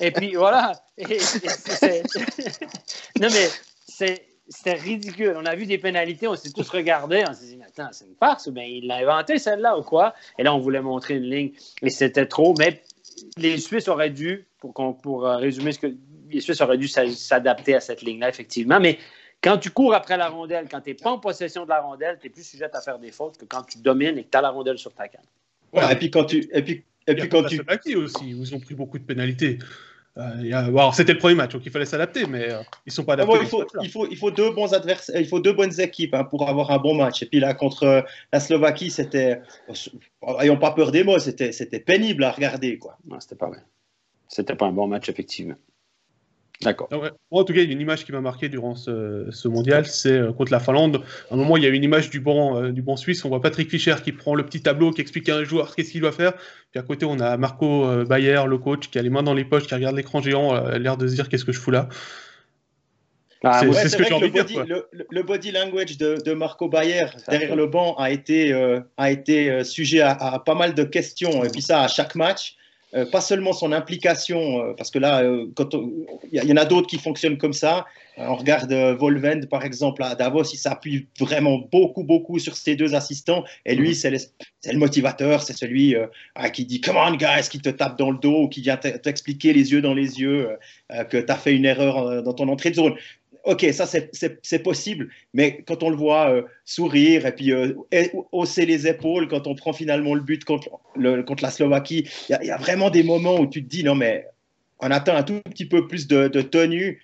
Et 0.00 0.10
puis 0.10 0.34
voilà. 0.34 0.72
non, 3.20 3.28
mais 3.30 3.48
c'était 3.86 4.74
ridicule. 4.74 5.34
On 5.36 5.46
a 5.46 5.54
vu 5.54 5.66
des 5.66 5.78
pénalités, 5.78 6.28
on 6.28 6.36
s'est 6.36 6.52
tous 6.52 6.68
regardés, 6.68 7.24
on 7.28 7.32
s'est 7.32 7.46
dit, 7.46 7.60
attends, 7.66 7.88
c'est 7.92 8.06
une 8.06 8.14
farce, 8.16 8.46
ou 8.46 8.52
bien 8.52 8.64
il 8.64 8.86
l'a 8.86 8.96
inventé 8.96 9.38
celle-là 9.38 9.78
ou 9.78 9.82
quoi? 9.82 10.14
Et 10.38 10.42
là, 10.42 10.54
on 10.54 10.60
voulait 10.60 10.82
montrer 10.82 11.14
une 11.14 11.30
ligne, 11.30 11.52
et 11.82 11.90
c'était 11.90 12.26
trop. 12.26 12.54
Mais 12.58 12.82
les 13.36 13.58
Suisses 13.58 13.88
auraient 13.88 14.10
dû, 14.10 14.46
pour, 14.58 14.72
pour 15.00 15.26
euh, 15.26 15.36
résumer 15.36 15.72
ce 15.72 15.78
que 15.78 15.94
les 16.30 16.40
Suisses 16.40 16.60
auraient 16.60 16.78
dû 16.78 16.88
s'adapter 16.88 17.74
à 17.74 17.80
cette 17.80 18.02
ligne-là, 18.02 18.28
effectivement. 18.28 18.80
Mais 18.80 18.98
quand 19.42 19.58
tu 19.58 19.70
cours 19.70 19.94
après 19.94 20.16
la 20.16 20.28
rondelle, 20.28 20.66
quand 20.70 20.80
tu 20.80 20.90
n'es 20.90 20.94
pas 20.94 21.10
en 21.10 21.18
possession 21.18 21.64
de 21.64 21.70
la 21.70 21.80
rondelle, 21.80 22.18
tu 22.20 22.26
es 22.26 22.30
plus 22.30 22.46
sujet 22.46 22.68
à 22.72 22.80
faire 22.80 22.98
des 22.98 23.12
fautes 23.12 23.36
que 23.36 23.44
quand 23.44 23.62
tu 23.62 23.78
domines 23.78 24.18
et 24.18 24.24
que 24.24 24.30
tu 24.30 24.38
as 24.38 24.42
la 24.42 24.50
rondelle 24.50 24.78
sur 24.78 24.92
ta 24.92 25.08
canne. 25.08 25.20
Ouais, 25.72 25.92
et 25.92 25.96
puis 25.96 26.10
quand 26.10 26.24
tu. 26.24 26.48
Et 26.52 26.62
puis, 26.62 26.84
et 27.06 27.14
puis 27.14 27.28
quand 27.28 27.44
tu. 27.44 27.96
aussi, 27.96 28.30
ils 28.30 28.54
ont 28.54 28.60
pris 28.60 28.74
beaucoup 28.74 28.98
de 28.98 29.04
pénalités. 29.04 29.58
Euh, 30.18 30.92
c'était 30.92 31.12
le 31.12 31.18
premier 31.18 31.34
match, 31.34 31.52
donc 31.52 31.62
il 31.66 31.70
fallait 31.70 31.84
s'adapter, 31.84 32.26
mais 32.26 32.50
euh, 32.50 32.62
ils 32.86 32.92
sont 32.92 33.04
pas 33.04 33.16
ah 33.18 33.22
adaptés. 33.22 33.38
il, 33.42 33.48
faut, 33.48 33.64
il, 33.82 33.90
faut, 33.90 34.06
il, 34.10 34.16
faut, 34.16 34.30
deux 34.30 34.50
bons 34.50 34.72
adversaires, 34.72 35.20
il 35.20 35.26
faut 35.26 35.40
deux 35.40 35.52
bonnes 35.52 35.78
équipes 35.78 36.14
hein, 36.14 36.24
pour 36.24 36.48
avoir 36.48 36.70
un 36.70 36.78
bon 36.78 36.94
match. 36.94 37.22
Et 37.22 37.26
puis 37.26 37.38
là, 37.38 37.52
contre 37.52 37.82
euh, 37.82 38.00
la 38.32 38.40
Slovaquie, 38.40 38.90
c'était, 38.90 39.42
ayons 40.40 40.56
pas 40.56 40.70
peur 40.70 40.90
des 40.90 41.04
mots, 41.04 41.18
c'était, 41.18 41.52
c'était 41.52 41.80
pénible 41.80 42.24
à 42.24 42.30
regarder, 42.30 42.78
quoi. 42.78 42.96
Non, 43.06 43.20
c'était 43.20 43.36
pas. 43.36 43.50
C'était 44.28 44.56
pas 44.56 44.66
un 44.66 44.72
bon 44.72 44.88
match, 44.88 45.08
effectivement. 45.08 45.54
D'accord. 46.62 46.88
en 47.30 47.44
tout 47.44 47.52
cas, 47.52 47.60
il 47.60 47.66
y 47.66 47.70
a 47.70 47.72
une 47.72 47.80
image 47.80 48.04
qui 48.04 48.12
m'a 48.12 48.20
marqué 48.20 48.48
durant 48.48 48.74
ce, 48.74 49.48
mondial, 49.48 49.86
c'est 49.86 50.12
euh, 50.12 50.32
contre 50.32 50.52
la 50.52 50.60
Finlande. 50.60 51.02
À 51.30 51.34
un 51.34 51.36
moment, 51.36 51.56
il 51.56 51.62
y 51.62 51.66
a 51.66 51.68
une 51.68 51.84
image 51.84 52.08
du 52.08 52.20
bon, 52.20 52.56
euh, 52.56 52.72
du 52.72 52.82
bon 52.82 52.96
Suisse. 52.96 53.24
On 53.24 53.28
voit 53.28 53.42
Patrick 53.42 53.70
Fischer 53.70 53.96
qui 54.02 54.12
prend 54.12 54.34
le 54.34 54.44
petit 54.44 54.62
tableau, 54.62 54.90
qui 54.90 55.02
explique 55.02 55.28
à 55.28 55.36
un 55.36 55.44
joueur 55.44 55.74
qu'est-ce 55.74 55.92
qu'il 55.92 56.00
doit 56.00 56.12
faire. 56.12 56.32
Puis 56.70 56.80
à 56.80 56.82
côté, 56.82 57.04
on 57.04 57.20
a 57.20 57.36
Marco 57.36 57.84
euh, 57.84 58.04
Bayer, 58.04 58.42
le 58.46 58.56
coach, 58.56 58.88
qui 58.88 58.98
a 58.98 59.02
les 59.02 59.10
mains 59.10 59.22
dans 59.22 59.34
les 59.34 59.44
poches, 59.44 59.66
qui 59.66 59.74
regarde 59.74 59.96
l'écran 59.96 60.22
géant, 60.22 60.54
l'air 60.78 60.96
de 60.96 61.06
se 61.06 61.14
dire 61.14 61.28
qu'est-ce 61.28 61.44
que 61.44 61.52
je 61.52 61.60
fous 61.60 61.70
là? 61.70 61.88
Ah, 63.44 63.60
c'est 63.60 63.90
ce 63.90 63.96
que 63.96 64.04
j'ai 64.04 64.14
envie 64.14 64.30
de 64.30 64.42
dire. 64.42 64.64
Le, 64.66 65.22
body 65.22 65.52
language 65.52 65.98
de, 65.98 66.32
Marco 66.32 66.68
Bayer 66.68 67.04
derrière 67.28 67.54
le 67.54 67.66
banc 67.66 67.94
a 67.96 68.10
été, 68.10 68.52
a 68.96 69.10
été 69.10 69.62
sujet 69.62 70.00
à, 70.00 70.12
à, 70.12 70.38
pas 70.38 70.54
mal 70.54 70.74
de 70.74 70.84
questions. 70.84 71.44
Et 71.44 71.50
puis 71.50 71.62
ça, 71.62 71.82
à 71.82 71.88
chaque 71.88 72.14
match. 72.14 72.56
Pas 73.04 73.20
seulement 73.20 73.52
son 73.52 73.72
implication, 73.72 74.74
parce 74.76 74.90
que 74.90 74.98
là, 74.98 75.22
il 75.24 76.42
y, 76.42 76.52
en 76.52 76.56
a 76.56 76.64
d'autres 76.64 76.86
qui 76.86 76.98
fonctionnent 76.98 77.38
comme 77.38 77.52
ça. 77.52 77.84
on 78.16 78.34
regarde 78.36 78.72
Volvend, 78.72 79.46
par 79.50 79.64
exemple, 79.64 80.02
à 80.02 80.14
Davos, 80.14 80.44
il 80.44 80.56
s'appuie 80.56 81.06
vraiment 81.20 81.58
beaucoup, 81.70 82.04
beaucoup 82.04 82.38
sur 82.38 82.56
ses 82.56 82.74
deux 82.76 82.94
assistants. 82.94 83.44
Et 83.64 83.74
lui, 83.74 83.94
c'est 83.94 84.10
le, 84.10 84.78
motivateur, 84.78 85.42
c'est 85.42 85.56
celui 85.56 85.94
ah, 86.34 86.50
qui 86.50 86.64
dit 86.64 86.80
Come 86.80 86.96
on, 86.96 87.16
guys, 87.16 87.48
qui 87.50 87.60
te 87.60 87.68
tape 87.68 87.98
dans 87.98 88.10
le 88.10 88.18
dos 88.18 88.42
ou 88.42 88.48
qui 88.48 88.62
vient 88.62 88.76
t'expliquer 88.76 89.52
les 89.52 89.72
yeux 89.72 89.82
dans 89.82 89.94
les 89.94 90.20
yeux 90.20 90.48
que 91.10 91.18
tu 91.18 91.32
as 91.32 91.36
fait 91.36 91.54
une 91.54 91.66
erreur 91.66 92.22
dans 92.22 92.32
ton 92.32 92.48
entrée 92.48 92.70
de 92.70 92.76
zone. 92.76 92.94
OK, 93.46 93.64
ça 93.72 93.86
c'est 93.86 94.58
possible, 94.58 95.08
mais 95.32 95.62
quand 95.68 95.84
on 95.84 95.88
le 95.88 95.96
voit 95.96 96.30
euh, 96.30 96.42
sourire 96.64 97.26
et 97.26 97.32
puis 97.32 97.52
euh, 97.52 97.74
hausser 98.32 98.66
les 98.66 98.88
épaules 98.88 99.28
quand 99.28 99.46
on 99.46 99.54
prend 99.54 99.72
finalement 99.72 100.14
le 100.14 100.20
but 100.20 100.44
contre, 100.44 100.68
le, 100.96 101.22
contre 101.22 101.44
la 101.44 101.50
Slovaquie, 101.52 102.08
il 102.28 102.44
y, 102.44 102.50
a 102.50 102.56
vraiment 102.56 102.90
des 102.90 103.04
moments 103.04 103.38
où 103.38 103.46
tu 103.46 103.62
te 103.62 103.68
dis 103.68 103.84
non 103.84 103.94
mais 103.94 104.26
on 104.80 104.90
attend 104.90 105.14
un 105.14 105.22
tout 105.22 105.40
petit 105.44 105.64
peu 105.64 105.86
plus 105.86 106.08
de, 106.08 106.26
tenue. 106.42 107.00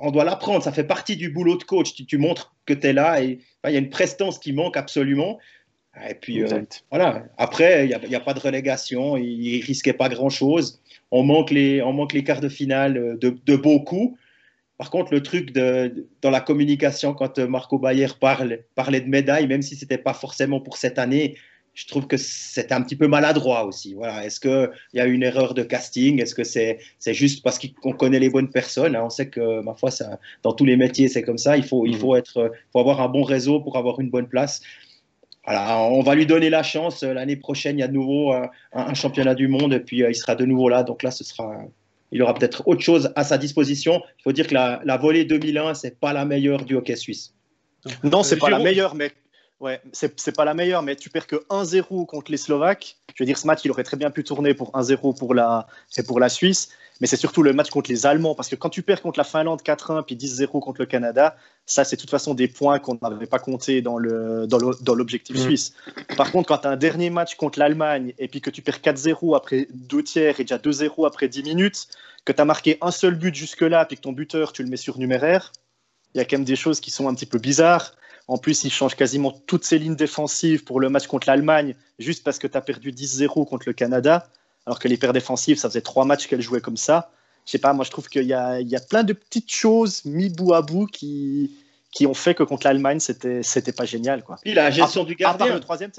On 0.00 0.10
doit 0.10 0.24
l'apprendre, 0.24 0.62
ça 0.62 0.70
fait 0.70 0.84
partie 0.84 1.16
du 1.16 1.30
boulot 1.30 1.56
de 1.56 1.64
coach. 1.64 1.94
Tu, 1.94 2.18
montres 2.18 2.54
que 2.66 2.74
tu 2.74 2.88
es 2.88 2.92
là 2.92 3.22
et 3.22 3.38
il 3.64 3.72
y 3.72 3.76
a 3.76 3.78
une 3.78 3.90
prestance 3.90 4.38
qui 4.38 4.52
manque 4.52 4.76
absolument. 4.76 5.38
Et 6.08 6.14
puis 6.14 6.42
euh, 6.42 6.62
voilà, 6.90 7.24
après, 7.38 7.86
il 7.86 8.08
n'y 8.08 8.14
a, 8.14 8.20
pas 8.20 8.34
de 8.34 8.40
relégation, 8.40 9.16
il 9.16 9.58
ne 9.60 9.64
risquait 9.64 9.94
pas 9.94 10.10
grand-chose. 10.10 10.80
On, 11.10 11.22
manque 11.22 11.50
les, 11.50 11.80
on 11.80 11.94
manque 11.94 12.12
les 12.12 12.22
quarts 12.22 12.40
de 12.40 12.50
finale 12.50 13.18
de, 13.18 13.34
de 13.44 13.56
beaucoup. 13.56 14.16
Par 14.82 14.90
contre, 14.90 15.12
le 15.14 15.22
truc 15.22 15.52
de, 15.52 16.08
dans 16.22 16.30
la 16.30 16.40
communication, 16.40 17.14
quand 17.14 17.38
Marco 17.38 17.78
Bayer 17.78 18.08
parle, 18.20 18.64
parlait 18.74 19.00
de 19.00 19.08
médailles, 19.08 19.46
même 19.46 19.62
si 19.62 19.76
ce 19.76 19.84
n'était 19.84 19.96
pas 19.96 20.12
forcément 20.12 20.60
pour 20.60 20.76
cette 20.76 20.98
année, 20.98 21.36
je 21.72 21.86
trouve 21.86 22.08
que 22.08 22.16
c'était 22.16 22.74
un 22.74 22.82
petit 22.82 22.96
peu 22.96 23.06
maladroit 23.06 23.64
aussi. 23.64 23.94
Voilà. 23.94 24.26
Est-ce 24.26 24.40
qu'il 24.40 24.70
y 24.94 24.98
a 24.98 25.06
une 25.06 25.22
erreur 25.22 25.54
de 25.54 25.62
casting? 25.62 26.20
Est-ce 26.20 26.34
que 26.34 26.42
c'est 26.42 26.80
c'est 26.98 27.14
juste 27.14 27.44
parce 27.44 27.60
qu'on 27.60 27.92
connaît 27.92 28.18
les 28.18 28.28
bonnes 28.28 28.50
personnes? 28.50 28.96
Hein? 28.96 29.04
On 29.04 29.10
sait 29.10 29.28
que, 29.28 29.60
ma 29.60 29.74
foi, 29.74 29.92
ça, 29.92 30.18
dans 30.42 30.52
tous 30.52 30.64
les 30.64 30.76
métiers, 30.76 31.06
c'est 31.06 31.22
comme 31.22 31.38
ça. 31.38 31.56
Il 31.56 31.62
faut, 31.62 31.86
il 31.86 31.96
faut, 31.96 32.16
être, 32.16 32.50
faut 32.72 32.80
avoir 32.80 33.00
un 33.02 33.08
bon 33.08 33.22
réseau 33.22 33.60
pour 33.60 33.76
avoir 33.76 34.00
une 34.00 34.10
bonne 34.10 34.26
place. 34.26 34.62
Voilà, 35.44 35.78
on 35.78 36.02
va 36.02 36.16
lui 36.16 36.26
donner 36.26 36.50
la 36.50 36.64
chance. 36.64 37.04
L'année 37.04 37.36
prochaine, 37.36 37.78
il 37.78 37.82
y 37.82 37.84
a 37.84 37.88
de 37.88 37.94
nouveau 37.94 38.32
un, 38.32 38.50
un 38.72 38.94
championnat 38.94 39.36
du 39.36 39.46
monde 39.46 39.74
et 39.74 39.80
puis 39.80 40.02
euh, 40.02 40.10
il 40.10 40.16
sera 40.16 40.34
de 40.34 40.44
nouveau 40.44 40.68
là. 40.68 40.82
Donc 40.82 41.04
là, 41.04 41.12
ce 41.12 41.22
sera, 41.22 41.66
il 42.12 42.22
aura 42.22 42.34
peut-être 42.34 42.62
autre 42.68 42.82
chose 42.82 43.10
à 43.16 43.24
sa 43.24 43.38
disposition. 43.38 44.02
Il 44.18 44.22
faut 44.22 44.32
dire 44.32 44.46
que 44.46 44.54
la, 44.54 44.96
volée 44.98 45.24
2001, 45.24 45.74
c'est 45.74 45.98
pas 45.98 46.12
la 46.12 46.24
meilleure 46.24 46.64
du 46.64 46.76
hockey 46.76 46.94
suisse. 46.94 47.34
Non, 48.04 48.22
c'est 48.22 48.36
pas 48.36 48.50
la 48.50 48.58
meilleure, 48.58 48.94
mais 48.94 49.10
ouais, 49.60 49.80
c'est 49.92 50.36
pas 50.36 50.44
la 50.44 50.54
meilleure, 50.54 50.82
mais 50.82 50.94
tu 50.94 51.10
perds 51.10 51.26
que 51.26 51.36
1-0 51.48 52.06
contre 52.06 52.30
les 52.30 52.36
Slovaques. 52.36 52.98
Je 53.14 53.22
veux 53.22 53.26
dire, 53.26 53.38
ce 53.38 53.46
match, 53.46 53.60
il 53.64 53.70
aurait 53.70 53.82
très 53.82 53.96
bien 53.96 54.10
pu 54.10 54.22
tourner 54.22 54.54
pour 54.54 54.70
1-0 54.72 55.18
pour 55.18 55.34
la, 55.34 55.66
pour 56.06 56.20
la 56.20 56.28
Suisse 56.28 56.68
mais 57.02 57.08
c'est 57.08 57.16
surtout 57.16 57.42
le 57.42 57.52
match 57.52 57.68
contre 57.68 57.90
les 57.90 58.06
Allemands, 58.06 58.36
parce 58.36 58.48
que 58.48 58.54
quand 58.54 58.68
tu 58.68 58.82
perds 58.82 59.02
contre 59.02 59.18
la 59.18 59.24
Finlande 59.24 59.60
4-1 59.60 60.04
puis 60.04 60.14
10-0 60.14 60.46
contre 60.60 60.80
le 60.80 60.86
Canada, 60.86 61.36
ça 61.66 61.82
c'est 61.82 61.96
de 61.96 62.00
toute 62.00 62.10
façon 62.10 62.32
des 62.32 62.46
points 62.46 62.78
qu'on 62.78 62.96
n'avait 63.02 63.26
pas 63.26 63.40
compté 63.40 63.82
dans 63.82 63.98
l'objectif 63.98 65.34
dans 65.34 65.42
mm. 65.42 65.44
suisse. 65.44 65.74
Par 66.16 66.30
contre, 66.30 66.46
quand 66.46 66.58
tu 66.58 66.68
as 66.68 66.70
un 66.70 66.76
dernier 66.76 67.10
match 67.10 67.34
contre 67.34 67.58
l'Allemagne 67.58 68.14
et 68.20 68.28
puis 68.28 68.40
que 68.40 68.50
tu 68.50 68.62
perds 68.62 68.78
4-0 68.78 69.36
après 69.36 69.66
deux 69.74 70.04
tiers 70.04 70.38
et 70.38 70.44
déjà 70.44 70.58
2-0 70.58 71.04
après 71.04 71.26
10 71.26 71.42
minutes, 71.42 71.88
que 72.24 72.30
tu 72.30 72.40
as 72.40 72.44
marqué 72.44 72.78
un 72.80 72.92
seul 72.92 73.16
but 73.16 73.34
jusque-là 73.34 73.84
puis 73.84 73.96
que 73.96 74.02
ton 74.02 74.12
buteur 74.12 74.52
tu 74.52 74.62
le 74.62 74.68
mets 74.68 74.76
sur 74.76 74.96
numéraire, 74.96 75.50
il 76.14 76.18
y 76.18 76.20
a 76.20 76.24
quand 76.24 76.36
même 76.36 76.44
des 76.44 76.54
choses 76.54 76.78
qui 76.78 76.92
sont 76.92 77.08
un 77.08 77.14
petit 77.16 77.26
peu 77.26 77.40
bizarres. 77.40 77.96
En 78.28 78.38
plus, 78.38 78.62
il 78.62 78.70
change 78.70 78.94
quasiment 78.94 79.32
toutes 79.32 79.64
ses 79.64 79.80
lignes 79.80 79.96
défensives 79.96 80.62
pour 80.62 80.78
le 80.78 80.88
match 80.88 81.08
contre 81.08 81.26
l'Allemagne, 81.26 81.74
juste 81.98 82.22
parce 82.22 82.38
que 82.38 82.46
tu 82.46 82.56
as 82.56 82.60
perdu 82.60 82.92
10-0 82.92 83.48
contre 83.48 83.64
le 83.66 83.72
Canada 83.72 84.28
alors 84.66 84.78
que 84.78 84.88
les 84.88 84.96
paires 84.96 85.12
défensives, 85.12 85.58
ça 85.58 85.68
faisait 85.68 85.80
trois 85.80 86.04
matchs 86.04 86.26
qu'elles 86.26 86.42
jouaient 86.42 86.60
comme 86.60 86.76
ça. 86.76 87.10
Je 87.46 87.52
sais 87.52 87.58
pas, 87.58 87.72
moi 87.72 87.84
je 87.84 87.90
trouve 87.90 88.08
qu'il 88.08 88.26
y 88.26 88.34
a, 88.34 88.60
il 88.60 88.68
y 88.68 88.76
a 88.76 88.80
plein 88.80 89.02
de 89.02 89.12
petites 89.12 89.52
choses 89.52 90.04
mis 90.04 90.28
bout 90.28 90.54
à 90.54 90.62
bout 90.62 90.86
qui, 90.86 91.50
qui 91.92 92.06
ont 92.06 92.14
fait 92.14 92.34
que 92.34 92.42
contre 92.42 92.66
l'Allemagne, 92.66 93.00
c'était, 93.00 93.42
c'était 93.42 93.72
pas 93.72 93.84
génial. 93.84 94.24
Quoi. 94.24 94.38
Puis 94.42 94.54
la 94.54 94.70
gestion 94.70 95.04
du 95.04 95.14
gardien. 95.14 95.54
le 95.54 95.60
troisième, 95.60 95.90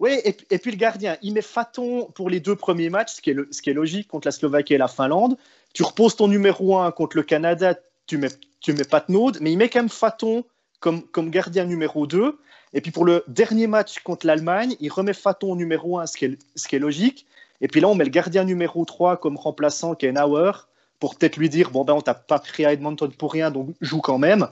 Oui, 0.00 0.12
et, 0.24 0.36
et, 0.50 0.58
puis 0.58 0.70
le 0.70 0.78
gardien, 0.78 1.16
il 1.22 1.34
met 1.34 1.42
Faton 1.42 2.06
pour 2.14 2.30
les 2.30 2.40
deux 2.40 2.56
premiers 2.56 2.88
matchs, 2.88 3.16
ce 3.16 3.20
qui 3.20 3.30
est, 3.30 3.34
le, 3.34 3.46
ce 3.50 3.60
qui 3.60 3.70
est 3.70 3.74
logique 3.74 4.08
contre 4.08 4.26
la 4.26 4.32
Slovaquie 4.32 4.74
et 4.74 4.78
la 4.78 4.88
Finlande. 4.88 5.36
Tu 5.74 5.82
reposes 5.82 6.16
ton 6.16 6.28
numéro 6.28 6.78
1 6.78 6.90
contre 6.92 7.18
le 7.18 7.22
Canada, 7.22 7.74
tu 8.06 8.16
mets, 8.16 8.30
tu 8.60 8.72
mets 8.72 8.84
Patnaud, 8.84 9.32
mais 9.40 9.52
il 9.52 9.58
met 9.58 9.68
quand 9.68 9.80
même 9.80 9.90
Faton 9.90 10.44
comme, 10.80 11.02
comme 11.02 11.30
gardien 11.30 11.64
numéro 11.64 12.06
2. 12.06 12.38
Et 12.72 12.80
puis 12.80 12.90
pour 12.90 13.04
le 13.04 13.22
dernier 13.28 13.66
match 13.66 13.98
contre 14.00 14.26
l'Allemagne, 14.26 14.74
il 14.80 14.90
remet 14.90 15.12
Faton 15.12 15.54
numéro 15.54 15.98
1, 15.98 16.06
ce 16.06 16.16
qui 16.16 16.24
est, 16.24 16.38
ce 16.54 16.66
qui 16.66 16.76
est 16.76 16.80
logique. 16.80 17.26
Et 17.60 17.68
puis 17.68 17.80
là, 17.80 17.88
on 17.88 17.94
met 17.94 18.04
le 18.04 18.10
gardien 18.10 18.44
numéro 18.44 18.84
3 18.84 19.16
comme 19.18 19.36
remplaçant, 19.36 19.94
qui 19.94 20.06
est 20.06 20.12
Nauer, 20.12 20.52
pour 20.98 21.16
peut-être 21.16 21.36
lui 21.36 21.48
dire 21.48 21.70
bon, 21.70 21.84
ben, 21.84 21.94
on 21.94 22.00
t'a 22.00 22.14
pas 22.14 22.38
pris 22.38 22.64
à 22.64 22.72
Edmonton 22.72 23.10
pour 23.12 23.32
rien, 23.32 23.50
donc 23.50 23.70
joue 23.80 24.00
quand 24.00 24.18
même. 24.18 24.48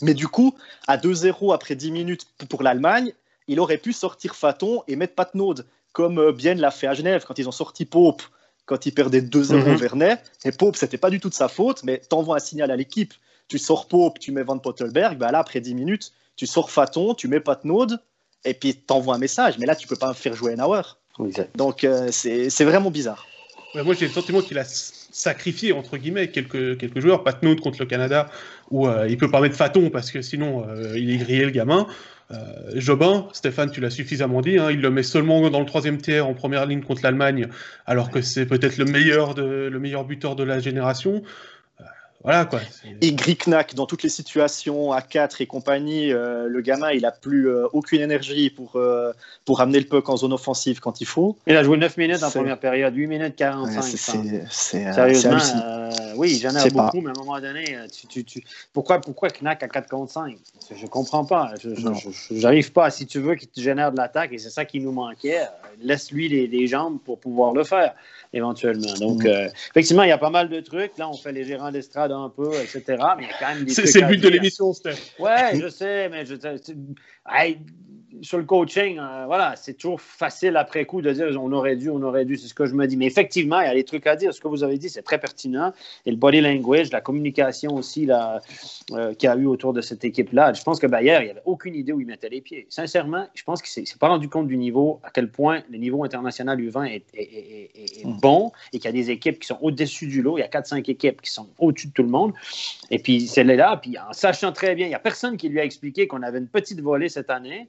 Mais 0.00 0.14
du 0.14 0.28
coup, 0.28 0.54
à 0.86 0.96
2-0 0.96 1.54
après 1.54 1.74
10 1.74 1.90
minutes 1.90 2.26
pour 2.48 2.62
l'Allemagne, 2.62 3.12
il 3.48 3.60
aurait 3.60 3.78
pu 3.78 3.92
sortir 3.92 4.36
Faton 4.36 4.82
et 4.86 4.96
mettre 4.96 5.14
Patnaud, 5.14 5.54
comme 5.92 6.18
euh, 6.18 6.32
Bien 6.32 6.54
l'a 6.54 6.70
fait 6.70 6.86
à 6.86 6.94
Genève 6.94 7.24
quand 7.26 7.38
ils 7.38 7.48
ont 7.48 7.52
sorti 7.52 7.84
Pope, 7.84 8.22
quand 8.66 8.86
ils 8.86 8.92
perdaient 8.92 9.22
2-0 9.22 9.54
mm 9.54 9.74
Vernet. 9.76 10.22
Et 10.44 10.52
Pope, 10.52 10.76
c'était 10.76 10.98
pas 10.98 11.10
du 11.10 11.18
tout 11.18 11.30
de 11.30 11.34
sa 11.34 11.48
faute, 11.48 11.82
mais 11.82 11.98
t'envoies 11.98 12.36
un 12.36 12.40
signal 12.40 12.70
à 12.70 12.76
l'équipe. 12.76 13.14
Tu 13.48 13.58
sors 13.58 13.88
Pope, 13.88 14.18
tu 14.18 14.30
mets 14.30 14.42
Van 14.42 14.58
Pottelberg, 14.58 15.16
ben 15.16 15.32
là, 15.32 15.38
après 15.38 15.60
10 15.60 15.74
minutes, 15.74 16.12
tu 16.36 16.46
sors 16.46 16.70
Faton, 16.70 17.14
tu 17.14 17.26
mets 17.26 17.40
Patnaud, 17.40 17.86
et 18.44 18.54
puis 18.54 18.76
t'envoies 18.76 19.14
un 19.14 19.18
message. 19.18 19.58
Mais 19.58 19.66
là, 19.66 19.74
tu 19.74 19.88
peux 19.88 19.96
pas 19.96 20.12
faire 20.12 20.34
jouer 20.34 20.54
Nauer. 20.54 20.82
Donc 21.56 21.84
euh, 21.84 22.08
c'est 22.10 22.64
vraiment 22.64 22.90
bizarre. 22.90 23.26
moi 23.74 23.94
j'ai 23.94 24.06
le 24.06 24.12
sentiment 24.12 24.40
qu'il 24.40 24.58
a 24.58 24.64
sacrifié 24.64 25.72
entre 25.72 25.96
guillemets 25.96 26.28
quelques, 26.28 26.78
quelques 26.78 27.00
joueurs, 27.00 27.24
Patnaud 27.24 27.56
contre 27.56 27.78
le 27.80 27.86
Canada, 27.86 28.28
où 28.70 28.86
euh, 28.86 29.08
il 29.08 29.16
peut 29.16 29.30
pas 29.30 29.40
mettre 29.40 29.56
Faton 29.56 29.90
parce 29.90 30.10
que 30.10 30.22
sinon 30.22 30.64
euh, 30.68 30.96
il 30.96 31.10
est 31.10 31.18
grillé 31.18 31.44
le 31.44 31.50
gamin. 31.50 31.86
Jobin, 32.74 33.26
Stéphane, 33.32 33.70
tu 33.70 33.80
l'as 33.80 33.88
suffisamment 33.88 34.42
dit, 34.42 34.58
hein, 34.58 34.70
il 34.70 34.82
le 34.82 34.90
met 34.90 35.02
seulement 35.02 35.48
dans 35.48 35.60
le 35.60 35.64
troisième 35.64 35.96
tiers 35.96 36.26
en 36.26 36.34
première 36.34 36.66
ligne 36.66 36.82
contre 36.82 37.00
l'Allemagne, 37.02 37.48
alors 37.86 38.10
que 38.10 38.20
c'est 38.20 38.44
peut-être 38.44 38.76
le 38.76 38.84
meilleur, 38.84 39.34
de, 39.34 39.70
le 39.72 39.78
meilleur 39.78 40.04
buteur 40.04 40.36
de 40.36 40.44
la 40.44 40.58
génération. 40.58 41.22
Voilà 42.24 42.46
quoi. 42.46 42.60
Et 43.00 43.12
Griknak, 43.12 43.76
dans 43.76 43.86
toutes 43.86 44.02
les 44.02 44.08
situations, 44.08 44.92
à 44.92 45.02
4 45.02 45.40
et 45.40 45.46
compagnie, 45.46 46.12
euh, 46.12 46.48
le 46.48 46.60
gamin, 46.62 46.90
il 46.90 47.06
a 47.06 47.12
plus 47.12 47.48
euh, 47.48 47.68
aucune 47.72 48.00
énergie 48.00 48.50
pour, 48.50 48.74
euh, 48.74 49.12
pour 49.44 49.60
amener 49.60 49.78
le 49.78 49.86
puck 49.86 50.08
en 50.08 50.16
zone 50.16 50.32
offensive 50.32 50.80
quand 50.80 51.00
il 51.00 51.06
faut. 51.06 51.36
Il 51.46 51.56
a 51.56 51.62
joué 51.62 51.76
9 51.76 51.96
minutes 51.96 52.22
en 52.24 52.30
première 52.30 52.58
période, 52.58 52.94
8 52.94 53.06
minutes 53.06 53.36
45. 53.36 53.82
c'est 54.50 54.92
Sérieusement, 54.92 55.38
oui, 56.16 56.40
j'en 56.42 56.56
ai 56.56 56.70
beaucoup, 56.70 57.00
mais 57.00 57.10
à 57.10 57.12
un 57.16 57.24
moment 57.24 57.40
donné, 57.40 57.78
tu, 58.08 58.24
tu, 58.24 58.42
pourquoi, 58.72 59.00
pourquoi 59.00 59.28
Knack 59.30 59.62
à 59.62 59.68
4 59.68 59.88
contre 59.88 60.12
5 60.12 60.36
Je 60.74 60.82
ne 60.82 60.88
comprends 60.88 61.24
pas. 61.24 61.52
Je 61.62 62.34
n'arrive 62.40 62.72
pas. 62.72 62.90
Si 62.90 63.06
tu 63.06 63.20
veux 63.20 63.36
qu'il 63.36 63.48
te 63.48 63.60
génère 63.60 63.92
de 63.92 63.96
l'attaque, 63.96 64.32
et 64.32 64.38
c'est 64.38 64.50
ça 64.50 64.64
qui 64.64 64.80
nous 64.80 64.92
manquait, 64.92 65.42
laisse-lui 65.80 66.28
les, 66.28 66.48
les, 66.48 66.66
jambes 66.66 66.98
pour 67.04 67.20
pouvoir 67.20 67.52
le 67.52 67.62
faire 67.62 67.94
éventuellement. 68.32 68.92
Donc, 68.94 69.24
mm. 69.24 69.50
effectivement, 69.70 70.02
il 70.02 70.08
y 70.08 70.12
a 70.12 70.18
pas 70.18 70.30
mal 70.30 70.48
de 70.48 70.60
trucs. 70.60 70.98
Là, 70.98 71.08
on 71.08 71.14
fait 71.14 71.32
les 71.32 71.44
gérants 71.44 71.70
d'estrade 71.70 72.07
un 72.12 72.30
peu, 72.30 72.52
etc. 72.54 72.82
Mais 73.16 73.24
il 73.24 73.28
y 73.28 73.32
a 73.32 73.38
quand 73.38 73.54
même 73.54 73.64
des 73.64 73.72
C'est 73.72 74.00
le 74.00 74.06
but 74.08 74.22
de 74.22 74.28
l'émission, 74.28 74.72
Steph. 74.72 75.14
Ouais, 75.18 75.58
je 75.60 75.68
sais, 75.68 76.08
mais 76.08 76.24
je, 76.24 76.34
sur 78.22 78.38
le 78.38 78.44
coaching, 78.44 78.98
euh, 78.98 79.24
voilà, 79.26 79.54
c'est 79.56 79.74
toujours 79.74 80.00
facile 80.00 80.56
après 80.56 80.84
coup 80.86 81.02
de 81.02 81.12
dire 81.12 81.26
on 81.40 81.52
aurait 81.52 81.76
dû, 81.76 81.90
on 81.90 82.02
aurait 82.02 82.24
dû, 82.24 82.36
c'est 82.36 82.48
ce 82.48 82.54
que 82.54 82.66
je 82.66 82.74
me 82.74 82.86
dis. 82.86 82.96
Mais 82.96 83.06
effectivement, 83.06 83.60
il 83.60 83.66
y 83.66 83.70
a 83.70 83.74
des 83.74 83.84
trucs 83.84 84.06
à 84.06 84.16
dire. 84.16 84.32
Ce 84.32 84.40
que 84.40 84.48
vous 84.48 84.62
avez 84.62 84.78
dit, 84.78 84.88
c'est 84.88 85.02
très 85.02 85.18
pertinent. 85.18 85.72
Et 86.06 86.10
le 86.10 86.16
body 86.16 86.40
language, 86.40 86.90
la 86.90 87.00
communication 87.00 87.74
aussi 87.74 88.06
là, 88.06 88.40
euh, 88.92 89.14
qu'il 89.14 89.28
y 89.28 89.32
a 89.32 89.36
eu 89.36 89.46
autour 89.46 89.72
de 89.72 89.80
cette 89.80 90.04
équipe-là. 90.04 90.52
Je 90.54 90.62
pense 90.62 90.78
que 90.78 90.86
Bayer, 90.86 91.18
il 91.20 91.24
n'y 91.24 91.30
avait 91.30 91.42
aucune 91.44 91.74
idée 91.74 91.92
où 91.92 92.00
il 92.00 92.06
mettait 92.06 92.28
les 92.28 92.40
pieds. 92.40 92.66
Sincèrement, 92.70 93.26
je 93.34 93.42
pense 93.44 93.60
qu'il 93.60 93.82
ne 93.82 93.86
s'est 93.86 93.98
pas 93.98 94.08
rendu 94.08 94.28
compte 94.28 94.48
du 94.48 94.56
niveau, 94.56 95.00
à 95.02 95.10
quel 95.10 95.30
point 95.30 95.62
le 95.70 95.78
niveau 95.78 96.04
international 96.04 96.58
U20 96.60 96.86
est, 96.86 97.04
est, 97.14 98.04
hmm. 98.04 98.18
bon 98.20 98.52
et 98.72 98.78
qu'il 98.78 98.86
y 98.86 98.88
a 98.88 98.92
des 98.92 99.10
équipes 99.10 99.38
qui 99.38 99.46
sont 99.46 99.58
au-dessus 99.60 100.06
du 100.06 100.22
lot. 100.22 100.38
Il 100.38 100.40
y 100.40 100.44
a 100.44 100.48
4-5 100.48 100.90
équipes 100.90 101.20
qui 101.20 101.30
sont 101.30 101.48
au-dessus 101.58 101.88
de 101.88 101.92
tout 101.92 102.02
le 102.02 102.08
monde. 102.08 102.32
Et 102.90 102.98
puis, 102.98 103.26
c'est 103.26 103.44
là, 103.44 103.76
puis 103.76 103.98
en 103.98 104.12
sachant 104.12 104.52
très 104.52 104.74
bien, 104.74 104.86
il 104.86 104.90
n'y 104.90 104.94
a 104.94 105.00
personne 105.00 105.36
qui 105.36 105.48
lui 105.48 105.60
a 105.60 105.64
expliqué 105.64 106.06
qu'on 106.06 106.22
avait 106.22 106.38
une 106.38 106.48
petite 106.48 106.80
volée 106.80 107.08
cette 107.08 107.30
année 107.30 107.68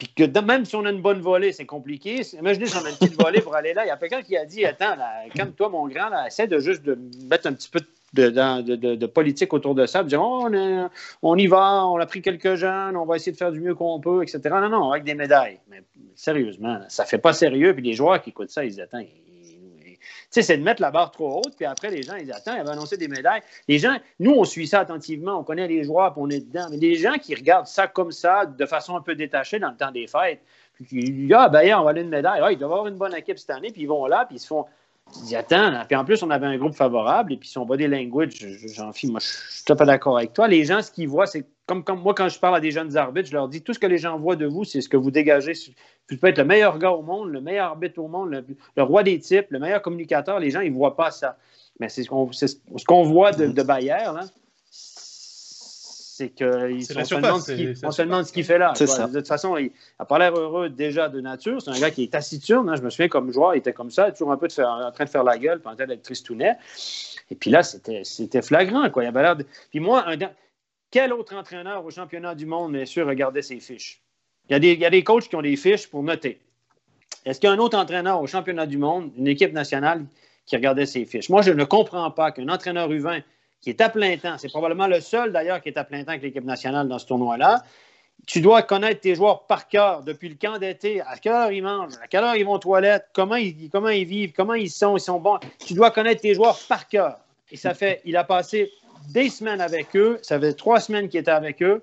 puis 0.00 0.08
que 0.08 0.40
même 0.40 0.64
si 0.64 0.74
on 0.76 0.84
a 0.86 0.90
une 0.90 1.02
bonne 1.02 1.20
volée, 1.20 1.52
c'est 1.52 1.66
compliqué. 1.66 2.22
Imaginez 2.38 2.66
si 2.66 2.76
on 2.76 2.84
a 2.86 2.88
une 2.88 2.96
petite 2.96 3.20
volée 3.20 3.42
pour 3.42 3.54
aller 3.54 3.74
là. 3.74 3.84
Il 3.84 3.88
y 3.88 3.90
a 3.90 3.98
quelqu'un 3.98 4.22
qui 4.22 4.34
a 4.34 4.46
dit 4.46 4.64
Attends, 4.64 4.96
calme-toi, 5.34 5.68
mon 5.68 5.86
grand, 5.88 6.08
là, 6.08 6.26
essaie 6.26 6.46
de 6.46 6.58
juste 6.58 6.82
de 6.82 6.98
mettre 7.28 7.46
un 7.46 7.52
petit 7.52 7.68
peu 7.68 7.80
de, 8.14 9.06
politique 9.06 9.52
autour 9.52 9.74
de 9.74 9.84
ça. 9.84 10.02
Dire, 10.02 10.22
oh, 10.22 10.48
on, 10.50 10.90
on, 11.22 11.36
y 11.36 11.46
va, 11.46 11.86
on 11.86 11.98
a 11.98 12.06
pris 12.06 12.22
quelques 12.22 12.54
jeunes, 12.54 12.96
on 12.96 13.04
va 13.04 13.16
essayer 13.16 13.32
de 13.32 13.36
faire 13.36 13.52
du 13.52 13.60
mieux 13.60 13.74
qu'on 13.74 14.00
peut, 14.00 14.22
etc. 14.22 14.40
Non, 14.52 14.70
non, 14.70 14.90
avec 14.90 15.04
des 15.04 15.14
médailles. 15.14 15.60
Mais 15.68 15.82
sérieusement, 16.14 16.80
ça 16.88 17.04
fait 17.04 17.18
pas 17.18 17.34
sérieux. 17.34 17.74
Puis 17.74 17.84
les 17.84 17.92
joueurs 17.92 18.22
qui 18.22 18.30
écoutent 18.30 18.50
ça, 18.50 18.64
ils 18.64 18.70
disent 18.70 18.80
Attends, 18.80 19.04
sais, 20.30 20.42
c'est 20.42 20.56
de 20.56 20.62
mettre 20.62 20.80
la 20.80 20.90
barre 20.90 21.10
trop 21.10 21.38
haute, 21.38 21.56
puis 21.56 21.64
après, 21.64 21.90
les 21.90 22.02
gens, 22.02 22.14
ils 22.14 22.24
disent 22.24 22.34
Attends, 22.34 22.54
il 22.54 22.60
avait 22.60 22.70
annoncé 22.70 22.96
des 22.96 23.08
médailles. 23.08 23.42
Les 23.68 23.78
gens, 23.78 23.96
nous, 24.18 24.32
on 24.32 24.44
suit 24.44 24.66
ça 24.66 24.80
attentivement, 24.80 25.40
on 25.40 25.44
connaît 25.44 25.66
les 25.66 25.84
joueurs, 25.84 26.12
puis 26.12 26.22
on 26.24 26.30
est 26.30 26.40
dedans. 26.40 26.66
Mais 26.70 26.78
des 26.78 26.94
gens 26.94 27.14
qui 27.14 27.34
regardent 27.34 27.66
ça 27.66 27.86
comme 27.86 28.12
ça, 28.12 28.46
de 28.46 28.66
façon 28.66 28.96
un 28.96 29.00
peu 29.00 29.14
détachée 29.14 29.58
dans 29.58 29.70
le 29.70 29.76
temps 29.76 29.90
des 29.90 30.06
fêtes, 30.06 30.40
puis 30.74 30.84
qui 30.84 31.00
disent 31.00 31.32
Ah, 31.34 31.48
ben, 31.48 31.74
on 31.74 31.84
va 31.84 31.90
aller 31.90 32.02
une 32.02 32.08
médaille. 32.08 32.40
Ah, 32.42 32.52
il 32.52 32.58
doit 32.58 32.68
avoir 32.68 32.86
une 32.86 32.96
bonne 32.96 33.14
équipe 33.14 33.38
cette 33.38 33.50
année, 33.50 33.70
puis 33.70 33.82
ils 33.82 33.88
vont 33.88 34.06
là, 34.06 34.24
puis 34.26 34.36
ils 34.36 34.40
se 34.40 34.46
font. 34.46 34.66
Ils 35.28 35.34
Attends, 35.34 35.72
puis 35.88 35.96
en 35.96 36.04
plus, 36.04 36.22
on 36.22 36.30
avait 36.30 36.46
un 36.46 36.56
groupe 36.56 36.74
favorable, 36.74 37.32
et 37.32 37.36
puis 37.36 37.48
son 37.48 37.64
body 37.64 37.88
language, 37.88 38.46
j'en 38.74 38.92
fie, 38.92 39.10
moi, 39.10 39.18
je 39.20 39.26
suis 39.26 39.64
tout 39.64 39.72
à 39.72 39.76
fait 39.76 39.86
d'accord 39.86 40.16
avec 40.18 40.32
toi. 40.32 40.46
Les 40.46 40.64
gens, 40.64 40.80
ce 40.82 40.92
qu'ils 40.92 41.08
voient, 41.08 41.26
c'est 41.26 41.44
comme, 41.70 41.84
comme 41.84 42.02
moi, 42.02 42.14
quand 42.14 42.28
je 42.28 42.36
parle 42.40 42.56
à 42.56 42.60
des 42.60 42.72
jeunes 42.72 42.96
arbitres, 42.96 43.28
je 43.28 43.32
leur 43.32 43.46
dis 43.46 43.62
tout 43.62 43.72
ce 43.72 43.78
que 43.78 43.86
les 43.86 43.98
gens 43.98 44.18
voient 44.18 44.34
de 44.34 44.44
vous, 44.44 44.64
c'est 44.64 44.80
ce 44.80 44.88
que 44.88 44.96
vous 44.96 45.12
dégagez. 45.12 45.52
Tu 45.52 46.16
peux 46.16 46.26
être 46.26 46.38
le 46.38 46.44
meilleur 46.44 46.76
gars 46.80 46.90
au 46.90 47.02
monde, 47.02 47.30
le 47.30 47.40
meilleur 47.40 47.66
arbitre 47.66 48.00
au 48.00 48.08
monde, 48.08 48.44
le, 48.76 48.82
roi 48.82 49.04
des 49.04 49.20
types, 49.20 49.46
le 49.50 49.60
meilleur 49.60 49.80
communicateur. 49.80 50.40
Les 50.40 50.50
gens, 50.50 50.62
ils 50.62 50.72
ne 50.72 50.76
voient 50.76 50.96
pas 50.96 51.12
ça. 51.12 51.36
Mais 51.78 51.88
c'est 51.88 52.02
ce 52.02 52.08
qu'on 52.08 52.32
ce 52.32 52.56
qu'on 52.84 53.04
voit 53.04 53.30
de, 53.30 53.46
de 53.46 53.62
Bayer, 53.62 53.98
c'est 54.72 56.30
qu'ils 56.30 56.84
se 56.84 58.02
demandent 58.02 58.26
ce 58.26 58.32
qu'il 58.32 58.44
fait 58.44 58.58
là. 58.58 58.72
De 58.72 59.18
toute 59.18 59.28
façon, 59.28 59.56
il 59.56 59.70
n'a 60.00 60.06
pas 60.06 60.18
l'air 60.18 60.34
heureux 60.34 60.70
déjà 60.70 61.08
de 61.08 61.20
nature. 61.20 61.62
C'est 61.62 61.70
un 61.70 61.78
gars 61.78 61.92
qui 61.92 62.02
est 62.02 62.12
taciturne. 62.12 62.68
Hein. 62.68 62.74
Je 62.74 62.82
me 62.82 62.90
souviens 62.90 63.08
comme 63.08 63.32
joueur, 63.32 63.54
il 63.54 63.58
était 63.58 63.72
comme 63.72 63.92
ça, 63.92 64.10
toujours 64.10 64.32
un 64.32 64.36
peu 64.36 64.48
de 64.48 64.60
en 64.60 64.90
train 64.90 65.04
de 65.04 65.08
faire 65.08 65.22
la 65.22 65.38
gueule, 65.38 65.62
en 65.64 65.76
train 65.76 65.86
d'être 65.86 66.02
tristounet. 66.02 66.56
Et 67.30 67.36
puis 67.36 67.52
là, 67.52 67.62
c'était 67.62 68.42
flagrant. 68.42 68.90
Quoi. 68.90 69.04
Il 69.04 69.06
avait 69.06 69.22
l'air 69.22 69.36
Puis 69.70 69.78
moi, 69.78 70.04
un, 70.08 70.16
quel 70.90 71.12
autre 71.12 71.34
entraîneur 71.34 71.84
au 71.84 71.90
championnat 71.90 72.34
du 72.34 72.46
monde, 72.46 72.72
bien 72.72 72.84
sûr, 72.84 73.06
regardait 73.06 73.42
ses 73.42 73.60
fiches? 73.60 74.02
Il 74.48 74.52
y, 74.52 74.56
a 74.56 74.58
des, 74.58 74.72
il 74.72 75.04
coachs 75.04 75.28
qui 75.28 75.36
ont 75.36 75.42
des 75.42 75.56
fiches 75.56 75.88
pour 75.88 76.02
noter. 76.02 76.40
Est-ce 77.24 77.38
qu'il 77.38 77.48
y 77.48 77.50
a 77.50 77.54
un 77.54 77.58
autre 77.58 77.78
entraîneur 77.78 78.20
au 78.20 78.26
championnat 78.26 78.66
du 78.66 78.78
monde, 78.78 79.12
une 79.16 79.28
équipe 79.28 79.52
nationale, 79.52 80.04
qui 80.46 80.56
regardait 80.56 80.86
ses 80.86 81.04
fiches? 81.04 81.28
Moi, 81.28 81.42
je 81.42 81.52
ne 81.52 81.64
comprends 81.64 82.10
pas 82.10 82.32
qu'un 82.32 82.48
entraîneur 82.48 82.90
U20 82.90 83.22
qui 83.60 83.70
est 83.70 83.80
à 83.80 83.90
plein 83.90 84.16
temps, 84.16 84.38
c'est 84.38 84.48
probablement 84.48 84.86
le 84.86 85.00
seul 85.00 85.32
d'ailleurs 85.32 85.60
qui 85.60 85.68
est 85.68 85.78
à 85.78 85.84
plein 85.84 86.02
temps 86.02 86.12
avec 86.12 86.22
l'équipe 86.22 86.44
nationale 86.44 86.88
dans 86.88 86.98
ce 86.98 87.06
tournoi-là, 87.06 87.62
tu 88.26 88.40
dois 88.40 88.62
connaître 88.62 89.00
tes 89.00 89.14
joueurs 89.14 89.46
par 89.46 89.68
cœur 89.68 90.02
depuis 90.02 90.28
le 90.28 90.34
camp 90.34 90.58
d'été, 90.58 91.00
à 91.00 91.16
quelle 91.16 91.32
heure 91.32 91.52
ils 91.52 91.62
mangent, 91.62 91.94
à 92.02 92.06
quelle 92.06 92.24
heure 92.24 92.36
ils 92.36 92.44
vont 92.44 92.52
aux 92.52 92.58
toilettes, 92.58 93.08
comment 93.12 93.36
comment 93.72 93.88
ils 93.88 94.04
vivent, 94.04 94.32
comment 94.32 94.54
ils 94.54 94.70
sont, 94.70 94.96
ils 94.96 95.00
sont 95.00 95.20
bons. 95.20 95.38
Tu 95.66 95.74
dois 95.74 95.90
connaître 95.90 96.20
tes 96.20 96.34
joueurs 96.34 96.58
par 96.68 96.88
cœur. 96.88 97.18
Et 97.50 97.56
ça 97.56 97.74
fait, 97.74 98.00
il 98.04 98.16
a 98.16 98.24
passé 98.24 98.70
des 99.12 99.28
semaines 99.28 99.60
avec 99.60 99.94
eux. 99.96 100.18
Ça 100.22 100.38
fait 100.38 100.54
trois 100.54 100.80
semaines 100.80 101.08
qu'il 101.08 101.20
était 101.20 101.30
avec 101.30 101.62
eux. 101.62 101.82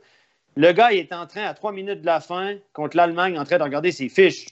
Le 0.55 0.71
gars, 0.71 0.91
il 0.91 0.99
est 0.99 1.13
en 1.13 1.28
train, 1.28 1.43
à 1.43 1.53
trois 1.53 1.71
minutes 1.71 2.01
de 2.01 2.05
la 2.05 2.19
fin, 2.19 2.55
contre 2.73 2.97
l'Allemagne, 2.97 3.38
en 3.38 3.43
train 3.43 3.57
de 3.57 3.63
regarder 3.63 3.91
ses 3.91 4.09
fiches. 4.09 4.47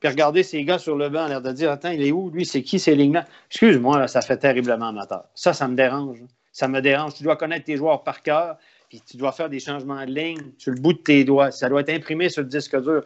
Puis 0.00 0.08
regarder 0.08 0.42
ses 0.42 0.62
gars 0.64 0.78
sur 0.78 0.96
le 0.96 1.08
banc, 1.08 1.26
l'air 1.26 1.40
de 1.40 1.50
dire 1.50 1.70
Attends, 1.70 1.90
il 1.90 2.02
est 2.02 2.12
où, 2.12 2.30
lui 2.30 2.46
C'est 2.46 2.62
qui 2.62 2.78
ces 2.78 2.94
lignes-là? 2.94 3.24
Excuse-moi, 3.50 4.06
ça 4.06 4.20
fait 4.20 4.36
terriblement 4.36 4.88
amateur. 4.88 5.24
Ça, 5.34 5.52
ça 5.52 5.66
me 5.66 5.74
dérange. 5.74 6.18
Ça 6.52 6.68
me 6.68 6.80
dérange. 6.80 7.14
Tu 7.14 7.24
dois 7.24 7.36
connaître 7.36 7.64
tes 7.64 7.76
joueurs 7.76 8.04
par 8.04 8.22
cœur, 8.22 8.58
puis 8.88 9.00
tu 9.00 9.16
dois 9.16 9.32
faire 9.32 9.48
des 9.48 9.60
changements 9.60 10.04
de 10.04 10.12
ligne 10.12 10.52
sur 10.58 10.72
le 10.72 10.80
bout 10.80 10.92
de 10.92 10.98
tes 10.98 11.24
doigts. 11.24 11.50
Ça 11.50 11.68
doit 11.68 11.80
être 11.80 11.90
imprimé 11.90 12.28
sur 12.28 12.42
le 12.42 12.48
disque 12.48 12.80
dur. 12.80 13.04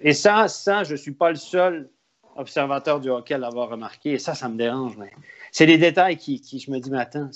et 0.00 0.12
ça, 0.14 0.48
ça, 0.48 0.84
je 0.84 0.92
ne 0.92 0.96
suis 0.96 1.12
pas 1.12 1.30
le 1.30 1.36
seul 1.36 1.90
observateur 2.36 3.00
du 3.00 3.10
hockey 3.10 3.34
à 3.34 3.38
l'avoir 3.38 3.68
remarqué. 3.68 4.12
Et 4.12 4.18
ça, 4.18 4.34
ça 4.34 4.48
me 4.48 4.56
dérange. 4.56 4.96
Mais 4.96 5.10
c'est 5.52 5.66
des 5.66 5.78
détails 5.78 6.16
qui, 6.16 6.40
je 6.58 6.70
me 6.70 6.78
dis, 6.78 6.90
mais 6.90 6.98
attends, 6.98 7.30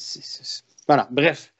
voilà. 0.86 1.08
Bref, 1.10 1.52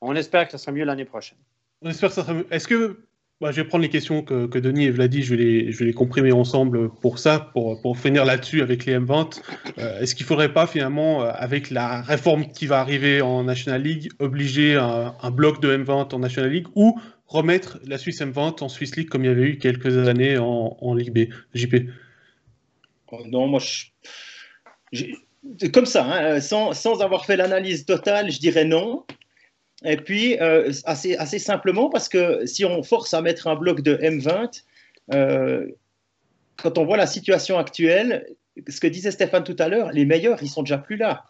on 0.00 0.14
espère 0.14 0.46
que 0.46 0.52
ça 0.52 0.58
sera 0.58 0.72
mieux 0.72 0.84
l'année 0.84 1.04
prochaine. 1.04 1.38
On 1.82 1.90
espère 1.90 2.10
que 2.10 2.14
ça 2.14 2.22
sera 2.22 2.34
mieux. 2.34 2.46
Est-ce 2.50 2.68
que 2.68 3.04
bah, 3.40 3.52
je 3.52 3.56
vais 3.62 3.66
prendre 3.66 3.82
les 3.82 3.88
questions 3.88 4.22
que, 4.22 4.58
Denis 4.58 4.84
et 4.84 4.90
Vladi, 4.90 5.22
je 5.22 5.34
vais 5.34 5.42
les, 5.42 5.72
je 5.72 5.82
les 5.82 5.94
comprimer 5.94 6.30
ensemble 6.30 6.90
pour 6.90 7.18
ça, 7.18 7.50
pour, 7.54 7.80
pour 7.80 7.98
finir 7.98 8.26
là-dessus 8.26 8.60
avec 8.60 8.84
les 8.84 8.98
M20. 8.98 9.40
Euh, 9.78 10.00
est-ce 10.00 10.14
qu'il 10.14 10.24
ne 10.24 10.28
faudrait 10.28 10.52
pas 10.52 10.66
finalement, 10.66 11.22
euh, 11.22 11.30
avec 11.34 11.70
la 11.70 12.02
réforme 12.02 12.48
qui 12.48 12.66
va 12.66 12.80
arriver 12.80 13.22
en 13.22 13.44
National 13.44 13.82
League, 13.82 14.10
obliger 14.18 14.76
un, 14.76 15.30
bloc 15.30 15.62
de 15.62 15.74
M20 15.74 16.14
en 16.14 16.18
National 16.18 16.50
League 16.50 16.66
ou 16.74 17.00
remettre 17.28 17.78
la 17.86 17.96
Suisse 17.96 18.20
M20 18.20 18.62
en 18.62 18.68
Swiss 18.68 18.96
League 18.96 19.08
comme 19.08 19.24
il 19.24 19.28
y 19.28 19.30
avait 19.30 19.48
eu 19.48 19.58
quelques 19.58 20.06
années 20.06 20.36
en, 20.36 20.76
en 20.78 20.94
Ligue 20.94 21.14
B 21.14 21.32
JP 21.54 21.88
Non, 23.26 23.46
moi 23.46 23.60
comme 25.72 25.86
ça, 25.86 26.04
hein, 26.04 26.40
sans, 26.40 27.00
avoir 27.00 27.24
fait 27.24 27.36
l'analyse 27.36 27.86
totale, 27.86 28.30
je 28.30 28.38
dirais 28.38 28.64
non. 28.64 29.04
Et 29.84 29.96
puis, 29.96 30.38
euh, 30.40 30.70
assez, 30.84 31.16
assez, 31.16 31.38
simplement, 31.38 31.88
parce 31.88 32.08
que 32.08 32.44
si 32.44 32.64
on 32.64 32.82
force 32.82 33.14
à 33.14 33.22
mettre 33.22 33.46
un 33.46 33.56
bloc 33.56 33.80
de 33.80 33.96
M20, 33.96 34.62
euh, 35.14 35.66
quand 36.56 36.76
on 36.76 36.84
voit 36.84 36.98
la 36.98 37.06
situation 37.06 37.58
actuelle, 37.58 38.26
ce 38.68 38.80
que 38.80 38.86
disait 38.86 39.10
Stéphane 39.10 39.44
tout 39.44 39.56
à 39.58 39.68
l'heure, 39.68 39.90
les 39.92 40.04
meilleurs, 40.04 40.42
ils 40.42 40.50
sont 40.50 40.62
déjà 40.62 40.76
plus 40.76 40.96
là. 40.96 41.24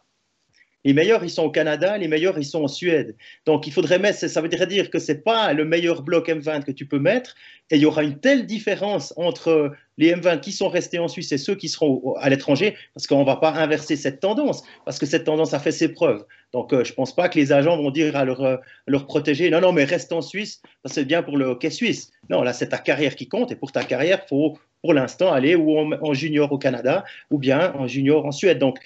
Les 0.84 0.94
meilleurs, 0.94 1.22
ils 1.24 1.30
sont 1.30 1.44
au 1.44 1.50
Canada, 1.50 1.98
les 1.98 2.08
meilleurs, 2.08 2.38
ils 2.38 2.44
sont 2.44 2.64
en 2.64 2.68
Suède. 2.68 3.14
Donc, 3.44 3.66
il 3.66 3.72
faudrait 3.72 3.98
mettre, 3.98 4.18
ça 4.18 4.40
veut 4.40 4.48
dire 4.48 4.90
que 4.90 4.98
ce 4.98 5.12
n'est 5.12 5.18
pas 5.18 5.52
le 5.52 5.64
meilleur 5.64 6.02
bloc 6.02 6.28
M20 6.28 6.64
que 6.64 6.72
tu 6.72 6.86
peux 6.86 6.98
mettre, 6.98 7.34
et 7.70 7.76
il 7.76 7.82
y 7.82 7.86
aura 7.86 8.02
une 8.02 8.18
telle 8.18 8.46
différence 8.46 9.12
entre 9.16 9.72
les 9.98 10.14
M20 10.14 10.40
qui 10.40 10.52
sont 10.52 10.68
restés 10.68 10.98
en 10.98 11.08
Suisse 11.08 11.30
et 11.32 11.38
ceux 11.38 11.54
qui 11.54 11.68
seront 11.68 12.14
à 12.16 12.30
l'étranger, 12.30 12.76
parce 12.94 13.06
qu'on 13.06 13.20
ne 13.20 13.26
va 13.26 13.36
pas 13.36 13.52
inverser 13.52 13.96
cette 13.96 14.20
tendance, 14.20 14.62
parce 14.86 14.98
que 14.98 15.04
cette 15.04 15.24
tendance 15.24 15.52
a 15.52 15.58
fait 15.58 15.72
ses 15.72 15.90
preuves. 15.90 16.24
Donc, 16.52 16.72
euh, 16.72 16.82
je 16.82 16.92
ne 16.92 16.96
pense 16.96 17.14
pas 17.14 17.28
que 17.28 17.38
les 17.38 17.52
agents 17.52 17.76
vont 17.76 17.90
dire 17.90 18.16
à 18.16 18.24
leur, 18.24 18.42
euh, 18.42 18.56
leur 18.86 19.06
protéger, 19.06 19.50
non, 19.50 19.60
non, 19.60 19.72
mais 19.72 19.84
reste 19.84 20.12
en 20.12 20.22
Suisse, 20.22 20.62
c'est 20.86 21.04
bien 21.04 21.22
pour 21.22 21.36
le 21.36 21.44
hockey 21.44 21.70
suisse. 21.70 22.10
Non, 22.30 22.42
là, 22.42 22.54
c'est 22.54 22.70
ta 22.70 22.78
carrière 22.78 23.14
qui 23.14 23.28
compte, 23.28 23.52
et 23.52 23.56
pour 23.56 23.70
ta 23.70 23.84
carrière, 23.84 24.20
il 24.24 24.28
faut 24.28 24.58
pour 24.82 24.94
l'instant 24.94 25.32
aller 25.32 25.54
ou 25.54 25.78
en, 25.78 26.14
junior 26.14 26.50
au 26.52 26.58
Canada, 26.58 27.04
ou 27.30 27.38
bien 27.38 27.74
en 27.74 27.86
junior 27.86 28.24
en 28.24 28.32
Suède. 28.32 28.58
Donc, 28.58 28.78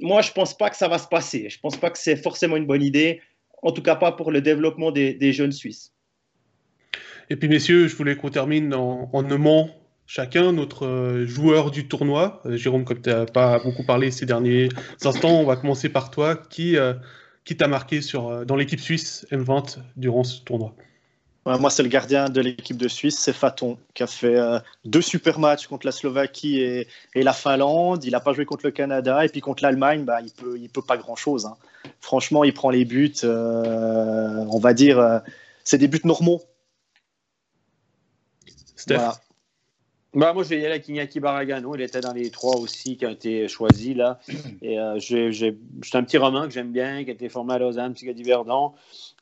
moi, 0.00 0.22
je 0.22 0.30
ne 0.30 0.34
pense 0.34 0.56
pas 0.56 0.70
que 0.70 0.76
ça 0.76 0.88
va 0.88 0.98
se 0.98 1.08
passer. 1.08 1.48
Je 1.48 1.56
ne 1.56 1.60
pense 1.60 1.76
pas 1.76 1.90
que 1.90 1.98
c'est 1.98 2.16
forcément 2.16 2.56
une 2.56 2.66
bonne 2.66 2.82
idée, 2.82 3.20
en 3.62 3.72
tout 3.72 3.82
cas 3.82 3.96
pas 3.96 4.12
pour 4.12 4.30
le 4.30 4.40
développement 4.40 4.90
des, 4.90 5.32
jeunes 5.32 5.52
Suisses. 5.52 5.92
Et 7.30 7.36
puis, 7.36 7.48
messieurs, 7.48 7.88
je 7.88 7.96
voulais 7.96 8.16
qu'on 8.16 8.30
termine 8.30 8.72
en, 8.74 9.22
nommant 9.22 9.70
chacun 10.06 10.52
notre 10.52 10.86
euh, 10.86 11.26
joueur 11.26 11.70
du 11.70 11.86
tournoi. 11.86 12.40
Euh, 12.46 12.56
Jérôme, 12.56 12.84
comme 12.84 13.02
tu 13.02 13.10
n'as 13.10 13.26
pas 13.26 13.58
beaucoup 13.58 13.84
parlé 13.84 14.10
ces 14.10 14.24
derniers 14.24 14.70
instants, 15.04 15.40
on 15.40 15.44
va 15.44 15.56
commencer 15.56 15.90
par 15.90 16.10
toi. 16.10 16.36
Qui, 16.36 16.78
euh, 16.78 16.94
qui 17.44 17.56
t'a 17.56 17.68
marqué 17.68 18.00
sur, 18.00 18.46
dans 18.46 18.56
l'équipe 18.56 18.80
suisse 18.80 19.26
M20 19.30 19.78
durant 19.96 20.24
ce 20.24 20.42
tournoi? 20.42 20.74
Moi, 21.56 21.70
c'est 21.70 21.82
le 21.82 21.88
gardien 21.88 22.28
de 22.28 22.40
l'équipe 22.40 22.76
de 22.76 22.88
Suisse, 22.88 23.18
c'est 23.18 23.32
Faton, 23.32 23.78
qui 23.94 24.02
a 24.02 24.06
fait 24.06 24.36
euh, 24.36 24.58
deux 24.84 25.00
super 25.00 25.38
matchs 25.38 25.66
contre 25.66 25.86
la 25.86 25.92
Slovaquie 25.92 26.60
et, 26.60 26.88
la 27.14 27.32
Finlande. 27.32 28.04
Il 28.04 28.10
n'a 28.10 28.20
pas 28.20 28.32
joué 28.32 28.44
contre 28.44 28.66
le 28.66 28.72
Canada. 28.72 29.24
Et 29.24 29.28
puis 29.28 29.40
contre 29.40 29.62
l'Allemagne, 29.62 30.04
bah, 30.04 30.20
il 30.20 30.26
ne 30.26 30.30
peut, 30.30 30.58
il 30.58 30.68
peut 30.68 30.82
pas 30.82 30.96
grand-chose. 30.96 31.46
Hein. 31.46 31.56
Franchement, 32.00 32.44
il 32.44 32.52
prend 32.52 32.70
les 32.70 32.84
buts, 32.84 33.14
euh, 33.24 34.44
on 34.50 34.58
va 34.58 34.74
dire, 34.74 34.98
euh, 34.98 35.18
c'est 35.64 35.78
des 35.78 35.88
buts 35.88 36.00
normaux. 36.04 36.42
Steph? 38.76 38.98
Bah, 40.18 40.32
moi, 40.32 40.42
je 40.42 40.48
vais 40.48 40.56
y 40.56 40.64
aller 40.64 40.74
avec 40.74 40.88
Iñaki 40.88 41.20
Baragano. 41.20 41.76
Il 41.76 41.80
était 41.80 42.00
dans 42.00 42.12
les 42.12 42.30
trois 42.30 42.56
aussi 42.56 42.96
qui 42.96 43.06
ont 43.06 43.10
été 43.10 43.46
choisis. 43.46 43.94
Là. 43.94 44.18
Et 44.62 44.80
euh, 44.80 44.98
j'ai, 44.98 45.56
un 45.94 46.02
petit 46.02 46.18
roman 46.18 46.42
que 46.42 46.50
j'aime 46.50 46.72
bien, 46.72 47.04
qui 47.04 47.10
a 47.10 47.12
été 47.12 47.28
formé 47.28 47.54
à 47.54 47.58
Lausanne, 47.60 47.94
gars 48.02 48.12
Verdon, 48.24 48.72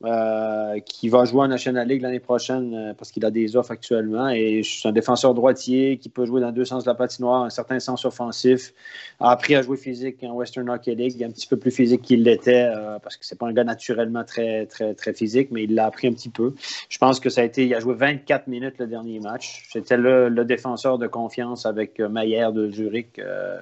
euh, 0.05 0.80
qui 0.80 1.11
va 1.11 1.26
jouer 1.26 1.42
en 1.42 1.49
National 1.49 1.86
League 1.86 2.01
l'année 2.01 2.20
prochaine 2.20 2.74
euh, 2.74 2.94
parce 2.94 3.12
qu'il 3.12 3.26
a 3.26 3.30
des 3.30 3.57
offres 3.57 3.72
actuellement. 3.72 4.30
Et 4.30 4.62
je 4.62 4.70
suis 4.70 4.88
un 4.88 4.92
défenseur 4.92 5.34
droitier 5.34 5.99
qui 5.99 6.09
peut 6.09 6.24
jouer 6.24 6.40
dans 6.40 6.51
deux 6.51 6.64
sens 6.64 6.84
de 6.84 6.88
la 6.88 6.94
patinoire, 6.94 7.42
un 7.42 7.51
certain 7.51 7.78
sens 7.78 8.07
offensif. 8.07 8.72
A 9.20 9.32
appris 9.32 9.55
à 9.55 9.61
jouer 9.61 9.76
physique 9.76 10.22
en 10.22 10.32
Western 10.32 10.70
Hockey 10.70 10.94
League, 10.94 11.22
un 11.22 11.30
petit 11.30 11.47
peu 11.47 11.59
plus 11.59 11.72
physique 11.72 12.01
qu'il 12.03 12.22
l'était 12.22 12.70
parce 13.03 13.18
que 13.18 13.26
c'est 13.26 13.38
pas 13.38 13.47
un 13.47 13.53
gars 13.53 13.64
naturellement 13.64 14.24
très, 14.24 14.66
très, 14.66 14.94
très 14.94 15.12
physique, 15.12 15.49
mais 15.51 15.64
il 15.64 15.74
l'a 15.74 15.86
appris 15.86 16.09
un 16.09 16.12
petit 16.12 16.30
peu. 16.30 16.55
Je 16.88 16.99
pense 16.99 17.20
que 17.20 17.28
ça 17.28 17.42
a 17.42 17.44
été, 17.44 17.66
il 17.66 17.74
a 17.74 17.80
joué 17.80 17.94
24 17.94 18.47
minutes 18.47 18.78
le 18.78 18.86
dernier 18.86 19.20
match. 19.20 19.66
C'était 19.70 19.97
le, 19.97 20.28
le 20.28 20.44
défenseur 20.44 20.86
de 20.95 21.07
confiance 21.07 21.66
avec 21.66 22.01
euh, 22.01 22.09
Maillère 22.09 22.53
de 22.53 22.70
Zurich. 22.70 23.18
Euh, 23.18 23.61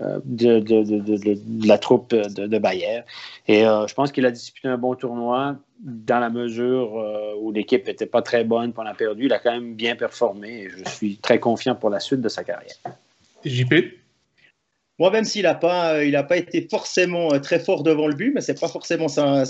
euh, 0.00 0.20
de, 0.24 1.66
la 1.66 1.76
troupe 1.76 2.14
de, 2.14 2.58
Bayer. 2.58 3.02
Et 3.46 3.60
je 3.64 3.92
pense 3.92 4.10
qu'il 4.10 4.24
a 4.24 4.30
disputé 4.30 4.66
un 4.68 4.78
bon 4.78 4.94
tournoi 4.94 5.56
dans 5.80 6.18
la 6.18 6.30
mesure 6.30 6.94
où 7.38 7.52
l'équipe 7.52 7.86
n'était 7.86 8.06
pas 8.06 8.22
très 8.22 8.42
bonne 8.42 8.72
pendant 8.72 8.94
perdu. 8.94 9.26
Il 9.26 9.32
a 9.34 9.38
quand 9.38 9.52
même 9.52 9.74
bien 9.74 9.94
performé 9.94 10.62
et 10.62 10.70
je 10.70 10.88
suis 10.88 11.18
très 11.18 11.38
confiant 11.38 11.74
pour 11.74 11.90
la 11.90 12.00
suite 12.00 12.22
de 12.22 12.30
sa 12.30 12.42
carrière. 12.42 12.74
JP 13.44 13.74
moi, 14.98 15.10
même 15.10 15.24
s'il 15.24 15.42
n'a 15.42 15.54
pas, 15.54 15.94
euh, 15.94 16.04
il 16.04 16.22
pas 16.28 16.36
été 16.36 16.68
forcément 16.70 17.32
euh, 17.32 17.38
très 17.38 17.58
fort 17.58 17.82
devant 17.82 18.06
le 18.06 18.14
but, 18.14 18.32
mais 18.34 18.40
c'est 18.40 18.58
pas 18.60 18.68
forcément 18.68 19.08
sa, 19.08 19.44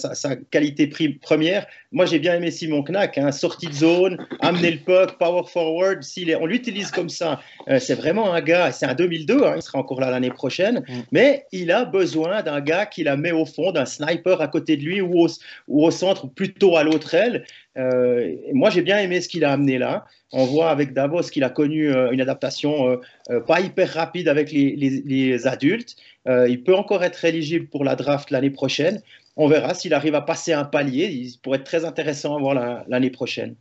qualité 0.51 0.90
première. 1.20 1.66
Moi, 1.90 2.07
j'ai 2.07 2.18
bien 2.20 2.36
aimé 2.36 2.51
Simon 2.51 2.82
Knack, 2.82 3.18
hein, 3.18 3.32
sortie 3.32 3.66
de 3.66 3.72
zone, 3.72 4.24
amener 4.40 4.70
le 4.70 4.78
puck, 4.78 5.18
power 5.18 5.43
forward. 5.47 6.03
Est, 6.16 6.36
on 6.36 6.47
l'utilise 6.47 6.90
comme 6.90 7.09
ça, 7.09 7.40
euh, 7.68 7.78
c'est 7.80 7.97
vraiment 7.97 8.32
un 8.32 8.40
gars. 8.40 8.70
C'est 8.70 8.86
un 8.86 8.95
2002, 8.95 9.45
hein, 9.45 9.55
il 9.57 9.62
sera 9.62 9.80
encore 9.80 10.01
là 10.01 10.11
l'année 10.11 10.30
prochaine, 10.30 10.84
mm. 10.88 11.01
mais 11.11 11.45
il 11.53 11.72
a 11.72 11.84
besoin 11.84 12.43
d'un 12.43 12.61
gars 12.61 12.86
qui 12.86 13.03
la 13.03 13.16
met 13.16 13.32
au 13.32 13.45
fond, 13.45 13.72
d'un 13.72 13.84
sniper 13.84 14.40
à 14.40 14.49
côté 14.49 14.76
de 14.76 14.82
lui 14.84 15.01
ou 15.01 15.24
au, 15.24 15.28
ou 15.66 15.84
au 15.84 15.90
centre, 15.90 16.28
plutôt 16.28 16.76
à 16.76 16.84
l'autre 16.84 17.14
aile. 17.14 17.45
Euh, 17.78 18.34
moi, 18.52 18.70
j'ai 18.70 18.82
bien 18.82 18.98
aimé 18.98 19.20
ce 19.20 19.28
qu'il 19.28 19.44
a 19.44 19.52
amené 19.52 19.78
là. 19.78 20.04
On 20.32 20.44
voit 20.44 20.70
avec 20.70 20.92
Davos 20.92 21.22
qu'il 21.22 21.44
a 21.44 21.50
connu 21.50 21.92
euh, 21.92 22.10
une 22.10 22.20
adaptation 22.20 22.98
euh, 23.30 23.40
pas 23.40 23.60
hyper 23.60 23.92
rapide 23.92 24.28
avec 24.28 24.52
les, 24.52 25.46
adultes. 25.46 25.96
il 26.26 26.62
peut 26.62 26.74
encore 26.74 27.02
être 27.04 27.24
éligible 27.24 27.66
pour 27.66 27.84
la 27.84 27.96
draft 27.96 28.30
l'année 28.30 28.50
prochaine. 28.50 29.00
On 29.36 29.48
verra 29.48 29.74
s'il 29.74 29.94
arrive 29.94 30.14
à 30.14 30.20
passer 30.20 30.52
un 30.52 30.64
palier. 30.64 31.06
Il 31.06 31.32
pourrait 31.42 31.58
être 31.58 31.64
très 31.64 31.84
intéressant 31.84 32.36
à 32.36 32.40
voir 32.40 32.84
l'année 32.86 33.10
prochaine. 33.10 33.54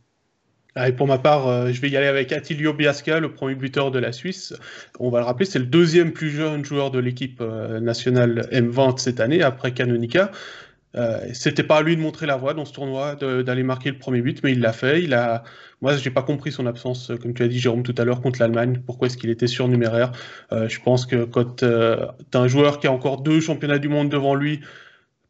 Ah, 0.74 0.90
pour 0.90 1.06
ma 1.06 1.18
part, 1.18 1.70
je 1.70 1.80
vais 1.82 1.90
y 1.90 1.96
aller 1.98 2.06
avec 2.06 2.32
Attilio 2.32 2.72
Biasca, 2.72 3.20
le 3.20 3.32
premier 3.32 3.54
buteur 3.54 3.90
de 3.90 3.98
la 3.98 4.12
Suisse. 4.12 4.54
On 5.00 5.10
va 5.10 5.20
le 5.20 5.26
rappeler, 5.26 5.44
c'est 5.44 5.58
le 5.58 5.66
deuxième 5.66 6.12
plus 6.12 6.30
jeune 6.30 6.64
joueur 6.64 6.90
de 6.90 6.98
l'équipe 6.98 7.42
nationale 7.42 8.48
M20 8.52 8.98
cette 8.98 9.20
année, 9.20 9.42
après 9.42 9.72
Canonica. 9.72 10.30
Euh, 10.94 11.20
C'était 11.32 11.62
pas 11.62 11.78
à 11.78 11.82
lui 11.82 11.96
de 11.96 12.00
montrer 12.00 12.26
la 12.26 12.36
voie 12.36 12.54
dans 12.54 12.64
ce 12.64 12.72
tournoi, 12.72 13.14
d'aller 13.16 13.62
marquer 13.62 13.90
le 13.90 13.98
premier 13.98 14.20
but, 14.20 14.42
mais 14.44 14.52
il 14.52 14.60
l'a 14.60 14.72
fait. 14.72 15.02
Il 15.02 15.14
a, 15.14 15.44
moi, 15.80 15.96
j'ai 15.96 16.10
pas 16.10 16.22
compris 16.22 16.52
son 16.52 16.66
absence, 16.66 17.10
euh, 17.10 17.16
comme 17.16 17.34
tu 17.34 17.42
as 17.42 17.48
dit, 17.48 17.58
Jérôme, 17.58 17.82
tout 17.82 17.94
à 17.98 18.04
l'heure 18.04 18.20
contre 18.20 18.40
l'Allemagne. 18.40 18.82
Pourquoi 18.84 19.06
est-ce 19.06 19.16
qu'il 19.16 19.30
était 19.30 19.46
surnuméraire? 19.46 20.12
Je 20.50 20.78
pense 20.80 21.06
que 21.06 21.24
quand 21.24 21.62
as 21.62 22.14
un 22.38 22.48
joueur 22.48 22.80
qui 22.80 22.86
a 22.86 22.92
encore 22.92 23.22
deux 23.22 23.40
championnats 23.40 23.78
du 23.78 23.88
monde 23.88 24.10
devant 24.10 24.34
lui, 24.34 24.60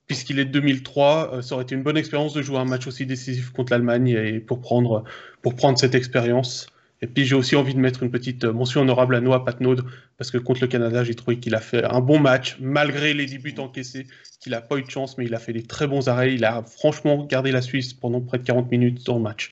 puisqu'il 0.07 0.39
est 0.39 0.45
de 0.45 0.51
2003, 0.51 1.35
euh, 1.35 1.43
ça 1.43 1.55
aurait 1.55 1.65
été 1.65 1.75
une 1.75 1.83
bonne 1.83 1.97
expérience 1.97 2.35
de 2.35 2.43
jouer 2.43 2.59
un 2.59 2.65
match 2.65 2.87
aussi 2.87 3.07
décisif 3.07 3.51
contre 3.51 3.73
l'Allemagne 3.73 4.09
et 4.09 4.41
pour 4.41 4.61
prendre, 4.61 5.05
pour 5.41 5.55
prendre 5.55 5.79
cette 5.79 5.95
expérience. 5.95 6.67
Et 7.03 7.09
puis 7.09 7.25
j'ai 7.27 7.35
aussi 7.35 7.57
envie 7.57 7.75
de 7.75 7.81
mettre 7.81 8.05
une 8.05 8.11
petite 8.11 8.45
mention 8.45 8.81
honorable 8.81 9.17
à 9.17 9.21
Noah 9.21 9.45
Patnaud, 9.45 9.77
parce 10.17 10.31
que 10.31 10.39
contre 10.39 10.61
le 10.63 10.69
Canada, 10.69 11.03
j'ai 11.03 11.17
trouvé 11.17 11.39
qu'il 11.39 11.55
a 11.57 11.61
fait 11.61 11.85
un 11.85 12.01
bon 12.01 12.21
match, 12.21 12.57
malgré 12.61 13.13
les 13.13 13.27
débuts 13.27 13.55
encaissés, 13.59 14.07
qu'il 14.41 14.53
n'a 14.53 14.61
pas 14.61 14.77
eu 14.77 14.83
de 14.83 14.91
chance, 14.91 15.19
mais 15.19 15.25
il 15.25 15.35
a 15.35 15.41
fait 15.41 15.53
des 15.53 15.65
très 15.65 15.89
bons 15.89 16.09
arrêts. 16.09 16.33
Il 16.33 16.45
a 16.45 16.63
franchement 16.63 17.25
gardé 17.25 17.51
la 17.51 17.61
Suisse 17.61 17.93
pendant 17.93 18.21
près 18.21 18.39
de 18.39 18.45
40 18.45 18.71
minutes 18.71 19.05
dans 19.05 19.17
le 19.17 19.23
match. 19.23 19.51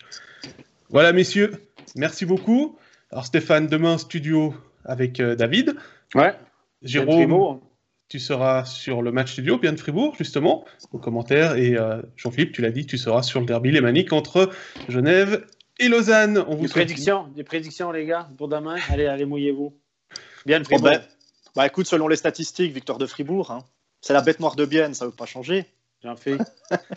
Voilà, 0.90 1.12
messieurs, 1.12 1.52
merci 1.96 2.24
beaucoup. 2.24 2.78
Alors 3.10 3.26
Stéphane, 3.26 3.66
demain, 3.66 3.98
studio 3.98 4.54
avec 4.84 5.18
euh, 5.18 5.34
David. 5.34 5.74
Ouais. 6.14 6.34
Jérôme, 6.82 7.60
tu 8.08 8.18
seras 8.18 8.64
sur 8.64 9.02
le 9.02 9.12
match 9.12 9.32
studio, 9.32 9.58
bien 9.58 9.72
de 9.72 9.76
Fribourg, 9.78 10.14
justement, 10.16 10.64
aux 10.92 10.98
commentaires. 10.98 11.56
Et 11.56 11.76
euh, 11.76 12.00
Jean-Philippe, 12.16 12.52
tu 12.52 12.62
l'as 12.62 12.70
dit, 12.70 12.86
tu 12.86 12.96
seras 12.96 13.22
sur 13.22 13.40
le 13.40 13.46
derby 13.46 13.72
lémanique 13.72 14.12
entre 14.12 14.50
Genève 14.88 15.44
et 15.80 15.88
Lausanne. 15.88 16.44
On 16.46 16.54
vous 16.54 16.62
des, 16.62 16.68
prédictions, 16.68 17.26
des 17.34 17.44
prédictions, 17.44 17.90
les 17.90 18.06
gars, 18.06 18.28
pour 18.38 18.48
demain 18.48 18.76
Allez, 18.88 19.06
allez, 19.06 19.24
mouillez-vous. 19.24 19.74
Bien 20.46 20.60
de 20.60 20.64
Fribourg. 20.64 20.90
Ben, 20.90 21.02
bah, 21.56 21.66
écoute, 21.66 21.86
selon 21.86 22.06
les 22.06 22.16
statistiques, 22.16 22.72
victoire 22.72 22.98
de 22.98 23.06
Fribourg. 23.06 23.50
Hein. 23.50 23.64
C'est 24.00 24.12
la 24.12 24.22
bête 24.22 24.40
noire 24.40 24.56
de 24.56 24.64
Bienne, 24.64 24.94
ça 24.94 25.04
ne 25.04 25.10
veut 25.10 25.16
pas 25.16 25.26
changer. 25.26 25.66
J'en 26.02 26.16
fais. 26.16 26.38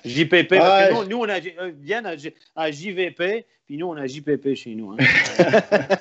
JPP. 0.06 0.54
Ah, 0.60 0.90
nous, 1.10 1.18
on 1.18 1.28
a 1.28 1.40
euh, 1.40 1.72
Bienne 1.72 2.06
à, 2.06 2.72
JVP, 2.72 3.46
puis 3.66 3.78
nous, 3.78 3.88
on 3.88 3.98
a 3.98 4.08
JPP 4.08 4.54
chez 4.56 4.76
nous. 4.76 4.92
Hein. 4.92 4.98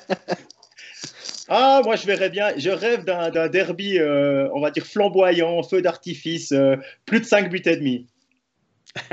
Ah, 1.49 1.81
moi, 1.83 1.97
je 1.97 2.05
verrais 2.05 2.29
bien. 2.29 2.57
Je 2.57 2.69
rêve 2.69 3.03
d'un 3.03 3.49
derby, 3.49 3.99
euh, 3.99 4.47
on 4.53 4.61
va 4.61 4.71
dire 4.71 4.85
flamboyant, 4.85 5.61
feu 5.63 5.81
d'artifice, 5.81 6.53
euh, 6.53 6.77
plus 7.05 7.19
de 7.19 7.25
5 7.25 7.49
buts 7.49 7.61
et 7.65 7.75
demi. 7.75 8.07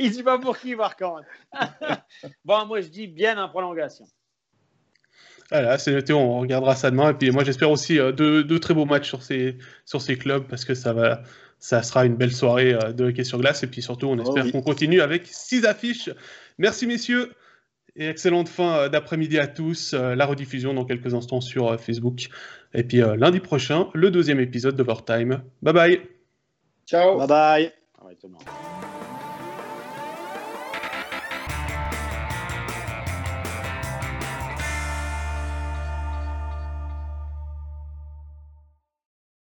il 0.04 0.10
dit 0.10 0.22
pas 0.22 0.38
pour 0.38 0.58
qui, 0.58 0.74
par 0.74 0.96
contre. 0.96 1.26
bon, 2.44 2.66
moi, 2.66 2.80
je 2.80 2.88
dis 2.88 3.06
bien 3.06 3.42
en 3.42 3.48
prolongation. 3.48 4.06
Voilà, 5.50 5.78
c'est 5.78 5.92
noté, 5.92 6.12
on 6.12 6.40
regardera 6.40 6.76
ça 6.76 6.90
demain. 6.90 7.10
Et 7.10 7.14
puis 7.14 7.30
moi, 7.30 7.42
j'espère 7.42 7.70
aussi 7.70 7.98
euh, 7.98 8.12
deux, 8.12 8.60
très 8.60 8.74
beaux 8.74 8.84
matchs 8.84 9.08
sur 9.08 9.22
ces, 9.22 9.58
sur 9.84 10.00
ces 10.00 10.16
clubs 10.16 10.46
parce 10.46 10.64
que 10.64 10.74
ça, 10.74 10.92
va, 10.92 11.22
ça 11.58 11.82
sera 11.82 12.06
une 12.06 12.14
belle 12.14 12.32
soirée 12.32 12.76
de 12.94 13.06
hockey 13.06 13.24
sur 13.24 13.38
glace. 13.38 13.62
Et 13.62 13.66
puis 13.66 13.82
surtout, 13.82 14.06
on 14.06 14.18
oh 14.18 14.22
espère 14.22 14.50
qu'on 14.52 14.62
continue 14.62 15.00
avec 15.00 15.26
six 15.26 15.64
affiches. 15.64 16.10
Merci, 16.58 16.86
messieurs. 16.86 17.32
Et 17.96 18.08
excellente 18.08 18.48
fin 18.48 18.76
euh, 18.76 18.88
d'après-midi 18.88 19.38
à 19.38 19.46
tous. 19.46 19.94
Euh, 19.94 20.14
la 20.14 20.26
rediffusion 20.26 20.74
dans 20.74 20.84
quelques 20.84 21.14
instants 21.14 21.40
sur 21.40 21.68
euh, 21.68 21.76
Facebook. 21.76 22.28
Et 22.72 22.84
puis 22.84 22.98
lundi 22.98 23.40
prochain, 23.40 23.88
le 23.94 24.12
deuxième 24.12 24.38
épisode 24.38 24.76
d'Overtime. 24.76 25.42
Bye 25.60 25.74
bye. 25.74 26.00
Ciao. 26.86 27.18
Bye 27.18 27.26
bye. 27.26 27.72